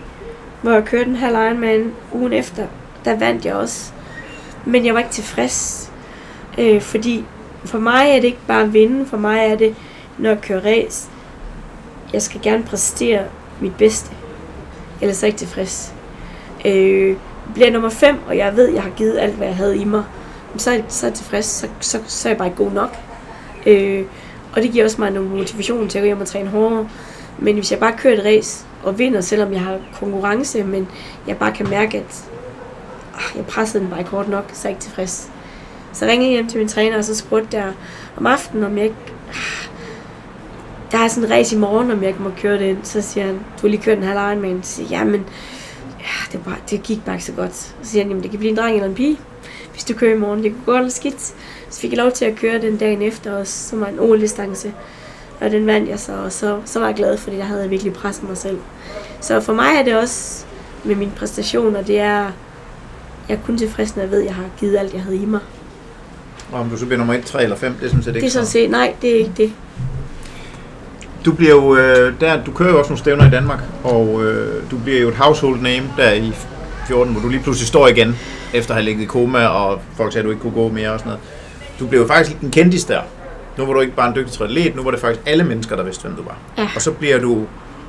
hvor 0.62 0.72
jeg 0.72 0.86
kørte 0.86 1.06
den 1.06 1.16
her 1.16 1.46
Ironman 1.46 1.94
ugen 2.12 2.34
efter. 2.34 2.68
Der 3.06 3.18
vandt 3.20 3.46
jeg 3.46 3.56
også. 3.56 3.92
Men 4.66 4.86
jeg 4.86 4.94
var 4.94 5.00
ikke 5.00 5.12
tilfreds, 5.12 5.92
øh, 6.58 6.82
fordi 6.82 7.26
for 7.66 7.80
mig 7.80 8.10
er 8.10 8.16
det 8.16 8.24
ikke 8.24 8.46
bare 8.48 8.62
at 8.62 8.74
vinde, 8.74 9.06
for 9.06 9.18
mig 9.18 9.40
er 9.40 9.56
det, 9.56 9.76
når 10.18 10.30
jeg 10.30 10.42
kører 10.42 10.66
race, 10.66 11.10
jeg 12.14 12.22
skal 12.22 12.42
gerne 12.42 12.64
præstere 12.64 13.24
mit 13.62 13.76
bedste. 13.76 14.12
Ellers 15.02 15.24
er 15.24 15.28
jeg 15.28 15.30
ikke 15.30 15.40
tilfreds. 15.40 15.95
Øh, 16.66 17.18
bliver 17.53 17.72
nummer 17.72 17.89
5, 17.89 18.16
og 18.28 18.38
jeg 18.38 18.55
ved, 18.55 18.68
at 18.68 18.74
jeg 18.74 18.84
har 18.84 18.89
givet 18.89 19.18
alt, 19.18 19.36
hvad 19.36 19.47
jeg 19.47 19.55
havde 19.55 19.78
i 19.78 19.86
mig, 19.86 20.03
så 20.57 20.72
er, 20.72 20.78
så 20.88 21.05
er 21.05 21.09
jeg 21.09 21.16
tilfreds, 21.16 21.45
så, 21.45 21.68
så, 21.80 21.99
så 22.07 22.28
er 22.28 22.32
jeg 22.32 22.38
bare 22.38 22.47
ikke 22.47 22.63
god 22.63 22.72
nok. 22.72 22.97
Øh, 23.66 24.03
og 24.53 24.61
det 24.61 24.72
giver 24.72 24.84
også 24.84 25.01
mig 25.01 25.11
nogle 25.11 25.30
motivation 25.30 25.89
til 25.89 25.97
at 25.97 26.01
gå 26.01 26.05
hjem 26.05 26.22
og 26.22 26.28
træne 26.28 26.49
hårdere. 26.49 26.89
Men 27.39 27.55
hvis 27.55 27.72
jeg 27.72 27.80
bare 27.80 27.93
kører 27.97 28.13
et 28.13 28.26
race 28.26 28.66
og 28.84 28.99
vinder, 28.99 29.22
selvom 29.22 29.53
jeg 29.53 29.61
har 29.61 29.78
konkurrence, 29.99 30.63
men 30.63 30.88
jeg 31.28 31.38
bare 31.38 31.51
kan 31.51 31.70
mærke, 31.70 31.97
at 31.97 32.26
ah, 33.16 33.38
jeg 33.38 33.45
pressede 33.45 33.84
den 33.84 33.89
bare 33.89 33.99
ikke 33.99 34.11
hårdt 34.11 34.30
nok, 34.30 34.45
så 34.53 34.68
er 34.68 34.72
jeg 34.72 34.78
ikke 34.78 34.84
tilfreds. 34.84 35.32
Så 35.93 36.05
ringede 36.05 36.30
jeg 36.30 36.34
hjem 36.34 36.47
til 36.47 36.57
min 36.59 36.68
træner, 36.68 36.97
og 36.97 37.03
så 37.03 37.16
spurgte 37.16 37.57
jeg 37.57 37.72
om 38.18 38.26
aftenen, 38.26 38.63
om 38.63 38.78
jeg 38.78 38.84
ikke... 38.84 38.95
Øh, 39.30 39.70
der 40.91 40.97
er 40.97 41.07
sådan 41.07 41.24
en 41.24 41.32
race 41.32 41.55
i 41.55 41.59
morgen, 41.59 41.91
om 41.91 42.01
jeg 42.01 42.07
ikke 42.07 42.22
må 42.22 42.32
køre 42.41 42.59
det 42.59 42.66
ind. 42.66 42.78
Så 42.84 43.01
siger 43.01 43.26
han, 43.26 43.36
du 43.36 43.61
har 43.61 43.68
lige 43.68 43.82
kørt 43.82 43.97
en 43.97 44.03
halv 44.03 44.20
Ironman. 44.20 44.63
Så 44.63 44.76
siger 44.76 44.89
jeg, 44.89 44.99
jamen, 44.99 45.26
det, 46.38 46.46
bare, 46.46 46.58
det 46.70 46.84
gik 46.84 47.06
bare 47.06 47.16
ikke 47.16 47.26
så 47.26 47.32
godt. 47.32 47.56
Så 47.56 47.74
siger 47.84 48.04
han, 48.04 48.10
jamen, 48.10 48.24
det 48.24 48.32
kan 48.32 48.40
blive 48.40 48.52
en 48.52 48.58
dreng 48.58 48.76
eller 48.76 48.90
en 48.90 48.96
pige, 48.96 49.20
hvis 49.72 49.84
du 49.84 49.94
kører 49.94 50.16
i 50.16 50.20
morgen. 50.20 50.44
Det 50.44 50.52
kunne 50.52 50.66
gå 50.66 50.78
eller 50.78 50.90
skidt. 50.90 51.22
Så 51.70 51.80
fik 51.80 51.92
jeg 51.92 51.98
lov 51.98 52.12
til 52.12 52.26
at 52.26 52.36
køre 52.36 52.62
den 52.62 52.78
dagen 52.78 53.02
efter, 53.02 53.34
og 53.34 53.48
så 53.48 53.76
var 53.76 53.88
en 53.88 54.00
OL-distance. 54.00 54.74
Og 55.42 55.52
den 55.52 55.68
vandt 55.68 55.90
jeg 55.90 56.00
så, 56.00 56.14
og 56.14 56.32
så, 56.32 56.60
så 56.66 56.80
var 56.80 56.86
jeg 56.86 56.96
glad, 56.96 57.18
fordi 57.18 57.38
jeg 57.38 57.46
havde 57.46 57.70
virkelig 57.70 57.94
presset 57.94 58.28
mig 58.28 58.38
selv. 58.38 58.58
Så 59.22 59.40
for 59.40 59.54
mig 59.54 59.76
er 59.80 59.84
det 59.84 59.98
også 59.98 60.46
med 60.84 60.96
mine 60.96 61.12
præstationer, 61.12 61.82
det 61.82 62.00
er, 62.00 62.32
jeg 63.30 63.36
er 63.36 63.38
kun 63.46 63.58
tilfreds, 63.58 63.96
når 63.96 64.04
jeg 64.04 64.12
ved, 64.12 64.20
at 64.20 64.26
jeg 64.26 64.36
har 64.36 64.46
givet 64.60 64.78
alt, 64.78 64.94
jeg 64.94 65.02
havde 65.02 65.18
i 65.18 65.26
mig. 65.26 65.40
Og 66.52 66.60
om 66.60 66.70
du 66.70 66.78
så 66.78 66.86
bliver 66.86 66.98
nummer 66.98 67.14
1, 67.14 67.26
3 67.26 67.44
eller 67.44 67.56
5, 67.56 67.74
det 67.74 67.86
er 67.86 67.90
sådan 67.90 68.04
set 68.04 68.16
ikke 68.16 68.22
Det 68.22 68.28
er 68.28 68.32
sådan 68.32 68.48
set, 68.48 68.70
nej, 68.70 68.96
det 69.02 69.12
er 69.12 69.18
ikke 69.18 69.34
det. 69.38 69.54
Du 71.26 71.34
bliver 71.34 71.52
jo, 71.52 71.76
øh, 71.76 72.14
der, 72.22 72.44
du 72.44 72.52
kører 72.52 72.70
jo 72.70 72.80
også 72.80 72.90
nogle 72.90 73.00
stævner 73.00 73.28
i 73.28 73.30
Danmark, 73.30 73.60
og 73.84 74.24
øh, 74.24 74.72
du 74.72 74.78
bliver 74.78 75.02
jo 75.02 75.10
et 75.10 75.16
household 75.16 75.60
name 75.60 75.88
der 75.98 76.12
i 76.12 76.34
14, 76.88 77.14
hvor 77.14 77.22
du 77.22 77.30
lige 77.30 77.44
pludselig 77.44 77.68
står 77.68 77.88
igen, 77.88 78.16
efter 78.54 78.72
at 78.72 78.76
have 78.76 78.86
ligget 78.86 79.04
i 79.04 79.06
koma, 79.06 79.46
og 79.46 79.82
folk 79.96 80.14
sagde, 80.14 80.24
at 80.24 80.26
du 80.26 80.30
ikke 80.30 80.42
kunne 80.42 80.54
gå 80.54 80.70
mere 80.70 80.92
og 80.92 81.00
sådan 81.00 81.10
noget. 81.10 81.24
Du 81.80 81.88
blev 81.88 82.00
jo 82.02 82.08
faktisk 82.08 82.38
en 82.42 82.52
kendis 82.52 82.86
der. 82.86 83.02
Nu 83.58 83.66
var 83.66 83.74
du 83.74 83.80
ikke 83.80 83.96
bare 83.96 84.08
en 84.10 84.16
dygtig 84.16 84.34
triatlet, 84.34 84.76
nu 84.76 84.84
var 84.84 84.92
det 84.92 85.00
faktisk 85.00 85.22
alle 85.26 85.44
mennesker, 85.44 85.76
der 85.76 85.84
vidste, 85.84 86.02
hvem 86.02 86.16
du 86.16 86.24
var. 86.24 86.38
Ja. 86.58 86.70
Og 86.76 86.82
så 86.82 86.92
bliver 86.92 87.20
du, 87.20 87.40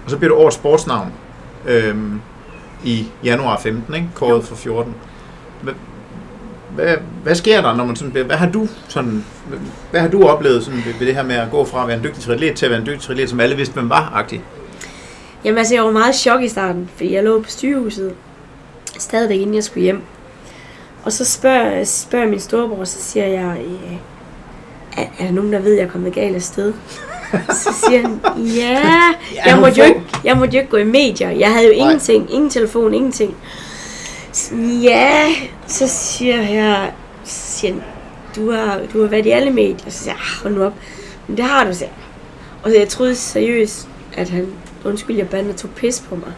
og 0.05 0.11
så 0.11 0.17
bliver 0.17 0.35
du 0.35 0.41
årets 0.41 0.57
sportsnavn 0.57 1.13
øh, 1.67 1.95
i 2.85 3.07
januar 3.25 3.59
15, 3.59 3.95
ikke? 3.95 4.09
Kåret 4.15 4.45
for 4.45 4.57
14. 4.57 4.95
Hvad, 6.77 6.97
hvad, 7.23 7.35
sker 7.35 7.61
der, 7.61 7.77
når 7.77 7.85
man 7.85 7.97
sådan 7.97 8.11
bliver, 8.11 8.27
hvad 8.27 8.37
har 8.37 8.51
du 8.51 8.69
sådan, 8.89 9.25
hvad 9.91 10.01
har 10.01 10.09
du 10.09 10.29
oplevet 10.29 10.65
sådan 10.65 10.83
ved, 10.87 10.93
ved 10.99 11.07
det 11.07 11.15
her 11.15 11.23
med 11.23 11.37
at 11.37 11.51
gå 11.51 11.65
fra 11.65 11.83
at 11.83 11.89
være 11.89 11.97
en 11.97 12.05
dygtig 12.05 12.23
triatlet 12.23 12.57
til 12.57 12.67
at 12.67 12.71
være 12.71 12.81
en 12.81 12.87
dygtig 12.87 13.03
triatlet, 13.03 13.31
som 13.31 13.41
alle 13.41 13.57
vidste, 13.57 13.75
hvem 13.75 13.91
var 13.91 14.13
agtig? 14.15 14.43
Jamen 15.45 15.59
altså, 15.59 15.75
jeg 15.75 15.85
var 15.85 15.91
meget 15.91 16.15
chok 16.15 16.43
i 16.43 16.49
starten, 16.49 16.91
fordi 16.97 17.15
jeg 17.15 17.25
lå 17.25 17.43
på 17.43 17.51
sygehuset, 17.51 18.15
stadigvæk 18.99 19.41
inden 19.41 19.55
jeg 19.55 19.65
skulle 19.65 19.85
hjem. 19.85 20.03
Og 21.05 21.13
så 21.13 21.25
spørger, 21.25 21.85
spørger 21.85 22.29
min 22.29 22.41
storebror, 22.41 22.85
så 22.85 23.03
siger 23.03 23.27
jeg, 23.27 23.57
øh, 23.61 23.97
er, 24.97 25.07
er 25.19 25.25
der 25.25 25.33
nogen, 25.33 25.53
der 25.53 25.59
ved, 25.59 25.73
at 25.73 25.79
jeg 25.79 25.87
er 25.87 25.91
kommet 25.91 26.15
galt 26.15 26.35
af 26.35 26.43
sted? 26.43 26.73
Så 27.63 27.75
siger 27.87 28.03
han, 28.03 28.21
ja, 28.47 28.83
jeg 29.47 29.59
måtte, 29.61 29.81
jo 29.81 29.85
ikke, 29.85 30.01
jeg 30.25 30.37
måtte 30.37 30.57
jo 30.57 30.61
ikke 30.61 30.71
gå 30.71 30.77
i 30.77 30.85
medier. 30.85 31.31
Jeg 31.31 31.53
havde 31.53 31.67
jo 31.67 31.73
Nej. 31.73 31.79
ingenting, 31.79 32.35
ingen 32.35 32.51
telefon, 32.51 32.95
ingenting. 32.95 33.37
Ja, 34.83 35.25
så 35.67 35.89
siger 35.89 36.43
jeg, 36.43 36.93
så 37.25 37.41
siger 37.59 37.73
han, 37.75 37.83
du 38.37 38.51
har, 38.51 38.81
du 38.93 39.01
har 39.03 39.09
været 39.09 39.27
i 39.27 39.31
alle 39.31 39.51
medier. 39.51 39.91
Så 39.91 39.99
siger 39.99 40.13
jeg, 40.13 40.21
"Ah, 40.21 40.43
hold 40.43 40.55
nu 40.55 40.65
op. 40.65 40.73
Men 41.27 41.37
det 41.37 41.45
har 41.45 41.65
du, 41.65 41.75
siger. 41.75 41.91
Og 42.63 42.71
så 42.71 42.77
jeg 42.79 42.89
troede 42.89 43.15
seriøst, 43.15 43.89
at 44.17 44.29
han, 44.29 44.47
undskyld, 44.85 45.17
jeg 45.17 45.29
bandede 45.29 45.57
tog 45.57 45.71
pis 45.71 46.05
på 46.09 46.15
mig. 46.15 46.33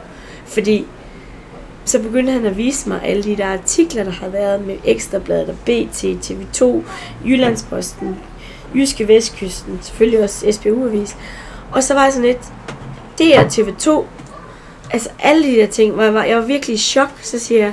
Fordi 0.46 0.86
så 1.84 2.02
begyndte 2.02 2.32
han 2.32 2.46
at 2.46 2.56
vise 2.56 2.88
mig 2.88 3.00
alle 3.02 3.22
de 3.22 3.36
der 3.36 3.46
artikler, 3.46 4.04
der 4.04 4.10
har 4.10 4.28
været 4.28 4.66
med 4.66 4.76
Ekstrabladet 4.84 5.48
og 5.48 5.56
BT, 5.64 6.04
TV2, 6.04 6.64
Jyllandsposten, 7.26 8.16
Jyske 8.74 9.08
Vestkysten, 9.08 9.78
selvfølgelig 9.82 10.22
også 10.24 10.52
SBU-avis. 10.52 11.16
Og 11.72 11.82
så 11.82 11.94
var 11.94 12.04
jeg 12.04 12.12
sådan 12.12 12.26
lidt, 12.28 12.40
det 13.18 13.36
er 13.36 13.48
TV2. 13.48 14.04
Altså 14.90 15.08
alle 15.18 15.46
de 15.46 15.56
der 15.56 15.66
ting, 15.66 15.94
hvor 15.94 16.02
jeg 16.02 16.14
var, 16.14 16.24
jeg 16.24 16.36
var 16.36 16.44
virkelig 16.44 16.74
i 16.74 16.78
chok. 16.78 17.08
Så 17.22 17.38
siger 17.38 17.60
jeg, 17.60 17.72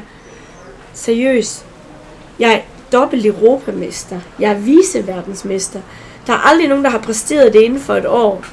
seriøst, 0.95 1.65
jeg, 2.39 2.63
dobbelt 2.91 3.25
europamester. 3.25 4.19
Jeg 4.39 4.51
er 4.51 4.55
viceverdensmester. 4.55 5.79
Der 6.27 6.33
er 6.33 6.49
aldrig 6.49 6.67
nogen, 6.67 6.83
der 6.83 6.89
har 6.89 6.99
præsteret 6.99 7.53
det 7.53 7.61
inden 7.61 7.79
for 7.79 7.95
et 7.95 8.05
år. 8.05 8.43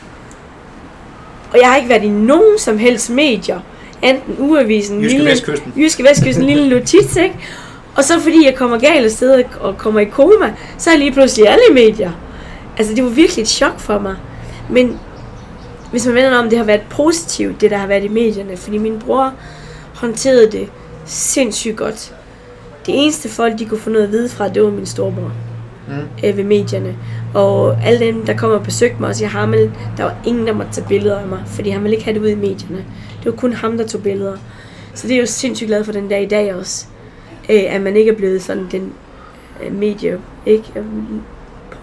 Og 1.52 1.58
jeg 1.60 1.68
har 1.68 1.76
ikke 1.76 1.88
været 1.88 2.04
i 2.04 2.08
nogen 2.08 2.58
som 2.58 2.78
helst 2.78 3.10
medier. 3.10 3.60
Enten 4.02 4.36
uavisen, 4.38 5.00
Jyske 5.00 5.16
lille, 5.16 5.30
Vestkysten. 5.30 5.72
Jyske 5.76 6.04
Vestkysten, 6.04 6.44
lille 6.44 6.68
notits, 6.68 7.16
ikke? 7.16 7.34
Og 7.96 8.04
så 8.04 8.20
fordi 8.20 8.46
jeg 8.46 8.54
kommer 8.54 8.78
galt 8.78 9.04
afsted 9.04 9.44
og 9.60 9.78
kommer 9.78 10.00
i 10.00 10.04
koma, 10.04 10.54
så 10.78 10.90
er 10.90 10.94
jeg 10.94 10.98
lige 10.98 11.12
pludselig 11.12 11.48
alle 11.48 11.62
i 11.70 11.72
medier. 11.72 12.12
Altså 12.78 12.94
det 12.94 13.04
var 13.04 13.10
virkelig 13.10 13.42
et 13.42 13.48
chok 13.48 13.80
for 13.80 13.98
mig. 13.98 14.16
Men 14.70 15.00
hvis 15.90 16.06
man 16.06 16.14
vender 16.14 16.38
om, 16.38 16.48
det 16.48 16.58
har 16.58 16.64
været 16.64 16.82
positivt, 16.90 17.60
det 17.60 17.70
der 17.70 17.76
har 17.76 17.86
været 17.86 18.04
i 18.04 18.08
medierne. 18.08 18.56
Fordi 18.56 18.78
min 18.78 18.98
bror 18.98 19.32
håndterede 19.94 20.52
det 20.52 20.68
sindssygt 21.04 21.76
godt. 21.76 22.14
Det 22.86 22.94
eneste 23.04 23.28
folk, 23.28 23.58
de 23.58 23.64
kunne 23.66 23.80
få 23.80 23.90
noget 23.90 24.04
at 24.04 24.12
vide 24.12 24.28
fra, 24.28 24.48
det 24.48 24.62
var 24.62 24.70
min 24.70 24.86
storebror 24.86 25.32
Mm. 25.88 25.94
øh, 26.28 26.36
ved 26.36 26.44
medierne. 26.44 26.96
Og 27.34 27.76
alle 27.84 28.06
dem, 28.06 28.26
der 28.26 28.36
kommer 28.36 28.56
og 28.56 28.62
besøgte 28.64 28.96
mig 29.00 29.08
og 29.08 29.16
siger, 29.16 29.28
Hamel, 29.28 29.70
der 29.96 30.04
var 30.04 30.14
ingen, 30.26 30.46
der 30.46 30.52
måtte 30.52 30.72
tage 30.72 30.86
billeder 30.88 31.18
af 31.18 31.26
mig, 31.26 31.42
fordi 31.46 31.70
han 31.70 31.82
ville 31.82 31.94
ikke 31.96 32.04
have 32.04 32.14
det 32.14 32.20
ud 32.24 32.28
i 32.28 32.34
medierne. 32.34 32.84
Det 33.18 33.26
var 33.26 33.32
kun 33.32 33.52
ham, 33.52 33.78
der 33.78 33.86
tog 33.86 34.02
billeder. 34.02 34.36
Så 34.94 35.08
det 35.08 35.16
er 35.16 35.20
jo 35.20 35.26
sindssygt 35.26 35.68
glad 35.68 35.84
for 35.84 35.92
den 35.92 36.08
dag 36.08 36.22
i 36.22 36.26
dag 36.26 36.54
også. 36.54 36.86
Øh, 37.50 37.62
at 37.74 37.80
man 37.80 37.96
ikke 37.96 38.10
er 38.10 38.16
blevet 38.16 38.42
sådan 38.42 38.66
den 38.72 38.92
øh, 39.66 39.74
medie, 39.74 40.18
ikke? 40.46 40.64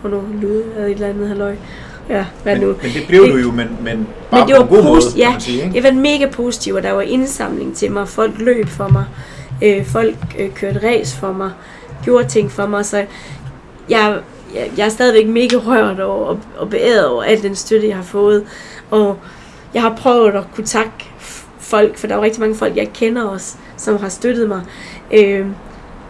Porno, 0.02 0.22
lyd 0.42 0.62
eller 0.76 0.86
et 0.86 0.92
eller 0.92 1.08
andet 1.08 1.28
halløj. 1.28 1.56
Ja, 2.10 2.26
hvad 2.44 2.56
Men, 2.56 2.62
nu? 2.64 2.68
men 2.68 2.92
det 2.94 3.04
blev 3.08 3.22
du 3.32 3.38
jo, 3.38 3.52
men, 3.52 3.68
men 3.84 4.08
bare 4.32 4.40
Men 4.46 4.48
det 4.50 4.56
på 4.56 4.62
var 4.64 4.70
en 4.70 4.76
god 4.76 4.84
måde, 4.84 5.02
posi- 5.02 5.10
kan 5.22 5.32
ja, 5.32 5.36
sige. 5.40 5.64
Ikke? 5.64 5.76
Jeg 5.76 5.84
var 5.84 5.92
mega 5.92 6.26
positiv, 6.32 6.74
og 6.76 6.84
der 6.84 6.92
var 6.92 7.02
indsamling 7.02 7.76
til 7.76 7.92
mig. 7.92 8.08
Folk 8.08 8.34
løb 8.40 8.68
for 8.68 8.88
mig. 8.88 9.04
Øh, 9.62 9.86
folk 9.86 10.16
øh, 10.40 10.54
kørte 10.54 10.88
ræs 10.88 11.16
for 11.16 11.32
mig. 11.32 11.52
Gjorde 12.04 12.28
ting 12.28 12.52
for 12.52 12.66
mig. 12.66 12.86
Så 12.86 13.06
jeg, 13.90 14.20
jeg, 14.54 14.72
jeg 14.78 14.86
er 14.86 14.90
stadigvæk 14.90 15.28
mega 15.28 15.56
rørt 15.56 16.00
over, 16.00 16.26
og, 16.26 16.40
og 16.58 16.70
beæret 16.70 17.08
over 17.08 17.24
al 17.24 17.44
den 17.44 17.56
støtte, 17.56 17.88
jeg 17.88 17.96
har 17.96 18.04
fået. 18.04 18.46
Og 18.92 19.18
jeg 19.74 19.82
har 19.82 19.96
prøvet 19.96 20.32
at 20.32 20.44
kunne 20.56 20.68
takke 20.68 20.92
folk, 21.60 21.98
for 21.98 22.08
der 22.08 22.14
er 22.14 22.18
jo 22.18 22.24
rigtig 22.24 22.42
mange 22.42 22.56
folk, 22.56 22.76
jeg 22.76 22.90
kender 22.94 23.24
også, 23.24 23.58
som 23.78 23.98
har 23.98 24.10
støttet 24.10 24.48
mig. 24.48 24.62
Øh, 25.14 25.46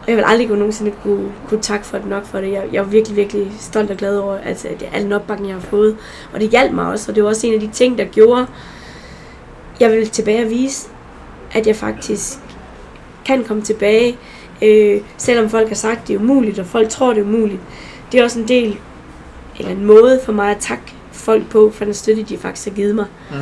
og 0.02 0.08
jeg 0.08 0.18
vil 0.18 0.24
aldrig 0.28 0.47
kunne 0.47 0.60
nogensinde 0.60 0.91
kunne, 1.04 1.32
kunne 1.47 1.62
takke 1.62 1.86
for 1.86 1.97
det 1.97 2.08
nok 2.08 2.26
for 2.26 2.38
det. 2.38 2.52
Jeg, 2.52 2.64
jeg 2.74 2.80
er 2.80 2.84
virkelig, 2.84 3.18
virkelig 3.18 3.52
stolt 3.60 3.91
og 3.91 3.97
glad 3.97 4.18
over 4.18 4.38
altså, 4.38 4.68
at 4.68 4.89
al 4.93 5.04
den 5.04 5.14
opbakning, 5.14 5.50
jeg 5.50 5.56
har 5.56 5.68
fået. 5.70 5.97
Og 6.34 6.39
det 6.39 6.50
hjalp 6.50 6.74
mig 6.74 6.86
også, 6.86 7.12
og 7.12 7.16
det 7.16 7.24
var 7.24 7.30
også 7.30 7.47
en 7.47 7.54
af 7.54 7.60
de 7.60 7.70
ting, 7.74 7.97
der 7.97 8.06
gjorde, 8.06 8.47
jeg 9.80 9.91
vil 9.91 10.10
tilbage 10.10 10.43
og 10.43 10.50
vise, 10.50 10.88
at 11.52 11.68
jeg 11.68 11.76
faktisk 11.76 12.39
kan 13.30 13.44
komme 13.44 13.64
tilbage, 13.64 14.18
øh, 14.62 15.02
selvom 15.18 15.50
folk 15.50 15.68
har 15.68 15.76
sagt, 15.76 16.08
det 16.08 16.14
er 16.14 16.20
umuligt, 16.20 16.60
og 16.60 16.66
folk 16.66 16.90
tror, 16.90 17.14
det 17.14 17.20
er 17.22 17.26
umuligt. 17.26 17.60
Det 18.12 18.20
er 18.20 18.24
også 18.24 18.40
en 18.40 18.48
del, 18.48 18.78
eller 19.60 19.72
en 19.72 19.86
måde 19.86 20.20
for 20.26 20.32
mig 20.32 20.52
at 20.52 20.58
takke 20.60 20.84
folk 21.12 21.50
på, 21.50 21.72
for 21.76 21.86
den 21.86 21.94
støtte, 21.94 22.24
de 22.24 22.38
faktisk 22.38 22.68
har 22.68 22.76
givet 22.76 22.96
mig. 22.96 23.06
Mm. 23.32 23.38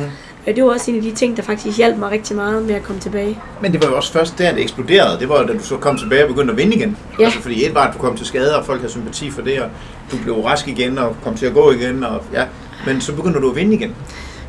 Og 0.46 0.56
det 0.56 0.64
var 0.64 0.70
også 0.70 0.90
en 0.90 0.96
af 0.96 1.02
de 1.02 1.12
ting, 1.12 1.36
der 1.36 1.42
faktisk 1.42 1.76
hjalp 1.76 1.98
mig 1.98 2.10
rigtig 2.10 2.36
meget 2.36 2.62
med 2.62 2.74
at 2.74 2.82
komme 2.82 3.00
tilbage. 3.00 3.38
Men 3.62 3.72
det 3.72 3.82
var 3.82 3.88
jo 3.88 3.96
også 3.96 4.12
først 4.12 4.38
der, 4.38 4.52
det 4.52 4.62
eksploderede. 4.62 5.20
Det 5.20 5.28
var 5.28 5.42
da 5.42 5.52
du 5.52 5.62
så 5.62 5.76
kom 5.76 5.96
tilbage 5.96 6.22
og 6.22 6.28
begyndte 6.28 6.52
at 6.52 6.58
vinde 6.58 6.76
igen. 6.76 6.96
Ja. 7.18 7.24
Altså, 7.24 7.40
fordi 7.40 7.66
et 7.66 7.74
var, 7.74 7.88
at 7.88 7.94
du 7.94 7.98
kom 7.98 8.16
til 8.16 8.26
skade, 8.26 8.58
og 8.58 8.66
folk 8.66 8.80
havde 8.80 8.92
sympati 8.92 9.30
for 9.30 9.42
det, 9.42 9.60
og 9.60 9.68
du 10.12 10.16
blev 10.22 10.34
rask 10.34 10.68
igen, 10.68 10.98
og 10.98 11.16
kom 11.24 11.34
til 11.34 11.46
at 11.46 11.54
gå 11.54 11.72
igen, 11.72 12.04
og 12.04 12.22
ja. 12.32 12.44
Men 12.86 13.00
så 13.00 13.14
begynder 13.14 13.40
du 13.40 13.50
at 13.50 13.56
vinde 13.56 13.74
igen. 13.74 13.94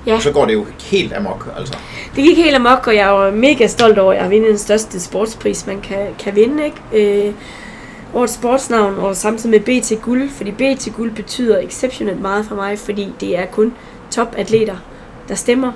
Ja. 0.09 0.19
Så 0.19 0.31
går 0.31 0.45
det 0.45 0.53
jo 0.53 0.65
helt 0.83 1.13
amok, 1.13 1.49
altså. 1.57 1.77
Det 2.15 2.23
gik 2.23 2.37
helt 2.37 2.55
amok, 2.55 2.87
og 2.87 2.95
jeg 2.95 3.09
var 3.09 3.31
mega 3.31 3.67
stolt 3.67 3.97
over, 3.97 4.11
at 4.11 4.17
jeg 4.17 4.25
har 4.25 4.31
vundet 4.31 4.49
den 4.49 4.57
største 4.57 4.99
sportspris, 4.99 5.67
man 5.67 5.81
kan, 5.81 6.07
kan 6.19 6.35
vinde. 6.35 6.65
Ikke? 6.65 7.27
Øh, 7.27 7.33
årets 8.13 8.33
sportsnavn, 8.33 8.97
og 8.97 9.15
samtidig 9.15 9.51
med 9.51 9.81
BT 9.81 10.01
Guld, 10.01 10.29
fordi 10.29 10.51
BT 10.51 10.87
Guld 10.95 11.11
betyder 11.11 11.59
exceptionelt 11.59 12.21
meget 12.21 12.45
for 12.45 12.55
mig, 12.55 12.79
fordi 12.79 13.13
det 13.19 13.37
er 13.37 13.45
kun 13.45 13.73
topatleter, 14.11 14.75
der 15.27 15.35
stemmer 15.35 15.71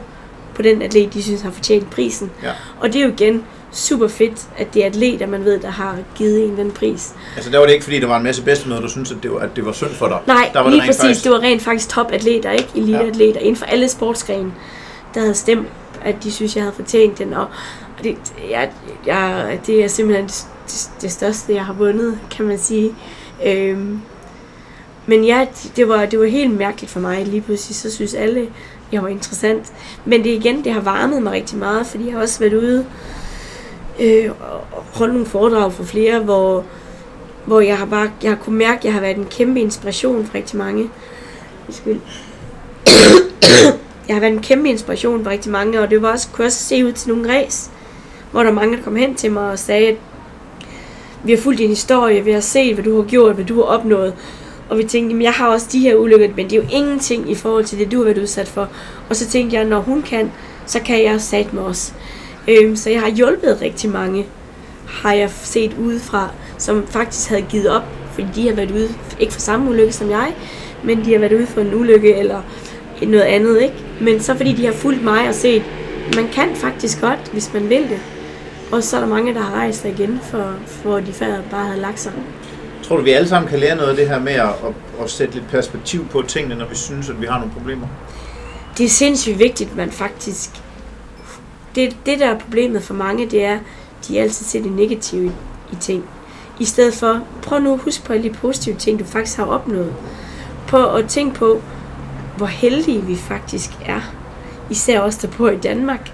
på 0.55 0.61
den 0.61 0.81
atlet, 0.81 1.13
de 1.13 1.23
synes 1.23 1.41
har 1.41 1.51
fortjent 1.51 1.89
prisen. 1.89 2.31
Ja. 2.43 2.51
Og 2.79 2.93
det 2.93 3.01
er 3.01 3.05
jo 3.05 3.11
igen 3.11 3.43
super 3.73 4.07
fedt, 4.07 4.47
at 4.57 4.73
det 4.73 4.81
er 4.83 4.87
atleter, 4.87 5.27
man 5.27 5.45
ved, 5.45 5.59
der 5.59 5.69
har 5.69 5.97
givet 6.15 6.43
en 6.43 6.57
den 6.57 6.71
pris. 6.71 7.13
Altså, 7.35 7.51
der 7.51 7.57
var 7.57 7.65
det 7.65 7.73
ikke, 7.73 7.83
fordi 7.83 7.99
der 7.99 8.07
var 8.07 8.17
en 8.17 8.23
masse 8.23 8.41
bedstemøder, 8.43 8.81
du 8.81 8.89
syntes, 8.89 9.11
at 9.11 9.17
det 9.23 9.31
var, 9.31 9.39
at 9.39 9.49
det 9.55 9.65
var 9.65 9.71
synd 9.71 9.89
for 9.89 10.07
dig. 10.07 10.19
Nej, 10.27 10.49
der 10.53 10.59
var 10.59 10.69
lige 10.69 10.81
rent 10.81 10.87
præcis. 10.89 11.01
faktisk- 11.03 11.23
Det 11.23 11.31
var 11.31 11.39
rent 11.39 11.61
faktisk 11.61 11.89
topatleter, 11.89 12.51
ikke? 12.51 12.69
Eliteatleter 12.75 13.39
inden 13.39 13.55
for 13.55 13.65
alle 13.65 13.87
sportsgrene, 13.89 14.51
der 15.13 15.19
havde 15.19 15.33
stemt, 15.35 15.67
at 16.05 16.15
de 16.23 16.31
synes, 16.31 16.55
jeg 16.55 16.63
havde 16.63 16.75
fortjent 16.75 17.17
den. 17.17 17.33
Og, 17.33 17.45
det, 18.03 18.17
jeg, 18.49 18.69
jeg, 19.05 19.59
det 19.67 19.83
er 19.83 19.87
simpelthen 19.87 20.25
det, 20.27 20.45
det, 20.67 20.89
det 21.01 21.11
største, 21.11 21.53
jeg 21.53 21.65
har 21.65 21.73
vundet, 21.73 22.19
kan 22.31 22.45
man 22.45 22.57
sige. 22.59 22.91
Øhm, 23.45 24.01
men 25.05 25.23
ja, 25.25 25.47
det 25.75 25.87
var, 25.87 26.05
det 26.05 26.19
var 26.19 26.25
helt 26.25 26.57
mærkeligt 26.57 26.91
for 26.91 26.99
mig. 26.99 27.25
Lige 27.25 27.41
pludselig, 27.41 27.75
så 27.75 27.91
synes 27.95 28.13
alle, 28.13 28.47
jeg 28.91 29.01
var 29.03 29.07
interessant. 29.07 29.73
Men 30.05 30.23
det 30.23 30.29
igen, 30.29 30.63
det 30.63 30.73
har 30.73 30.81
varmet 30.81 31.21
mig 31.21 31.33
rigtig 31.33 31.57
meget, 31.57 31.87
fordi 31.87 32.05
jeg 32.05 32.13
har 32.13 32.21
også 32.21 32.39
været 32.39 32.53
ude 32.53 32.85
øh, 33.99 34.31
og 34.73 34.83
holdt 34.93 35.13
nogle 35.13 35.27
foredrag 35.27 35.73
for 35.73 35.83
flere, 35.83 36.19
hvor, 36.19 36.63
hvor 37.45 37.61
jeg 37.61 37.77
har 37.77 37.85
bare, 37.85 38.11
jeg 38.23 38.31
har 38.31 38.37
kunnet 38.37 38.57
mærke, 38.57 38.77
at 38.77 38.85
jeg 38.85 38.93
har 38.93 39.01
været 39.01 39.17
en 39.17 39.27
kæmpe 39.31 39.59
inspiration 39.59 40.25
for 40.25 40.35
rigtig 40.35 40.57
mange. 40.57 40.89
Undskyld. 41.67 41.99
jeg 44.07 44.15
har 44.15 44.19
været 44.19 44.33
en 44.33 44.41
kæmpe 44.41 44.69
inspiration 44.69 45.23
for 45.23 45.31
rigtig 45.31 45.51
mange, 45.51 45.81
og 45.81 45.89
det 45.89 46.01
var 46.01 46.11
også, 46.11 46.27
kunne 46.33 46.45
også 46.45 46.63
se 46.63 46.85
ud 46.85 46.91
til 46.91 47.09
nogle 47.09 47.33
ræs, 47.33 47.71
hvor 48.31 48.43
der 48.43 48.51
mange, 48.51 48.77
der 48.77 48.83
kom 48.83 48.95
hen 48.95 49.15
til 49.15 49.31
mig 49.31 49.51
og 49.51 49.59
sagde, 49.59 49.87
at 49.87 49.95
vi 51.23 51.31
har 51.31 51.39
fulgt 51.39 51.59
din 51.59 51.69
historie, 51.69 52.23
vi 52.23 52.31
har 52.31 52.39
set, 52.39 52.73
hvad 52.73 52.83
du 52.83 53.01
har 53.01 53.09
gjort, 53.09 53.35
hvad 53.35 53.45
du 53.45 53.55
har 53.55 53.63
opnået. 53.63 54.13
Og 54.69 54.77
vi 54.77 54.83
tænkte, 54.83 55.09
jamen 55.09 55.21
jeg 55.21 55.33
har 55.33 55.47
også 55.47 55.67
de 55.71 55.79
her 55.79 55.95
ulykker, 55.95 56.27
men 56.35 56.49
det 56.49 56.53
er 56.53 56.61
jo 56.61 56.67
ingenting 56.71 57.31
i 57.31 57.35
forhold 57.35 57.65
til 57.65 57.79
det, 57.79 57.91
du 57.91 57.97
har 57.97 58.03
været 58.03 58.17
udsat 58.17 58.47
for. 58.47 58.69
Og 59.09 59.15
så 59.15 59.27
tænkte 59.27 59.55
jeg, 59.55 59.65
når 59.65 59.79
hun 59.79 60.01
kan, 60.01 60.31
så 60.65 60.79
kan 60.79 61.03
jeg 61.03 61.21
sat 61.21 61.53
mig 61.53 61.63
også. 61.63 61.93
Øhm, 62.47 62.75
så 62.75 62.89
jeg 62.89 63.01
har 63.01 63.09
hjulpet 63.09 63.57
rigtig 63.61 63.89
mange, 63.89 64.25
har 64.87 65.13
jeg 65.13 65.29
set 65.29 65.73
udefra, 65.79 66.29
som 66.57 66.87
faktisk 66.87 67.29
havde 67.29 67.41
givet 67.41 67.69
op, 67.69 67.83
fordi 68.11 68.27
de 68.35 68.47
har 68.47 68.55
været 68.55 68.71
ude, 68.71 68.89
ikke 69.19 69.33
for 69.33 69.41
samme 69.41 69.69
ulykke 69.69 69.93
som 69.93 70.09
jeg, 70.09 70.33
men 70.83 71.05
de 71.05 71.11
har 71.11 71.19
været 71.19 71.33
ude 71.33 71.47
for 71.47 71.61
en 71.61 71.73
ulykke 71.75 72.15
eller 72.15 72.41
noget 73.01 73.23
andet, 73.23 73.61
ikke? 73.61 73.75
Men 74.01 74.19
så 74.19 74.35
fordi 74.35 74.53
de 74.53 74.65
har 74.65 74.73
fulgt 74.73 75.03
mig 75.03 75.27
og 75.27 75.35
set, 75.35 75.63
man 76.15 76.27
kan 76.33 76.55
faktisk 76.55 77.01
godt, 77.01 77.29
hvis 77.31 77.53
man 77.53 77.69
vil 77.69 77.81
det. 77.89 77.99
Og 78.71 78.83
så 78.83 78.95
er 78.95 79.01
der 79.01 79.07
mange, 79.07 79.33
der 79.33 79.39
har 79.39 79.53
rejst 79.55 79.81
sig 79.81 79.91
igen, 79.91 80.19
for, 80.23 80.53
for 80.65 80.99
de 80.99 81.13
før 81.13 81.41
bare 81.51 81.65
havde 81.65 81.81
lagt 81.81 81.99
sig. 81.99 82.11
Tror 82.83 82.97
du, 82.97 83.03
vi 83.03 83.11
alle 83.11 83.27
sammen 83.27 83.49
kan 83.49 83.59
lære 83.59 83.75
noget 83.75 83.89
af 83.89 83.95
det 83.95 84.07
her 84.07 84.19
med 84.19 84.33
at, 84.33 84.49
at, 84.49 85.03
at 85.03 85.09
sætte 85.09 85.33
lidt 85.33 85.47
perspektiv 85.49 86.07
på 86.07 86.21
tingene, 86.21 86.55
når 86.55 86.67
vi 86.67 86.75
synes, 86.75 87.09
at 87.09 87.21
vi 87.21 87.25
har 87.25 87.39
nogle 87.39 87.53
problemer? 87.53 87.87
Det 88.77 88.85
er 88.85 88.89
sindssygt 88.89 89.39
vigtigt, 89.39 89.69
at 89.69 89.75
man 89.75 89.91
faktisk... 89.91 90.49
Det, 91.75 91.97
det 92.05 92.19
der 92.19 92.27
er 92.27 92.39
problemet 92.39 92.83
for 92.83 92.93
mange, 92.93 93.25
det 93.29 93.45
er, 93.45 93.59
de 94.07 94.19
altid 94.19 94.45
ser 94.45 94.61
det 94.61 94.71
negative 94.71 95.25
i, 95.25 95.31
i 95.71 95.75
ting. 95.79 96.03
I 96.59 96.65
stedet 96.65 96.93
for, 96.93 97.21
prøv 97.41 97.59
nu 97.59 97.73
at 97.73 97.79
huske 97.79 98.05
på 98.05 98.13
alle 98.13 98.29
de 98.29 98.33
positive 98.33 98.75
ting, 98.75 98.99
du 98.99 99.05
faktisk 99.05 99.37
har 99.37 99.45
opnået. 99.45 99.93
På 100.67 100.87
at 100.87 101.09
tænke 101.09 101.35
på, 101.35 101.61
hvor 102.37 102.45
heldige 102.45 103.01
vi 103.01 103.15
faktisk 103.15 103.69
er. 103.85 104.01
Især 104.69 104.99
os, 104.99 105.17
der 105.17 105.27
bor 105.37 105.49
i 105.49 105.57
Danmark. 105.57 106.11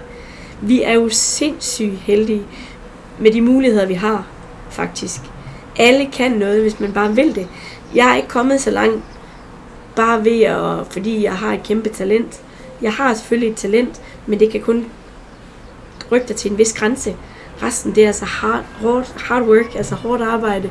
Vi 0.60 0.82
er 0.82 0.92
jo 0.92 1.08
sindssygt 1.08 1.98
heldige 1.98 2.42
med 3.18 3.32
de 3.32 3.40
muligheder, 3.40 3.86
vi 3.86 3.94
har, 3.94 4.26
faktisk. 4.70 5.20
Alle 5.76 6.06
kan 6.12 6.30
noget, 6.30 6.62
hvis 6.62 6.80
man 6.80 6.92
bare 6.92 7.14
vil 7.14 7.34
det. 7.34 7.48
Jeg 7.94 8.10
er 8.10 8.16
ikke 8.16 8.28
kommet 8.28 8.60
så 8.60 8.70
langt, 8.70 9.04
bare 9.96 10.24
ved 10.24 10.42
at, 10.42 10.86
fordi 10.90 11.24
jeg 11.24 11.32
har 11.32 11.52
et 11.52 11.62
kæmpe 11.62 11.88
talent. 11.88 12.40
Jeg 12.82 12.92
har 12.92 13.14
selvfølgelig 13.14 13.50
et 13.50 13.56
talent, 13.56 14.00
men 14.26 14.40
det 14.40 14.50
kan 14.50 14.60
kun 14.60 14.86
rykke 16.12 16.28
dig 16.28 16.36
til 16.36 16.50
en 16.50 16.58
vis 16.58 16.72
grænse. 16.72 17.16
Resten, 17.62 17.94
det 17.94 18.02
er 18.02 18.06
altså 18.06 18.24
hard, 18.24 18.64
hard, 18.80 19.20
hard 19.20 19.42
work, 19.42 19.74
altså 19.74 19.94
hårdt 19.94 20.22
arbejde. 20.22 20.70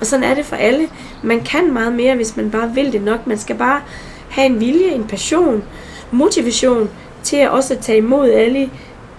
Og 0.00 0.06
sådan 0.06 0.24
er 0.24 0.34
det 0.34 0.44
for 0.44 0.56
alle. 0.56 0.88
Man 1.22 1.40
kan 1.40 1.72
meget 1.72 1.92
mere, 1.92 2.14
hvis 2.14 2.36
man 2.36 2.50
bare 2.50 2.70
vil 2.74 2.92
det 2.92 3.02
nok. 3.02 3.26
Man 3.26 3.38
skal 3.38 3.56
bare 3.56 3.80
have 4.28 4.46
en 4.46 4.60
vilje, 4.60 4.88
en 4.90 5.04
passion, 5.04 5.64
motivation 6.10 6.90
til 7.22 7.36
at 7.36 7.50
også 7.50 7.76
tage 7.80 7.98
imod 7.98 8.30
alle 8.30 8.70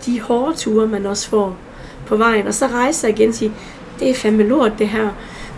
de 0.05 0.22
hårde 0.22 0.57
ture, 0.57 0.88
man 0.88 1.05
også 1.05 1.30
får 1.30 1.55
på 2.05 2.15
vejen. 2.15 2.47
Og 2.47 2.53
så 2.53 2.68
rejse 2.68 2.99
sig 2.99 3.09
igen 3.09 3.30
og 3.30 3.36
sige, 3.36 3.51
det 3.99 4.09
er 4.09 4.13
fandme 4.13 4.43
lort 4.43 4.72
det 4.80 4.88
her, 4.88 5.09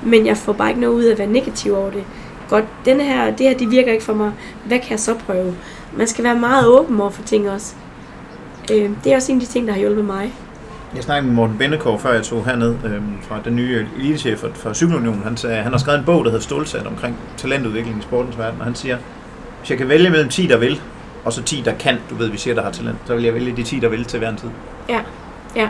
men 0.03 0.25
jeg 0.25 0.37
får 0.37 0.53
bare 0.53 0.69
ikke 0.69 0.81
noget 0.81 0.95
ud 0.95 1.03
af 1.03 1.11
at 1.11 1.17
være 1.17 1.27
negativ 1.27 1.75
over 1.75 1.91
det. 1.91 2.03
Godt, 2.49 2.65
denne 2.85 3.03
her, 3.03 3.35
det 3.35 3.49
her, 3.49 3.57
det 3.57 3.71
virker 3.71 3.91
ikke 3.91 4.03
for 4.03 4.13
mig. 4.13 4.31
Hvad 4.65 4.79
kan 4.79 4.91
jeg 4.91 4.99
så 4.99 5.15
prøve? 5.15 5.55
Man 5.97 6.07
skal 6.07 6.23
være 6.23 6.39
meget 6.39 6.67
åben 6.67 7.01
over 7.01 7.09
for 7.09 7.23
ting 7.23 7.49
også. 7.49 7.73
Øh, 8.71 8.89
det 9.03 9.11
er 9.11 9.15
også 9.15 9.31
en 9.31 9.41
af 9.41 9.45
de 9.45 9.51
ting, 9.51 9.67
der 9.67 9.73
har 9.73 9.79
hjulpet 9.79 10.05
mig. 10.05 10.33
Jeg 10.95 11.03
snakkede 11.03 11.27
med 11.27 11.35
Morten 11.35 11.57
Bennekov, 11.57 11.99
før 11.99 12.13
jeg 12.13 12.23
tog 12.23 12.45
herned 12.45 12.75
øhm, 12.85 13.21
fra 13.21 13.39
den 13.45 13.55
nye 13.55 13.87
elitechef 13.99 14.43
for, 14.53 14.73
Cykelunionen. 14.73 15.23
Han, 15.23 15.37
sagde, 15.37 15.55
han 15.55 15.71
har 15.71 15.79
skrevet 15.79 15.99
en 15.99 16.05
bog, 16.05 16.25
der 16.25 16.31
hedder 16.31 16.43
Stålsat 16.43 16.87
omkring 16.87 17.17
talentudvikling 17.37 17.99
i 17.99 18.01
sportens 18.01 18.37
verden, 18.37 18.59
og 18.59 18.65
han 18.65 18.75
siger, 18.75 18.97
hvis 19.59 19.69
jeg 19.69 19.77
kan 19.77 19.89
vælge 19.89 20.09
mellem 20.09 20.29
10, 20.29 20.47
der 20.47 20.57
vil, 20.57 20.81
og 21.25 21.33
så 21.33 21.43
10, 21.43 21.61
der 21.65 21.73
kan, 21.73 21.97
du 22.09 22.15
ved, 22.15 22.29
vi 22.29 22.37
siger, 22.37 22.53
der 22.53 22.63
har 22.63 22.71
talent, 22.71 22.97
så 23.05 23.15
vil 23.15 23.23
jeg 23.23 23.33
vælge 23.33 23.55
de 23.55 23.63
10, 23.63 23.79
der 23.79 23.89
vil 23.89 24.05
til 24.05 24.19
hver 24.19 24.29
en 24.29 24.37
tid. 24.37 24.49
Ja, 24.89 24.99
ja. 25.55 25.69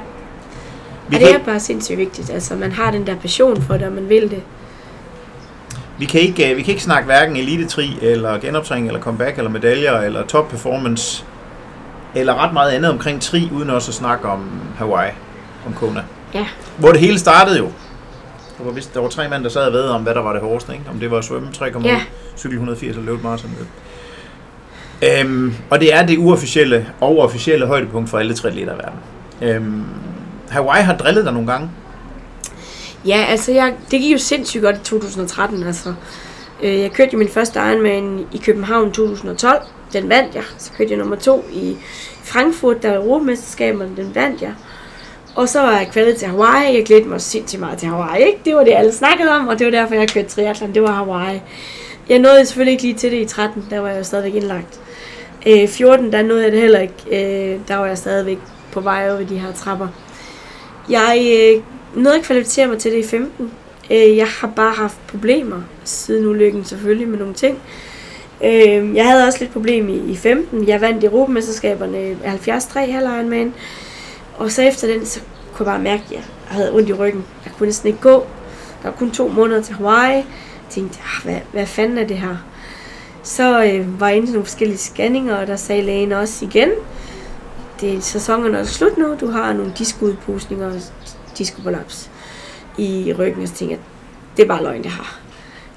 Vi 1.07 1.15
og 1.15 1.21
det 1.21 1.33
er 1.33 1.39
bare 1.39 1.59
sindssygt 1.59 1.97
vigtigt. 1.97 2.29
Altså, 2.29 2.55
man 2.55 2.71
har 2.71 2.91
den 2.91 3.07
der 3.07 3.15
passion 3.15 3.61
for 3.61 3.73
det, 3.73 3.83
og 3.83 3.93
man 3.93 4.09
vil 4.09 4.31
det. 4.31 4.43
vi 5.97 6.05
kan 6.05 6.21
ikke, 6.21 6.51
øh, 6.51 6.57
vi 6.57 6.61
kan 6.61 6.71
ikke 6.71 6.83
snakke 6.83 7.05
hverken 7.05 7.35
elite 7.35 7.65
tri 7.65 7.97
eller 8.01 8.37
genoptræning 8.37 8.87
eller 8.87 9.01
comeback 9.01 9.37
eller 9.37 9.51
medaljer 9.51 9.99
eller 9.99 10.25
top 10.25 10.49
performance 10.49 11.25
eller 12.15 12.43
ret 12.43 12.53
meget 12.53 12.71
andet 12.71 12.91
omkring 12.91 13.21
tri, 13.21 13.49
uden 13.53 13.69
også 13.69 13.91
at 13.91 13.95
snakke 13.95 14.27
om 14.27 14.49
Hawaii, 14.77 15.11
om 15.67 15.73
Kona. 15.73 16.03
Ja. 16.33 16.45
Hvor 16.77 16.91
det 16.91 16.99
hele 16.99 17.19
startede 17.19 17.57
jo. 17.57 17.71
Der 18.57 18.65
var, 18.65 18.71
vist, 18.71 18.93
der 18.93 18.99
var 18.99 19.07
tre 19.09 19.29
mænd, 19.29 19.43
der 19.43 19.49
sad 19.49 19.61
og 19.67 19.73
ved 19.73 19.83
om, 19.83 20.01
hvad 20.03 20.13
der 20.15 20.21
var 20.21 20.33
det 20.33 20.41
hårdeste. 20.41 20.73
Ikke? 20.73 20.85
Om 20.93 20.99
det 20.99 21.11
var 21.11 21.17
at 21.17 21.25
svømme 21.25 21.47
3,8, 21.55 21.87
Ja. 21.87 22.01
cykel 22.37 22.55
180 22.55 22.97
og 22.97 23.03
løbe 23.03 23.17
et 23.17 23.23
maraton. 23.23 23.51
Øhm, 25.03 25.55
og 25.69 25.79
det 25.79 25.93
er 25.93 26.05
det 26.05 26.17
uofficielle 26.17 26.87
og 27.01 27.17
officielle 27.19 27.67
højdepunkt 27.67 28.09
for 28.09 28.17
alle 28.17 28.33
tre 28.33 28.51
liter 28.51 28.73
i 28.73 28.77
verden. 28.77 28.99
Øhm, 29.41 29.83
Hawaii 30.49 30.83
har 30.83 30.95
drillet 30.97 31.25
dig 31.25 31.33
nogle 31.33 31.51
gange. 31.51 31.69
Ja, 33.05 33.25
altså 33.29 33.51
jeg, 33.51 33.73
det 33.91 33.99
gik 34.01 34.13
jo 34.13 34.17
sindssygt 34.17 34.63
godt 34.63 34.75
i 34.75 34.79
2013. 34.79 35.63
Altså. 35.63 35.93
Øh, 36.63 36.79
Jeg 36.79 36.91
kørte 36.91 37.09
jo 37.13 37.17
min 37.17 37.29
første 37.29 37.59
Ironman 37.59 38.25
i 38.31 38.37
København 38.37 38.91
2012. 38.91 39.61
Den 39.93 40.09
vandt 40.09 40.35
jeg. 40.35 40.43
Så 40.57 40.71
kørte 40.77 40.91
jeg 40.91 40.99
nummer 40.99 41.15
to 41.15 41.45
i 41.51 41.77
Frankfurt, 42.23 42.83
der 42.83 42.89
var 42.89 42.97
Europamesterskaberne. 42.97 43.91
Den 43.97 44.15
vandt 44.15 44.41
jeg. 44.41 44.53
Og 45.35 45.49
så 45.49 45.61
var 45.61 45.77
jeg 45.77 45.89
kvalet 45.91 46.15
til 46.15 46.27
Hawaii. 46.27 46.75
Jeg 46.75 46.85
glædte 46.85 47.07
mig 47.07 47.21
sindssygt 47.21 47.59
meget 47.59 47.77
til 47.77 47.87
Hawaii. 47.87 48.23
Ikke? 48.25 48.39
Det 48.45 48.55
var 48.55 48.63
det, 48.63 48.73
alle 48.73 48.91
snakkede 48.91 49.29
om, 49.31 49.47
og 49.47 49.59
det 49.59 49.65
var 49.65 49.71
derfor, 49.71 49.95
jeg 49.95 50.09
kørte 50.09 50.29
triathlon. 50.29 50.73
Det 50.73 50.81
var 50.81 50.91
Hawaii. 50.91 51.41
Jeg 52.09 52.19
nåede 52.19 52.45
selvfølgelig 52.45 52.71
ikke 52.71 52.83
lige 52.83 52.93
til 52.93 53.11
det 53.11 53.21
i 53.21 53.25
13. 53.25 53.65
Der 53.69 53.79
var 53.79 53.89
jeg 53.89 53.97
jo 53.97 54.03
stadigvæk 54.03 54.35
indlagt. 54.35 54.79
Øh, 55.47 55.67
14, 55.67 56.11
der 56.11 56.21
nåede 56.21 56.43
jeg 56.43 56.51
det 56.51 56.61
heller 56.61 56.79
ikke. 56.79 56.93
Øh, 57.11 57.59
der 57.67 57.75
var 57.75 57.85
jeg 57.85 57.97
stadigvæk 57.97 58.37
på 58.71 58.81
vej 58.81 59.11
over 59.11 59.23
de 59.23 59.37
her 59.37 59.53
trapper. 59.53 59.87
Jeg 60.89 61.39
øh, 61.55 61.61
nåede 62.03 62.17
at 62.17 62.23
kvalificere 62.23 62.67
mig 62.67 62.77
til 62.77 62.91
det 62.91 62.97
i 63.05 63.07
15. 63.07 63.51
Øh, 63.91 64.17
jeg 64.17 64.27
har 64.27 64.47
bare 64.55 64.73
haft 64.73 64.97
problemer 65.07 65.61
siden 65.83 66.27
ulykken 66.27 66.65
selvfølgelig 66.65 67.07
med 67.07 67.17
nogle 67.17 67.33
ting. 67.33 67.57
Øh, 68.43 68.95
jeg 68.95 69.09
havde 69.09 69.25
også 69.27 69.39
lidt 69.39 69.51
problem 69.51 69.89
i, 69.89 70.11
i 70.11 70.15
15. 70.15 70.67
Jeg 70.67 70.81
vandt 70.81 71.03
Europamesterskaberne 71.03 72.17
73 72.23 72.69
halv 72.73 73.05
Ironman. 73.05 73.53
Og 74.37 74.51
så 74.51 74.61
efter 74.61 74.87
den, 74.87 75.05
så 75.05 75.19
kunne 75.53 75.69
jeg 75.69 75.73
bare 75.73 75.83
mærke, 75.83 76.03
at 76.05 76.11
jeg 76.11 76.23
havde 76.47 76.73
ondt 76.73 76.89
i 76.89 76.93
ryggen. 76.93 77.25
Jeg 77.45 77.53
kunne 77.57 77.67
næsten 77.67 77.87
ikke 77.87 77.99
gå. 77.99 78.27
Der 78.83 78.89
var 78.89 78.91
kun 78.91 79.11
to 79.11 79.27
måneder 79.27 79.61
til 79.61 79.75
Hawaii. 79.75 80.15
Jeg 80.15 80.25
tænkte, 80.69 80.99
ah, 80.99 81.23
hvad, 81.23 81.39
hvad 81.51 81.65
fanden 81.65 81.97
er 81.97 82.07
det 82.07 82.17
her? 82.17 82.35
Så 83.23 83.63
øh, 83.63 83.99
var 83.99 84.07
jeg 84.07 84.17
inde 84.17 84.27
til 84.27 84.33
nogle 84.33 84.45
forskellige 84.45 84.77
scanninger, 84.77 85.35
og 85.35 85.47
der 85.47 85.55
sagde 85.55 85.81
lægen 85.81 86.11
også 86.11 86.45
igen, 86.45 86.69
det 87.81 87.95
er 87.95 88.01
sæsonen 88.01 88.55
er 88.55 88.63
slut 88.63 88.97
nu, 88.97 89.15
du 89.21 89.29
har 89.29 89.53
nogle 89.53 89.73
diskudpusninger 89.77 90.67
og 90.67 90.81
diskobolaps 91.37 92.09
i 92.77 93.13
ryggen, 93.19 93.41
og 93.41 93.47
så 93.47 93.53
tænkte 93.53 93.73
jeg, 93.73 93.79
det 94.37 94.43
er 94.43 94.47
bare 94.47 94.63
løgn, 94.63 94.83
det 94.83 94.91
har. 94.91 95.18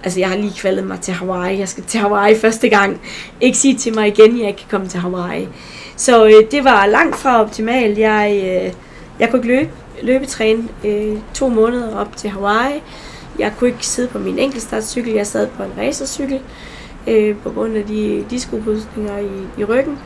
Altså, 0.04 0.20
jeg 0.20 0.28
har 0.28 0.36
lige 0.36 0.52
kvalet 0.56 0.86
mig 0.86 1.00
til 1.00 1.14
Hawaii. 1.14 1.58
Jeg 1.58 1.68
skal 1.68 1.84
til 1.84 2.00
Hawaii 2.00 2.38
første 2.38 2.68
gang. 2.68 3.00
Ikke 3.40 3.58
sige 3.58 3.76
til 3.76 3.94
mig 3.94 4.08
igen, 4.08 4.34
at 4.34 4.38
jeg 4.38 4.48
ikke 4.48 4.58
kan 4.58 4.68
komme 4.70 4.88
til 4.88 5.00
Hawaii. 5.00 5.48
Så 5.96 6.26
øh, 6.26 6.50
det 6.50 6.64
var 6.64 6.86
langt 6.86 7.16
fra 7.16 7.40
optimalt. 7.40 7.98
Jeg, 7.98 8.42
øh, 8.44 8.72
jeg 9.18 9.30
kunne 9.30 9.38
ikke 9.38 9.48
løbe, 9.48 9.70
løbetræne 10.02 10.68
øh, 10.84 11.16
to 11.34 11.48
måneder 11.48 11.96
op 11.96 12.16
til 12.16 12.30
Hawaii. 12.30 12.82
Jeg 13.38 13.52
kunne 13.58 13.70
ikke 13.70 13.86
sidde 13.86 14.08
på 14.08 14.18
min 14.18 14.38
enkeltstartcykel. 14.38 15.12
Jeg 15.12 15.26
sad 15.26 15.46
på 15.46 15.62
en 15.62 15.72
racercykel 15.78 16.40
øh, 17.06 17.36
på 17.36 17.50
grund 17.50 17.76
af 17.76 17.84
de 17.84 18.24
diskopusninger 18.30 19.18
i, 19.18 19.60
i 19.60 19.64
ryggen. 19.64 19.98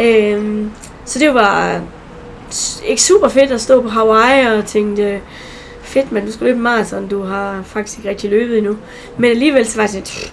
Øh, 0.00 0.66
så 1.04 1.18
det 1.18 1.34
var 1.34 1.80
ikke 2.86 3.02
super 3.02 3.28
fedt 3.28 3.52
at 3.52 3.60
stå 3.60 3.82
på 3.82 3.88
Hawaii 3.88 4.46
og 4.58 4.64
tænkte, 4.64 5.20
fedt, 5.86 6.12
men 6.12 6.26
du 6.26 6.32
skal 6.32 6.46
løbe 6.46 6.58
maraton, 6.58 7.08
du 7.08 7.22
har 7.22 7.62
faktisk 7.62 7.98
ikke 7.98 8.10
rigtig 8.10 8.30
løbet 8.30 8.58
endnu. 8.58 8.76
Men 9.18 9.30
alligevel 9.30 9.66
så 9.66 9.76
var 9.76 9.86
det 9.86 10.08
sådan, 10.08 10.32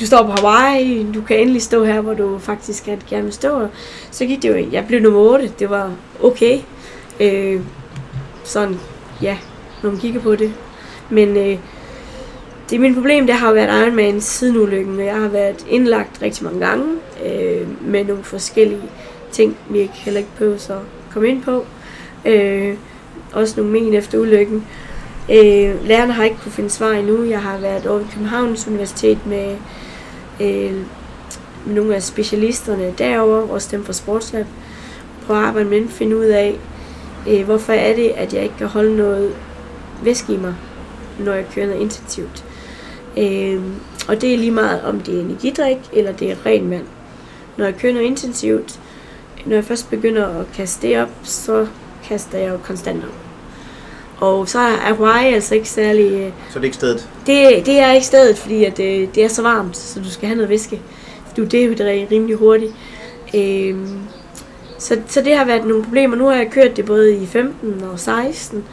du 0.00 0.06
står 0.06 0.22
på 0.22 0.30
Hawaii, 0.30 1.06
du 1.14 1.22
kan 1.22 1.38
endelig 1.38 1.62
stå 1.62 1.84
her, 1.84 2.00
hvor 2.00 2.14
du 2.14 2.38
faktisk 2.38 2.84
gerne 3.08 3.24
vil 3.24 3.32
stå. 3.32 3.66
Så 4.10 4.26
gik 4.26 4.42
det 4.42 4.48
jo, 4.48 4.66
jeg 4.72 4.86
blev 4.86 5.00
nummer 5.00 5.20
8, 5.20 5.52
det 5.58 5.70
var 5.70 5.92
okay. 6.22 6.60
Øh, 7.20 7.60
sådan, 8.44 8.80
ja, 9.22 9.38
når 9.82 9.90
man 9.90 10.00
kigger 10.00 10.20
på 10.20 10.36
det. 10.36 10.52
Men 11.10 11.28
øh, 11.36 11.58
det 12.70 12.76
er 12.76 12.80
min 12.80 12.94
problem, 12.94 13.26
det 13.26 13.34
har 13.34 13.48
jo 13.48 13.54
været 13.54 13.82
Ironman 13.82 14.20
siden 14.20 14.56
ulykken, 14.56 14.98
og 14.98 15.04
jeg 15.04 15.16
har 15.16 15.28
været 15.28 15.66
indlagt 15.68 16.22
rigtig 16.22 16.44
mange 16.44 16.66
gange 16.66 16.84
øh, 17.24 17.68
med 17.90 18.04
nogle 18.04 18.24
forskellige 18.24 18.82
ting, 19.32 19.56
vi 19.70 19.78
ikke 19.78 19.94
heller 19.94 20.18
ikke 20.18 20.30
behøver 20.38 20.70
at 20.70 21.12
komme 21.12 21.28
ind 21.28 21.42
på. 21.42 21.64
Øh, 22.24 22.74
også 23.32 23.54
nogle 23.60 23.72
men 23.72 23.94
efter 23.94 24.18
ulykken. 24.18 24.66
Øh, 25.30 25.86
lærerne 25.86 26.12
har 26.12 26.24
ikke 26.24 26.36
kunne 26.42 26.52
finde 26.52 26.70
svar 26.70 26.90
endnu. 26.90 27.24
Jeg 27.24 27.42
har 27.42 27.58
været 27.58 27.86
over 27.86 28.00
i 28.00 28.06
Københavns 28.12 28.66
Universitet 28.66 29.18
med, 29.26 29.56
øh, 30.40 30.76
med 31.66 31.74
nogle 31.74 31.94
af 31.94 32.02
specialisterne 32.02 32.94
derovre, 32.98 33.42
også 33.42 33.68
dem 33.70 33.84
fra 33.84 33.92
Sportslab. 33.92 34.46
Prøve 35.26 35.38
at 35.38 35.44
arbejde 35.44 35.68
med 35.68 35.80
dem, 35.80 35.88
finde 35.88 36.16
ud 36.16 36.24
af, 36.24 36.58
øh, 37.28 37.44
hvorfor 37.44 37.72
er 37.72 37.94
det, 37.94 38.08
at 38.08 38.34
jeg 38.34 38.42
ikke 38.42 38.56
kan 38.58 38.66
holde 38.66 38.96
noget 38.96 39.34
væske 40.02 40.32
i 40.32 40.36
mig, 40.36 40.54
når 41.18 41.32
jeg 41.32 41.44
kører 41.54 41.66
noget 41.66 41.80
intensivt. 41.80 42.44
Øh, 43.18 43.60
og 44.08 44.20
det 44.20 44.34
er 44.34 44.38
lige 44.38 44.50
meget, 44.50 44.82
om 44.82 45.00
det 45.00 45.16
er 45.16 45.20
energidrik, 45.20 45.78
eller 45.92 46.12
det 46.12 46.30
er 46.30 46.46
ren 46.46 46.70
vand. 46.70 46.86
Når 47.56 47.64
jeg 47.64 47.76
kører 47.76 47.92
noget 47.92 48.06
intensivt, 48.06 48.80
når 49.46 49.54
jeg 49.54 49.64
først 49.64 49.90
begynder 49.90 50.40
at 50.40 50.46
kaste 50.54 50.88
det 50.88 51.02
op, 51.02 51.10
så 51.22 51.66
kaster 52.08 52.38
jeg 52.38 52.48
jo 52.52 52.56
konstant 52.64 53.04
op. 53.04 53.10
Og 54.28 54.48
så 54.48 54.58
er 54.58 54.76
Hawaii 54.76 55.34
altså 55.34 55.54
ikke 55.54 55.68
særlig... 55.68 56.12
øh, 56.12 56.30
Så 56.52 56.58
det 56.58 56.60
er 56.60 56.64
ikke 56.64 56.76
stedet. 56.76 57.08
Det, 57.26 57.66
det 57.66 57.78
er 57.80 57.92
ikke 57.92 58.06
stedet, 58.06 58.38
fordi 58.38 58.64
at, 58.64 58.78
øh, 58.80 59.08
det 59.14 59.24
er 59.24 59.28
så 59.28 59.42
varmt, 59.42 59.76
så 59.76 60.00
du 60.00 60.10
skal 60.10 60.26
have 60.26 60.36
noget 60.36 60.48
væske. 60.50 60.80
Du 61.36 61.44
dehydrerer 61.44 62.06
rimelig 62.10 62.36
hurtigt. 62.36 62.72
Øhm, 63.34 63.98
så, 64.78 64.96
så 65.08 65.20
det 65.22 65.36
har 65.36 65.44
været 65.44 65.66
nogle 65.66 65.84
problemer. 65.84 66.16
Nu 66.16 66.26
har 66.26 66.34
jeg 66.34 66.50
kørt 66.50 66.76
det 66.76 66.84
både 66.84 67.14
i 67.16 67.26
15 67.26 67.82
og 67.92 68.00
16, 68.00 68.64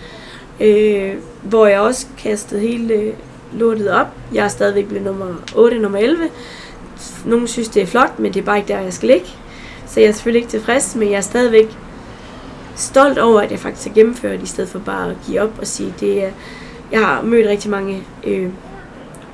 øh, 0.60 1.14
hvor 1.44 1.68
jeg 1.68 1.80
også 1.80 2.06
kastede 2.18 2.62
hele 2.62 2.94
øh, 2.94 3.14
lortet 3.54 3.92
op. 3.92 4.08
Jeg 4.34 4.44
er 4.46 4.48
stadigvæk 4.48 4.86
blevet 4.88 5.06
nummer 5.06 5.26
8, 5.56 5.80
nummer 5.80 6.00
11. 6.00 6.24
Nogle 7.26 7.48
synes, 7.48 7.70
det 7.70 7.82
er 7.82 7.86
flot, 7.88 8.20
men 8.20 8.34
det 8.34 8.40
er 8.40 8.44
bare 8.46 8.58
ikke 8.58 8.68
der, 8.74 8.80
jeg 8.80 8.94
skal 8.94 9.10
ligge. 9.10 9.28
Så 9.88 10.00
jeg 10.00 10.08
er 10.08 10.12
selvfølgelig 10.12 10.40
ikke 10.40 10.52
tilfreds, 10.52 10.96
men 10.96 11.10
jeg 11.12 11.18
er 11.18 11.22
stadigvæk 11.22 11.70
stolt 12.80 13.18
over, 13.18 13.42
at 13.42 13.52
jeg 13.52 13.60
faktisk 13.60 13.88
har 13.88 13.96
gennemført, 13.96 14.44
i 14.44 14.46
stedet 14.46 14.70
for 14.70 14.80
bare 14.80 15.10
at 15.10 15.18
give 15.28 15.42
op 15.42 15.60
og 15.60 15.68
sige, 15.68 15.94
det 16.00 16.24
er, 16.24 16.32
jeg 16.92 17.00
har 17.00 17.22
mødt 17.22 17.48
rigtig 17.48 17.72
mange 17.72 18.04
øh, 18.24 18.50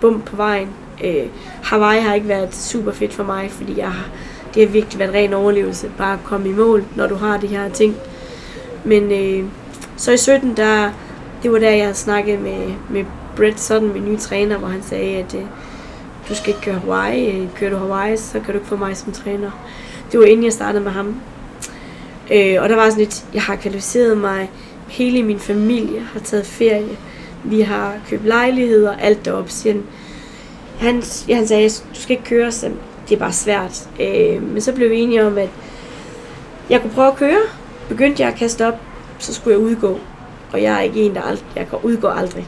bump 0.02 0.26
på 0.26 0.36
vejen. 0.36 0.70
Øh, 1.04 1.28
Hawaii 1.64 2.02
har 2.02 2.14
ikke 2.14 2.28
været 2.28 2.56
super 2.56 2.92
fedt 2.92 3.14
for 3.14 3.24
mig, 3.24 3.52
fordi 3.52 3.80
jeg 3.80 3.92
har, 3.92 4.10
det 4.54 4.66
har 4.66 4.72
virkelig 4.72 5.00
været 5.00 5.14
ren 5.14 5.34
overlevelse, 5.34 5.92
bare 5.98 6.14
at 6.14 6.24
komme 6.24 6.50
i 6.50 6.54
mål, 6.54 6.84
når 6.96 7.08
du 7.08 7.16
har 7.16 7.38
de 7.38 7.48
her 7.48 7.70
ting. 7.70 7.96
Men 8.84 9.12
øh, 9.12 9.46
så 9.98 10.12
i 10.12 10.18
17, 10.18 10.58
der, 10.58 10.90
det 11.44 11.52
var 11.52 11.60
der, 11.60 11.70
jeg 11.70 11.96
snakkede 11.96 12.38
med, 12.38 12.74
med 12.90 13.06
Brett 13.36 13.60
Sutton, 13.60 13.94
min 13.94 14.06
nye 14.06 14.18
træner, 14.18 14.58
hvor 14.58 14.68
han 14.68 14.84
sagde, 14.84 15.18
at 15.18 15.36
øh, 15.36 15.42
du 16.30 16.36
skal 16.36 16.50
ikke 16.50 16.62
køre 16.62 16.80
Hawaii. 16.80 17.42
Øh, 17.42 17.48
kører 17.56 17.72
du 17.72 17.78
Hawaii, 17.78 18.18
så 18.18 18.40
kan 18.40 18.46
du 18.46 18.54
ikke 18.54 18.68
få 18.68 18.76
mig 18.76 18.98
som 18.98 19.12
træner. 19.12 19.52
Det 20.12 20.20
var 20.20 20.26
inden 20.26 20.46
jeg 20.46 20.54
startede 20.54 20.84
med 20.84 20.92
ham. 20.92 21.16
Øh, 22.32 22.62
og 22.62 22.70
der 22.70 22.76
var 22.76 22.90
sådan 22.90 23.04
lidt, 23.04 23.26
jeg 23.34 23.42
har 23.42 23.56
kvalificeret 23.56 24.18
mig, 24.18 24.52
hele 24.88 25.24
min 25.24 25.40
familie 25.40 26.00
har 26.00 26.20
taget 26.20 26.46
ferie, 26.46 26.98
vi 27.44 27.62
har 27.62 27.94
købt 28.10 28.26
lejligheder, 28.26 28.96
alt 28.96 29.26
deroppe, 29.26 29.52
siger 29.52 29.74
han. 29.74 29.84
Han, 30.80 31.04
ja, 31.28 31.36
han 31.36 31.48
sagde, 31.48 31.70
du 31.70 32.02
skal 32.02 32.12
ikke 32.12 32.30
køre, 32.30 32.52
så 32.52 32.72
det 33.10 33.16
er 33.16 33.20
bare 33.20 33.34
svært. 33.34 33.90
Øh, 34.00 34.44
men 34.44 34.62
så 34.62 34.74
blev 34.74 34.90
vi 34.90 34.96
enige 34.96 35.26
om, 35.26 35.38
at 35.38 35.50
jeg 36.70 36.82
kunne 36.82 36.94
prøve 36.94 37.08
at 37.08 37.16
køre. 37.16 37.42
Begyndte 37.90 38.22
jeg 38.22 38.32
at 38.32 38.38
kaste 38.38 38.68
op, 38.68 38.82
så 39.20 39.34
skulle 39.34 39.58
jeg 39.58 39.66
udgå. 39.66 40.00
Og 40.54 40.62
jeg 40.62 40.78
er 40.78 40.82
ikke 40.82 41.02
en, 41.02 41.16
der 41.16 41.22
aldrig, 41.22 41.46
jeg 41.56 41.68
går 41.72 41.82
udgå 41.84 42.08
aldrig. 42.08 42.48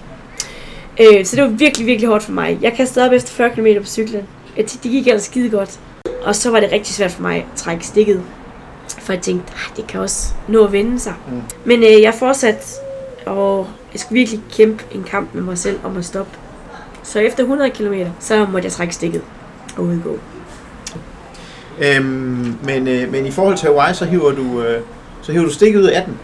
Øh, 1.02 1.26
så 1.26 1.36
det 1.36 1.44
var 1.44 1.50
virkelig, 1.50 1.88
virkelig 1.88 2.10
hårdt 2.10 2.24
for 2.24 2.32
mig. 2.32 2.60
Jeg 2.62 2.74
kastede 2.74 3.06
op 3.06 3.12
efter 3.12 3.30
40 3.30 3.50
km 3.50 3.82
på 3.82 3.88
cyklen. 3.88 4.28
Det 4.58 4.80
gik 4.82 5.08
ellers 5.08 5.24
skide 5.24 5.50
godt. 5.50 5.80
Og 6.24 6.36
så 6.36 6.52
var 6.52 6.60
det 6.60 6.72
rigtig 6.72 6.96
svært 6.96 7.12
for 7.12 7.22
mig 7.22 7.36
at 7.38 7.46
trække 7.56 7.88
stikket. 7.88 8.24
For 9.08 9.14
jeg 9.14 9.22
tænkte, 9.22 9.54
"Ah, 9.56 9.76
det 9.78 9.88
kan 9.88 10.00
også 10.00 10.34
nå 10.48 10.66
at 10.66 10.72
vende 10.72 11.00
sig. 11.00 11.14
Mm. 11.32 11.42
Men 11.66 11.84
øh, 11.84 12.02
jeg 12.02 12.14
fortsatte, 12.14 12.60
og 13.26 13.68
jeg 13.94 14.00
skulle 14.00 14.20
virkelig 14.20 14.42
kæmpe 14.54 14.84
en 14.92 15.04
kamp 15.04 15.30
med 15.34 15.42
mig 15.44 15.58
selv 15.58 15.80
om 15.84 15.98
at 15.98 16.06
stoppe. 16.06 16.32
Så 17.04 17.20
efter 17.20 17.44
100 17.44 17.70
km, 17.70 17.94
så 18.20 18.46
måtte 18.52 18.66
jeg 18.66 18.72
trække 18.72 18.94
stikket 18.96 19.22
og 19.78 19.84
udgå. 19.84 20.18
Øhm, 21.80 22.56
men, 22.64 22.88
øh, 22.88 23.12
men 23.12 23.26
i 23.26 23.32
forhold 23.32 23.58
til 23.58 23.68
Hawaii, 23.68 23.94
så 23.94 24.06
hiver 24.06 24.32
du, 24.32 24.62
øh, 24.62 24.82
så 25.22 25.32
hiver 25.32 25.46
du 25.46 25.54
stikket 25.54 25.80
ud 25.80 25.86
af 25.86 26.00
18. 26.00 26.18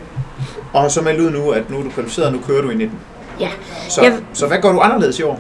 Og 0.74 0.82
har 0.82 0.90
så 0.90 1.02
meldt 1.02 1.20
ud 1.20 1.30
nu, 1.32 1.50
at 1.50 1.70
nu 1.70 1.80
er 1.80 1.84
du 1.84 1.90
kvalificeret, 1.90 2.28
og 2.28 2.34
nu 2.34 2.40
kører 2.48 2.62
du 2.62 2.70
i 2.70 2.76
19. 2.76 3.00
Ja. 3.40 3.50
Så, 3.90 4.02
Jeg- 4.02 4.20
så 4.34 4.48
hvad 4.48 4.58
gør 4.62 4.72
du 4.72 4.80
anderledes 4.80 5.20
i 5.20 5.24
år? 5.24 5.40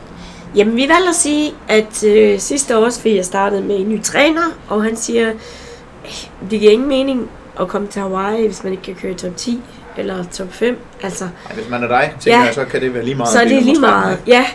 Jamen, 0.56 0.76
vi 0.76 0.82
valgte 0.82 1.10
at 1.10 1.16
sige, 1.16 1.52
at 1.68 2.04
øh, 2.04 2.40
sidste 2.40 2.78
år, 2.78 2.90
fordi 2.90 3.16
jeg 3.16 3.26
startede 3.26 3.62
med 3.62 3.80
en 3.80 3.90
ny 3.90 4.04
træner, 4.04 4.42
og 4.70 4.84
han 4.84 4.96
siger, 4.98 5.30
"Eh, 5.30 5.36
det 6.52 6.60
giver 6.60 6.72
ingen 6.72 6.88
mening 6.90 7.30
at 7.60 7.68
komme 7.68 7.88
til 7.88 8.02
Hawaii, 8.02 8.46
hvis 8.46 8.64
man 8.64 8.72
ikke 8.72 8.84
kan 8.84 8.96
køre 8.96 9.12
i 9.12 9.16
top 9.16 9.38
10 9.38 9.62
eller 9.98 10.24
top 10.32 10.54
5. 10.54 10.78
Altså, 11.04 11.24
Ej, 11.50 11.56
hvis 11.56 11.70
man 11.70 11.84
er 11.84 11.88
dig, 11.88 12.14
tænker 12.20 12.40
Ja. 12.40 12.46
jeg, 12.46 12.54
så 12.54 12.66
kan 12.66 12.82
det 12.82 12.94
være 12.94 13.04
lige 13.04 13.16
meget. 13.16 13.30
så 13.32 13.38
er 13.38 13.42
det 13.44 13.50
blive 13.50 13.62
lige 13.62 13.74
nummer 13.74 13.88
13, 13.90 14.08
meget. 14.10 14.20
Ja, 14.28 14.46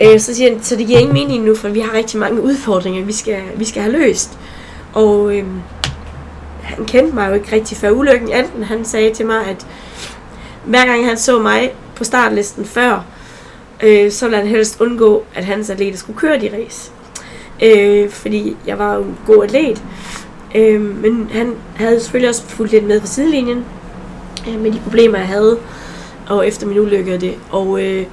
Øh, 0.00 0.20
så 0.20 0.34
siger 0.34 0.50
han, 0.52 0.62
så 0.62 0.76
det 0.76 0.86
giver 0.86 0.98
ingen 0.98 1.14
mening 1.14 1.44
nu, 1.44 1.54
for 1.54 1.68
vi 1.68 1.80
har 1.80 1.94
rigtig 1.94 2.20
mange 2.20 2.40
udfordringer, 2.42 3.04
vi 3.04 3.12
skal, 3.12 3.42
vi 3.56 3.64
skal 3.64 3.82
have 3.82 3.92
løst. 3.92 4.38
Og 4.92 5.36
øh, 5.36 5.44
han 6.62 6.84
kendte 6.84 7.14
mig 7.14 7.28
jo 7.28 7.34
ikke 7.34 7.52
rigtig 7.52 7.76
før 7.78 7.90
ulykken. 7.90 8.32
Enten 8.32 8.62
han 8.64 8.84
sagde 8.84 9.14
til 9.14 9.26
mig, 9.26 9.46
at 9.46 9.66
hver 10.64 10.86
gang 10.86 11.06
han 11.06 11.16
så 11.18 11.38
mig 11.38 11.72
på 11.96 12.04
startlisten 12.04 12.64
før, 12.64 13.04
øh, 13.82 14.10
så 14.12 14.24
ville 14.26 14.38
han 14.38 14.46
helst 14.46 14.80
undgå, 14.80 15.24
at 15.34 15.44
hans 15.44 15.70
atleter 15.70 15.98
skulle 15.98 16.18
køre 16.18 16.38
de 16.40 16.50
race. 16.58 16.90
Øh, 17.62 18.10
fordi 18.10 18.56
jeg 18.66 18.78
var 18.78 18.94
jo 18.94 19.02
en 19.02 19.18
god 19.26 19.44
atlet. 19.44 19.82
Øh, 20.54 20.80
men 20.80 21.30
han 21.32 21.54
havde 21.76 22.00
selvfølgelig 22.00 22.28
også 22.28 22.42
fulgt 22.42 22.72
lidt 22.72 22.84
med 22.84 23.00
på 23.00 23.06
sidelinjen 23.06 23.64
øh, 24.48 24.60
med 24.60 24.72
de 24.72 24.80
problemer, 24.80 25.18
jeg 25.18 25.26
havde, 25.26 25.58
og 26.28 26.48
efter 26.48 26.66
min 26.66 26.78
ulykke 26.78 27.14
og 27.14 27.20
det. 27.20 27.34
Og 27.50 27.84
øh, 27.84 28.06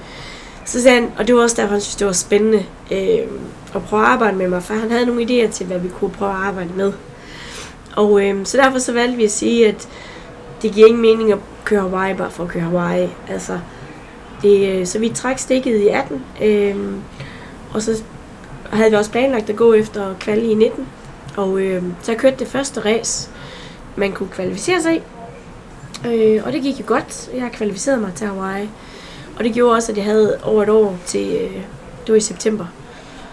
så 0.65 0.81
sagde 0.81 1.01
han, 1.01 1.11
og 1.17 1.27
det 1.27 1.35
var 1.35 1.41
også 1.41 1.61
derfor, 1.61 1.71
han 1.71 1.81
synes, 1.81 1.95
det 1.95 2.07
var 2.07 2.13
spændende 2.13 2.65
øh, 2.91 3.27
at 3.75 3.83
prøve 3.83 4.01
at 4.01 4.07
arbejde 4.07 4.37
med 4.37 4.47
mig, 4.47 4.63
for 4.63 4.73
han 4.73 4.91
havde 4.91 5.05
nogle 5.05 5.21
idéer 5.23 5.51
til, 5.51 5.65
hvad 5.65 5.79
vi 5.79 5.87
kunne 5.87 6.11
prøve 6.11 6.31
at 6.31 6.37
arbejde 6.37 6.69
med. 6.75 6.93
Og 7.95 8.25
øh, 8.25 8.45
så 8.45 8.57
derfor 8.57 8.79
så 8.79 8.93
valgte 8.93 9.17
vi 9.17 9.23
at 9.23 9.31
sige, 9.31 9.67
at 9.67 9.87
det 10.61 10.71
giver 10.71 10.87
ingen 10.87 11.01
mening 11.01 11.31
at 11.31 11.37
køre 11.63 11.81
Hawaii 11.81 12.13
bare 12.13 12.31
for 12.31 12.43
at 12.43 12.49
køre 12.49 12.63
Hawaii. 12.63 13.09
Altså, 13.29 13.59
det, 14.41 14.69
øh, 14.69 14.85
så 14.85 14.99
vi 14.99 15.09
trak 15.09 15.39
stikket 15.39 15.77
i 15.81 15.87
18, 15.87 16.23
øh, 16.43 16.75
og 17.73 17.81
så 17.81 18.03
havde 18.69 18.89
vi 18.89 18.95
også 18.95 19.11
planlagt 19.11 19.49
at 19.49 19.55
gå 19.55 19.73
efter 19.73 20.13
kval 20.19 20.43
i 20.43 20.53
19. 20.53 20.87
Og 21.37 21.59
øh, 21.59 21.83
så 22.01 22.11
jeg 22.11 22.19
kørte 22.19 22.35
det 22.39 22.47
første 22.47 22.85
race, 22.85 23.29
man 23.95 24.11
kunne 24.11 24.29
kvalificere 24.29 24.81
sig 24.81 24.95
i. 24.95 25.01
Øh, 26.07 26.43
og 26.45 26.53
det 26.53 26.61
gik 26.61 26.79
jo 26.79 26.83
godt. 26.87 27.29
Jeg 27.33 27.49
kvalificerede 27.53 28.01
mig 28.01 28.13
til 28.13 28.27
Hawaii. 28.27 28.69
Og 29.37 29.43
det 29.43 29.53
gjorde 29.53 29.75
også, 29.75 29.91
at 29.91 29.97
jeg 29.97 30.05
havde 30.05 30.39
over 30.43 30.63
et 30.63 30.69
år 30.69 30.97
til, 31.05 31.35
øh, 31.35 31.53
det 32.05 32.09
var 32.09 32.15
i 32.15 32.19
september. 32.19 32.65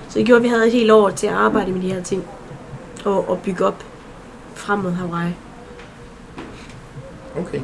Så 0.09 0.19
det 0.19 0.27
gjorde, 0.27 0.37
at 0.37 0.43
vi 0.43 0.49
havde 0.49 0.67
et 0.67 0.73
helt 0.73 0.91
år 0.91 1.11
til 1.11 1.27
at 1.27 1.33
arbejde 1.33 1.73
med 1.73 1.83
de 1.83 1.95
her 1.95 2.03
ting. 2.03 2.25
Og, 3.05 3.31
og 3.31 3.39
bygge 3.39 3.67
op 3.67 3.85
frem 4.55 4.79
mod 4.79 4.93
Hawaii. 4.93 5.33
Okay. 7.39 7.61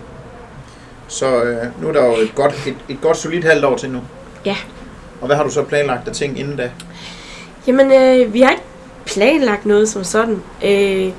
Så 1.08 1.42
øh, 1.42 1.82
nu 1.82 1.88
er 1.88 1.92
der 1.92 2.04
jo 2.04 2.12
et 2.12 2.34
godt, 2.34 2.66
et, 2.66 2.76
et 2.88 3.00
godt 3.00 3.16
solidt 3.16 3.44
halvt 3.44 3.64
år 3.64 3.76
til 3.76 3.90
nu. 3.90 4.00
Ja. 4.44 4.56
Og 5.20 5.26
hvad 5.26 5.36
har 5.36 5.44
du 5.44 5.50
så 5.50 5.62
planlagt 5.62 6.08
af 6.08 6.14
ting 6.14 6.38
inden 6.38 6.56
da? 6.56 6.70
Jamen, 7.66 7.92
øh, 7.92 8.34
vi 8.34 8.40
har 8.40 8.50
ikke 8.50 8.62
planlagt 9.08 9.66
noget 9.66 9.88
som 9.88 10.04
sådan. 10.04 10.42
Øh, 10.64 11.12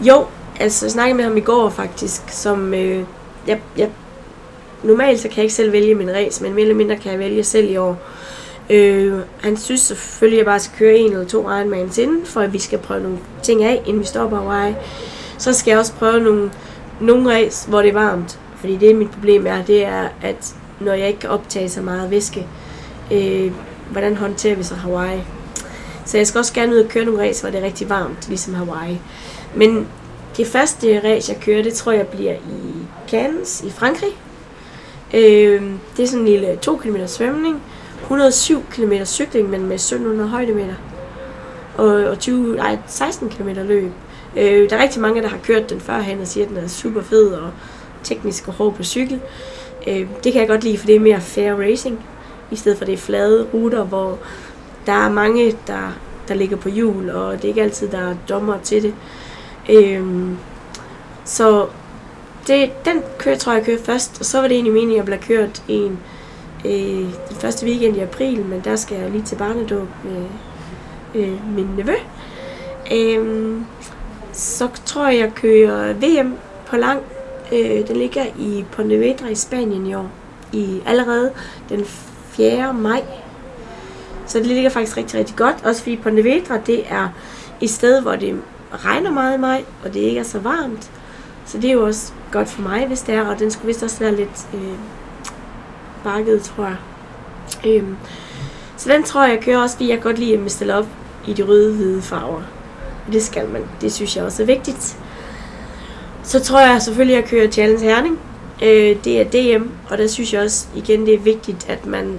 jo, 0.00 0.24
altså 0.60 0.86
jeg 0.86 0.90
snakkede 0.90 1.16
med 1.16 1.24
ham 1.24 1.36
i 1.36 1.40
går 1.40 1.70
faktisk, 1.70 2.22
som 2.28 2.74
øh, 2.74 3.00
jeg, 3.46 3.60
jeg, 3.76 3.90
normalt 4.82 5.20
så 5.20 5.28
kan 5.28 5.36
jeg 5.36 5.44
ikke 5.44 5.54
selv 5.54 5.72
vælge 5.72 5.94
min 5.94 6.10
race, 6.10 6.42
men 6.42 6.52
mere 6.52 6.62
eller 6.62 6.74
mindre 6.74 6.96
kan 6.96 7.12
jeg 7.12 7.18
vælge 7.18 7.44
selv 7.44 7.70
i 7.70 7.76
år. 7.76 7.98
Øh, 8.70 9.18
han 9.40 9.56
synes 9.56 9.80
selvfølgelig, 9.80 10.36
at 10.36 10.44
jeg 10.44 10.50
bare 10.50 10.60
skal 10.60 10.78
køre 10.78 10.96
en 10.96 11.12
eller 11.12 11.26
to 11.26 11.50
Ironmans 11.50 11.98
inden, 11.98 12.26
for 12.26 12.40
at 12.40 12.52
vi 12.52 12.58
skal 12.58 12.78
prøve 12.78 13.02
nogle 13.02 13.18
ting 13.42 13.64
af, 13.64 13.82
inden 13.86 14.00
vi 14.00 14.06
stopper 14.06 14.36
Hawaii. 14.36 14.74
Så 15.38 15.52
skal 15.52 15.70
jeg 15.70 15.78
også 15.78 15.92
prøve 15.92 16.20
nogle, 16.20 16.50
nogle 17.00 17.34
race, 17.34 17.68
hvor 17.68 17.82
det 17.82 17.88
er 17.88 17.92
varmt. 17.92 18.38
Fordi 18.56 18.76
det 18.76 18.96
mit 18.96 19.10
problem 19.10 19.46
er, 19.46 19.64
det 19.64 19.84
er, 19.84 20.08
at 20.22 20.54
når 20.80 20.92
jeg 20.92 21.08
ikke 21.08 21.20
kan 21.20 21.30
optage 21.30 21.68
så 21.68 21.82
meget 21.82 22.10
væske, 22.10 22.46
øh, 23.12 23.52
hvordan 23.90 24.16
håndterer 24.16 24.54
vi 24.54 24.62
så 24.62 24.74
Hawaii? 24.74 25.20
Så 26.06 26.16
jeg 26.16 26.26
skal 26.26 26.38
også 26.38 26.52
gerne 26.52 26.72
ud 26.72 26.78
og 26.78 26.88
køre 26.88 27.04
nogle 27.04 27.20
race, 27.20 27.42
hvor 27.42 27.50
det 27.50 27.60
er 27.60 27.64
rigtig 27.64 27.88
varmt, 27.88 28.28
ligesom 28.28 28.54
Hawaii. 28.54 29.00
Men 29.54 29.88
det 30.36 30.46
første 30.46 31.00
race, 31.04 31.32
jeg 31.32 31.40
kører, 31.40 31.62
det 31.62 31.74
tror 31.74 31.92
jeg 31.92 32.06
bliver 32.06 32.32
i 32.32 32.72
Cannes 33.08 33.62
i 33.66 33.70
Frankrig. 33.70 34.10
Øh, 35.14 35.62
det 35.96 36.02
er 36.02 36.06
sådan 36.06 36.20
en 36.20 36.28
lille 36.28 36.58
2 36.62 36.76
km 36.76 36.96
svømning, 37.06 37.62
107 38.02 38.64
km 38.70 38.92
cykling, 39.04 39.50
men 39.50 39.66
med 39.66 39.74
1700 39.74 40.28
højdemeter. 40.30 40.74
Og, 41.76 41.86
og 41.86 42.18
20, 42.18 42.56
nej, 42.56 42.78
16 42.86 43.28
km 43.28 43.48
løb. 43.48 43.92
Øh, 44.36 44.70
der 44.70 44.76
er 44.76 44.82
rigtig 44.82 45.00
mange, 45.00 45.22
der 45.22 45.28
har 45.28 45.38
kørt 45.44 45.70
den 45.70 45.80
førhen 45.80 46.20
og 46.20 46.26
siger, 46.26 46.44
at 46.44 46.50
den 46.50 46.58
er 46.58 46.68
super 46.68 47.02
fed 47.02 47.32
og 47.32 47.50
teknisk 48.02 48.48
og 48.48 48.54
hård 48.54 48.74
på 48.74 48.82
cykel. 48.82 49.20
Øh, 49.86 50.06
det 50.24 50.32
kan 50.32 50.40
jeg 50.40 50.48
godt 50.48 50.64
lide, 50.64 50.78
for 50.78 50.86
det 50.86 50.96
er 50.96 51.00
mere 51.00 51.20
fair 51.20 51.54
racing, 51.54 52.04
i 52.50 52.56
stedet 52.56 52.78
for 52.78 52.84
det 52.84 52.98
flade 52.98 53.46
ruter, 53.54 53.84
hvor 53.84 54.18
der 54.86 54.92
er 54.92 55.10
mange, 55.10 55.56
der, 55.66 55.92
der 56.28 56.34
ligger 56.34 56.56
på 56.56 56.68
jul, 56.68 57.10
og 57.10 57.32
det 57.32 57.44
er 57.44 57.48
ikke 57.48 57.62
altid, 57.62 57.88
der 57.88 57.98
er 57.98 58.14
dommer 58.28 58.58
til 58.62 58.82
det. 58.82 58.94
Øhm, 59.70 60.36
så 61.24 61.66
det, 62.46 62.70
den 62.84 63.02
kører, 63.18 63.36
tror 63.36 63.52
jeg, 63.52 63.58
jeg 63.58 63.66
kører 63.66 63.84
først, 63.84 64.20
og 64.20 64.26
så 64.26 64.40
var 64.40 64.48
det 64.48 64.54
egentlig 64.54 64.72
meningen, 64.72 64.92
at 64.92 64.96
jeg 64.96 65.04
blev 65.04 65.18
kørt 65.18 65.62
en 65.68 65.98
øh, 66.64 67.10
den 67.28 67.36
første 67.40 67.66
weekend 67.66 67.96
i 67.96 68.00
april, 68.00 68.44
men 68.44 68.60
der 68.64 68.76
skal 68.76 68.98
jeg 69.00 69.10
lige 69.10 69.22
til 69.22 69.36
barnedåb 69.36 69.88
med 70.04 70.24
øh, 71.14 71.54
min 71.56 71.68
nevø. 71.76 71.94
Øhm, 72.92 73.64
så 74.32 74.68
tror 74.84 75.08
jeg, 75.08 75.18
jeg 75.18 75.32
kører 75.34 75.92
VM 75.92 76.34
på 76.66 76.76
lang. 76.76 77.00
Øh, 77.52 77.88
den 77.88 77.96
ligger 77.96 78.24
i 78.38 78.64
Pontevedra 78.72 79.28
i 79.28 79.34
Spanien 79.34 79.86
i 79.86 79.94
år. 79.94 80.10
I 80.52 80.80
allerede 80.86 81.32
den 81.68 81.84
4. 81.84 82.74
maj. 82.74 83.02
Så 84.26 84.38
det 84.38 84.46
ligger 84.46 84.70
faktisk 84.70 84.96
rigtig, 84.96 85.18
rigtig 85.18 85.36
godt. 85.36 85.56
Også 85.64 85.82
fordi 85.82 85.96
Pontevedra, 85.96 86.58
det 86.66 86.84
er 86.88 87.08
et 87.60 87.70
sted, 87.70 88.02
hvor 88.02 88.16
det 88.16 88.40
regner 88.72 89.10
meget 89.10 89.38
i 89.38 89.40
maj, 89.40 89.64
og 89.84 89.94
det 89.94 90.00
ikke 90.00 90.20
er 90.20 90.24
så 90.24 90.38
varmt. 90.38 90.90
Så 91.46 91.58
det 91.58 91.70
er 91.70 91.74
jo 91.74 91.86
også 91.86 92.12
godt 92.32 92.48
for 92.48 92.62
mig, 92.62 92.86
hvis 92.86 93.00
det 93.00 93.14
er, 93.14 93.26
og 93.26 93.38
den 93.38 93.50
skulle 93.50 93.66
vist 93.66 93.82
også 93.82 93.98
være 93.98 94.16
lidt 94.16 94.46
øh, 94.54 94.78
bakket, 96.04 96.42
tror 96.42 96.64
jeg. 96.64 96.76
Øhm, 97.66 97.96
så 98.76 98.88
den 98.92 99.02
tror 99.02 99.24
jeg, 99.24 99.32
jeg 99.32 99.42
kører 99.42 99.58
også, 99.58 99.76
fordi 99.76 99.90
jeg 99.90 100.02
godt 100.02 100.18
lide 100.18 100.38
at 100.38 100.52
stille 100.52 100.74
op 100.74 100.86
i 101.26 101.32
de 101.32 101.42
røde-hvide 101.42 102.02
farver. 102.02 102.42
Det 103.12 103.22
skal 103.22 103.48
man. 103.48 103.62
Det 103.80 103.92
synes 103.92 104.16
jeg 104.16 104.24
også 104.24 104.42
er 104.42 104.46
vigtigt. 104.46 104.98
Så 106.22 106.40
tror 106.40 106.60
jeg 106.60 106.82
selvfølgelig, 106.82 107.16
at 107.16 107.22
jeg 107.22 107.30
kører 107.30 107.50
Challenge 107.50 107.84
Herning. 107.84 108.18
Øh, 108.62 108.96
det 109.04 109.20
er 109.20 109.24
DM, 109.58 109.68
og 109.90 109.98
der 109.98 110.06
synes 110.06 110.32
jeg 110.32 110.42
også, 110.42 110.66
igen, 110.74 111.06
det 111.06 111.14
er 111.14 111.18
vigtigt, 111.18 111.68
at 111.68 111.86
man, 111.86 112.18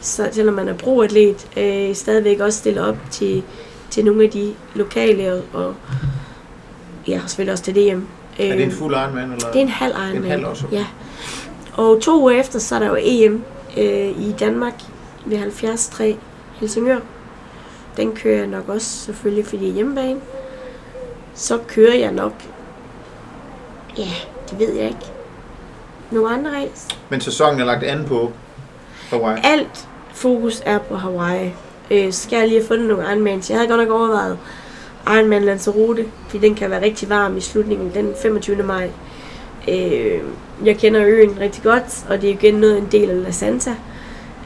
så, 0.00 0.28
selvom 0.32 0.54
man 0.54 0.68
er 0.68 0.74
broatlet, 0.74 1.48
øh, 1.56 1.94
stadigvæk 1.94 2.40
også 2.40 2.58
stiller 2.58 2.88
op 2.88 2.96
til, 3.10 3.42
til 3.90 4.04
nogle 4.04 4.24
af 4.24 4.30
de 4.30 4.54
lokale, 4.74 5.32
og, 5.32 5.42
og 5.52 5.74
ja, 7.08 7.20
selvfølgelig 7.26 7.52
også 7.52 7.64
til 7.64 7.74
DM. 7.74 8.00
Er 8.38 8.56
det 8.56 8.62
en 8.62 8.72
fuld 8.72 8.94
Ironman? 8.94 9.32
Eller? 9.32 9.50
Det 9.52 9.56
er 9.56 9.62
en 9.62 9.68
halv 9.68 9.94
Ironman. 9.94 10.24
En 10.24 10.30
halv 10.30 10.46
også? 10.46 10.66
Ja. 10.72 10.86
Og 11.74 12.00
to 12.02 12.20
uger 12.20 12.30
efter, 12.30 12.58
så 12.58 12.74
er 12.74 12.78
der 12.78 12.86
jo 12.86 12.96
EM 13.00 13.44
øh, 13.76 14.22
i 14.22 14.34
Danmark 14.40 14.74
ved 15.26 15.38
73 15.38 16.18
Helsingør. 16.60 16.98
Den 17.96 18.12
kører 18.12 18.38
jeg 18.38 18.46
nok 18.46 18.68
også 18.68 18.86
selvfølgelig, 18.86 19.46
fordi 19.46 19.70
hjemmebane. 19.70 20.20
Så 21.34 21.58
kører 21.68 21.94
jeg 21.94 22.12
nok, 22.12 22.32
ja, 23.98 24.08
det 24.50 24.58
ved 24.58 24.72
jeg 24.72 24.86
ikke, 24.86 25.12
nogle 26.10 26.30
andre 26.30 26.50
race. 26.50 26.96
Men 27.08 27.20
sæsonen 27.20 27.60
er 27.60 27.64
lagt 27.64 27.84
an 27.84 28.04
på 28.04 28.32
Hawaii? 29.10 29.40
Alt 29.44 29.88
fokus 30.12 30.62
er 30.66 30.78
på 30.78 30.96
Hawaii. 30.96 31.52
Øh, 31.90 32.12
så 32.12 32.22
skal 32.22 32.38
jeg 32.38 32.48
lige 32.48 32.60
have 32.60 32.68
fundet 32.68 32.88
nogle 32.88 33.04
Ironmans. 33.04 33.50
Jeg 33.50 33.58
havde 33.58 33.68
godt 33.68 33.80
nok 33.80 34.00
overvejet 34.00 34.38
Ironman 35.06 35.44
Lanzarote, 35.44 36.04
fordi 36.28 36.46
den 36.46 36.54
kan 36.54 36.70
være 36.70 36.82
rigtig 36.82 37.08
varm 37.08 37.36
i 37.36 37.40
slutningen 37.40 37.90
den 37.94 38.14
25. 38.22 38.62
maj. 38.62 38.90
Øh, 39.68 40.20
jeg 40.64 40.76
kender 40.78 41.04
øen 41.06 41.40
rigtig 41.40 41.62
godt, 41.62 42.06
og 42.08 42.22
det 42.22 42.30
er 42.30 42.34
igen 42.34 42.54
noget 42.54 42.78
en 42.78 42.88
del 42.92 43.10
af 43.10 43.22
La 43.22 43.30
Santa, 43.30 43.74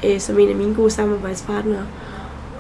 øh, 0.07 0.21
som 0.21 0.39
en 0.39 0.49
af 0.49 0.55
mine 0.55 0.75
gode 0.75 0.91
samarbejdspartnere. 0.91 1.87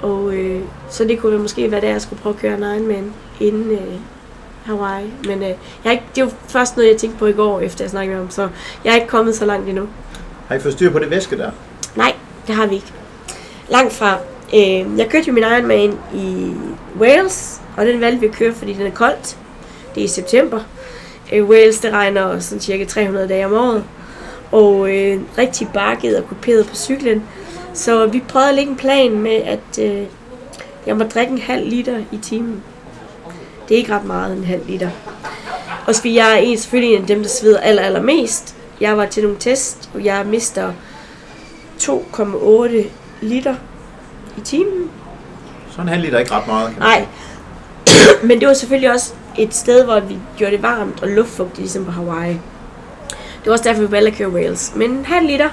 Og 0.03 0.35
øh, 0.35 0.61
så 0.91 1.05
det 1.05 1.19
kunne 1.19 1.39
måske 1.39 1.71
være 1.71 1.81
der, 1.81 1.89
jeg 1.89 2.03
skulle 2.03 2.23
prøve 2.23 2.35
at 2.35 2.41
køre 2.41 2.55
en 2.55 2.63
Ironman 2.63 3.13
inden 3.41 3.71
øh, 3.71 3.95
Hawaii. 4.65 5.13
Men 5.25 5.43
øh, 5.43 5.49
jeg 5.49 5.57
er 5.85 5.91
ikke, 5.91 6.05
det 6.15 6.21
er 6.21 6.25
jo 6.25 6.31
først 6.49 6.77
noget, 6.77 6.91
jeg 6.91 6.97
tænkte 6.97 7.19
på 7.19 7.27
i 7.27 7.33
går, 7.33 7.61
efter 7.61 7.85
jeg 7.85 7.91
snakkede 7.91 8.15
med 8.15 8.23
ham, 8.23 8.31
så 8.31 8.49
jeg 8.85 8.91
er 8.91 8.95
ikke 8.95 9.09
kommet 9.09 9.35
så 9.35 9.45
langt 9.47 9.69
endnu. 9.69 9.89
Har 10.49 10.55
I 10.55 10.61
fået 10.61 10.75
styr 10.75 10.91
på 10.91 10.99
det 10.99 11.11
væske 11.11 11.39
der? 11.39 11.51
Nej, 11.97 12.15
det 12.47 12.55
har 12.55 12.67
vi 12.67 12.75
ikke. 12.75 12.93
Langt 13.69 13.93
fra. 13.93 14.19
Øh, 14.55 14.99
jeg 14.99 15.09
kørte 15.11 15.29
jo 15.29 15.33
min 15.33 15.43
Ironman 15.43 15.99
i 16.15 16.53
Wales, 16.99 17.61
og 17.77 17.87
den 17.87 18.01
valgte 18.01 18.21
vi 18.21 18.27
at 18.27 18.33
køre, 18.33 18.55
fordi 18.55 18.73
den 18.73 18.87
er 18.87 18.91
koldt. 18.91 19.37
Det 19.95 20.01
er 20.01 20.05
i 20.05 20.09
september. 20.09 20.61
Øh, 21.33 21.45
Wales, 21.45 21.79
det 21.79 21.93
regner 21.93 22.41
sådan 22.41 22.61
cirka 22.61 22.85
300 22.85 23.29
dage 23.29 23.47
om 23.47 23.53
året. 23.53 23.85
Og 24.53 24.91
øh, 24.91 25.21
rigtig 25.39 25.69
bakket 25.75 26.17
og 26.17 26.29
kuperet 26.29 26.67
på 26.67 26.77
cyklen. 26.77 27.23
Så 27.75 28.07
vi 28.07 28.23
prøvede 28.29 28.49
at 28.49 28.55
lægge 28.55 28.71
en 28.71 28.77
plan 28.77 29.19
med, 29.19 29.35
at 29.35 29.79
øh, 29.81 30.03
jeg 30.87 30.97
må 30.97 31.05
drikke 31.05 31.33
en 31.33 31.39
halv 31.39 31.69
liter 31.69 31.99
i 32.13 32.17
timen. 32.17 32.63
Det 33.69 33.75
er 33.75 33.79
ikke 33.79 33.95
ret 33.95 34.05
meget, 34.05 34.37
en 34.37 34.45
halv 34.45 34.67
liter. 34.67 34.91
Og 35.87 35.95
fordi 35.95 36.17
jeg 36.17 36.33
er 36.33 36.37
en, 36.37 36.59
selvfølgelig 36.59 36.95
en 36.95 37.03
af 37.03 37.07
dem, 37.07 37.23
der 37.23 37.29
sveder 37.29 37.61
aller, 37.61 37.83
allermest. 37.83 38.55
Jeg 38.81 38.97
var 38.97 39.07
til 39.07 39.23
nogle 39.23 39.39
test, 39.39 39.91
og 39.95 40.05
jeg 40.05 40.27
mister 40.27 40.73
2,8 41.83 42.89
liter 43.21 43.55
i 44.39 44.41
timen. 44.41 44.91
Så 45.71 45.81
en 45.83 45.89
halv 45.89 46.03
liter 46.03 46.15
er 46.17 46.21
ikke 46.21 46.33
ret 46.33 46.47
meget. 46.47 46.71
Kan 46.71 46.79
Nej. 46.79 47.07
Men 48.29 48.41
det 48.41 48.49
var 48.49 48.55
selvfølgelig 48.55 48.93
også 48.93 49.13
et 49.39 49.55
sted, 49.55 49.85
hvor 49.85 50.01
vi 50.01 50.19
gjorde 50.37 50.53
det 50.53 50.63
varmt 50.63 51.03
og 51.03 51.09
luftfugtigt, 51.09 51.59
ligesom 51.59 51.85
på 51.85 51.91
Hawaii. 51.91 52.33
Det 53.11 53.47
var 53.47 53.53
også 53.53 53.65
derfor, 53.65 53.83
vi 53.83 53.91
valgte 53.91 54.11
at 54.11 54.19
køre 54.19 54.29
Wales. 54.29 54.73
Men 54.77 54.91
en 54.91 55.05
halv 55.05 55.27
liter 55.27 55.49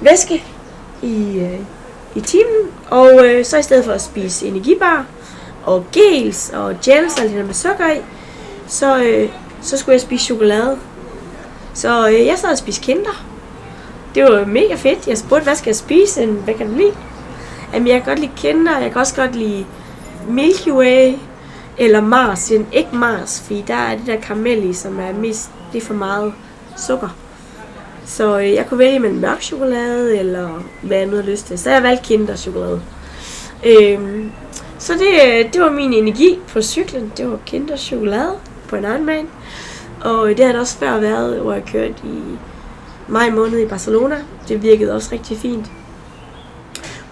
væske 0.00 0.44
i, 1.02 1.38
øh, 1.38 1.60
i 2.14 2.20
timen. 2.20 2.70
Og 2.90 3.26
øh, 3.26 3.44
så 3.44 3.58
i 3.58 3.62
stedet 3.62 3.84
for 3.84 3.92
at 3.92 4.02
spise 4.02 4.46
energibar 4.46 5.06
og 5.64 5.86
gels 5.92 6.50
og 6.54 6.74
gels 6.84 7.18
og 7.20 7.26
lidt 7.28 7.46
med 7.46 7.54
sukker 7.54 7.92
i, 7.92 8.00
så, 8.66 9.02
øh, 9.04 9.28
så 9.62 9.76
skulle 9.76 9.92
jeg 9.92 10.00
spise 10.00 10.24
chokolade. 10.24 10.78
Så 11.74 12.08
øh, 12.08 12.26
jeg 12.26 12.38
sad 12.38 12.50
og 12.50 12.58
spiste 12.58 12.82
kinder. 12.82 13.31
Det 14.14 14.24
var 14.24 14.44
mega 14.44 14.74
fedt. 14.74 15.08
Jeg 15.08 15.18
spurgte, 15.18 15.44
hvad 15.44 15.54
skal 15.54 15.68
jeg 15.68 15.76
spise? 15.76 16.26
Hvad 16.26 16.54
kan 16.54 16.66
du 16.66 16.76
lide? 16.76 16.94
Jamen, 17.72 17.88
jeg 17.88 18.02
kan 18.02 18.08
godt 18.08 18.18
lide 18.18 18.32
kinder. 18.36 18.78
Jeg 18.78 18.92
kan 18.92 19.00
også 19.00 19.14
godt 19.16 19.36
lide 19.36 19.66
Milky 20.28 20.68
Way 20.68 21.14
eller 21.78 22.00
Mars. 22.00 22.50
En 22.50 22.66
ikke 22.72 22.96
Mars, 22.96 23.42
fordi 23.46 23.64
der 23.66 23.74
er 23.74 23.96
det 23.96 24.06
der 24.06 24.20
karamel 24.20 24.64
i, 24.64 24.72
som 24.72 24.98
er 24.98 25.12
mest, 25.12 25.50
det 25.72 25.82
er 25.82 25.86
for 25.86 25.94
meget 25.94 26.32
sukker. 26.76 27.08
Så 28.04 28.38
øh, 28.38 28.52
jeg 28.52 28.66
kunne 28.66 28.78
vælge 28.78 28.98
mellem 28.98 29.18
mørk 29.18 29.42
chokolade, 29.42 30.18
eller 30.18 30.62
hvad 30.82 30.98
jeg 30.98 31.06
nu 31.06 31.16
har 31.16 31.22
lyst 31.22 31.46
til. 31.46 31.58
Så 31.58 31.70
jeg 31.70 31.82
valgte 31.82 32.04
Kinder 32.04 32.36
chokolade. 32.36 32.82
Øhm, 33.66 34.32
så 34.78 34.92
det, 34.92 35.38
øh, 35.38 35.52
det 35.52 35.60
var 35.60 35.70
min 35.70 35.92
energi 35.92 36.38
på 36.48 36.62
cyklen. 36.62 37.12
Det 37.16 37.30
var 37.30 37.38
Kinder 37.46 37.76
chokolade 37.76 38.34
på 38.68 38.76
en 38.76 38.84
Ironman. 38.84 39.28
Og 40.00 40.30
øh, 40.30 40.36
det 40.36 40.44
har 40.44 40.52
det 40.52 40.60
også 40.60 40.78
før 40.78 41.00
været, 41.00 41.40
hvor 41.40 41.52
jeg 41.52 41.64
kørte 41.64 41.94
i 42.04 42.38
maj 43.08 43.30
måned 43.30 43.58
i 43.58 43.66
Barcelona. 43.66 44.16
Det 44.48 44.62
virkede 44.62 44.94
også 44.94 45.08
rigtig 45.12 45.38
fint. 45.38 45.66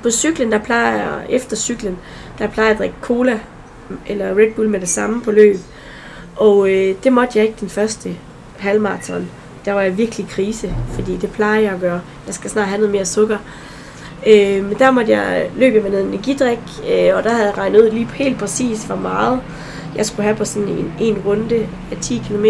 På 0.03 0.11
cyklen, 0.11 0.53
der 0.53 0.59
plejer 0.59 0.97
jeg, 0.97 1.27
efter 1.29 1.57
cyklen, 1.57 1.99
der 2.39 2.49
plejer 2.49 2.69
jeg 2.69 2.75
at 2.75 2.79
drikke 2.79 2.97
cola 3.01 3.41
eller 4.07 4.39
Red 4.39 4.55
Bull 4.57 4.69
med 4.69 4.81
det 4.81 4.89
samme 4.89 5.23
på 5.23 5.31
løb. 5.31 5.57
Og 6.37 6.71
øh, 6.71 6.95
det 7.05 7.13
måtte 7.13 7.39
jeg 7.39 7.47
ikke 7.47 7.61
den 7.61 7.69
første 7.69 8.17
halvmarathon. 8.59 9.31
Der 9.65 9.73
var 9.73 9.83
jeg 9.83 9.99
virkelig 9.99 10.27
i 10.27 10.29
krise, 10.31 10.75
fordi 10.93 11.17
det 11.17 11.31
plejer 11.31 11.61
jeg 11.61 11.73
at 11.73 11.81
gøre. 11.81 12.01
Jeg 12.27 12.35
skal 12.35 12.51
snart 12.51 12.67
have 12.67 12.79
noget 12.79 12.93
mere 12.93 13.07
sukker. 13.07 13.39
Øh, 14.27 14.65
men 14.65 14.79
der 14.79 14.91
måtte 14.91 15.13
jeg 15.13 15.51
løbe 15.57 15.81
med 15.81 15.91
noget 15.91 16.07
energidrik, 16.07 16.59
øh, 16.91 17.17
og 17.17 17.25
der 17.25 17.31
havde 17.31 17.47
jeg 17.47 17.59
regnet 17.59 17.81
ud 17.81 17.91
lige 17.91 18.09
helt 18.15 18.39
præcis, 18.39 18.85
hvor 18.85 18.97
meget 18.97 19.41
jeg 19.97 20.07
skulle 20.07 20.25
have 20.25 20.37
på 20.37 20.45
sådan 20.45 20.69
en, 20.69 20.93
en 21.01 21.19
runde 21.27 21.69
af 21.91 21.97
10 22.01 22.23
km. 22.29 22.45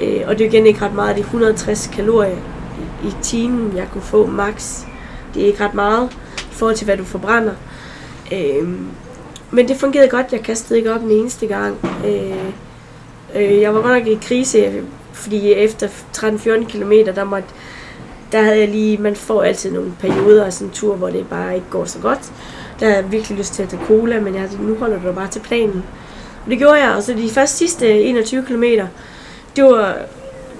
Øh, 0.00 0.20
og 0.26 0.38
det 0.38 0.44
er 0.44 0.48
igen 0.48 0.66
ikke 0.66 0.84
ret 0.84 0.94
meget, 0.94 1.16
det 1.16 1.22
er 1.22 1.26
160 1.26 1.86
kalorier 1.86 2.36
i, 3.04 3.08
i 3.08 3.12
timen, 3.22 3.76
jeg 3.76 3.88
kunne 3.92 4.02
få 4.02 4.26
max. 4.26 4.80
Det 5.34 5.42
er 5.42 5.46
ikke 5.46 5.64
ret 5.64 5.74
meget 5.74 6.12
i 6.38 6.54
forhold 6.54 6.76
til, 6.76 6.84
hvad 6.84 6.96
du 6.96 7.04
forbrænder. 7.04 7.52
Øh, 8.32 8.68
men 9.50 9.68
det 9.68 9.76
fungerede 9.76 10.08
godt, 10.08 10.32
jeg 10.32 10.40
kastede 10.40 10.78
ikke 10.78 10.94
op 10.94 11.00
den 11.00 11.10
eneste 11.10 11.46
gang. 11.46 11.76
Øh, 12.06 12.36
øh, 13.34 13.60
jeg 13.60 13.74
var 13.74 13.80
godt 13.80 13.98
nok 13.98 14.06
i 14.06 14.18
krise, 14.22 14.82
fordi 15.12 15.52
efter 15.52 15.88
13-14 16.16 16.64
km, 16.64 16.92
der 17.14 17.24
måtte 17.24 17.48
der 18.32 18.42
havde 18.42 18.58
jeg 18.58 18.68
lige, 18.68 18.98
man 18.98 19.16
får 19.16 19.42
altid 19.42 19.72
nogle 19.72 19.92
perioder 20.00 20.44
af 20.44 20.52
sådan 20.52 20.68
en 20.68 20.74
tur, 20.74 20.96
hvor 20.96 21.10
det 21.10 21.26
bare 21.28 21.54
ikke 21.54 21.66
går 21.70 21.84
så 21.84 21.98
godt. 21.98 22.32
Der 22.80 22.86
havde 22.86 23.02
jeg 23.02 23.12
virkelig 23.12 23.38
lyst 23.38 23.54
til 23.54 23.62
at 23.62 23.68
tage 23.68 23.82
cola, 23.86 24.20
men 24.20 24.34
jeg 24.34 24.42
havde, 24.42 24.66
nu 24.66 24.74
holder 24.74 25.02
du 25.02 25.12
bare 25.12 25.28
til 25.28 25.40
planen. 25.40 25.84
Og 26.44 26.50
det 26.50 26.58
gjorde 26.58 26.84
jeg, 26.84 26.90
og 26.90 27.02
så 27.02 27.12
de 27.12 27.30
første 27.30 27.56
sidste 27.56 28.00
21 28.00 28.44
km, 28.46 28.64
det 29.60 29.70
var 29.70 29.96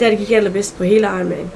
der, 0.01 0.11
det 0.11 0.19
gik 0.19 0.31
allerbedst 0.31 0.79
på 0.79 0.85
hele 0.85 1.01
Ironman. 1.07 1.51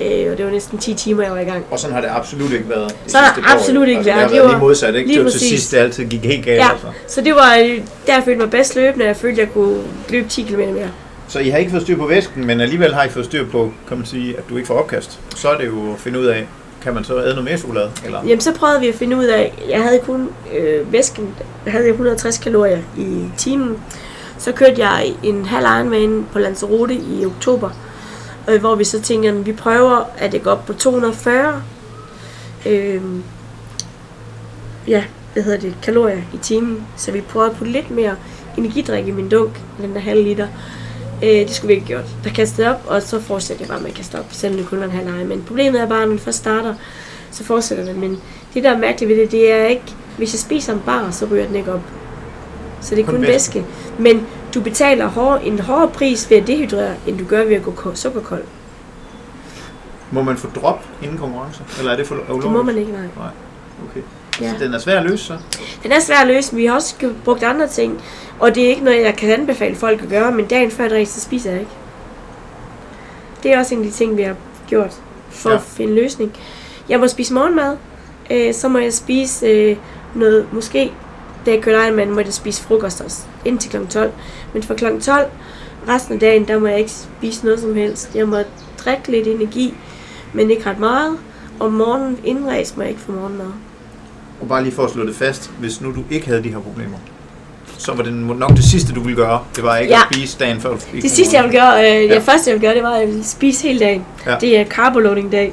Øh, 0.00 0.32
og 0.32 0.38
det 0.38 0.44
var 0.44 0.50
næsten 0.50 0.78
10 0.78 0.94
timer, 0.94 1.22
jeg 1.22 1.32
var 1.32 1.38
i 1.38 1.44
gang. 1.44 1.64
Og 1.70 1.78
sådan 1.78 1.94
har 1.94 2.00
det 2.00 2.10
absolut 2.12 2.52
ikke 2.52 2.68
været. 2.68 2.96
Så 3.06 3.18
har 3.18 3.34
det 3.34 3.44
absolut 3.48 3.88
ikke 3.88 3.98
altså, 3.98 4.14
været. 4.14 4.30
Det 4.30 4.36
har 4.38 4.42
været 4.44 4.54
lige 4.54 4.60
modsat, 4.60 4.94
ikke? 4.94 5.06
lige 5.08 5.18
det 5.18 5.24
var 5.24 5.30
til 5.30 5.40
sidst, 5.40 5.72
det 5.72 5.78
altid 5.78 6.04
gik 6.04 6.24
helt 6.24 6.44
galt. 6.44 6.58
Ja, 6.58 6.70
Altså. 6.72 6.86
så 7.06 7.20
det 7.20 7.34
var 7.34 7.56
øh, 7.62 7.78
der, 8.06 8.14
jeg 8.14 8.22
følte 8.24 8.40
mig 8.40 8.50
bedst 8.50 8.76
løbende. 8.76 9.06
Jeg 9.06 9.16
følte, 9.16 9.40
jeg 9.40 9.48
kunne 9.52 9.82
løbe 10.08 10.28
10 10.28 10.42
km 10.42 10.56
mere. 10.56 10.90
Så 11.28 11.38
I 11.38 11.48
har 11.48 11.58
ikke 11.58 11.70
fået 11.70 11.82
styr 11.82 11.96
på 11.96 12.06
væsken, 12.06 12.46
men 12.46 12.60
alligevel 12.60 12.94
har 12.94 13.04
I 13.04 13.08
fået 13.08 13.24
styr 13.24 13.46
på, 13.46 13.72
kan 13.88 13.96
man 13.96 14.06
sige, 14.06 14.36
at 14.38 14.42
du 14.50 14.56
ikke 14.56 14.66
får 14.66 14.74
opkast. 14.74 15.20
Så 15.36 15.48
er 15.48 15.56
det 15.56 15.66
jo 15.66 15.92
at 15.92 15.98
finde 15.98 16.20
ud 16.20 16.24
af, 16.26 16.46
kan 16.82 16.94
man 16.94 17.04
så 17.04 17.16
æde 17.16 17.28
noget 17.28 17.44
mere 17.44 17.58
chokolade? 17.58 17.90
Eller? 18.04 18.18
Jamen, 18.22 18.40
så 18.40 18.52
prøvede 18.54 18.80
vi 18.80 18.88
at 18.88 18.94
finde 18.94 19.16
ud 19.16 19.24
af, 19.24 19.52
jeg 19.68 19.82
havde 19.82 19.98
kun 19.98 20.28
øh, 20.58 20.92
væsken, 20.92 21.34
jeg 21.64 21.72
havde 21.72 21.88
160 21.88 22.38
kalorier 22.38 22.78
i 22.98 23.24
timen. 23.38 23.76
Så 24.40 24.52
kørte 24.52 24.86
jeg 24.86 25.14
en 25.22 25.44
halv 25.44 25.66
Ironman 25.66 26.26
på 26.32 26.38
Lanzarote 26.38 26.94
i 26.94 27.26
oktober, 27.26 27.70
øh, 28.48 28.60
hvor 28.60 28.74
vi 28.74 28.84
så 28.84 29.00
tænkte, 29.00 29.28
at 29.28 29.46
vi 29.46 29.52
prøver 29.52 30.04
at 30.18 30.32
det 30.32 30.42
går 30.42 30.50
op 30.50 30.66
på 30.66 30.72
240 30.72 31.62
øh, 32.66 33.02
ja, 34.88 35.04
hvad 35.32 35.42
hedder 35.42 35.58
det, 35.58 35.74
kalorier 35.82 36.22
i 36.34 36.36
timen. 36.42 36.86
Så 36.96 37.12
vi 37.12 37.20
prøvede 37.20 37.50
at 37.50 37.56
putte 37.56 37.72
lidt 37.72 37.90
mere 37.90 38.16
energidrik 38.58 39.08
i 39.08 39.10
min 39.10 39.28
dunk, 39.28 39.60
den 39.80 39.94
der 39.94 40.00
halv 40.00 40.24
liter. 40.24 40.48
Øh, 41.22 41.28
det 41.28 41.50
skulle 41.50 41.68
vi 41.68 41.74
ikke 41.74 41.86
gjort. 41.86 42.04
Der 42.24 42.30
kastede 42.30 42.66
jeg 42.66 42.74
op, 42.74 42.82
og 42.86 43.02
så 43.02 43.20
fortsatte 43.20 43.62
jeg 43.62 43.68
bare 43.68 43.80
med 43.80 43.90
at 43.90 43.96
kaste 43.96 44.18
op, 44.18 44.26
selvom 44.30 44.58
det 44.58 44.68
kun 44.68 44.78
var 44.78 44.84
en 44.84 44.90
halv 44.90 45.08
ej. 45.08 45.24
Men 45.24 45.42
problemet 45.42 45.80
er 45.80 45.86
bare, 45.86 46.00
når 46.00 46.08
man 46.08 46.18
først 46.18 46.38
starter, 46.38 46.74
så 47.30 47.44
fortsætter 47.44 47.84
det. 47.84 47.96
Men 47.96 48.20
det, 48.54 48.64
der 48.64 48.70
er 48.70 48.78
mærkeligt 48.78 49.08
ved 49.08 49.16
det, 49.16 49.32
det 49.32 49.52
er 49.52 49.64
ikke, 49.66 49.94
hvis 50.16 50.34
jeg 50.34 50.40
spiser 50.40 50.72
en 50.72 50.82
bar, 50.86 51.10
så 51.10 51.26
ryger 51.30 51.46
den 51.46 51.56
ikke 51.56 51.72
op. 51.72 51.82
Så 52.80 52.94
det 52.94 53.02
er 53.02 53.06
Kun 53.06 53.14
kun, 53.14 53.22
væske. 53.22 53.54
væske. 53.54 53.64
Men 53.98 54.26
du 54.54 54.60
betaler 54.60 55.06
hård, 55.06 55.40
en 55.44 55.58
hårdere 55.58 55.88
pris 55.88 56.30
ved 56.30 56.36
at 56.36 56.46
dehydrere, 56.46 56.94
end 57.06 57.18
du 57.18 57.24
gør 57.24 57.44
ved 57.44 57.56
at 57.56 57.62
gå 57.62 57.70
ko- 57.70 57.94
sukkerkold. 57.94 58.42
Må 60.10 60.22
man 60.22 60.36
få 60.36 60.48
drop 60.54 60.84
inden 61.02 61.18
konkurrence? 61.18 61.62
Eller 61.78 61.92
er 61.92 61.96
det 61.96 62.06
for 62.06 62.14
ulovligt? 62.14 62.42
Det 62.42 62.52
må 62.52 62.62
man 62.62 62.78
ikke, 62.78 62.92
nej. 62.92 63.00
Nej, 63.16 63.28
okay. 63.90 64.00
Ja. 64.40 64.52
Så 64.58 64.64
den 64.64 64.74
er 64.74 64.78
svær 64.78 64.98
at 65.00 65.10
løse, 65.10 65.24
så? 65.24 65.36
Den 65.82 65.92
er 65.92 66.00
svær 66.00 66.16
at 66.16 66.26
løse, 66.26 66.52
men 66.54 66.60
vi 66.62 66.66
har 66.66 66.74
også 66.74 66.94
brugt 67.24 67.42
andre 67.42 67.68
ting. 67.68 68.00
Og 68.38 68.54
det 68.54 68.64
er 68.64 68.68
ikke 68.68 68.84
noget, 68.84 69.02
jeg 69.02 69.16
kan 69.16 69.30
anbefale 69.30 69.76
folk 69.76 70.02
at 70.02 70.08
gøre, 70.08 70.32
men 70.32 70.46
dagen 70.46 70.70
før 70.70 70.84
et 70.86 70.92
race, 70.92 71.12
så 71.12 71.20
spiser 71.20 71.50
jeg 71.50 71.60
ikke. 71.60 71.72
Det 73.42 73.52
er 73.52 73.58
også 73.58 73.74
en 73.74 73.80
af 73.80 73.86
de 73.86 73.92
ting, 73.92 74.16
vi 74.16 74.22
har 74.22 74.34
gjort 74.68 75.00
for 75.30 75.50
Ja. 75.50 75.56
at 75.56 75.62
finde 75.62 75.94
løsning. 75.94 76.32
Jeg 76.88 77.00
må 77.00 77.08
spise 77.08 77.34
morgenmad. 77.34 77.76
Øh, 78.30 78.54
så 78.54 78.68
må 78.68 78.78
jeg 78.78 78.92
spise 78.92 79.46
øh, 79.46 79.76
noget, 80.14 80.46
måske 80.52 80.92
da 81.46 81.50
jeg 81.50 81.60
kørte 81.62 81.86
Ironman, 81.86 82.10
må 82.10 82.20
jeg 82.20 82.32
spise 82.32 82.62
frokost 82.62 83.00
også, 83.00 83.22
indtil 83.44 83.70
kl. 83.70 83.76
12. 83.90 84.12
Men 84.54 84.62
fra 84.62 84.74
kl. 84.74 84.84
12, 85.00 85.26
resten 85.88 86.14
af 86.14 86.20
dagen, 86.20 86.48
der 86.48 86.58
må 86.58 86.66
jeg 86.66 86.78
ikke 86.78 86.90
spise 86.90 87.44
noget 87.44 87.60
som 87.60 87.74
helst. 87.74 88.10
Jeg 88.14 88.28
må 88.28 88.36
drikke 88.84 89.10
lidt 89.10 89.26
energi, 89.26 89.74
men 90.32 90.50
ikke 90.50 90.70
ret 90.70 90.78
meget. 90.78 91.16
Om 91.60 91.72
morgenen 91.72 92.18
inden 92.24 92.48
race 92.48 92.74
må 92.76 92.82
jeg 92.82 92.90
ikke 92.90 93.02
få 93.02 93.12
morgenmad. 93.12 93.46
Og 94.40 94.48
bare 94.48 94.62
lige 94.62 94.74
for 94.74 94.84
at 94.84 94.90
slå 94.90 95.06
det 95.06 95.16
fast, 95.16 95.50
hvis 95.60 95.80
nu 95.80 95.88
du 95.94 96.02
ikke 96.10 96.26
havde 96.26 96.42
de 96.42 96.48
her 96.48 96.60
problemer, 96.60 96.98
så 97.78 97.92
var 97.94 98.02
det 98.02 98.12
nok 98.14 98.50
det 98.50 98.64
sidste, 98.64 98.92
du 98.92 99.00
ville 99.00 99.16
gøre. 99.16 99.44
Det 99.56 99.64
var 99.64 99.76
ikke 99.76 99.92
Ja. 99.94 100.00
at 100.10 100.14
spise 100.16 100.38
dagen 100.38 100.60
før 100.60 100.70
du 100.70 100.76
Det 101.02 101.10
sidste, 101.10 101.36
jeg 101.36 101.44
vil 101.44 101.52
gøre, 101.52 101.80
øh, 101.80 102.08
Ja. 102.08 102.14
det 102.14 102.22
første, 102.22 102.50
jeg 102.50 102.54
vil 102.54 102.68
gøre, 102.68 102.74
det 102.74 102.82
var, 102.82 102.90
at 102.90 103.00
jeg 103.00 103.08
vil 103.08 103.24
spise 103.24 103.62
hele 103.68 103.80
dagen. 103.80 104.04
Ja. 104.26 104.36
Det 104.40 104.58
er 104.58 104.64
carboloading 104.64 105.32
dag. 105.32 105.52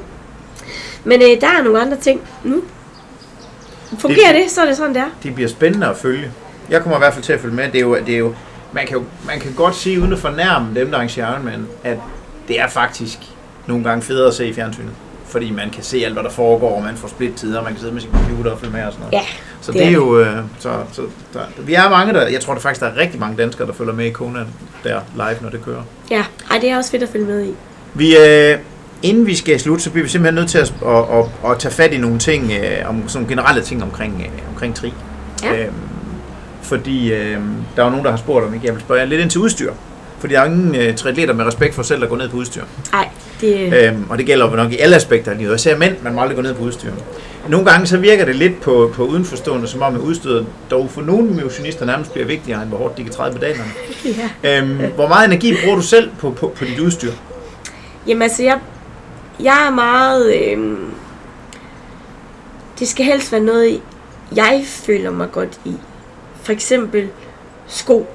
Men 1.04 1.22
øh, 1.22 1.40
der 1.40 1.46
er 1.46 1.62
nogle 1.64 1.80
andre 1.80 1.96
ting 1.96 2.20
nu. 2.44 2.62
Fungerer 3.98 4.32
det, 4.32 4.50
så 4.50 4.60
er 4.62 4.66
det 4.66 4.76
sådan, 4.76 4.94
det 4.94 5.00
er. 5.02 5.10
Det 5.22 5.34
bliver 5.34 5.48
spændende 5.48 5.86
at 5.86 5.96
følge. 5.96 6.30
Jeg 6.70 6.82
kommer 6.82 6.96
i 6.96 7.00
hvert 7.00 7.12
fald 7.14 7.24
til 7.24 7.32
at 7.32 7.40
følge 7.40 7.54
med. 7.54 7.64
Det 7.64 7.74
er 7.74 7.80
jo, 7.80 7.96
det 8.06 8.14
er 8.14 8.18
jo, 8.18 8.34
man, 8.72 8.86
kan 8.86 8.96
jo 8.96 9.04
man 9.26 9.40
kan 9.40 9.52
godt 9.56 9.76
sige, 9.76 10.00
uden 10.00 10.12
at 10.12 10.18
fornærme 10.18 10.74
dem, 10.80 10.88
der 10.90 10.96
arrangerer 10.96 11.32
Ironman, 11.32 11.66
at 11.84 11.98
det 12.48 12.60
er 12.60 12.68
faktisk 12.68 13.18
nogle 13.66 13.84
gange 13.84 14.02
federe 14.02 14.26
at 14.28 14.34
se 14.34 14.46
i 14.48 14.52
fjernsynet. 14.52 14.90
Fordi 15.26 15.50
man 15.50 15.70
kan 15.70 15.82
se 15.82 16.02
alt, 16.04 16.12
hvad 16.12 16.22
der 16.22 16.30
foregår, 16.30 16.76
og 16.76 16.82
man 16.82 16.96
får 16.96 17.08
split-tider, 17.08 17.58
og 17.58 17.64
man 17.64 17.72
kan 17.72 17.80
sidde 17.80 17.92
med 17.92 18.00
sin 18.00 18.10
computer 18.12 18.50
og 18.50 18.58
følge 18.58 18.72
med 18.72 18.84
og 18.84 18.92
sådan 18.92 19.06
noget. 19.10 19.22
Ja, 19.22 19.26
Så 19.60 19.72
det 19.72 19.78
det 19.80 19.86
er 19.86 19.90
er 19.90 19.94
jo... 19.94 20.20
Øh, 20.20 20.36
så, 20.58 20.70
så 20.92 21.02
der, 21.34 21.40
vi 21.58 21.74
er 21.74 21.90
mange, 21.90 22.12
der... 22.12 22.26
Jeg 22.28 22.40
tror 22.40 22.54
der 22.54 22.60
faktisk, 22.60 22.80
der 22.80 22.86
er 22.86 22.96
rigtig 22.96 23.20
mange 23.20 23.36
danskere, 23.36 23.66
der 23.68 23.72
følger 23.74 23.92
med 23.92 24.04
i 24.06 24.10
Kona 24.10 24.38
der 24.84 25.00
live, 25.14 25.36
når 25.40 25.50
det 25.50 25.64
kører. 25.64 25.82
Ja, 26.10 26.24
Ej, 26.50 26.58
det 26.58 26.70
er 26.70 26.76
også 26.76 26.90
fedt 26.90 27.02
at 27.02 27.08
følge 27.08 27.24
med 27.26 27.44
i. 27.46 27.54
Vi, 27.94 28.16
øh, 28.16 28.58
inden 29.02 29.26
vi 29.26 29.34
skal 29.34 29.60
slutte, 29.60 29.84
så 29.84 29.90
bliver 29.90 30.04
vi 30.04 30.10
simpelthen 30.10 30.34
nødt 30.34 30.48
til 30.48 30.58
at, 30.58 30.74
at, 30.86 31.04
at, 31.18 31.50
at 31.50 31.58
tage 31.58 31.72
fat 31.72 31.92
i 31.92 31.98
nogle 31.98 32.18
ting, 32.18 32.52
øh, 32.52 32.88
om 32.88 33.08
sådan 33.08 33.22
nogle 33.22 33.28
generelle 33.28 33.62
ting 33.62 33.82
omkring, 33.82 34.22
øh, 34.24 34.48
omkring 34.48 34.74
tri. 34.74 34.92
Ja. 35.44 35.64
Øhm, 35.64 35.74
fordi 36.62 37.12
øh, 37.12 37.38
der 37.76 37.82
er 37.82 37.84
jo 37.84 37.90
nogen, 37.90 38.04
der 38.04 38.10
har 38.10 38.18
spurgt 38.18 38.46
om, 38.46 38.54
ikke? 38.54 38.66
jeg 38.66 38.74
vil 38.74 38.82
spørge 38.82 39.06
lidt 39.06 39.20
ind 39.20 39.30
til 39.30 39.40
udstyr. 39.40 39.72
Fordi 40.18 40.34
der 40.34 40.40
er 40.40 40.44
ingen 40.44 40.74
øh, 40.74 40.94
triatleter 40.94 41.34
med 41.34 41.44
respekt 41.44 41.74
for 41.74 41.82
selv 41.82 42.02
at 42.02 42.08
gå 42.08 42.16
ned 42.16 42.28
på 42.28 42.36
udstyr. 42.36 42.62
Nej, 42.92 43.08
det, 43.40 43.72
Øhm, 43.72 44.04
og 44.10 44.18
det 44.18 44.26
gælder 44.26 44.50
jo 44.50 44.56
nok 44.56 44.72
i 44.72 44.78
alle 44.78 44.96
aspekter 44.96 45.32
af 45.32 45.38
livet. 45.38 45.54
Især 45.54 45.76
mænd, 45.76 45.94
man 46.02 46.14
må 46.14 46.20
aldrig 46.20 46.36
gå 46.36 46.42
ned 46.42 46.54
på 46.54 46.62
udstyr. 46.62 46.90
Nogle 47.48 47.70
gange 47.70 47.86
så 47.86 47.96
virker 47.96 48.24
det 48.24 48.36
lidt 48.36 48.60
på, 48.60 48.90
på 48.94 49.04
udenforstående, 49.04 49.68
som 49.68 49.82
om 49.82 49.94
at 49.94 50.00
udstyret 50.00 50.46
dog 50.70 50.90
for 50.90 51.02
nogle 51.02 51.30
motionister 51.42 51.86
nærmest 51.86 52.12
bliver 52.12 52.26
vigtigere, 52.26 52.62
end 52.62 52.68
hvor 52.68 52.78
hårdt 52.78 52.98
de 52.98 53.02
kan 53.02 53.12
træde 53.12 53.34
pedalerne. 53.34 53.70
ja. 54.42 54.58
Øhm, 54.58 54.92
hvor 54.94 55.08
meget 55.08 55.26
energi 55.26 55.54
bruger 55.62 55.76
du 55.76 55.82
selv 55.82 56.10
på, 56.18 56.30
på, 56.30 56.52
på 56.56 56.64
dit 56.64 56.78
udstyr? 56.78 57.10
Jamen 58.06 58.22
altså, 58.22 58.42
jeg, 58.42 58.58
jeg 59.40 59.66
er 59.66 59.70
meget... 59.70 60.36
Øh, 60.36 60.78
det 62.78 62.88
skal 62.88 63.04
helst 63.04 63.32
være 63.32 63.40
noget, 63.40 63.82
jeg 64.34 64.62
føler 64.66 65.10
mig 65.10 65.32
godt 65.32 65.60
i. 65.64 65.74
For 66.42 66.52
eksempel 66.52 67.08
sko. 67.66 68.06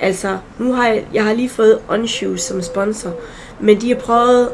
Altså, 0.00 0.38
nu 0.58 0.72
har 0.72 0.88
jeg, 0.88 1.06
jeg 1.14 1.24
har 1.24 1.32
lige 1.32 1.48
fået 1.48 1.78
Onshoes 1.88 2.40
som 2.40 2.62
sponsor, 2.62 3.14
men 3.60 3.80
de 3.80 3.88
har 3.88 4.00
prøvet 4.00 4.48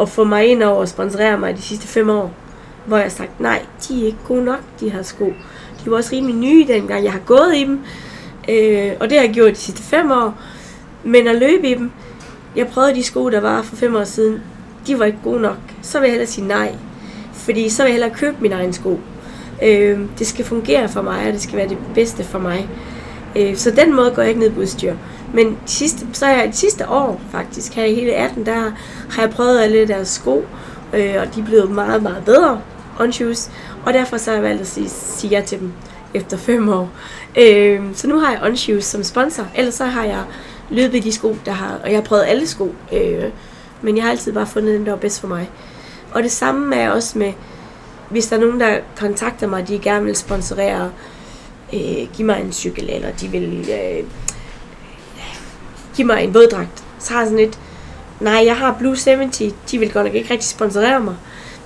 at 0.00 0.08
få 0.08 0.24
mig 0.24 0.46
ind 0.46 0.62
over 0.62 0.76
og 0.76 0.88
sponsorere 0.88 1.38
mig 1.38 1.56
de 1.56 1.62
sidste 1.62 1.86
fem 1.86 2.10
år, 2.10 2.34
hvor 2.86 2.96
jeg 2.96 3.04
har 3.04 3.10
sagt, 3.10 3.40
nej, 3.40 3.62
de 3.88 4.02
er 4.02 4.06
ikke 4.06 4.18
gode 4.26 4.44
nok, 4.44 4.60
de 4.80 4.90
her 4.90 5.02
sko. 5.02 5.32
De 5.84 5.90
var 5.90 5.96
også 5.96 6.12
rimelig 6.12 6.36
nye 6.36 6.66
dengang, 6.68 7.04
jeg 7.04 7.12
har 7.12 7.20
gået 7.26 7.56
i 7.56 7.64
dem, 7.64 7.80
øh, 8.48 8.92
og 9.00 9.10
det 9.10 9.18
har 9.18 9.24
jeg 9.24 9.34
gjort 9.34 9.50
de 9.50 9.56
sidste 9.56 9.82
fem 9.82 10.10
år. 10.10 10.34
Men 11.04 11.28
at 11.28 11.36
løbe 11.36 11.68
i 11.68 11.74
dem, 11.74 11.90
jeg 12.56 12.68
prøvede 12.68 12.94
de 12.94 13.02
sko, 13.02 13.30
der 13.30 13.40
var 13.40 13.62
for 13.62 13.76
fem 13.76 13.96
år 13.96 14.04
siden, 14.04 14.42
de 14.86 14.98
var 14.98 15.04
ikke 15.04 15.18
gode 15.24 15.40
nok. 15.40 15.58
Så 15.82 15.98
vil 15.98 16.06
jeg 16.06 16.12
hellere 16.12 16.28
sige 16.28 16.48
nej. 16.48 16.74
Fordi 17.32 17.68
så 17.68 17.82
vil 17.82 17.88
jeg 17.88 17.94
hellere 17.94 18.18
købe 18.18 18.36
min 18.40 18.52
egen 18.52 18.72
sko. 18.72 19.00
Øh, 19.62 20.00
det 20.18 20.26
skal 20.26 20.44
fungere 20.44 20.88
for 20.88 21.02
mig, 21.02 21.26
og 21.26 21.32
det 21.32 21.42
skal 21.42 21.56
være 21.56 21.68
det 21.68 21.78
bedste 21.94 22.24
for 22.24 22.38
mig. 22.38 22.68
Øh, 23.36 23.56
så 23.56 23.70
den 23.70 23.96
måde 23.96 24.10
går 24.10 24.22
jeg 24.22 24.28
ikke 24.28 24.40
ned 24.40 24.50
på 24.50 24.60
udstyr. 24.60 24.94
Men 25.34 25.46
de 25.46 25.70
sidste, 25.70 26.06
så 26.12 26.26
er 26.26 26.36
jeg 26.36 26.48
de 26.48 26.56
sidste 26.56 26.88
år 26.88 27.20
faktisk, 27.30 27.74
her 27.74 27.84
i 27.84 27.94
hele 27.94 28.12
18, 28.12 28.46
der 28.46 28.72
har 29.10 29.22
jeg 29.22 29.30
prøvet 29.30 29.60
alle 29.60 29.88
deres 29.88 30.08
sko, 30.08 30.44
øh, 30.94 31.14
og 31.20 31.34
de 31.34 31.40
er 31.40 31.44
blevet 31.44 31.70
meget, 31.70 32.02
meget 32.02 32.24
bedre 32.24 32.60
on 33.00 33.12
shoes. 33.12 33.50
Og 33.86 33.94
derfor 33.94 34.16
så 34.16 34.30
har 34.30 34.36
jeg 34.36 34.44
valgt 34.44 34.60
at 34.60 34.66
sige, 34.66 34.88
sige 34.88 35.30
ja 35.30 35.40
til 35.40 35.58
dem 35.60 35.72
efter 36.14 36.36
fem 36.36 36.68
år. 36.68 36.90
Øh, 37.38 37.80
så 37.94 38.08
nu 38.08 38.18
har 38.18 38.32
jeg 38.32 38.42
on 38.42 38.56
shoes 38.56 38.84
som 38.84 39.02
sponsor, 39.02 39.46
ellers 39.54 39.74
så 39.74 39.84
har 39.84 40.04
jeg 40.04 40.22
løbet 40.70 40.94
i 40.98 41.00
de 41.00 41.12
sko, 41.12 41.36
der 41.46 41.52
har, 41.52 41.80
og 41.84 41.90
jeg 41.90 41.96
har 41.96 42.02
prøvet 42.02 42.24
alle 42.26 42.46
sko. 42.46 42.74
Øh, 42.92 43.24
men 43.82 43.96
jeg 43.96 44.04
har 44.04 44.10
altid 44.10 44.32
bare 44.32 44.46
fundet 44.46 44.74
den, 44.74 44.86
der 44.86 44.92
var 44.92 44.98
bedst 44.98 45.20
for 45.20 45.28
mig. 45.28 45.50
Og 46.12 46.22
det 46.22 46.32
samme 46.32 46.76
er 46.76 46.90
også 46.90 47.18
med, 47.18 47.32
hvis 48.10 48.26
der 48.26 48.36
er 48.36 48.40
nogen, 48.40 48.60
der 48.60 48.78
kontakter 48.96 49.46
mig, 49.46 49.68
de 49.68 49.78
gerne 49.78 50.04
vil 50.04 50.16
sponsorere, 50.16 50.90
øh, 51.72 52.08
give 52.12 52.26
mig 52.26 52.40
en 52.40 52.52
cykel, 52.52 52.90
eller 52.90 53.10
de 53.10 53.28
vil 53.28 53.68
øh, 53.70 54.04
give 55.96 56.06
mig 56.06 56.24
en 56.24 56.34
våddragt, 56.34 56.84
så 56.98 57.12
har 57.12 57.20
jeg 57.20 57.26
sådan 57.26 57.44
lidt, 57.44 57.58
nej, 58.20 58.42
jeg 58.46 58.56
har 58.56 58.76
Blue 58.78 58.96
70, 59.04 59.42
de 59.70 59.78
vil 59.78 59.92
godt 59.92 60.06
nok 60.06 60.14
ikke 60.14 60.30
rigtig 60.30 60.48
sponsorere 60.48 61.00
mig, 61.00 61.16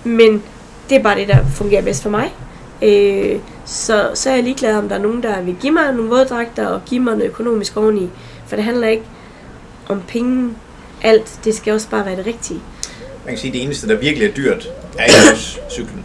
men 0.05 0.43
det 0.91 0.99
er 0.99 1.03
bare 1.03 1.19
det, 1.19 1.29
der 1.29 1.47
fungerer 1.55 1.83
bedst 1.83 2.03
for 2.03 2.11
mig. 2.11 2.35
Øh, 2.83 3.41
så, 3.65 4.11
så 4.15 4.31
er 4.31 4.35
jeg 4.35 4.45
ligeglad, 4.45 4.77
om 4.77 4.89
der 4.89 4.97
er 4.97 5.03
nogen, 5.03 5.23
der 5.23 5.43
vil 5.43 5.57
give 5.61 5.73
mig 5.73 5.95
nogle 5.95 6.11
våddragter 6.11 6.67
og 6.67 6.81
give 6.87 7.01
mig 7.01 7.17
noget 7.17 7.31
økonomisk 7.31 7.77
oveni. 7.77 8.11
For 8.47 8.57
det 8.57 8.65
handler 8.65 8.89
ikke 8.89 9.05
om 9.89 10.03
penge, 10.09 10.55
alt. 11.03 11.41
Det 11.45 11.55
skal 11.55 11.73
også 11.73 11.89
bare 11.89 12.07
være 12.07 12.17
det 12.17 12.27
rigtige. 12.27 12.61
Man 13.25 13.35
kan 13.35 13.39
sige, 13.39 13.49
at 13.49 13.55
det 13.55 13.63
eneste, 13.63 13.89
der 13.89 13.97
virkelig 13.97 14.29
er 14.29 14.33
dyrt, 14.33 14.69
er 14.99 15.05
jo 15.05 15.33
også 15.33 15.59
cyklen. 15.71 16.05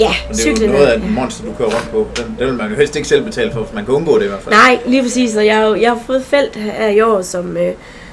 Ja, 0.00 0.08
Og 0.28 0.34
det 0.34 0.38
er 0.38 0.42
cyklen 0.42 0.66
jo 0.70 0.72
noget 0.72 0.86
af 0.86 0.96
et 0.96 1.10
monster, 1.10 1.44
du 1.44 1.52
kører 1.58 1.68
rundt 1.68 1.90
på. 1.90 2.06
Den, 2.16 2.36
det 2.38 2.46
vil 2.46 2.54
man 2.54 2.70
jo 2.70 2.76
helst 2.76 2.96
ikke 2.96 3.08
selv 3.08 3.24
betale 3.24 3.52
for, 3.52 3.60
hvis 3.60 3.74
man 3.74 3.84
kan 3.84 3.94
undgå 3.94 4.18
det 4.18 4.24
i 4.24 4.28
hvert 4.28 4.42
fald. 4.42 4.54
Nej, 4.54 4.78
lige 4.86 5.02
præcis. 5.02 5.36
Og 5.36 5.46
jeg, 5.46 5.56
har 5.56 5.74
jeg 5.74 5.90
har 5.90 6.00
fået 6.06 6.24
felt 6.24 6.56
her 6.56 6.88
i 6.88 7.00
år 7.00 7.22
som, 7.22 7.56
øh, 7.56 7.72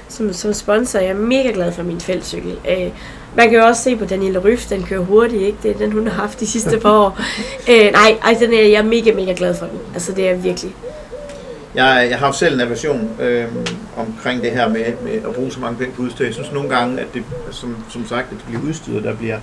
som, 0.10 0.34
som 0.34 0.53
sponsor. 0.53 0.99
Jeg 0.99 1.10
er 1.10 1.14
mega 1.14 1.51
glad 1.53 1.72
for 1.72 1.84
min 1.84 2.01
feltcykel. 2.01 2.57
Øh, 2.69 2.88
man 3.35 3.49
kan 3.49 3.60
jo 3.60 3.65
også 3.65 3.84
se 3.84 3.95
på 3.95 4.05
Daniela 4.05 4.39
Ryf, 4.39 4.65
den 4.65 4.84
kører 4.84 4.99
hurtigt, 5.01 5.41
ikke? 5.41 5.57
Det 5.64 5.72
er 5.72 5.77
den, 5.77 5.91
hun 5.91 6.07
har 6.07 6.22
haft 6.22 6.39
de 6.39 6.47
sidste 6.47 6.77
par 6.80 6.91
år. 6.91 7.19
Øh, 7.69 7.91
nej, 7.91 8.18
ej, 8.23 8.38
den 8.39 8.53
er, 8.53 8.61
jeg 8.61 8.72
er 8.72 8.84
mega, 8.84 9.11
mega 9.11 9.34
glad 9.38 9.55
for 9.55 9.65
den. 9.65 9.80
Altså, 9.93 10.11
det 10.11 10.30
er 10.30 10.34
virkelig. 10.35 10.72
Jeg, 11.75 12.07
jeg 12.09 12.19
har 12.19 12.27
jo 12.27 12.33
selv 12.33 12.53
en 12.53 12.61
aversion 12.61 13.09
øh, 13.21 13.47
omkring 13.97 14.41
det 14.41 14.51
her 14.51 14.67
med, 14.67 14.85
med 15.03 15.11
at 15.11 15.35
bruge 15.35 15.51
så 15.51 15.59
mange 15.59 15.77
penge 15.77 15.93
på 15.95 16.01
udstyr. 16.01 16.25
Jeg 16.25 16.33
synes 16.33 16.51
nogle 16.51 16.69
gange, 16.69 16.99
at 16.99 17.07
det, 17.13 17.23
som, 17.51 17.75
som 17.89 18.05
sagt, 18.05 18.25
at 18.31 18.37
det 18.37 18.45
bliver 18.47 18.61
udstyret, 18.61 19.03
der 19.03 19.15
bliver, 19.15 19.37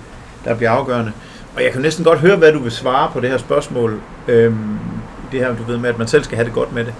der 0.45 0.55
bliver 0.55 0.71
afgørende. 0.71 1.11
Og 1.55 1.63
jeg 1.63 1.71
kan 1.71 1.81
næsten 1.81 2.05
godt 2.05 2.19
høre, 2.19 2.35
hvad 2.35 2.53
du 2.53 2.59
vil 2.59 2.71
svare 2.71 3.11
på 3.13 3.19
det 3.19 3.29
her 3.29 3.37
spørgsmål. 3.37 4.01
Øh, 4.27 4.53
det 5.31 5.39
her, 5.39 5.55
du 5.55 5.63
ved 5.63 5.77
med, 5.77 5.89
at 5.89 5.97
man 5.97 6.07
selv 6.07 6.23
skal 6.23 6.35
have 6.35 6.45
det 6.45 6.53
godt 6.53 6.73
med 6.73 6.85
det. 6.85 6.93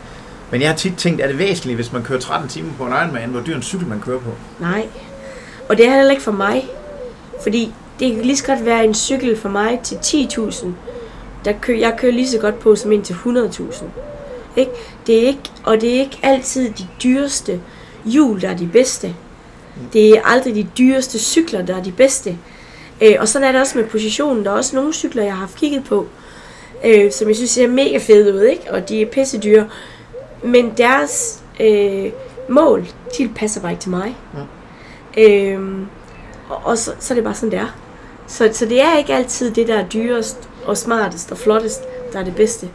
Men 0.52 0.62
jeg 0.62 0.70
har 0.70 0.76
tit 0.76 0.94
tænkt, 0.98 1.22
er 1.22 1.28
det 1.28 1.38
væsentligt, 1.38 1.78
hvis 1.78 1.94
man 1.94 2.04
kører 2.04 2.20
13 2.20 2.50
timer 2.50 2.74
på 2.78 2.86
en 2.86 2.92
Ironman, 2.92 3.30
hvor 3.30 3.42
dyr 3.42 3.56
en 3.56 3.62
cykel 3.62 3.88
man 3.88 4.02
kører 4.02 4.20
på? 4.20 4.30
Nej. 4.60 4.88
Og 5.70 5.78
det 5.78 5.88
er 5.88 5.96
heller 5.96 6.12
ikke 6.12 6.24
for 6.24 6.32
mig. 6.32 6.70
Fordi 7.44 7.74
det 8.00 8.16
kan 8.16 8.26
lige 8.26 8.38
så 8.38 8.46
godt 8.46 8.66
være 8.66 8.86
en 8.86 8.94
cykel 8.94 9.38
for 9.38 9.50
mig 9.50 9.80
til 9.84 9.96
10.000. 9.96 10.68
Der 11.46 11.54
kø, 11.62 11.80
jeg 11.80 11.94
kører 11.98 12.12
lige 12.12 12.30
så 12.30 12.38
godt 12.38 12.60
på 12.60 12.76
som 12.76 12.92
en 12.92 13.02
til 13.02 13.14
100.000. 13.14 13.84
Ikke? 14.56 14.72
Det 15.08 15.24
er 15.24 15.28
ikke, 15.28 15.52
og 15.64 15.82
det 15.82 15.96
er 15.96 16.00
ikke 16.00 16.20
altid 16.24 16.70
de 16.70 16.88
dyreste 17.04 17.62
hjul, 18.06 18.42
der 18.42 18.50
er 18.50 18.58
de 18.58 18.70
bedste. 18.74 19.16
Det 19.94 20.10
er 20.10 20.22
aldrig 20.26 20.56
de 20.56 20.68
dyreste 20.78 21.20
cykler, 21.20 21.66
der 21.66 21.76
er 21.76 21.84
de 21.84 21.92
bedste. 21.92 22.38
Øh, 23.02 23.16
og 23.20 23.28
sådan 23.28 23.48
er 23.48 23.52
det 23.52 23.62
også 23.62 23.78
med 23.78 23.88
positionen. 23.88 24.46
Der 24.46 24.52
er 24.52 24.56
også 24.56 24.76
nogle 24.76 24.94
cykler, 24.94 25.24
jeg 25.24 25.34
har 25.34 25.40
haft 25.40 25.56
kigget 25.56 25.84
på, 25.84 26.08
øh, 26.86 27.12
som 27.12 27.28
jeg 27.28 27.36
synes 27.36 27.52
ser 27.52 27.68
mega 27.68 27.98
fede 27.98 28.34
ud, 28.34 28.42
ikke? 28.42 28.72
og 28.72 28.90
de 28.90 29.02
er 29.02 29.06
pisse 29.06 29.40
dyre. 29.40 29.70
Men 30.44 30.74
deres 30.78 31.44
øh, 31.60 32.12
mål, 32.50 32.88
de 33.18 33.28
passer 33.36 33.62
bare 33.62 33.72
ikke 33.72 33.82
til 33.82 33.92
mig. 33.92 34.16
Øhm, 35.18 35.86
og 36.50 36.62
og 36.64 36.78
så, 36.78 36.92
så 37.00 37.14
er 37.14 37.16
det 37.16 37.24
bare 37.24 37.36
sådan, 37.36 37.52
det 37.52 37.60
er. 37.60 37.76
Så, 38.28 38.50
så 38.54 38.66
det 38.66 38.82
er 38.82 38.98
ikke 38.98 39.14
altid 39.14 39.52
det, 39.52 39.68
der 39.68 39.76
er 39.76 39.88
dyrest 39.88 40.50
og 40.66 40.78
smartest 40.78 41.32
og 41.32 41.38
flottest, 41.38 41.82
der 42.14 42.20
er 42.20 42.24
det 42.24 42.36
bedste. 42.36 42.70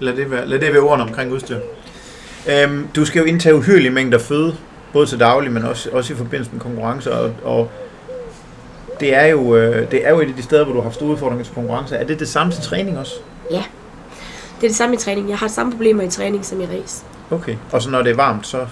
Lad 0.00 0.16
det 0.16 0.30
være, 0.30 0.46
lad 0.46 0.58
det 0.58 0.72
være 0.72 0.82
ordene 0.82 1.02
omkring 1.02 1.32
udstyr. 1.32 1.58
Øhm, 2.48 2.88
du 2.96 3.04
skal 3.04 3.20
jo 3.20 3.24
indtage 3.24 3.54
uhyrelige 3.54 3.90
mængder 3.90 4.18
føde, 4.18 4.56
både 4.92 5.06
til 5.06 5.20
daglig, 5.20 5.52
men 5.52 5.64
også, 5.64 5.90
også 5.90 6.12
i 6.12 6.16
forbindelse 6.16 6.52
med 6.52 6.60
konkurrencer, 6.60 7.10
og, 7.10 7.34
og 7.44 7.70
det, 9.00 9.14
er 9.14 9.26
jo, 9.26 9.56
øh, 9.56 9.90
det 9.90 10.06
er 10.06 10.10
jo 10.10 10.20
et 10.20 10.28
af 10.28 10.34
de 10.34 10.42
steder, 10.42 10.64
hvor 10.64 10.72
du 10.72 10.78
har 10.78 10.82
haft 10.82 10.94
store 10.94 11.10
udfordringer 11.10 11.44
til 11.44 11.54
konkurrencer. 11.54 11.96
Er 11.96 12.04
det 12.04 12.20
det 12.20 12.28
samme 12.28 12.52
til 12.52 12.62
træning 12.62 12.98
også? 12.98 13.14
Ja. 13.50 13.64
Det 14.56 14.66
er 14.66 14.68
det 14.68 14.76
samme 14.76 14.94
i 14.94 14.98
træning. 14.98 15.28
Jeg 15.28 15.38
har 15.38 15.48
samme 15.48 15.72
problemer 15.72 16.02
i 16.02 16.08
træning 16.08 16.44
som 16.44 16.60
i 16.60 16.64
race. 16.64 17.04
Okay. 17.30 17.56
Og 17.72 17.82
så 17.82 17.90
når 17.90 18.02
det 18.02 18.10
er 18.10 18.16
varmt, 18.16 18.46
så... 18.46 18.66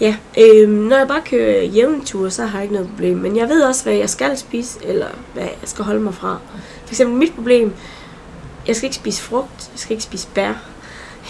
Ja, 0.00 0.16
øhm, 0.38 0.72
når 0.72 0.96
jeg 0.96 1.08
bare 1.08 1.20
kører 1.30 1.62
jævne 1.62 2.04
ture, 2.04 2.30
så 2.30 2.46
har 2.46 2.58
jeg 2.58 2.62
ikke 2.62 2.74
noget 2.74 2.88
problem. 2.88 3.16
Men 3.16 3.36
jeg 3.36 3.48
ved 3.48 3.62
også, 3.62 3.84
hvad 3.84 3.94
jeg 3.94 4.10
skal 4.10 4.38
spise, 4.38 4.78
eller 4.84 5.06
hvad 5.34 5.42
jeg 5.42 5.52
skal 5.64 5.84
holde 5.84 6.00
mig 6.00 6.14
fra. 6.14 6.38
For 6.84 6.92
eksempel 6.92 7.16
mit 7.16 7.32
problem, 7.34 7.72
jeg 8.66 8.76
skal 8.76 8.86
ikke 8.86 8.96
spise 8.96 9.22
frugt, 9.22 9.48
jeg 9.58 9.78
skal 9.80 9.92
ikke 9.92 10.02
spise 10.04 10.26
bær, 10.34 10.52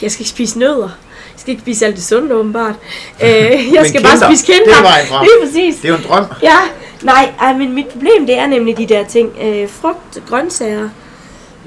jeg 0.02 0.10
skal 0.10 0.20
ikke 0.22 0.30
spise 0.30 0.58
nødder, 0.58 0.88
jeg 1.32 1.36
skal 1.40 1.50
ikke 1.50 1.62
spise 1.62 1.86
alt 1.86 1.96
det 1.96 2.04
sunde 2.04 2.34
åbenbart. 2.34 2.74
Øh, 3.22 3.28
jeg 3.74 3.86
skal 3.86 4.02
bare 4.02 4.12
kinder, 4.12 4.26
spise 4.28 4.46
det 4.46 4.54
er 4.54 4.58
kinder. 4.64 4.82
vejen 4.82 5.06
frem. 5.06 5.22
Lige 5.22 5.46
præcis. 5.46 5.76
Det 5.82 5.84
er 5.84 5.88
jo 5.92 5.96
en 5.98 6.04
drøm. 6.08 6.24
Ja, 6.42 6.56
nej, 7.02 7.32
ej, 7.40 7.52
men 7.52 7.72
mit 7.74 7.86
problem 7.88 8.26
det 8.26 8.38
er 8.38 8.46
nemlig 8.46 8.76
de 8.78 8.86
der 8.86 9.04
ting. 9.06 9.32
Øh, 9.42 9.68
frugt, 9.68 10.22
grøntsager, 10.28 10.88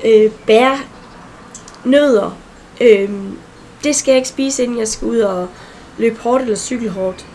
øh, 0.05 0.31
bær, 0.47 0.77
nødder. 1.83 2.37
Øh, 2.81 3.09
det 3.83 3.95
skal 3.95 4.11
jeg 4.11 4.17
ikke 4.17 4.29
spise, 4.29 4.63
inden 4.63 4.79
jeg 4.79 4.87
skal 4.87 5.07
ud 5.07 5.17
og 5.19 5.47
løbe 5.97 6.19
hårdt 6.21 6.43
eller 6.43 6.57
cykle 6.57 6.89
hårdt. 6.89 7.25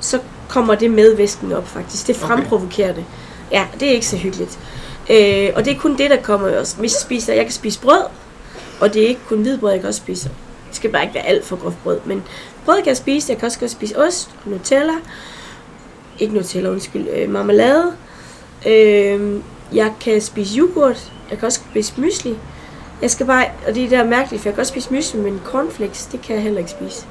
Så 0.00 0.18
kommer 0.48 0.74
det 0.74 0.90
med 0.90 1.16
væsken 1.16 1.52
op 1.52 1.68
faktisk. 1.68 2.06
Det 2.06 2.16
Okay. 2.16 2.26
fremprovokerer 2.26 2.92
det. 2.94 3.04
Ja, 3.50 3.64
det 3.80 3.88
er 3.88 3.92
ikke 3.92 4.06
så 4.06 4.16
hyggeligt. 4.16 4.58
Øh, 5.10 5.50
og 5.54 5.64
det 5.64 5.72
er 5.76 5.78
kun 5.78 5.98
det, 5.98 6.10
der 6.10 6.22
kommer 6.22 6.58
også. 6.58 6.76
Hvis 6.76 6.92
jeg 6.92 7.00
spiser, 7.00 7.34
jeg 7.34 7.44
kan 7.44 7.52
spise 7.52 7.80
brød, 7.80 8.02
og 8.80 8.94
det 8.94 9.02
er 9.02 9.08
ikke 9.08 9.20
kun 9.28 9.42
hvidbrød, 9.42 9.70
jeg 9.70 9.80
kan 9.80 9.88
også 9.88 10.00
spise. 10.00 10.30
Det 10.68 10.76
skal 10.76 10.90
bare 10.90 11.02
ikke 11.02 11.14
være 11.14 11.26
alt 11.26 11.44
for 11.44 11.56
groft 11.56 11.76
brød, 11.82 12.00
men 12.04 12.22
brød 12.64 12.76
kan 12.76 12.86
jeg 12.86 12.96
spise. 12.96 13.32
Jeg 13.32 13.38
kan 13.38 13.46
også 13.46 13.58
godt 13.58 13.70
spise 13.70 13.98
ost 13.98 14.30
Nutella. 14.44 14.92
Ikke 16.18 16.34
Nutella, 16.34 16.68
undskyld. 16.68 17.08
Øh, 17.08 17.30
marmelade. 17.30 17.92
Øh, 18.66 19.40
jeg 19.74 19.92
kan 20.00 20.20
spise 20.20 20.58
yoghurt. 20.58 21.12
Jeg 21.30 21.38
kan 21.38 21.46
også 21.46 21.60
spise 21.70 21.92
mysli. 21.96 22.36
Jeg 23.02 23.10
skal 23.10 23.26
bare, 23.26 23.46
og 23.66 23.74
det 23.74 23.84
er 23.84 23.88
der 23.88 24.04
mærkeligt, 24.04 24.42
for 24.42 24.48
jeg 24.48 24.54
kan 24.54 24.60
også 24.60 24.70
spise 24.70 24.92
mysli, 24.92 25.20
men 25.20 25.40
cornflakes, 25.44 26.06
det 26.06 26.22
kan 26.22 26.34
jeg 26.34 26.42
heller 26.42 26.58
ikke 26.58 26.70
spise. 26.70 27.06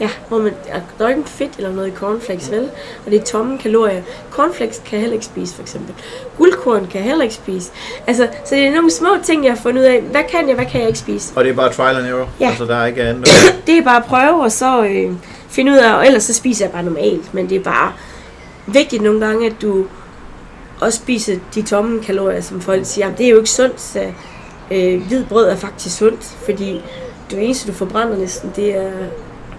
Ja, 0.00 0.10
hvor 0.28 0.38
man, 0.38 0.52
der 0.98 1.04
er 1.04 1.08
ikke 1.08 1.22
fedt 1.26 1.50
eller 1.56 1.72
noget 1.72 1.88
i 1.88 1.90
cornflakes, 1.90 2.50
vel? 2.50 2.70
Og 3.06 3.10
det 3.10 3.20
er 3.20 3.24
tomme 3.24 3.58
kalorier. 3.58 4.02
Cornflakes 4.30 4.78
kan 4.84 4.92
jeg 4.92 5.00
heller 5.00 5.14
ikke 5.14 5.26
spise, 5.26 5.54
for 5.54 5.62
eksempel. 5.62 5.94
Guldkorn 6.38 6.86
kan 6.86 7.00
jeg 7.00 7.08
heller 7.08 7.22
ikke 7.22 7.34
spise. 7.34 7.70
Altså, 8.06 8.28
så 8.44 8.54
det 8.54 8.66
er 8.66 8.74
nogle 8.74 8.90
små 8.90 9.08
ting, 9.24 9.44
jeg 9.44 9.52
har 9.52 9.60
fundet 9.60 9.80
ud 9.80 9.86
af. 9.86 10.00
Hvad 10.02 10.22
kan 10.30 10.48
jeg, 10.48 10.54
hvad 10.54 10.66
kan 10.66 10.80
jeg 10.80 10.88
ikke 10.88 10.98
spise? 10.98 11.32
Og 11.36 11.44
det 11.44 11.50
er 11.50 11.54
bare 11.54 11.72
trial 11.72 11.96
and 11.96 12.06
error. 12.06 12.28
Ja. 12.40 12.48
Altså, 12.48 12.64
der 12.64 12.76
er 12.76 12.86
ikke 12.86 13.02
andet. 13.02 13.28
Det 13.66 13.78
er 13.78 13.82
bare 13.82 13.96
at 13.96 14.04
prøve, 14.04 14.42
og 14.42 14.52
så 14.52 14.84
øh, 14.84 15.12
finde 15.48 15.72
ud 15.72 15.76
af, 15.76 15.94
og 15.94 16.06
ellers 16.06 16.22
så 16.22 16.34
spiser 16.34 16.64
jeg 16.64 16.72
bare 16.72 16.82
normalt. 16.82 17.34
Men 17.34 17.48
det 17.48 17.56
er 17.56 17.62
bare 17.62 17.92
vigtigt 18.66 19.02
nogle 19.02 19.26
gange, 19.26 19.46
at 19.46 19.54
du 19.62 19.84
også 20.80 20.98
spiser 20.98 21.36
de 21.54 21.62
tomme 21.62 22.02
kalorier, 22.02 22.40
som 22.40 22.60
folk 22.60 22.80
siger, 22.86 23.04
"Jamen, 23.06 23.18
det 23.18 23.26
er 23.26 23.30
jo 23.30 23.36
ikke 23.36 23.50
sundt, 23.50 23.80
så 23.80 24.00
øh, 24.70 25.02
hvid 25.06 25.24
brød 25.24 25.48
er 25.48 25.56
faktisk 25.56 25.96
sundt, 25.96 26.24
fordi 26.44 26.82
det 27.30 27.44
eneste, 27.44 27.68
du 27.68 27.72
forbrænder 27.76 28.16
næsten, 28.18 28.52
det 28.56 28.76
er, 28.76 28.90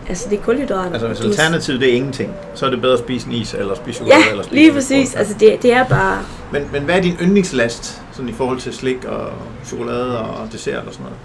altså 0.10 0.30
det 0.30 0.40
er 0.40 0.44
kulhydrater. 0.44 0.92
Altså, 0.92 1.08
hvis 1.08 1.22
alternativet 1.22 1.82
det 1.82 1.90
er 1.90 1.94
ingenting, 1.94 2.34
så 2.56 2.66
er 2.66 2.70
det 2.70 2.82
bedre 2.82 2.94
at 2.94 3.00
spise 3.00 3.28
en 3.28 3.34
is, 3.34 3.54
eller 3.54 3.76
spise 3.76 3.96
chokolade, 3.98 4.22
Ja, 4.26 4.30
eller 4.32 4.44
spise 4.44 4.56
lige 4.56 4.74
præcis. 4.74 5.10
frugt. 5.10 5.20
Altså 5.20 5.36
det, 5.40 5.62
det 5.62 5.74
er 5.74 5.86
bare, 5.86 6.20
Men, 6.52 6.70
men 6.72 6.84
hvad 6.84 6.96
er 6.96 7.02
din 7.02 7.18
yndlingslast, 7.22 8.02
sådan 8.12 8.30
i 8.30 8.34
forhold 8.34 8.60
til 8.60 8.74
slik 8.74 9.06
og 9.06 9.28
chokolade 9.66 10.20
og 10.20 10.48
dessert 10.52 10.84
og 10.88 10.94
sådan 10.94 11.04
noget? 11.04 11.18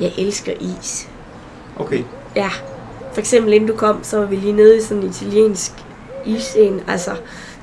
jeg 0.00 0.12
elsker 0.26 0.52
is. 0.80 1.08
Okay. 1.76 2.02
Ja, 2.36 2.50
for 3.12 3.20
eksempel 3.20 3.52
inden 3.52 3.68
du 3.68 3.76
kom, 3.76 4.04
så 4.04 4.18
var 4.18 4.26
vi 4.26 4.36
lige 4.36 4.52
nede 4.52 4.76
i 4.78 4.80
sådan 4.80 5.02
en 5.02 5.08
italiensk 5.08 5.72
isen. 6.26 6.80
Altså, 6.88 7.10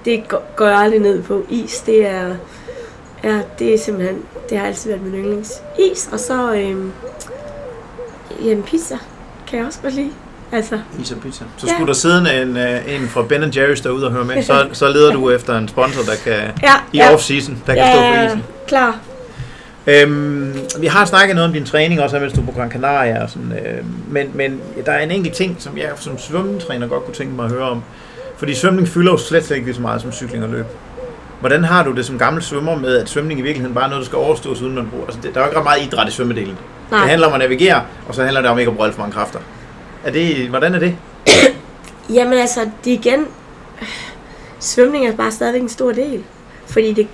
det 0.05 0.27
går, 0.27 0.43
går 0.55 0.65
jeg 0.67 0.77
aldrig 0.77 0.99
ned 0.99 1.23
på. 1.23 1.43
Is, 1.49 1.79
det 1.79 2.05
er, 2.07 2.35
ja, 3.23 3.41
det 3.59 3.73
er 3.73 3.77
simpelthen, 3.77 4.21
det 4.49 4.57
har 4.57 4.67
altid 4.67 4.89
været 4.91 5.03
min 5.03 5.13
yndlings. 5.21 5.51
Is, 5.91 6.09
og 6.11 6.19
så, 6.19 6.53
øhm, 6.53 6.91
jamen 8.43 8.63
pizza, 8.63 8.97
kan 9.47 9.59
jeg 9.59 9.67
også 9.67 9.79
godt 9.81 9.93
lide. 9.93 10.11
Altså, 10.51 10.79
Is 11.01 11.11
og 11.11 11.17
pizza. 11.21 11.43
Så 11.57 11.67
Ja. 11.67 11.73
skulle 11.73 11.87
der 11.87 11.93
sidde 11.93 12.41
en, 12.41 12.57
øh, 12.57 12.95
en 12.95 13.07
fra 13.07 13.21
Ben 13.23 13.43
Jerry's 13.43 13.83
derude 13.83 14.05
og 14.05 14.11
høre 14.11 14.25
med, 14.25 14.43
så, 14.43 14.67
så 14.73 14.87
leder 14.87 15.13
du 15.13 15.29
efter 15.31 15.57
en 15.57 15.67
sponsor, 15.67 16.01
der 16.01 16.15
kan 16.23 16.33
ja, 16.69 16.73
i 16.93 16.97
ja, 16.97 17.15
off-season, 17.15 17.53
der 17.67 17.75
kan 17.75 17.83
stå 17.93 18.01
for 18.01 18.25
isen. 18.27 18.43
klar. 18.67 18.95
Øhm, 19.87 20.53
vi 20.79 20.87
har 20.87 21.05
snakket 21.05 21.35
noget 21.35 21.47
om 21.47 21.53
din 21.53 21.65
træning 21.65 22.01
også, 22.01 22.19
mens 22.19 22.33
du 22.33 22.41
på 22.41 22.51
Gran 22.51 22.71
Canaria. 22.71 23.23
Og 23.23 23.29
sådan, 23.29 23.51
øh, 23.51 23.83
men, 24.09 24.31
men 24.33 24.59
der 24.85 24.91
er 24.91 24.99
en 24.99 25.11
enkelt 25.11 25.35
ting, 25.35 25.55
som 25.59 25.77
jeg 25.77 25.89
som 25.95 26.17
svømmetræner 26.17 26.87
godt 26.87 27.05
kunne 27.05 27.13
tænke 27.13 27.35
mig 27.35 27.45
at 27.45 27.51
høre 27.51 27.69
om. 27.69 27.83
Fordi 28.37 28.55
svømning 28.55 28.87
fylder 28.87 29.11
jo 29.11 29.17
slet, 29.17 29.45
slet 29.45 29.55
ikke 29.55 29.67
lige 29.67 29.75
så 29.75 29.81
meget 29.81 30.01
som 30.01 30.11
cykling 30.11 30.43
og 30.43 30.49
løb. 30.49 30.65
Hvordan 31.39 31.63
har 31.63 31.83
du 31.83 31.91
det 31.91 32.05
som 32.05 32.19
gammel 32.19 32.43
svømmer 32.43 32.75
med, 32.75 32.97
at 32.97 33.09
svømning 33.09 33.39
i 33.39 33.43
virkeligheden 33.43 33.75
bare 33.75 33.83
er 33.85 33.89
noget, 33.89 34.01
der 34.01 34.05
skal 34.05 34.17
overstås 34.17 34.61
uden 34.61 34.75
man 34.75 34.87
bruger? 34.91 35.05
Altså, 35.05 35.19
det, 35.23 35.33
der 35.35 35.39
er 35.39 35.43
jo 35.45 35.49
ikke 35.49 35.57
ret 35.59 35.63
meget 35.63 35.81
idræt 35.85 36.07
i 36.07 36.11
svømmedelen. 36.11 36.57
Nej. 36.91 36.99
Det 36.99 37.09
handler 37.09 37.27
om 37.27 37.33
at 37.33 37.39
navigere, 37.39 37.81
og 38.07 38.15
så 38.15 38.23
handler 38.23 38.41
det 38.41 38.49
om 38.49 38.59
ikke 38.59 38.69
at 38.69 38.75
bruge 38.75 38.87
alt 38.87 38.95
for 38.95 39.01
mange 39.01 39.13
kræfter. 39.13 39.39
Er 40.03 40.11
det, 40.11 40.49
hvordan 40.49 40.73
er 40.73 40.79
det? 40.79 40.97
Jamen 42.15 42.33
altså, 42.33 42.69
det 42.85 42.91
igen... 42.91 43.25
Svømning 44.59 45.07
er 45.07 45.15
bare 45.15 45.31
stadigvæk 45.31 45.61
en 45.61 45.69
stor 45.69 45.91
del. 45.91 46.23
Fordi 46.65 46.93
det 46.93 47.07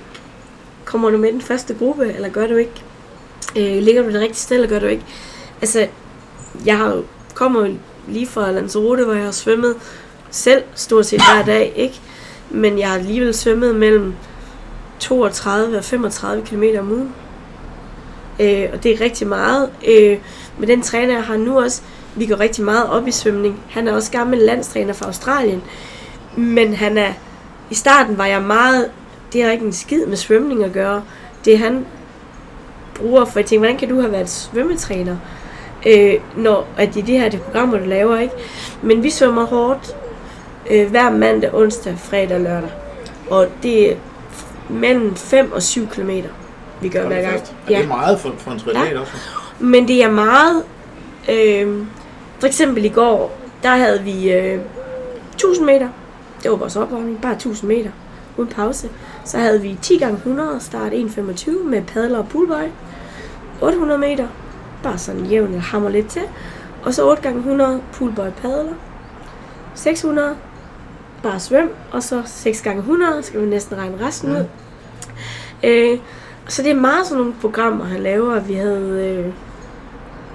kommer 0.86 1.10
du 1.10 1.18
med 1.18 1.32
den 1.32 1.42
første 1.42 1.74
gruppe, 1.74 2.14
eller 2.14 2.30
gør 2.30 2.48
du 2.48 2.56
ikke? 2.56 2.84
Øh, 3.56 3.84
ligger 3.84 4.02
du 4.02 4.08
det 4.08 4.22
rigtige 4.22 4.36
sted, 4.36 4.56
eller 4.56 4.70
gør 4.70 4.80
du 4.80 4.86
ikke? 4.86 5.06
Altså, 5.62 5.88
jeg 6.66 6.78
har 6.78 6.88
jo 6.88 7.04
kommer 7.34 7.66
jo 7.68 7.76
lige 8.08 8.28
fra 8.28 8.52
Lanzarote, 8.52 9.04
hvor 9.04 9.14
jeg 9.14 9.24
har 9.24 9.32
svømmet 9.32 9.76
selv 10.30 10.64
stort 10.76 11.06
set 11.06 11.22
hver 11.34 11.46
dag, 11.46 11.74
ikke? 11.76 12.02
Men 12.50 12.80
jeg 12.80 12.90
har 12.90 12.98
alligevel 12.98 13.34
svømmet 13.34 13.76
mellem 13.76 14.14
32 15.00 15.78
og 15.78 15.84
35 15.84 16.46
km 16.46 16.64
om 16.80 16.92
ugen. 16.92 17.14
Øh, 18.40 18.70
og 18.74 18.84
det 18.84 18.92
er 18.94 19.02
rigtig 19.02 19.28
meget. 19.28 19.70
Øh, 19.88 20.18
men 20.60 20.70
den 20.70 20.82
træner, 20.82 21.14
jeg 21.14 21.24
har 21.24 21.38
nu 21.38 21.60
også, 21.60 21.82
vi 22.16 22.26
går 22.26 22.40
rigtig 22.40 22.64
meget 22.66 22.90
op 22.90 23.08
i 23.08 23.12
svømning. 23.12 23.60
Han 23.70 23.88
er 23.88 23.94
også 23.94 24.12
gammel 24.12 24.40
landstræner 24.40 24.94
fra 24.94 25.06
Australien. 25.06 25.64
Men 26.38 26.74
han 26.74 26.98
er, 26.98 27.14
i 27.70 27.76
starten 27.76 28.18
var 28.18 28.26
jeg 28.26 28.42
meget, 28.42 28.90
det 29.34 29.44
har 29.44 29.52
ikke 29.52 29.66
en 29.66 29.74
skid 29.74 30.06
med 30.06 30.18
svømning 30.18 30.64
at 30.64 30.74
gøre. 30.74 31.04
Det 31.46 31.60
han 31.60 31.86
bruger, 32.96 33.26
for 33.26 33.40
jeg 33.40 33.46
tænkte, 33.46 33.58
hvordan 33.60 33.78
kan 33.78 33.90
du 33.90 34.00
have 34.02 34.12
været 34.12 34.30
svømmetræner? 34.30 35.18
Øh, 35.88 36.14
når 36.38 36.68
at 36.78 36.98
er 36.98 37.02
det 37.02 37.20
her 37.20 37.30
det 37.30 37.42
programmer, 37.42 37.78
du 37.78 37.86
laver, 37.86 38.20
ikke? 38.20 38.34
Men 38.82 39.04
vi 39.04 39.10
svømmer 39.10 39.46
hårdt 39.46 39.96
øh, 40.72 40.90
hver 40.90 41.10
mandag, 41.10 41.54
onsdag, 41.54 41.96
fredag 41.98 42.36
og 42.36 42.42
lørdag. 42.42 42.70
Og 43.30 43.48
det 43.64 43.92
er 43.92 43.96
mellem 44.70 45.16
5 45.16 45.52
og 45.52 45.62
7 45.64 45.88
km, 45.88 46.10
vi 46.82 46.90
gør 46.90 47.08
hver 47.08 47.22
gang. 47.22 47.42
Ja. 47.70 47.76
Det 47.76 47.84
er 47.84 47.88
meget 47.88 48.20
for, 48.20 48.34
for 48.38 48.52
en 48.52 48.60
triatlet 48.60 48.92
Ja. 48.96 49.00
også. 49.00 49.14
Men 49.60 49.88
det 49.88 50.04
er 50.04 50.12
meget... 50.12 50.64
Øh, 51.30 51.86
for 52.46 52.48
eksempel 52.48 52.86
i 52.86 52.90
går, 52.90 53.38
der 53.64 53.70
havde 53.70 54.04
vi 54.04 54.34
øh, 54.34 54.60
1000 55.34 55.66
meter. 55.66 55.90
Det 56.44 56.52
var 56.52 56.58
vores 56.58 56.76
opvarmning, 56.76 57.22
bare 57.22 57.34
1000 57.34 57.72
meter 57.72 57.90
uden 58.38 58.50
pause. 58.50 58.90
Så 59.24 59.38
havde 59.38 59.62
vi 59.62 59.78
10 59.82 59.98
gange 59.98 60.16
100 60.16 60.60
start 60.60 60.92
1,25 60.92 61.64
med 61.64 61.82
padler 61.82 62.18
og 62.18 62.28
poolboy. 62.30 62.68
800 63.62 64.00
meter, 64.00 64.28
bare 64.84 64.98
sådan 64.98 65.26
jævn, 65.26 65.54
jeg 65.54 65.62
hammer 65.62 65.90
lidt 65.90 66.08
til. 66.08 66.22
Og 66.84 66.94
så 66.94 67.10
8 67.10 67.22
gange 67.22 67.38
100 67.38 67.82
poolboy 67.94 68.30
padler. 68.42 68.74
600, 69.76 70.36
bare 71.24 71.40
svøm. 71.40 71.70
Og 71.92 72.04
så 72.04 72.22
6 72.26 72.62
gange 72.62 72.80
100, 72.80 73.24
skal 73.24 73.42
vi 73.42 73.46
næsten 73.46 73.78
regne 73.78 74.08
resten 74.08 74.32
ud. 74.32 74.46
Øh, 75.64 76.00
så 76.48 76.64
det 76.64 76.72
er 76.72 76.76
meget 76.76 77.06
sådan 77.06 77.18
nogle 77.18 77.34
programmer, 77.42 77.86
han 77.86 78.00
laver. 78.00 78.40
Vi 78.40 78.54
havde... 78.54 79.24
Øh, 79.26 79.34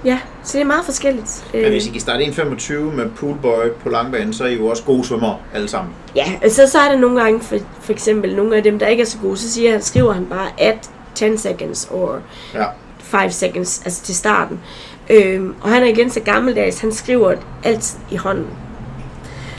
ja, 0.04 0.18
så 0.44 0.52
det 0.58 0.60
er 0.62 0.66
meget 0.66 0.84
forskelligt. 0.84 1.44
Øh, 1.54 1.62
Men 1.62 1.70
hvis 1.72 1.86
I 1.86 1.90
kan 1.90 2.00
starte 2.00 2.24
1.25 2.24 2.72
med 2.74 3.08
poolboy 3.16 3.70
på 3.82 3.88
langbanen, 3.88 4.32
så 4.32 4.44
er 4.44 4.48
I 4.48 4.54
jo 4.56 4.66
også 4.66 4.82
gode 4.82 5.04
svømmere 5.04 5.36
alle 5.54 5.68
sammen. 5.68 5.92
Ja, 6.16 6.32
altså 6.42 6.66
så 6.66 6.78
er 6.78 6.92
der 6.92 6.98
nogle 6.98 7.20
gange, 7.22 7.40
for, 7.40 7.56
for 7.80 7.92
eksempel 7.92 8.36
nogle 8.36 8.56
af 8.56 8.62
dem, 8.62 8.78
der 8.78 8.86
ikke 8.86 9.00
er 9.02 9.06
så 9.06 9.18
gode, 9.22 9.36
så 9.36 9.50
siger 9.52 9.70
han, 9.72 9.82
skriver 9.82 10.12
han 10.12 10.26
bare 10.26 10.48
at 10.58 10.90
10 11.14 11.36
seconds 11.36 11.88
or 11.90 12.18
Ja. 12.54 12.64
5 13.00 13.30
seconds, 13.30 13.82
altså 13.84 14.02
til 14.04 14.14
starten. 14.14 14.60
Øhm, 15.10 15.54
og 15.60 15.70
han 15.70 15.82
er 15.82 15.86
igen 15.86 16.10
så 16.10 16.20
gammeldags, 16.20 16.80
han 16.80 16.92
skriver 16.92 17.34
alt 17.64 17.96
i 18.10 18.16
hånden. 18.16 18.46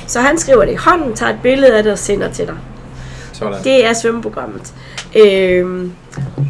Så 0.08 0.20
han 0.20 0.38
skriver 0.38 0.66
det 0.66 0.72
i 0.72 0.76
hånden, 0.76 1.14
tager 1.14 1.32
et 1.34 1.40
billede 1.44 1.78
af 1.78 1.84
det 1.84 1.92
og 1.92 1.98
sender 2.00 2.32
til 2.32 2.48
dig. 2.48 2.56
Sådan. 3.34 3.64
Det 3.64 3.86
er 3.86 3.94
svømmeprogrammet. 3.94 4.74
Øhm, 5.16 5.94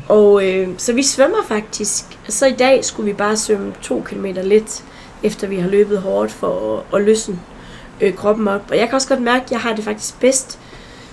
og 0.10 0.48
øh, 0.48 0.70
så 0.78 0.94
vi 0.94 1.04
svømmer 1.04 1.44
faktisk. 1.48 2.06
Så 2.30 2.46
i 2.46 2.52
dag 2.52 2.86
skulle 2.86 3.12
vi 3.12 3.18
bare 3.18 3.38
svømme 3.38 3.74
to 3.82 4.02
km 4.06 4.26
lidt, 4.44 4.84
efter 5.24 5.48
vi 5.48 5.56
har 5.56 5.70
løbet 5.70 6.00
hårdt 6.02 6.32
for 6.32 6.78
at, 6.78 7.00
at 7.00 7.06
løsne 7.06 7.40
øh, 8.02 8.16
kroppen 8.16 8.48
op. 8.48 8.62
Og 8.70 8.78
jeg 8.78 8.88
kan 8.88 8.96
også 8.96 9.08
godt 9.08 9.22
mærke, 9.22 9.44
at 9.44 9.52
jeg 9.52 9.60
har 9.60 9.76
det 9.76 9.84
faktisk 9.84 10.20
bedst, 10.20 10.60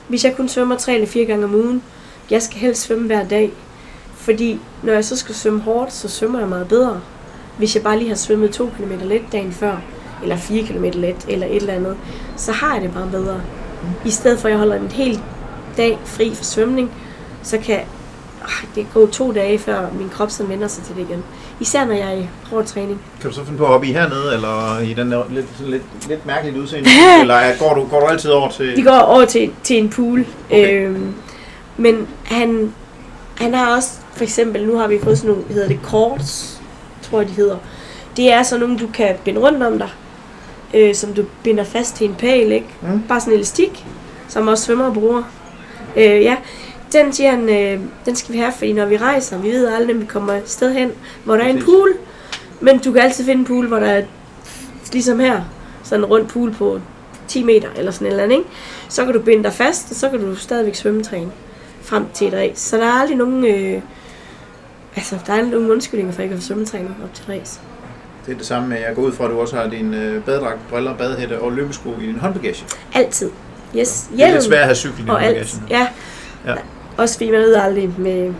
hvis 0.08 0.24
jeg 0.24 0.36
kun 0.36 0.48
svømmer 0.48 0.76
tre 0.76 0.94
eller 0.94 1.06
fire 1.06 1.24
gange 1.24 1.44
om 1.44 1.54
ugen. 1.54 1.82
Jeg 2.30 2.42
skal 2.42 2.58
helst 2.58 2.82
svømme 2.82 3.06
hver 3.06 3.24
dag. 3.24 3.52
Fordi 4.14 4.60
når 4.82 4.92
jeg 4.92 5.04
så 5.04 5.16
skal 5.16 5.34
svømme 5.34 5.60
hårdt, 5.60 5.92
så 5.92 6.08
svømmer 6.08 6.38
jeg 6.38 6.48
meget 6.48 6.68
bedre. 6.68 7.00
Hvis 7.58 7.74
jeg 7.74 7.82
bare 7.82 7.98
lige 7.98 8.08
har 8.08 8.16
svømmet 8.16 8.50
2 8.50 8.70
km 8.76 8.92
let 9.04 9.22
dagen 9.32 9.52
før, 9.52 9.76
eller 10.22 10.36
4 10.36 10.62
km 10.66 10.84
let, 10.84 11.26
eller 11.28 11.46
et 11.46 11.56
eller 11.56 11.74
andet, 11.74 11.96
så 12.36 12.52
har 12.52 12.74
jeg 12.74 12.82
det 12.82 12.92
bare 12.94 13.08
bedre. 13.10 13.40
I 14.04 14.10
stedet 14.10 14.38
for 14.38 14.48
at 14.48 14.52
jeg 14.52 14.58
holder 14.58 14.76
en 14.76 14.90
hel 14.90 15.20
dag 15.76 15.98
fri 16.04 16.34
for 16.34 16.44
svømning, 16.44 16.90
så 17.42 17.58
kan 17.58 17.80
det 18.74 18.86
gå 18.94 19.06
to 19.06 19.32
dage, 19.32 19.58
før 19.58 19.86
min 19.98 20.08
krop 20.08 20.30
så 20.30 20.44
vender 20.44 20.68
sig 20.68 20.84
til 20.84 20.94
det 20.96 21.02
igen. 21.10 21.24
Især 21.60 21.84
når 21.84 21.94
jeg 21.94 22.08
er 22.14 22.18
i 22.18 22.28
hård 22.50 22.64
træning. 22.64 23.00
Kan 23.20 23.30
du 23.30 23.36
så 23.36 23.44
finde 23.44 23.58
på 23.58 23.64
at 23.64 23.70
hoppe 23.70 23.86
i 23.86 23.92
hernede, 23.92 24.34
eller 24.34 24.78
i 24.80 24.94
den 24.94 25.12
der 25.12 25.22
lidt, 25.30 25.46
lidt, 25.60 25.82
lidt 26.08 26.26
mærkeligt 26.26 26.56
udseende? 26.56 26.88
eller 27.20 27.34
er- 27.34 27.58
går 27.58 27.74
du, 27.74 27.84
går 27.86 28.00
du 28.00 28.06
altid 28.06 28.30
over 28.30 28.50
til... 28.50 28.76
Vi 28.76 28.82
går 28.82 28.98
over 28.98 29.24
til, 29.24 29.50
til 29.62 29.78
en 29.78 29.88
pool. 29.88 30.26
Okay. 30.50 30.86
Øhm, 30.86 31.14
men 31.76 32.08
han, 32.24 32.72
han 33.36 33.54
har 33.54 33.76
også, 33.76 33.90
for 34.14 34.22
eksempel, 34.24 34.66
nu 34.66 34.76
har 34.78 34.86
vi 34.88 34.98
fået 35.02 35.18
sådan 35.18 35.30
nogle, 35.30 35.44
hedder 35.52 35.68
det 35.68 35.78
cords, 35.82 36.60
tror 37.02 37.20
jeg 37.20 37.28
de 37.28 37.34
hedder. 37.34 37.56
Det 38.16 38.32
er 38.32 38.42
sådan 38.42 38.60
nogle, 38.60 38.78
du 38.78 38.86
kan 38.94 39.14
binde 39.24 39.40
rundt 39.40 39.62
om 39.62 39.78
dig, 39.78 39.88
øh, 40.74 40.94
som 40.94 41.14
du 41.14 41.24
binder 41.42 41.64
fast 41.64 41.96
til 41.96 42.08
en 42.08 42.14
pæl, 42.14 42.52
ikke? 42.52 42.66
Mm. 42.82 43.02
Bare 43.08 43.20
sådan 43.20 43.32
en 43.32 43.36
elastik, 43.38 43.86
som 44.28 44.48
også 44.48 44.64
svømmer 44.64 44.94
bruger. 44.94 45.22
Øh, 45.96 46.04
ja, 46.22 46.36
den 46.93 47.12
siger 47.12 47.31
han, 47.31 47.48
øh, 47.48 47.81
den 48.06 48.16
skal 48.16 48.32
vi 48.35 48.39
have, 48.39 48.52
fordi 48.52 48.73
når 48.73 48.86
vi 48.86 48.97
rejser, 48.97 49.39
vi 49.39 49.48
ved 49.48 49.66
aldrig, 49.66 49.94
om 49.94 50.01
vi 50.01 50.06
kommer 50.06 50.32
et 50.32 50.51
sted 50.51 50.73
hen, 50.73 50.93
hvor 51.24 51.36
der 51.36 51.44
er 51.44 51.48
en 51.48 51.62
pool. 51.65 51.89
Men 52.60 52.78
du 52.78 52.93
kan 52.93 53.02
altid 53.02 53.24
finde 53.24 53.40
en 53.40 53.47
pool, 53.47 53.66
hvor 53.66 53.78
der 53.78 53.86
er, 53.86 54.02
ligesom 54.93 55.20
her, 55.20 55.43
sådan 55.82 56.05
en 56.05 56.10
rund 56.10 56.27
pool 56.27 56.52
på 56.52 56.81
10 57.28 57.43
meter 57.43 57.69
eller 57.77 57.90
sådan 57.90 58.06
et 58.06 58.10
eller 58.10 58.24
andet, 58.24 58.36
ikke? 58.36 58.48
Så 58.89 59.05
kan 59.05 59.15
du 59.15 59.20
binde 59.20 59.44
dig 59.44 59.52
fast, 59.52 59.90
og 59.90 59.97
så 59.97 60.09
kan 60.09 60.20
du 60.20 60.35
stadigvæk 60.35 60.74
svømmetræne 60.74 61.31
frem 61.82 62.06
til 62.15 62.27
et 62.28 62.35
race. 62.35 62.60
Så 62.62 62.77
der 62.77 62.85
er 62.86 62.93
aldrig 63.01 63.16
nogen, 63.16 63.44
øh, 63.44 63.82
altså 64.97 65.19
der 65.27 65.32
er 65.32 65.36
aldrig 65.36 65.52
nogen 65.52 65.70
undskyldninger 65.70 66.12
for 66.15 66.23
ikke 66.23 66.35
at 66.35 66.40
få 66.40 66.47
svømmetræning 66.47 66.97
op 67.05 67.15
til 67.15 67.23
et 67.23 67.40
race. 67.40 67.60
Det 68.27 68.32
er 68.32 68.39
det 68.39 68.47
samme 68.47 68.69
med, 68.69 68.77
jeg 68.78 68.94
går 68.94 69.02
ud 69.02 69.12
fra, 69.12 69.24
at 69.24 69.31
du 69.31 69.40
også 69.40 69.56
har 69.56 69.69
din 69.69 69.94
øh, 69.94 70.23
badedragt, 70.24 70.59
briller, 70.70 70.94
badehætte 70.97 71.40
og 71.40 71.52
løbesko 71.52 71.90
i 72.01 72.06
din 72.06 72.19
håndbagage. 72.19 72.65
Altid. 72.94 73.31
Yes. 73.77 74.09
Det 74.16 74.24
er 74.24 74.32
lidt 74.32 74.43
svært 74.43 74.59
at 74.59 74.65
have 74.65 74.74
cyklen 74.74 75.06
i 75.06 75.10
alt. 75.10 75.20
håndbagagen. 75.20 75.66
Ja. 75.70 75.86
Ja. 76.47 76.55
Ja. 76.98 77.02
Også 77.02 77.16
fordi 77.16 77.30
man 77.30 77.40
ved 77.40 77.54
aldrig 77.54 77.90
med, 77.98 78.34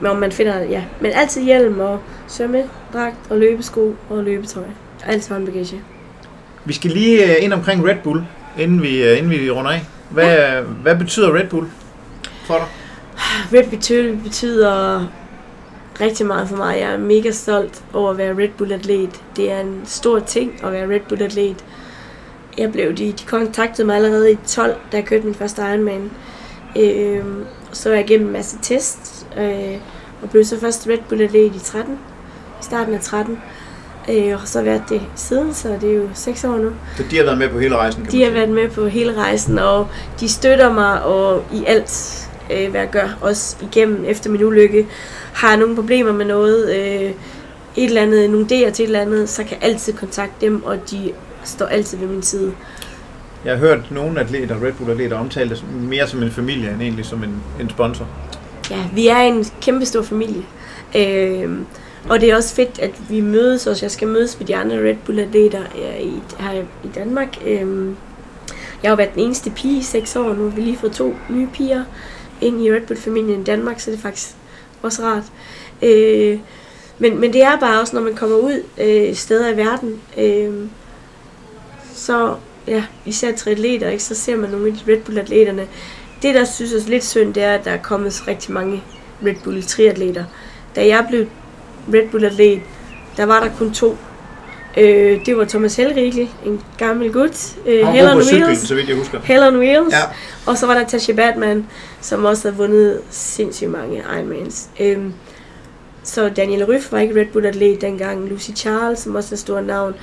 med 0.00 0.10
om 0.10 0.16
man 0.16 0.32
finder, 0.32 0.62
ja. 0.62 0.84
Men 1.00 1.12
altid 1.14 1.42
hjelm 1.42 1.80
og 1.80 2.00
svømmedragt 2.28 3.16
og 3.30 3.38
løbesko 3.38 3.96
og 4.10 4.24
løbetøj. 4.24 4.62
Og 5.04 5.12
altid 5.12 5.34
håndbagage. 5.34 5.80
Vi 6.64 6.72
skal 6.72 6.90
lige 6.90 7.36
øh, 7.36 7.44
ind 7.44 7.52
omkring 7.52 7.88
Red 7.88 7.96
Bull, 8.04 8.22
inden 8.58 8.82
vi, 8.82 9.02
øh, 9.02 9.18
inden 9.18 9.30
vi 9.30 9.50
runder 9.50 9.70
af. 9.70 9.86
Hvad, 10.10 10.62
hvad 10.82 10.96
betyder 10.96 11.34
Red 11.34 11.48
Bull 11.48 11.66
for 12.46 12.54
dig? 12.54 12.66
Red 13.52 13.64
Bull 13.64 14.22
betyder 14.22 15.06
rigtig 16.00 16.26
meget 16.26 16.48
for 16.48 16.56
mig. 16.56 16.76
Jeg 16.80 16.92
er 16.92 16.98
mega 16.98 17.30
stolt 17.30 17.82
over 17.92 18.10
at 18.10 18.18
være 18.18 18.36
Red 18.38 18.48
Bull 18.58 18.72
atlet. 18.72 19.20
Det 19.36 19.52
er 19.52 19.60
en 19.60 19.80
stor 19.84 20.18
ting 20.18 20.60
at 20.64 20.72
være 20.72 20.88
Red 20.88 21.00
Bull 21.08 21.22
atlet. 21.22 21.64
Jeg 22.58 22.72
blev, 22.72 22.96
de, 22.96 23.12
de 23.12 23.24
kontaktede 23.26 23.86
mig 23.86 23.96
allerede 23.96 24.32
i 24.32 24.38
12, 24.46 24.76
da 24.92 24.96
jeg 24.96 25.04
kørte 25.04 25.24
min 25.24 25.34
første 25.34 25.62
Ironman. 25.62 26.10
Øhm, 26.76 27.44
så 27.74 27.90
er 27.90 27.94
jeg 27.94 28.04
igennem 28.04 28.26
en 28.26 28.32
masse 28.32 28.56
tests, 28.62 29.26
øh, 29.38 29.76
og 30.22 30.30
blev 30.30 30.44
så 30.44 30.60
først 30.60 30.88
Red 30.88 30.98
Bull 31.08 31.22
atlet 31.22 31.54
i 31.56 31.58
13, 31.58 31.98
i 32.60 32.64
starten 32.64 32.94
af 32.94 33.00
13. 33.00 33.38
Øh, 34.08 34.34
og 34.42 34.48
så 34.48 34.58
har 34.58 34.64
været 34.64 34.82
det 34.88 35.02
siden, 35.16 35.54
så 35.54 35.68
det 35.80 35.90
er 35.90 35.94
jo 35.94 36.08
6 36.14 36.44
år 36.44 36.56
nu. 36.56 36.70
Så 36.96 37.02
de 37.10 37.16
har 37.16 37.24
været 37.24 37.38
med 37.38 37.48
på 37.48 37.58
hele 37.58 37.76
rejsen, 37.76 38.02
kan 38.02 38.12
De 38.12 38.24
har 38.24 38.30
været 38.30 38.48
med 38.48 38.68
på 38.68 38.86
hele 38.86 39.14
rejsen, 39.14 39.58
og 39.58 39.88
de 40.20 40.28
støtter 40.28 40.72
mig 40.72 41.02
og 41.02 41.44
i 41.52 41.64
alt, 41.66 42.24
øh, 42.50 42.70
hvad 42.70 42.80
jeg 42.80 42.90
gør, 42.90 43.18
også 43.20 43.56
igennem 43.62 44.04
efter 44.04 44.30
min 44.30 44.44
ulykke. 44.44 44.86
Har 45.32 45.48
jeg 45.48 45.56
nogle 45.56 45.74
problemer 45.74 46.12
med 46.12 46.24
noget, 46.24 46.74
øh, 46.76 47.10
et 47.76 47.84
eller 47.84 48.02
andet, 48.02 48.30
nogle 48.30 48.46
idéer 48.46 48.70
til 48.70 48.82
et 48.82 48.86
eller 48.86 49.00
andet, 49.00 49.28
så 49.28 49.44
kan 49.44 49.56
jeg 49.60 49.70
altid 49.70 49.92
kontakte 49.92 50.46
dem, 50.46 50.64
og 50.64 50.90
de 50.90 51.12
står 51.44 51.66
altid 51.66 51.98
ved 51.98 52.08
min 52.08 52.22
side. 52.22 52.52
Jeg 53.44 53.52
har 53.52 53.58
hørt 53.58 53.90
nogle 53.90 54.20
atleter, 54.20 54.62
Red 54.62 54.72
Bull 54.72 54.90
atleter, 54.90 55.18
omtale 55.18 55.50
det 55.50 55.64
mere 55.80 56.08
som 56.08 56.22
en 56.22 56.30
familie, 56.30 56.70
end 56.70 56.82
egentlig 56.82 57.04
som 57.04 57.24
en, 57.24 57.42
en 57.60 57.70
sponsor. 57.70 58.08
Ja, 58.70 58.84
vi 58.94 59.08
er 59.08 59.16
en 59.16 59.44
kæmpe 59.60 59.86
stor 59.86 60.02
familie. 60.02 60.42
Øh, 60.96 61.58
og 62.08 62.20
det 62.20 62.30
er 62.30 62.36
også 62.36 62.54
fedt, 62.54 62.78
at 62.78 62.90
vi 63.10 63.20
mødes 63.20 63.66
også. 63.66 63.84
Jeg 63.84 63.90
skal 63.90 64.08
mødes 64.08 64.38
med 64.38 64.46
de 64.46 64.56
andre 64.56 64.76
Red 64.76 64.96
Bull-atleter 65.06 65.62
i, 66.00 66.12
her 66.38 66.52
i 66.84 66.88
Danmark. 66.94 67.38
Øh, 67.46 67.94
jeg 68.82 68.90
har 68.90 68.96
været 68.96 69.14
den 69.14 69.22
eneste 69.22 69.50
pige 69.50 69.78
i 69.78 69.82
seks 69.82 70.16
år. 70.16 70.34
Nu 70.34 70.42
har 70.42 70.56
vi 70.56 70.60
lige 70.60 70.76
fået 70.76 70.92
to 70.92 71.14
nye 71.28 71.48
piger 71.52 71.84
ind 72.40 72.64
i 72.64 72.72
Red 72.72 72.80
Bull-familien 72.80 73.40
i 73.40 73.44
Danmark, 73.44 73.80
så 73.80 73.90
det 73.90 73.96
er 73.96 74.02
faktisk 74.02 74.34
også 74.82 75.02
rart. 75.02 75.24
Øh, 75.82 76.38
men, 76.98 77.20
men 77.20 77.32
det 77.32 77.42
er 77.42 77.60
bare 77.60 77.80
også, 77.80 77.96
når 77.96 78.02
man 78.02 78.14
kommer 78.14 78.36
ud 78.36 78.62
øh, 78.78 79.14
steder 79.14 79.48
i 79.52 79.56
verden, 79.56 80.00
øh, 80.18 80.68
så 81.94 82.34
ja, 82.66 82.84
især 83.06 83.32
triatleter, 83.36 83.88
ikke, 83.88 84.04
så 84.04 84.14
ser 84.14 84.36
man 84.36 84.50
nogle 84.50 84.66
af 84.66 84.72
de 84.72 84.92
Red 84.92 85.00
Bull-atleterne. 85.00 85.66
det, 86.22 86.34
der 86.34 86.44
synes 86.44 86.72
jeg 86.72 86.78
er 86.78 86.88
lidt 86.88 87.04
synd, 87.04 87.34
det 87.34 87.42
er, 87.42 87.52
at 87.54 87.64
der 87.64 87.70
er 87.70 87.82
kommet 87.82 88.28
rigtig 88.28 88.52
mange 88.52 88.82
Red 89.26 89.34
Bull 89.44 89.62
triatleter. 89.62 90.24
Da 90.76 90.86
jeg 90.86 91.06
blev 91.08 91.26
Red 91.94 92.08
Bull 92.10 92.24
atlet, 92.24 92.60
der 93.16 93.24
var 93.26 93.40
der 93.40 93.50
kun 93.58 93.72
to. 93.74 93.96
Øh, 94.76 95.26
det 95.26 95.36
var 95.36 95.44
Thomas 95.44 95.76
Helrigel, 95.76 96.28
en 96.46 96.60
gammel 96.78 97.12
gut. 97.12 97.54
Øh, 97.66 97.86
Hell 97.86 98.08
on 98.08 98.22
cyklen, 98.22 98.42
Wheels. 98.44 98.68
så 98.68 98.74
vidt 98.74 98.88
jeg 98.88 98.96
husker. 98.96 99.20
Hell 99.24 99.42
on 99.42 99.56
Wheels. 99.56 99.92
Ja. 99.94 99.98
Og 100.46 100.58
så 100.58 100.66
var 100.66 100.74
der 100.74 100.86
Tasha 100.86 101.12
Batman, 101.12 101.66
som 102.00 102.24
også 102.24 102.48
havde 102.48 102.56
vundet 102.56 103.00
sindssygt 103.10 103.70
mange 103.70 104.02
Ironmans. 104.16 104.68
Øhm, 104.80 105.12
så 106.02 106.28
Daniel 106.28 106.64
Ryf 106.64 106.92
var 106.92 106.98
ikke 106.98 107.20
Red 107.20 107.26
Bull 107.32 107.46
atlet 107.46 107.80
dengang. 107.80 108.28
Lucy 108.28 108.50
Charles, 108.56 108.98
som 108.98 109.14
også 109.14 109.28
er 109.30 109.36
et 109.36 109.38
stort 109.40 109.66
navn. 109.66 109.94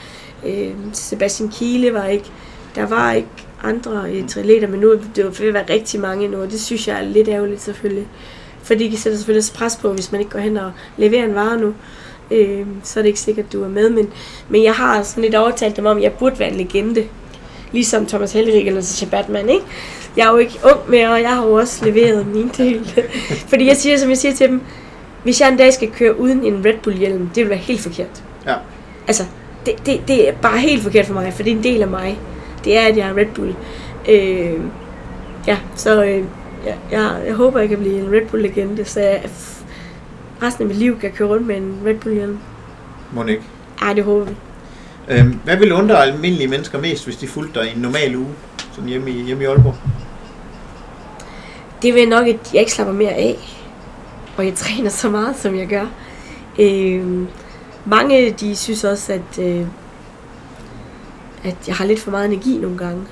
Øhm, 0.46 0.94
Sebastian 0.94 1.50
Kiele 1.50 1.94
var 1.94 2.06
ikke. 2.06 2.32
Der 2.76 2.86
var 2.86 3.12
ikke 3.12 3.28
andre 3.64 4.10
øh, 4.10 4.24
atleter, 4.24 4.68
men 4.68 4.80
nu 4.80 4.92
er 4.92 4.98
det 5.16 5.24
jo 5.24 5.32
ved 5.40 5.48
at 5.48 5.54
være 5.54 5.66
rigtig 5.70 6.00
mange 6.00 6.28
nu, 6.28 6.42
og 6.42 6.52
det 6.52 6.62
synes 6.62 6.88
jeg 6.88 7.00
er 7.00 7.04
lidt 7.04 7.28
ærgerligt 7.28 7.62
selvfølgelig. 7.62 8.08
Fordi 8.64 8.90
det 8.90 9.00
sætter 9.00 9.18
selvfølgelig 9.18 9.40
også 9.40 9.54
pres 9.54 9.76
på, 9.82 9.94
hvis 9.94 10.12
man 10.12 10.22
ikke 10.22 10.32
går 10.32 10.40
hen 10.40 10.58
og 10.58 10.72
leverer 10.98 11.24
en 11.24 11.36
vare 11.36 11.58
nu. 11.58 11.74
Øh, 12.32 12.66
så 12.84 13.00
er 13.00 13.02
det 13.02 13.08
ikke 13.08 13.20
sikkert, 13.20 13.46
at 13.46 13.54
du 13.54 13.64
er 13.64 13.68
med, 13.68 13.90
men, 13.90 14.10
men 14.50 14.64
jeg 14.64 14.74
har 14.74 15.04
sådan 15.04 15.24
lidt 15.24 15.36
overtalt 15.36 15.78
dem 15.78 15.86
om, 15.86 15.98
at 15.98 16.04
jeg 16.04 16.14
burde 16.14 16.40
være 16.40 16.50
en 16.50 16.58
legende. 16.58 17.04
Ligesom 17.72 18.06
Thomas 18.06 18.34
Helrig 18.34 18.68
eller 18.68 18.82
Sacha 18.82 19.06
Batman, 19.06 19.50
ikke? 19.50 19.66
Jeg 20.18 20.28
er 20.28 20.32
jo 20.32 20.38
ikke 20.38 20.60
ung 20.64 20.90
mere, 20.90 21.12
og 21.12 21.22
jeg 21.22 21.30
har 21.30 21.46
jo 21.46 21.54
også 21.54 21.86
leveret 21.86 22.28
min 22.28 22.52
del. 22.58 23.06
Fordi 23.50 23.68
jeg 23.68 23.78
siger, 23.78 23.98
som 23.98 24.10
jeg 24.10 24.18
siger 24.18 24.34
til 24.34 24.48
dem, 24.50 24.62
hvis 25.24 25.42
jeg 25.42 25.50
en 25.50 25.58
dag 25.58 25.74
skal 25.74 25.92
køre 25.92 26.20
uden 26.20 26.46
en 26.46 26.66
Red 26.66 26.74
Bull 26.84 26.98
hjelm, 26.98 27.30
det 27.36 27.44
vil 27.44 27.50
være 27.50 27.60
helt 27.60 27.82
forkert. 27.82 28.24
Ja. 28.46 28.56
Altså, 29.08 29.24
det, 29.66 29.86
det, 29.86 30.02
det 30.08 30.30
er 30.30 30.34
bare 30.34 30.58
helt 30.58 30.84
forkert 30.84 31.06
for 31.06 31.14
mig, 31.14 31.34
for 31.34 31.44
det 31.44 31.52
er 31.52 31.56
en 31.56 31.64
del 31.64 31.82
af 31.82 31.88
mig. 31.88 32.20
Det 32.66 32.78
er, 32.78 32.82
at 32.82 32.98
jeg 32.98 33.10
er 33.10 33.18
Red 33.18 33.26
Bull. 33.36 33.56
Øh, 34.10 34.60
ja, 35.48 35.58
så 35.76 36.04
øh, 36.04 36.24
jeg, 36.66 36.78
jeg, 36.92 37.22
jeg 37.26 37.34
håber, 37.34 37.60
jeg 37.60 37.70
kan 37.70 37.78
blive 37.78 38.00
en 38.00 38.12
Red 38.12 38.26
Bull-legende, 38.26 38.86
så 38.86 39.00
jeg 39.00 39.24
resten 40.44 40.64
af 40.64 40.68
mit 40.68 40.78
liv 40.78 41.00
kan 41.00 41.12
køre 41.12 41.28
rundt 41.28 41.48
med 41.48 41.58
en 41.58 41.82
Red 41.86 41.96
Bull-hjelm. 41.96 42.40
Må 43.12 43.26
ikke. 43.26 43.44
Ej, 43.82 43.94
det 43.94 44.04
håber 44.04 44.26
vi. 44.26 44.36
Øhm, 45.10 45.40
hvad 45.44 45.58
ville 45.58 45.76
undre 45.76 46.04
almindelige 46.04 46.48
mennesker 46.48 46.82
mest, 46.82 47.06
hvis 47.06 47.18
de 47.18 47.28
fulgte 47.28 47.60
dig 47.60 47.70
i 47.70 47.76
en 47.76 47.82
normal 47.82 48.16
uge? 48.16 48.28
Sådan 48.72 48.90
hjemme 48.90 49.10
i, 49.12 49.24
hjemme 49.24 49.44
i 49.44 49.46
Aalborg? 49.46 49.76
Det 51.82 51.94
vil 51.94 52.10
nok, 52.10 52.28
at 52.28 52.54
jeg 52.54 52.60
ikke 52.60 52.72
slapper 52.72 52.94
mere 52.94 53.12
af. 53.12 53.38
Og 54.38 54.46
jeg 54.46 54.54
træner 54.64 54.90
så 54.90 55.10
meget, 55.10 55.36
som 55.36 55.56
jeg 55.56 55.68
gør. 55.68 55.86
Øh, 56.60 57.28
mange 57.86 58.32
de 58.32 58.56
synes 58.56 58.84
også, 58.84 59.14
at, 59.14 59.40
øh, 59.46 59.66
at 61.44 61.56
jeg 61.68 61.76
har 61.76 61.86
lidt 61.86 62.00
for 62.00 62.12
meget 62.12 62.26
energi 62.26 62.58
nogle 62.58 62.78
gange. 62.78 63.04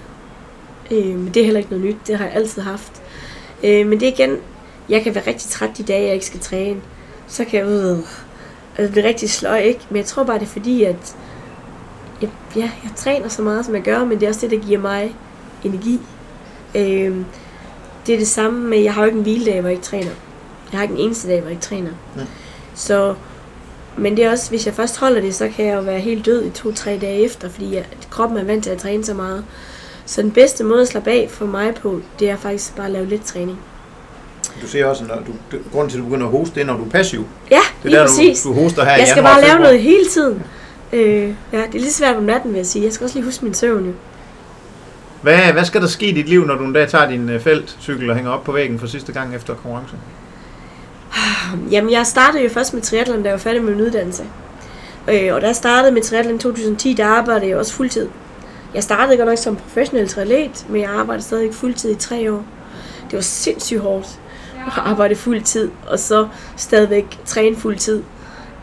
Øh, 0.92 1.06
men 1.06 1.28
det 1.34 1.38
er 1.38 1.44
heller 1.44 1.60
ikke 1.60 1.72
noget 1.72 1.86
nyt. 1.86 2.08
Det 2.08 2.18
har 2.18 2.26
jeg 2.26 2.34
altid 2.36 2.62
haft. 2.62 3.02
Øh, 3.64 3.88
men 3.88 4.00
det 4.00 4.08
er 4.08 4.12
igen, 4.12 4.38
jeg 4.90 5.04
kan 5.04 5.16
være 5.16 5.28
rigtig 5.28 5.50
træt 5.50 5.70
de 5.78 5.84
dage, 5.84 6.06
jeg 6.06 6.14
ikke 6.14 6.26
skal 6.26 6.40
træne. 6.40 6.82
Så 7.28 7.46
kan 7.46 7.60
jeg 7.60 7.68
ud 7.68 7.80
og 7.80 8.04
blive 8.92 9.08
rigtig 9.08 9.30
sløj, 9.30 9.60
ikke? 9.60 9.80
Men 9.90 9.98
jeg 9.98 10.06
tror 10.06 10.24
bare, 10.24 10.40
det 10.40 10.46
er 10.46 10.50
fordi, 10.50 10.84
at 10.84 11.16
jeg, 12.22 12.30
ja, 12.56 12.72
jeg 12.84 12.92
træner 12.96 13.28
så 13.28 13.42
meget, 13.42 13.66
som 13.66 13.76
jeg 13.76 13.84
gør, 13.84 14.04
men 14.04 14.20
det 14.20 14.24
er 14.24 14.30
også 14.30 14.48
det, 14.48 14.52
der 14.52 14.68
giver 14.68 14.80
mig 14.80 15.16
energi. 15.64 16.00
Øh, 16.76 17.16
det 18.08 18.14
er 18.14 18.20
det 18.20 18.28
samme 18.28 18.70
med, 18.70 18.78
jeg 18.78 18.94
har 18.94 19.02
jo 19.02 19.06
ikke 19.06 19.18
en 19.18 19.24
hviledag, 19.24 19.60
hvor 19.60 19.70
jeg 19.70 19.76
ikke 19.78 19.86
træner. 19.86 20.12
Jeg 20.72 20.80
har 20.80 20.82
ikke 20.82 20.96
en 20.96 21.00
eneste 21.00 21.28
dag, 21.28 21.40
hvor 21.40 21.48
jeg 21.48 21.56
ikke 21.56 21.64
træner. 21.64 21.92
Ja. 22.18 22.22
Så, 22.76 23.16
men 24.00 24.18
det 24.18 24.26
er 24.26 24.32
også, 24.32 24.50
hvis 24.50 24.66
jeg 24.66 24.74
først 24.74 24.98
holder 25.00 25.22
det, 25.22 25.36
så 25.36 25.50
kan 25.56 25.66
jeg 25.66 25.76
jo 25.76 25.82
være 25.82 26.00
helt 26.00 26.26
død 26.26 26.46
i 26.46 26.50
to-tre 26.50 26.98
dage 27.02 27.26
efter, 27.26 27.50
fordi 27.50 27.76
jeg, 27.76 27.86
kroppen 28.10 28.38
er 28.38 28.44
vant 28.44 28.64
til 28.64 28.70
at 28.72 28.78
træne 28.78 29.06
så 29.06 29.14
meget. 29.14 29.44
Så 30.06 30.22
den 30.22 30.32
bedste 30.32 30.64
måde 30.64 30.82
at 30.82 30.88
slappe 30.88 31.12
af 31.12 31.28
for 31.32 31.46
mig 31.46 31.76
på, 31.76 32.02
det 32.20 32.30
er 32.30 32.38
faktisk 32.38 32.76
bare 32.76 32.86
at 32.86 32.92
lave 32.92 33.06
lidt 33.06 33.26
træning. 33.26 33.60
Du 34.62 34.68
siger 34.68 34.86
også, 34.86 35.04
når 35.04 35.16
du, 35.16 35.58
grunden 35.72 35.90
til, 35.90 35.98
at 35.98 36.04
du 36.04 36.10
begynder 36.10 36.26
at 36.26 36.32
hoste, 36.32 36.56
det 36.56 36.62
er, 36.62 36.66
når 36.66 36.78
du 36.78 36.86
er 36.86 36.90
passiv. 36.90 37.26
Ja, 37.52 37.56
Det 37.56 37.86
er 37.86 37.90
lige 37.90 38.00
der, 38.00 38.06
præcis. 38.08 38.42
du, 38.44 38.50
du 38.50 38.54
hoster 38.54 38.86
her 38.86 38.96
i 38.96 39.00
jeg 39.00 39.08
skal 39.08 39.24
bare 39.24 39.42
lave 39.42 39.60
noget 39.60 39.82
hele 39.82 40.06
tiden. 40.06 40.44
Øh, 40.94 41.34
ja, 41.54 41.58
det 41.58 41.76
er 41.76 41.80
lidt 41.80 41.94
svært 41.94 42.16
om 42.16 42.24
natten, 42.24 42.52
vil 42.52 42.58
jeg 42.58 42.66
sige. 42.66 42.86
Jeg 42.86 42.94
skal 42.94 43.04
også 43.04 43.16
lige 43.16 43.26
huske 43.26 43.46
min 43.46 43.54
søvn 43.54 43.86
jo. 43.86 43.92
Hvad, 45.22 45.38
hvad 45.38 45.66
skal 45.66 45.82
der 45.82 45.88
ske 45.88 46.06
i 46.06 46.12
dit 46.12 46.30
liv, 46.30 46.46
når 46.46 46.56
du 46.56 46.64
en 46.64 46.74
dag 46.74 46.90
tager 46.90 47.10
din 47.10 47.30
øh, 47.30 47.42
feltcykel 47.42 48.10
og 48.10 48.16
hænger 48.16 48.32
op 48.32 48.44
på 48.44 48.52
væggen 48.52 48.80
for 48.80 48.88
sidste 48.88 49.12
gang 49.12 49.36
efter 49.36 49.54
konkurrencen? 49.54 49.98
Jamen, 51.72 51.92
jeg 51.92 52.06
startede 52.06 52.44
jo 52.44 52.50
først 52.50 52.74
med 52.74 52.82
triathlon, 52.82 53.24
da 53.24 53.30
jeg 53.30 53.34
var 53.34 53.40
færdig 53.40 53.64
med 53.64 53.76
min 53.76 53.82
uddannelse. 53.82 54.24
Øh, 55.08 55.34
og 55.34 55.42
da 55.42 55.48
jeg 55.48 55.56
startede 55.56 55.92
med 55.92 56.02
triathlon 56.02 56.36
i 56.36 56.40
2010, 56.40 56.94
der 56.94 57.06
arbejdede 57.06 57.50
jeg 57.50 57.58
også 57.58 57.74
fuldtid. 57.74 58.08
Jeg 58.74 58.84
startede 58.84 59.18
godt 59.18 59.30
nok 59.30 59.38
som 59.38 59.56
professionel 59.56 60.08
triatlet, 60.08 60.66
men 60.70 60.82
jeg 60.82 60.90
arbejdede 60.90 61.24
stadig 61.24 61.54
fuldtid 61.54 61.92
i 61.92 61.96
tre 61.96 62.34
år. 62.34 62.46
Det 63.10 63.16
var 63.16 63.22
sindssygt 63.22 63.80
hårdt 63.80 64.20
at 64.68 64.74
arbejde 64.78 65.16
fuldtid, 65.16 65.70
og 65.88 66.00
så 66.00 66.28
stadigvæk 66.56 67.20
træne 67.26 67.56
fuldtid. 67.56 68.04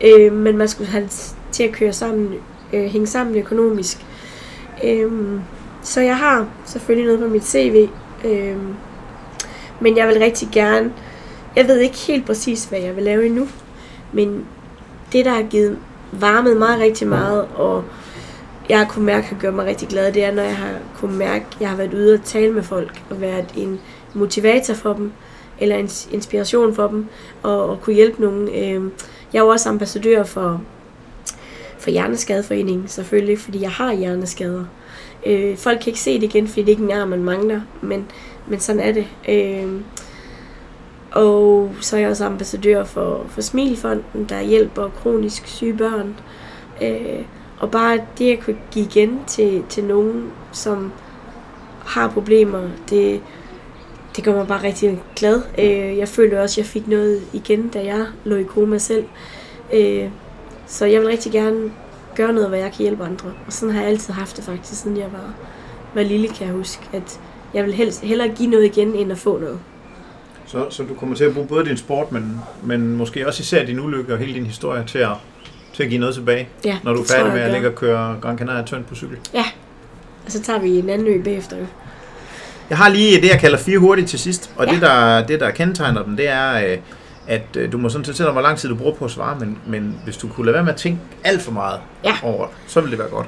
Øh, 0.03 0.33
men 0.33 0.57
man 0.57 0.67
skulle 0.67 0.89
have 0.89 1.03
det 1.03 1.35
til 1.51 1.63
at 1.63 1.71
køre 1.71 1.93
sammen, 1.93 2.33
øh, 2.73 2.85
hænge 2.85 3.07
sammen 3.07 3.35
økonomisk. 3.35 4.05
Øh, 4.83 5.11
så 5.83 6.01
jeg 6.01 6.17
har 6.17 6.47
selvfølgelig 6.65 7.05
noget 7.05 7.19
på 7.19 7.33
mit 7.33 7.47
CV. 7.47 7.87
Øh, 8.25 8.57
men 9.79 9.97
jeg 9.97 10.07
vil 10.07 10.19
rigtig 10.19 10.47
gerne 10.51 10.91
jeg 11.57 11.67
ved 11.67 11.79
ikke 11.79 11.97
helt 11.97 12.25
præcis, 12.25 12.65
hvad 12.65 12.79
jeg 12.79 12.95
vil 12.95 13.03
lave 13.03 13.25
endnu, 13.25 13.47
men 14.13 14.45
det, 15.13 15.25
der 15.25 15.31
har 15.31 15.43
givet 15.43 15.77
varmet 16.11 16.57
mig 16.57 16.79
rigtig 16.79 17.07
meget, 17.07 17.47
og 17.55 17.83
jeg 18.69 18.77
har 18.77 18.85
kunnet 18.85 19.05
mærke, 19.05 19.27
har 19.27 19.35
gjort 19.35 19.53
mig 19.53 19.65
rigtig 19.65 19.87
glad, 19.87 20.11
det 20.11 20.23
er, 20.23 20.31
når 20.31 20.43
jeg 20.43 20.55
har 20.55 20.71
kunnet 20.97 21.17
mærke, 21.17 21.45
at 21.55 21.61
jeg 21.61 21.69
har 21.69 21.75
været 21.75 21.93
ude 21.93 22.13
og 22.13 22.23
tale 22.23 22.53
med 22.53 22.63
folk, 22.63 23.01
og 23.09 23.21
været 23.21 23.45
en 23.57 23.79
motivator 24.13 24.73
for 24.73 24.93
dem, 24.93 25.11
eller 25.59 25.75
en 25.75 25.89
inspiration 26.11 26.75
for 26.75 26.87
dem, 26.87 27.05
og, 27.43 27.69
og 27.69 27.81
kunne 27.81 27.95
hjælpe 27.95 28.21
nogen. 28.21 28.47
Øhm, 28.47 28.91
jeg 29.33 29.39
er 29.39 29.43
jo 29.43 29.49
også 29.49 29.69
ambassadør 29.69 30.23
for, 30.23 30.61
for 31.79 31.89
Hjerneskadeforeningen, 31.89 32.87
selvfølgelig, 32.87 33.39
fordi 33.39 33.61
jeg 33.61 33.71
har 33.71 33.93
hjerneskader. 33.93 34.65
Øh, 35.25 35.57
folk 35.57 35.79
kan 35.79 35.87
ikke 35.87 35.99
se 35.99 36.13
det 36.13 36.23
igen, 36.23 36.47
fordi 36.47 36.61
det 36.61 36.69
ikke 36.69 36.83
er 36.83 36.87
en 36.87 37.01
arm, 37.01 37.07
man 37.07 37.23
mangler, 37.23 37.61
men, 37.81 38.05
men 38.47 38.59
sådan 38.59 38.81
er 38.81 38.91
det. 38.91 39.07
Øhm, 39.29 39.83
og 41.17 41.71
så 41.81 41.95
er 41.95 41.99
jeg 41.99 42.09
også 42.09 42.25
ambassadør 42.25 42.83
for, 42.83 43.25
for 43.29 43.41
Smilfonden, 43.41 44.25
der 44.29 44.41
hjælper 44.41 44.89
kronisk 44.89 45.47
syge 45.47 45.73
børn. 45.73 46.15
Øh, 46.81 47.25
og 47.59 47.71
bare 47.71 47.99
det 48.17 48.31
at 48.31 48.39
kunne 48.43 48.57
give 48.71 48.85
igen 48.85 49.19
til, 49.27 49.63
til 49.69 49.83
nogen, 49.83 50.31
som 50.51 50.91
har 51.85 52.09
problemer, 52.09 52.69
det, 52.89 53.21
det 54.15 54.23
gør 54.23 54.35
mig 54.35 54.47
bare 54.47 54.63
rigtig 54.63 55.01
glad. 55.15 55.41
Øh, 55.57 55.97
jeg 55.97 56.07
følte 56.07 56.41
også, 56.41 56.53
at 56.53 56.57
jeg 56.57 56.65
fik 56.65 56.87
noget 56.87 57.21
igen, 57.33 57.67
da 57.67 57.85
jeg 57.85 58.05
lå 58.23 58.35
i 58.35 58.43
koma 58.43 58.77
selv. 58.77 59.05
Øh, 59.73 60.09
så 60.67 60.85
jeg 60.85 61.01
vil 61.01 61.07
rigtig 61.07 61.31
gerne 61.31 61.71
gøre 62.15 62.33
noget, 62.33 62.49
hvor 62.49 62.57
jeg 62.57 62.71
kan 62.71 62.81
hjælpe 62.81 63.03
andre. 63.03 63.33
Og 63.47 63.53
sådan 63.53 63.75
har 63.75 63.81
jeg 63.81 63.89
altid 63.89 64.13
haft 64.13 64.37
det 64.37 64.43
faktisk, 64.43 64.81
siden 64.81 64.97
jeg 64.97 65.11
var, 65.11 65.33
var 65.93 66.03
lille, 66.03 66.27
kan 66.27 66.47
jeg 66.47 66.55
huske. 66.55 66.89
At 66.93 67.19
jeg 67.53 67.65
vil 67.65 67.73
helst 67.73 68.01
hellere 68.01 68.27
give 68.27 68.49
noget 68.49 68.65
igen, 68.65 68.95
end 68.95 69.11
at 69.11 69.17
få 69.17 69.37
noget. 69.37 69.59
Så, 70.47 70.65
så 70.69 70.83
du 70.83 70.93
kommer 70.93 71.15
til 71.15 71.23
at 71.23 71.33
bruge 71.33 71.47
både 71.47 71.65
din 71.65 71.77
sport, 71.77 72.11
men, 72.11 72.41
men 72.63 72.97
måske 72.97 73.27
også 73.27 73.41
især 73.41 73.65
din 73.65 73.79
ulykke 73.79 74.13
og 74.13 74.19
hele 74.19 74.33
din 74.33 74.45
historie 74.45 74.83
til 74.87 74.99
at, 74.99 75.09
til 75.73 75.83
at 75.83 75.89
give 75.89 75.99
noget 75.99 76.15
tilbage, 76.15 76.47
Ja, 76.65 76.77
når 76.83 76.93
du 76.93 77.01
er 77.01 77.05
færdig 77.05 77.33
med 77.33 77.41
at 77.41 77.51
ligge 77.51 77.67
og 77.67 77.75
køre 77.75 78.15
Gran 78.21 78.37
Canaria 78.37 78.63
tyndt 78.65 78.87
på 78.87 78.95
cykel. 78.95 79.17
Og 80.25 80.31
så 80.31 80.41
tager 80.41 80.59
vi 80.59 80.69
en 80.69 80.89
anden 80.89 81.07
ø 81.07 81.21
bagefter. 81.23 81.57
Jeg 82.69 82.77
har 82.77 82.89
lige 82.89 83.21
det, 83.21 83.29
jeg 83.29 83.39
kalder 83.39 83.57
fire 83.57 83.77
hurtigt 83.77 84.09
til 84.09 84.19
sidst, 84.19 84.51
og 84.57 84.65
Ja. 84.67 84.73
det, 84.73 84.81
der, 84.81 85.25
det, 85.25 85.39
der 85.39 85.51
kendetegner 85.51 86.03
dem, 86.03 86.17
det 86.17 86.29
er, 86.29 86.71
øh, 86.71 86.77
at 87.27 87.41
øh, 87.55 87.71
du 87.71 87.77
må 87.77 87.89
sådan 87.89 88.05
set 88.05 88.17
selv 88.17 88.27
om, 88.29 88.33
hvor 88.35 88.41
lang 88.41 88.57
tid 88.57 88.69
du 88.69 88.75
bruger 88.75 88.93
på 88.95 89.05
at 89.05 89.11
svare, 89.11 89.39
men, 89.39 89.57
men 89.67 89.99
hvis 90.03 90.17
du 90.17 90.27
kunne 90.27 90.45
lade 90.45 90.53
være 90.53 90.63
med 90.63 90.73
at 90.73 90.79
tænke 90.79 90.99
alt 91.23 91.41
for 91.41 91.51
meget 91.51 91.79
Ja. 92.03 92.13
over 92.23 92.47
så 92.67 92.81
ville 92.81 92.91
det 92.91 92.99
være 92.99 93.09
godt. 93.09 93.27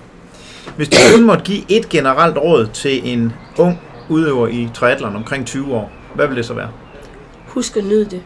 Hvis 0.75 0.89
du 0.89 0.95
kun 1.15 1.23
måtte 1.25 1.43
give 1.43 1.61
et 1.69 1.89
generelt 1.89 2.37
råd 2.37 2.67
til 2.73 3.13
en 3.13 3.33
ung 3.57 3.79
udøver 4.09 4.47
i 4.47 4.69
triathlon 4.73 5.15
omkring 5.15 5.45
20 5.45 5.73
år, 5.75 5.91
hvad 6.15 6.27
vil 6.27 6.37
det 6.37 6.45
så 6.45 6.53
være? 6.53 6.69
Husk 7.49 7.77
at 7.77 7.83
nyde 7.83 8.05
det. 8.05 8.21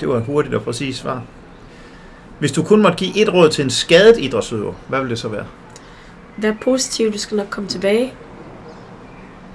Det 0.00 0.08
var 0.08 0.16
et 0.16 0.24
hurtigt 0.24 0.54
og 0.54 0.62
præcist 0.62 0.98
svar. 0.98 1.22
Hvis 2.38 2.52
du 2.52 2.62
kun 2.62 2.82
måtte 2.82 2.98
give 2.98 3.22
et 3.22 3.32
råd 3.34 3.48
til 3.48 3.64
en 3.64 3.70
skadet 3.70 4.18
idrætsudøver, 4.18 4.72
hvad 4.88 5.00
vil 5.00 5.10
det 5.10 5.18
så 5.18 5.28
være? 5.28 5.44
Vær 6.36 6.52
positiv, 6.62 7.12
du 7.12 7.18
skal 7.18 7.36
nok 7.36 7.46
komme 7.50 7.68
tilbage. 7.68 8.12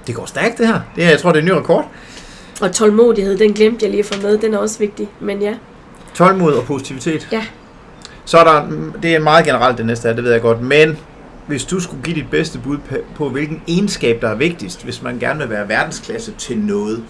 Det 0.06 0.14
går 0.14 0.26
stærkt 0.26 0.58
det 0.58 0.66
her. 0.66 0.80
Det 0.96 1.04
her, 1.04 1.10
jeg 1.10 1.20
tror, 1.20 1.32
det 1.32 1.38
er 1.38 1.42
en 1.42 1.46
ny 1.46 1.52
rekord. 1.52 1.90
Og 2.60 2.72
tålmodighed, 2.72 3.38
den 3.38 3.52
glemte 3.52 3.84
jeg 3.84 3.90
lige 3.90 4.00
at 4.00 4.06
få 4.06 4.22
med. 4.22 4.38
Den 4.38 4.54
er 4.54 4.58
også 4.58 4.78
vigtig. 4.78 5.08
Men 5.20 5.42
ja, 5.42 5.54
Tålmod 6.18 6.52
og 6.52 6.64
positivitet. 6.64 7.28
Ja. 7.32 7.46
Så 8.24 8.38
er 8.38 8.44
der, 8.44 8.70
det 9.02 9.14
er 9.14 9.20
meget 9.20 9.44
generelt 9.44 9.78
det 9.78 9.86
næste 9.86 10.08
her, 10.08 10.14
det 10.14 10.24
ved 10.24 10.32
jeg 10.32 10.40
godt, 10.40 10.62
men 10.62 10.98
hvis 11.46 11.64
du 11.64 11.80
skulle 11.80 12.02
give 12.02 12.16
dit 12.16 12.30
bedste 12.30 12.58
bud 12.58 12.78
på, 12.78 12.94
på 13.14 13.28
hvilken 13.28 13.62
egenskab, 13.68 14.20
der 14.20 14.28
er 14.28 14.34
vigtigst, 14.34 14.84
hvis 14.84 15.02
man 15.02 15.18
gerne 15.18 15.38
vil 15.38 15.50
være 15.50 15.68
verdensklasse 15.68 16.32
til 16.38 16.58
noget. 16.58 17.04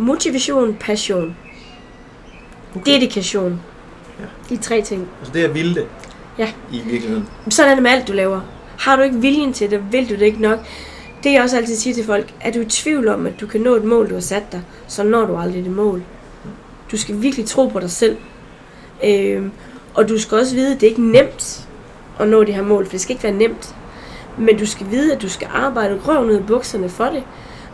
Motivation, 0.00 0.74
passion, 0.80 1.36
Okay. 2.76 2.92
dedikation. 2.92 3.60
Ja. 4.20 4.24
De 4.48 4.56
tre 4.56 4.82
ting. 4.82 5.08
Altså 5.18 5.32
det 5.32 5.44
er 5.44 5.48
vilde. 5.48 5.84
Ja. 6.38 6.52
I 6.72 6.80
virkeligheden. 6.80 7.28
Sådan 7.48 7.70
er 7.70 7.74
det 7.74 7.82
med 7.82 7.90
alt, 7.90 8.08
du 8.08 8.12
laver. 8.12 8.40
Har 8.78 8.96
du 8.96 9.02
ikke 9.02 9.16
viljen 9.16 9.52
til 9.52 9.70
det, 9.70 9.92
vil 9.92 10.08
du 10.08 10.14
det 10.14 10.22
ikke 10.22 10.42
nok. 10.42 10.58
det 11.24 11.32
jeg 11.32 11.42
også 11.42 11.56
altid 11.56 11.76
siger 11.76 11.94
til 11.94 12.04
folk, 12.04 12.34
er 12.40 12.52
du 12.52 12.60
i 12.60 12.64
tvivl 12.64 13.08
om, 13.08 13.26
at 13.26 13.40
du 13.40 13.46
kan 13.46 13.60
nå 13.60 13.74
et 13.74 13.84
mål, 13.84 14.08
du 14.10 14.14
har 14.14 14.20
sat 14.20 14.52
dig, 14.52 14.62
så 14.86 15.02
når 15.02 15.26
du 15.26 15.36
aldrig 15.36 15.64
det 15.64 15.72
mål. 15.72 16.02
Du 16.92 16.96
skal 16.96 17.22
virkelig 17.22 17.46
tro 17.46 17.66
på 17.68 17.80
dig 17.80 17.90
selv. 17.90 18.16
Øhm, 19.04 19.50
og 19.94 20.08
du 20.08 20.18
skal 20.18 20.38
også 20.38 20.54
vide, 20.54 20.74
at 20.74 20.80
det 20.80 20.86
er 20.86 20.90
ikke 20.90 21.10
nemt 21.12 21.68
at 22.20 22.28
nå 22.28 22.44
det 22.44 22.54
her 22.54 22.62
mål, 22.62 22.84
for 22.84 22.90
det 22.90 23.00
skal 23.00 23.12
ikke 23.12 23.24
være 23.24 23.32
nemt. 23.32 23.74
Men 24.38 24.58
du 24.58 24.66
skal 24.66 24.86
vide, 24.90 25.14
at 25.14 25.22
du 25.22 25.28
skal 25.28 25.48
arbejde 25.52 26.00
røven 26.06 26.30
ud 26.30 26.34
af 26.34 26.46
bukserne 26.46 26.88
for 26.88 27.04
det, 27.04 27.22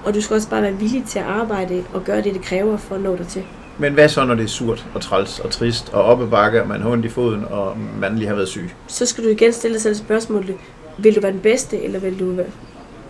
og 0.07 0.15
du 0.15 0.21
skal 0.21 0.35
også 0.35 0.51
bare 0.51 0.63
være 0.63 0.73
villig 0.73 1.05
til 1.05 1.19
at 1.19 1.25
arbejde 1.25 1.85
og 1.95 2.05
gøre 2.05 2.23
det, 2.23 2.35
det 2.35 2.43
kræver 2.43 2.77
for 2.77 2.95
at 2.95 3.01
nå 3.01 3.17
dig 3.17 3.27
til. 3.27 3.43
Men 3.79 3.93
hvad 3.93 4.09
så, 4.09 4.25
når 4.25 4.35
det 4.35 4.45
er 4.45 4.49
surt 4.49 4.87
og 4.95 5.01
træls 5.01 5.41
og 5.41 5.51
trist 5.51 5.89
og 5.93 6.03
op 6.03 6.23
ad 6.23 6.27
bakke, 6.27 6.63
og 6.63 6.69
man 6.69 6.81
har 6.81 6.91
ondt 6.91 7.05
i 7.05 7.09
foden, 7.09 7.45
og 7.45 7.77
man 8.01 8.17
lige 8.19 8.29
har 8.29 8.35
været 8.35 8.49
syg? 8.49 8.71
Så 8.87 9.07
skal 9.07 9.25
du 9.25 9.29
igen 9.29 9.53
stille 9.53 9.75
dig 9.75 9.83
selv 9.83 9.95
spørgsmålet, 9.95 10.57
vil 10.99 11.15
du 11.15 11.21
være 11.21 11.33
den 11.33 11.41
bedste, 11.41 11.83
eller 11.83 12.01
vil 12.01 12.21
du, 12.21 12.31
være, 12.31 12.47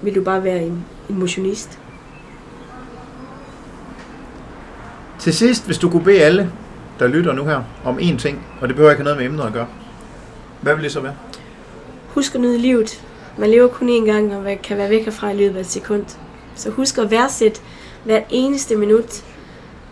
vil 0.03 0.15
du 0.15 0.23
bare 0.23 0.45
være 0.45 0.63
en, 0.63 0.85
en 1.11 1.19
motionist? 1.19 1.79
Til 5.19 5.35
sidst, 5.35 5.67
hvis 5.67 5.79
du 5.79 5.91
kunne 5.91 6.05
bede 6.05 6.23
alle, 6.23 6.53
der 6.99 7.07
lytter 7.07 7.33
nu 7.33 7.45
her, 7.45 7.63
om 7.85 7.99
én 7.99 8.19
ting, 8.19 8.47
og 8.61 8.69
det 8.69 8.77
behøver 8.77 8.91
ikke 8.91 9.03
have 9.03 9.05
noget 9.05 9.19
med 9.19 9.27
emnet 9.27 9.45
at 9.45 9.53
gøre, 9.53 9.67
hvad 10.61 10.75
vil 10.75 10.85
det 10.85 10.93
så 10.93 11.01
være? 11.01 11.15
Husk 12.09 12.35
at 12.35 12.41
nyde 12.41 12.59
livet. 12.59 13.03
Man 13.39 13.51
lever 13.51 13.69
kun 13.69 13.89
én 13.89 14.07
gang, 14.07 14.37
og 14.37 14.59
kan 14.63 14.77
være 14.77 14.91
væk 14.91 15.05
herfra 15.05 15.31
i 15.31 15.37
løbet 15.37 15.57
af 15.57 15.61
et 15.61 15.67
sekund. 15.67 16.05
Så 16.57 16.71
husk 16.71 16.99
at 16.99 17.11
værdsætte 17.11 17.61
hvert 18.05 18.25
eneste 18.31 18.77
minut, 18.77 19.25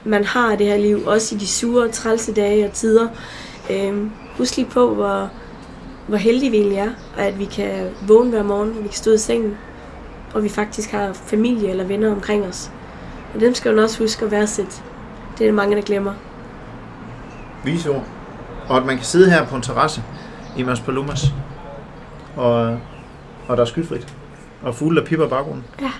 man 0.04 0.24
har 0.24 0.52
i 0.52 0.56
det 0.56 0.66
her 0.66 0.76
liv, 0.76 1.06
også 1.06 1.34
i 1.34 1.38
de 1.38 1.46
sure, 1.46 1.88
trælse 1.88 2.34
dage 2.34 2.66
og 2.66 2.72
tider. 2.72 3.08
Øhm, 3.70 4.10
husk 4.38 4.56
lige 4.56 4.70
på, 4.70 4.94
hvor, 4.94 5.30
hvor 6.06 6.16
heldige 6.16 6.50
vi 6.50 6.56
egentlig 6.56 6.78
er, 6.78 6.90
og 7.16 7.22
at 7.22 7.38
vi 7.38 7.44
kan 7.44 7.90
vågne 8.08 8.30
hver 8.30 8.42
morgen, 8.42 8.70
og 8.70 8.76
vi 8.76 8.88
kan 8.88 8.92
stå 8.92 9.12
i 9.12 9.18
sengen, 9.18 9.56
og 10.34 10.42
vi 10.42 10.48
faktisk 10.48 10.90
har 10.90 11.12
familie 11.12 11.70
eller 11.70 11.84
venner 11.84 12.12
omkring 12.12 12.44
os. 12.46 12.70
Og 13.34 13.40
dem 13.40 13.54
skal 13.54 13.74
man 13.74 13.84
også 13.84 13.98
huske 13.98 14.24
at 14.24 14.30
værdsætte. 14.30 14.72
Det 15.38 15.44
er 15.44 15.48
det 15.48 15.54
mange, 15.54 15.76
der 15.76 15.82
glemmer. 15.82 16.12
Vise 17.64 17.90
ord. 17.90 18.04
Og 18.68 18.76
at 18.76 18.86
man 18.86 18.96
kan 18.96 19.04
sidde 19.04 19.30
her 19.30 19.46
på 19.46 19.56
en 19.56 19.62
terrasse 19.62 20.02
i 20.56 20.62
Mas 20.62 20.80
Palomas, 20.80 21.24
og, 22.36 22.78
og 23.48 23.56
der 23.56 23.62
er 23.62 23.66
skyfrit, 23.66 24.14
og 24.62 24.74
fugle 24.74 25.00
der 25.00 25.06
pipper 25.06 25.28
baggrunden. 25.28 25.64
Ja. 25.80 25.90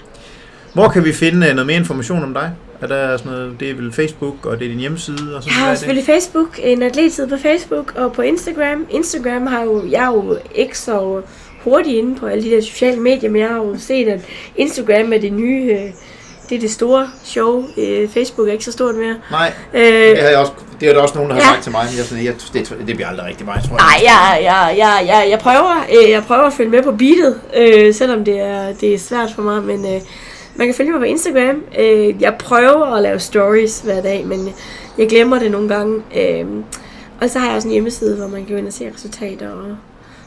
Hvor 0.74 0.88
kan 0.88 1.04
vi 1.04 1.12
finde 1.12 1.46
øh, 1.48 1.54
noget 1.54 1.66
mere 1.66 1.76
information 1.76 2.22
om 2.22 2.34
dig? 2.34 2.50
Er 2.80 2.86
der 2.86 3.16
sådan 3.16 3.32
noget, 3.32 3.60
det 3.60 3.70
er 3.70 3.74
vel 3.74 3.92
Facebook, 3.92 4.46
og 4.46 4.58
det 4.58 4.64
er 4.64 4.68
din 4.68 4.78
hjemmeside? 4.78 5.36
Og 5.36 5.42
sådan 5.42 5.58
Jeg 5.58 5.66
har 5.66 5.74
selvfølgelig 5.74 6.06
Facebook, 6.06 6.60
en 6.62 6.82
atletside 6.82 7.28
på 7.28 7.36
Facebook 7.42 7.92
og 7.96 8.12
på 8.12 8.22
Instagram. 8.22 8.86
Instagram 8.90 9.46
har 9.46 9.62
jo, 9.64 9.82
jeg 9.90 10.02
er 10.04 10.12
jo 10.12 10.36
ikke 10.54 10.78
så 10.78 11.20
hurtig 11.64 11.98
inde 11.98 12.16
på 12.16 12.26
alle 12.26 12.44
de 12.44 12.50
der 12.50 12.60
sociale 12.62 13.00
medier, 13.00 13.30
men 13.30 13.40
jeg 13.40 13.48
har 13.48 13.56
jo 13.56 13.76
set, 13.78 14.08
at 14.08 14.20
Instagram 14.56 15.12
er 15.12 15.18
det 15.18 15.32
nye, 15.32 15.62
øh, 15.72 15.90
det 16.48 16.56
er 16.56 16.60
det 16.60 16.70
store 16.70 17.08
show. 17.24 17.64
Øh, 17.78 18.08
Facebook 18.08 18.48
er 18.48 18.52
ikke 18.52 18.64
så 18.64 18.72
stort 18.72 18.94
mere. 18.94 19.14
Nej, 19.30 19.52
Øh, 19.74 19.80
det, 19.82 20.18
har 20.18 20.28
jeg 20.28 20.38
også, 20.38 20.52
det 20.80 20.88
er 20.88 20.92
der 20.94 21.00
også 21.00 21.14
nogen, 21.14 21.30
der 21.30 21.36
har 21.36 21.42
Ja. 21.42 21.48
sagt 21.48 21.62
til 21.62 21.72
mig. 21.72 21.80
Jeg, 21.94 22.00
er 22.00 22.04
sådan, 22.04 22.24
jeg, 22.24 22.34
det, 22.52 22.76
det 22.86 22.96
bliver 22.96 23.08
aldrig 23.08 23.26
rigtig 23.26 23.46
mig, 23.46 23.60
tror 23.68 23.76
jeg. 23.76 23.78
Nej, 23.78 24.10
jeg, 24.10 24.44
jeg, 24.44 24.74
jeg, 24.78 25.06
jeg, 25.08 25.30
jeg, 25.30 25.38
prøver, 25.38 25.84
jeg 26.10 26.22
prøver 26.26 26.42
at 26.46 26.52
følge 26.52 26.70
med 26.70 26.82
på 26.82 26.92
beatet, 26.92 27.40
øh, 27.56 27.94
selvom 27.94 28.24
det 28.24 28.40
er, 28.40 28.72
det 28.80 28.94
er 28.94 28.98
svært 28.98 29.28
for 29.34 29.42
mig, 29.42 29.62
men 29.62 29.94
øh, 29.94 30.00
man 30.56 30.66
kan 30.66 30.74
følge 30.74 30.90
mig 30.90 31.00
på 31.00 31.04
Instagram. 31.04 31.62
Øh, 31.78 32.22
jeg 32.22 32.34
prøver 32.38 32.86
at 32.86 33.02
lave 33.02 33.18
stories 33.18 33.80
hver 33.80 34.02
dag, 34.02 34.26
men 34.26 34.48
jeg 34.98 35.08
glemmer 35.08 35.38
det 35.38 35.50
nogle 35.50 35.68
gange. 35.68 36.02
Øh, 36.16 36.46
og 37.20 37.30
så 37.30 37.38
har 37.38 37.46
jeg 37.46 37.56
også 37.56 37.68
en 37.68 37.72
hjemmeside, 37.72 38.16
hvor 38.16 38.26
man 38.26 38.44
kan 38.44 38.54
gå 38.54 38.58
ind 38.58 38.66
og 38.66 38.72
se 38.72 38.90
resultater 38.94 39.50
og 39.50 39.76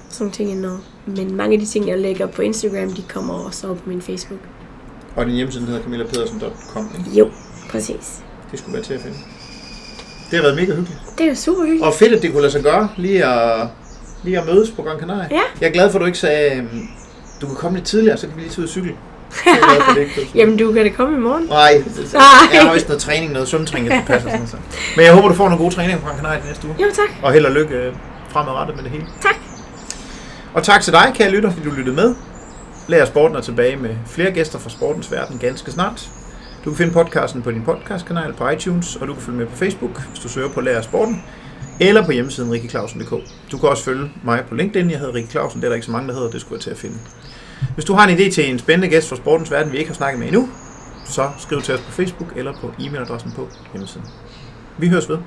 sådan 0.10 0.32
ting 0.32 0.52
indover. 0.52 0.78
Men 1.06 1.36
mange 1.36 1.54
af 1.54 1.60
de 1.60 1.66
ting, 1.66 1.88
jeg 1.88 1.99
lægger 1.99 2.28
på 2.28 2.41
Instagram, 2.41 2.91
de 2.91 3.04
kommer 3.10 3.34
også 3.34 3.68
over 3.68 3.76
på 3.76 3.90
min 3.90 4.02
Facebook. 4.02 4.40
Og 5.16 5.26
din 5.26 5.36
hjemmeside 5.36 5.66
hedder 5.66 5.82
camillapedersen.com, 5.82 6.90
ikke? 6.98 7.20
Jo, 7.20 7.30
præcis. 7.70 8.24
Det 8.52 8.60
skulle 8.60 8.74
være 8.74 8.84
til 8.84 8.94
at 8.94 9.02
finde. 9.02 9.18
Det 10.32 10.36
har 10.40 10.41
været 10.41 10.56
mega 10.56 10.66
hyggeligt. 10.66 11.02
Det 11.18 11.30
er 11.30 11.34
super 11.34 11.62
hyggeligt. 11.62 11.86
Og 11.86 11.94
fedt, 11.94 12.14
at 12.14 12.22
det 12.22 12.32
kunne 12.32 12.41
lade 12.41 12.52
sig 12.52 12.64
gøre, 12.64 12.90
lige 12.98 13.26
at, 13.26 13.68
lige 14.24 14.40
at 14.40 14.45
mødes 14.45 14.72
på 14.72 14.82
Gran 14.82 14.99
Canaria. 14.99 15.28
Ja. 15.32 15.41
Jeg 15.62 15.68
er 15.68 15.72
glad 15.72 15.91
for, 15.91 15.99
at 15.99 16.02
du 16.02 16.06
ikke 16.06 16.18
sagde, 16.18 16.58
øhm, 16.58 16.88
du 17.41 17.48
kan 17.48 17.56
komme 17.56 17.78
lidt 17.78 17.88
tidligere, 17.88 18.18
så 18.18 18.28
kan 18.28 18.36
vi 18.36 18.41
lige 18.41 18.49
tage 18.49 18.60
ud 18.60 18.64
og 18.64 18.70
cykle. 18.70 18.95
Jamen, 20.35 20.57
du 20.57 20.73
kan 20.73 20.85
da 20.85 20.91
komme 20.91 21.18
i 21.18 21.19
morgen. 21.19 21.43
Nej, 21.43 21.84
jeg 22.53 22.61
har 22.65 22.73
vist 22.73 22.88
noget 22.88 23.01
træning, 23.01 23.31
noget 23.31 23.47
svømmetræning, 23.47 23.89
jeg 23.89 24.03
skal 24.05 24.14
passe. 24.14 24.27
og 24.27 24.31
Sådan, 24.31 24.47
så. 24.47 24.57
Men 24.95 25.05
jeg 25.05 25.14
håber, 25.14 25.27
du 25.27 25.34
får 25.34 25.43
nogle 25.49 25.64
gode 25.64 25.76
træninger 25.76 26.15
Canaria 26.18 26.39
de 26.41 26.47
næste 26.47 26.68
uge. 26.68 26.76
Jo, 26.80 26.85
tak. 26.93 27.09
Og 27.23 27.34
held 27.34 27.45
og 27.45 27.51
lykke 27.51 27.76
øh, 27.76 27.93
fremadrettet 28.30 28.76
med 28.76 28.84
det 28.84 28.91
hele. 28.91 29.05
Tak. 29.22 29.35
Og 30.53 30.64
tak 30.64 30.81
til 30.81 30.93
dig, 30.93 31.11
kære 31.15 31.30
lytter, 31.30 31.51
fordi 31.51 31.69
du 31.69 31.76
lyttede 31.76 31.95
med. 31.95 32.15
Lær 32.88 33.05
Sporten 33.05 33.38
er 33.38 33.41
tilbage 33.41 33.76
med 33.77 33.89
flere 34.07 34.31
gæster 34.31 34.59
fra 34.59 34.69
sportens 34.69 35.11
verden 35.11 35.38
ganske 35.38 35.72
snart. 35.72 36.09
Du 36.65 36.69
kan 36.69 36.77
finde 36.77 36.93
podcasten 36.93 37.41
på 37.41 37.51
din 37.51 37.61
podcastkanal 37.61 38.34
på 38.34 38.49
iTunes, 38.49 38.95
og 38.95 39.07
du 39.07 39.14
kan 39.14 39.22
følge 39.23 39.38
med 39.38 39.45
på 39.47 39.55
Facebook, 39.55 40.01
hvis 40.09 40.19
du 40.19 40.30
søger 40.30 40.49
på 40.49 40.61
Lær 40.61 40.81
Sporten, 40.81 41.23
eller 41.80 42.05
på 42.05 42.11
hjemmesiden 42.11 42.51
rikkeklausen.dk. 42.51 43.14
Du 43.51 43.57
kan 43.57 43.69
også 43.69 43.84
følge 43.84 44.11
mig 44.23 44.43
på 44.49 44.55
LinkedIn, 44.55 44.91
jeg 44.91 44.99
hedder 44.99 45.14
Rikke 45.14 45.30
Clausen, 45.30 45.61
det 45.61 45.65
er 45.68 45.69
der 45.69 45.76
ikke 45.76 45.85
så 45.85 45.91
mange, 45.91 46.07
der 46.07 46.14
hedder, 46.14 46.30
det 46.30 46.41
skulle 46.41 46.55
jeg 46.57 46.61
til 46.61 46.69
at 46.69 46.77
finde. 46.77 46.95
Hvis 47.73 47.85
du 47.85 47.93
har 47.93 48.07
en 48.07 48.17
idé 48.17 48.31
til 48.31 48.49
en 48.49 48.59
spændende 48.59 48.88
gæst 48.88 49.09
fra 49.09 49.15
sportens 49.15 49.51
verden, 49.51 49.71
vi 49.71 49.77
ikke 49.77 49.89
har 49.89 49.95
snakket 49.95 50.19
med 50.19 50.27
endnu, 50.27 50.49
så 51.05 51.29
skriv 51.38 51.61
til 51.61 51.73
os 51.73 51.81
på 51.81 51.91
Facebook 51.91 52.34
eller 52.35 52.53
på 52.61 52.67
e-mailadressen 52.79 53.31
på 53.35 53.49
hjemmesiden. 53.73 54.07
Vi 54.77 54.88
høres 54.88 55.09
ved. 55.09 55.17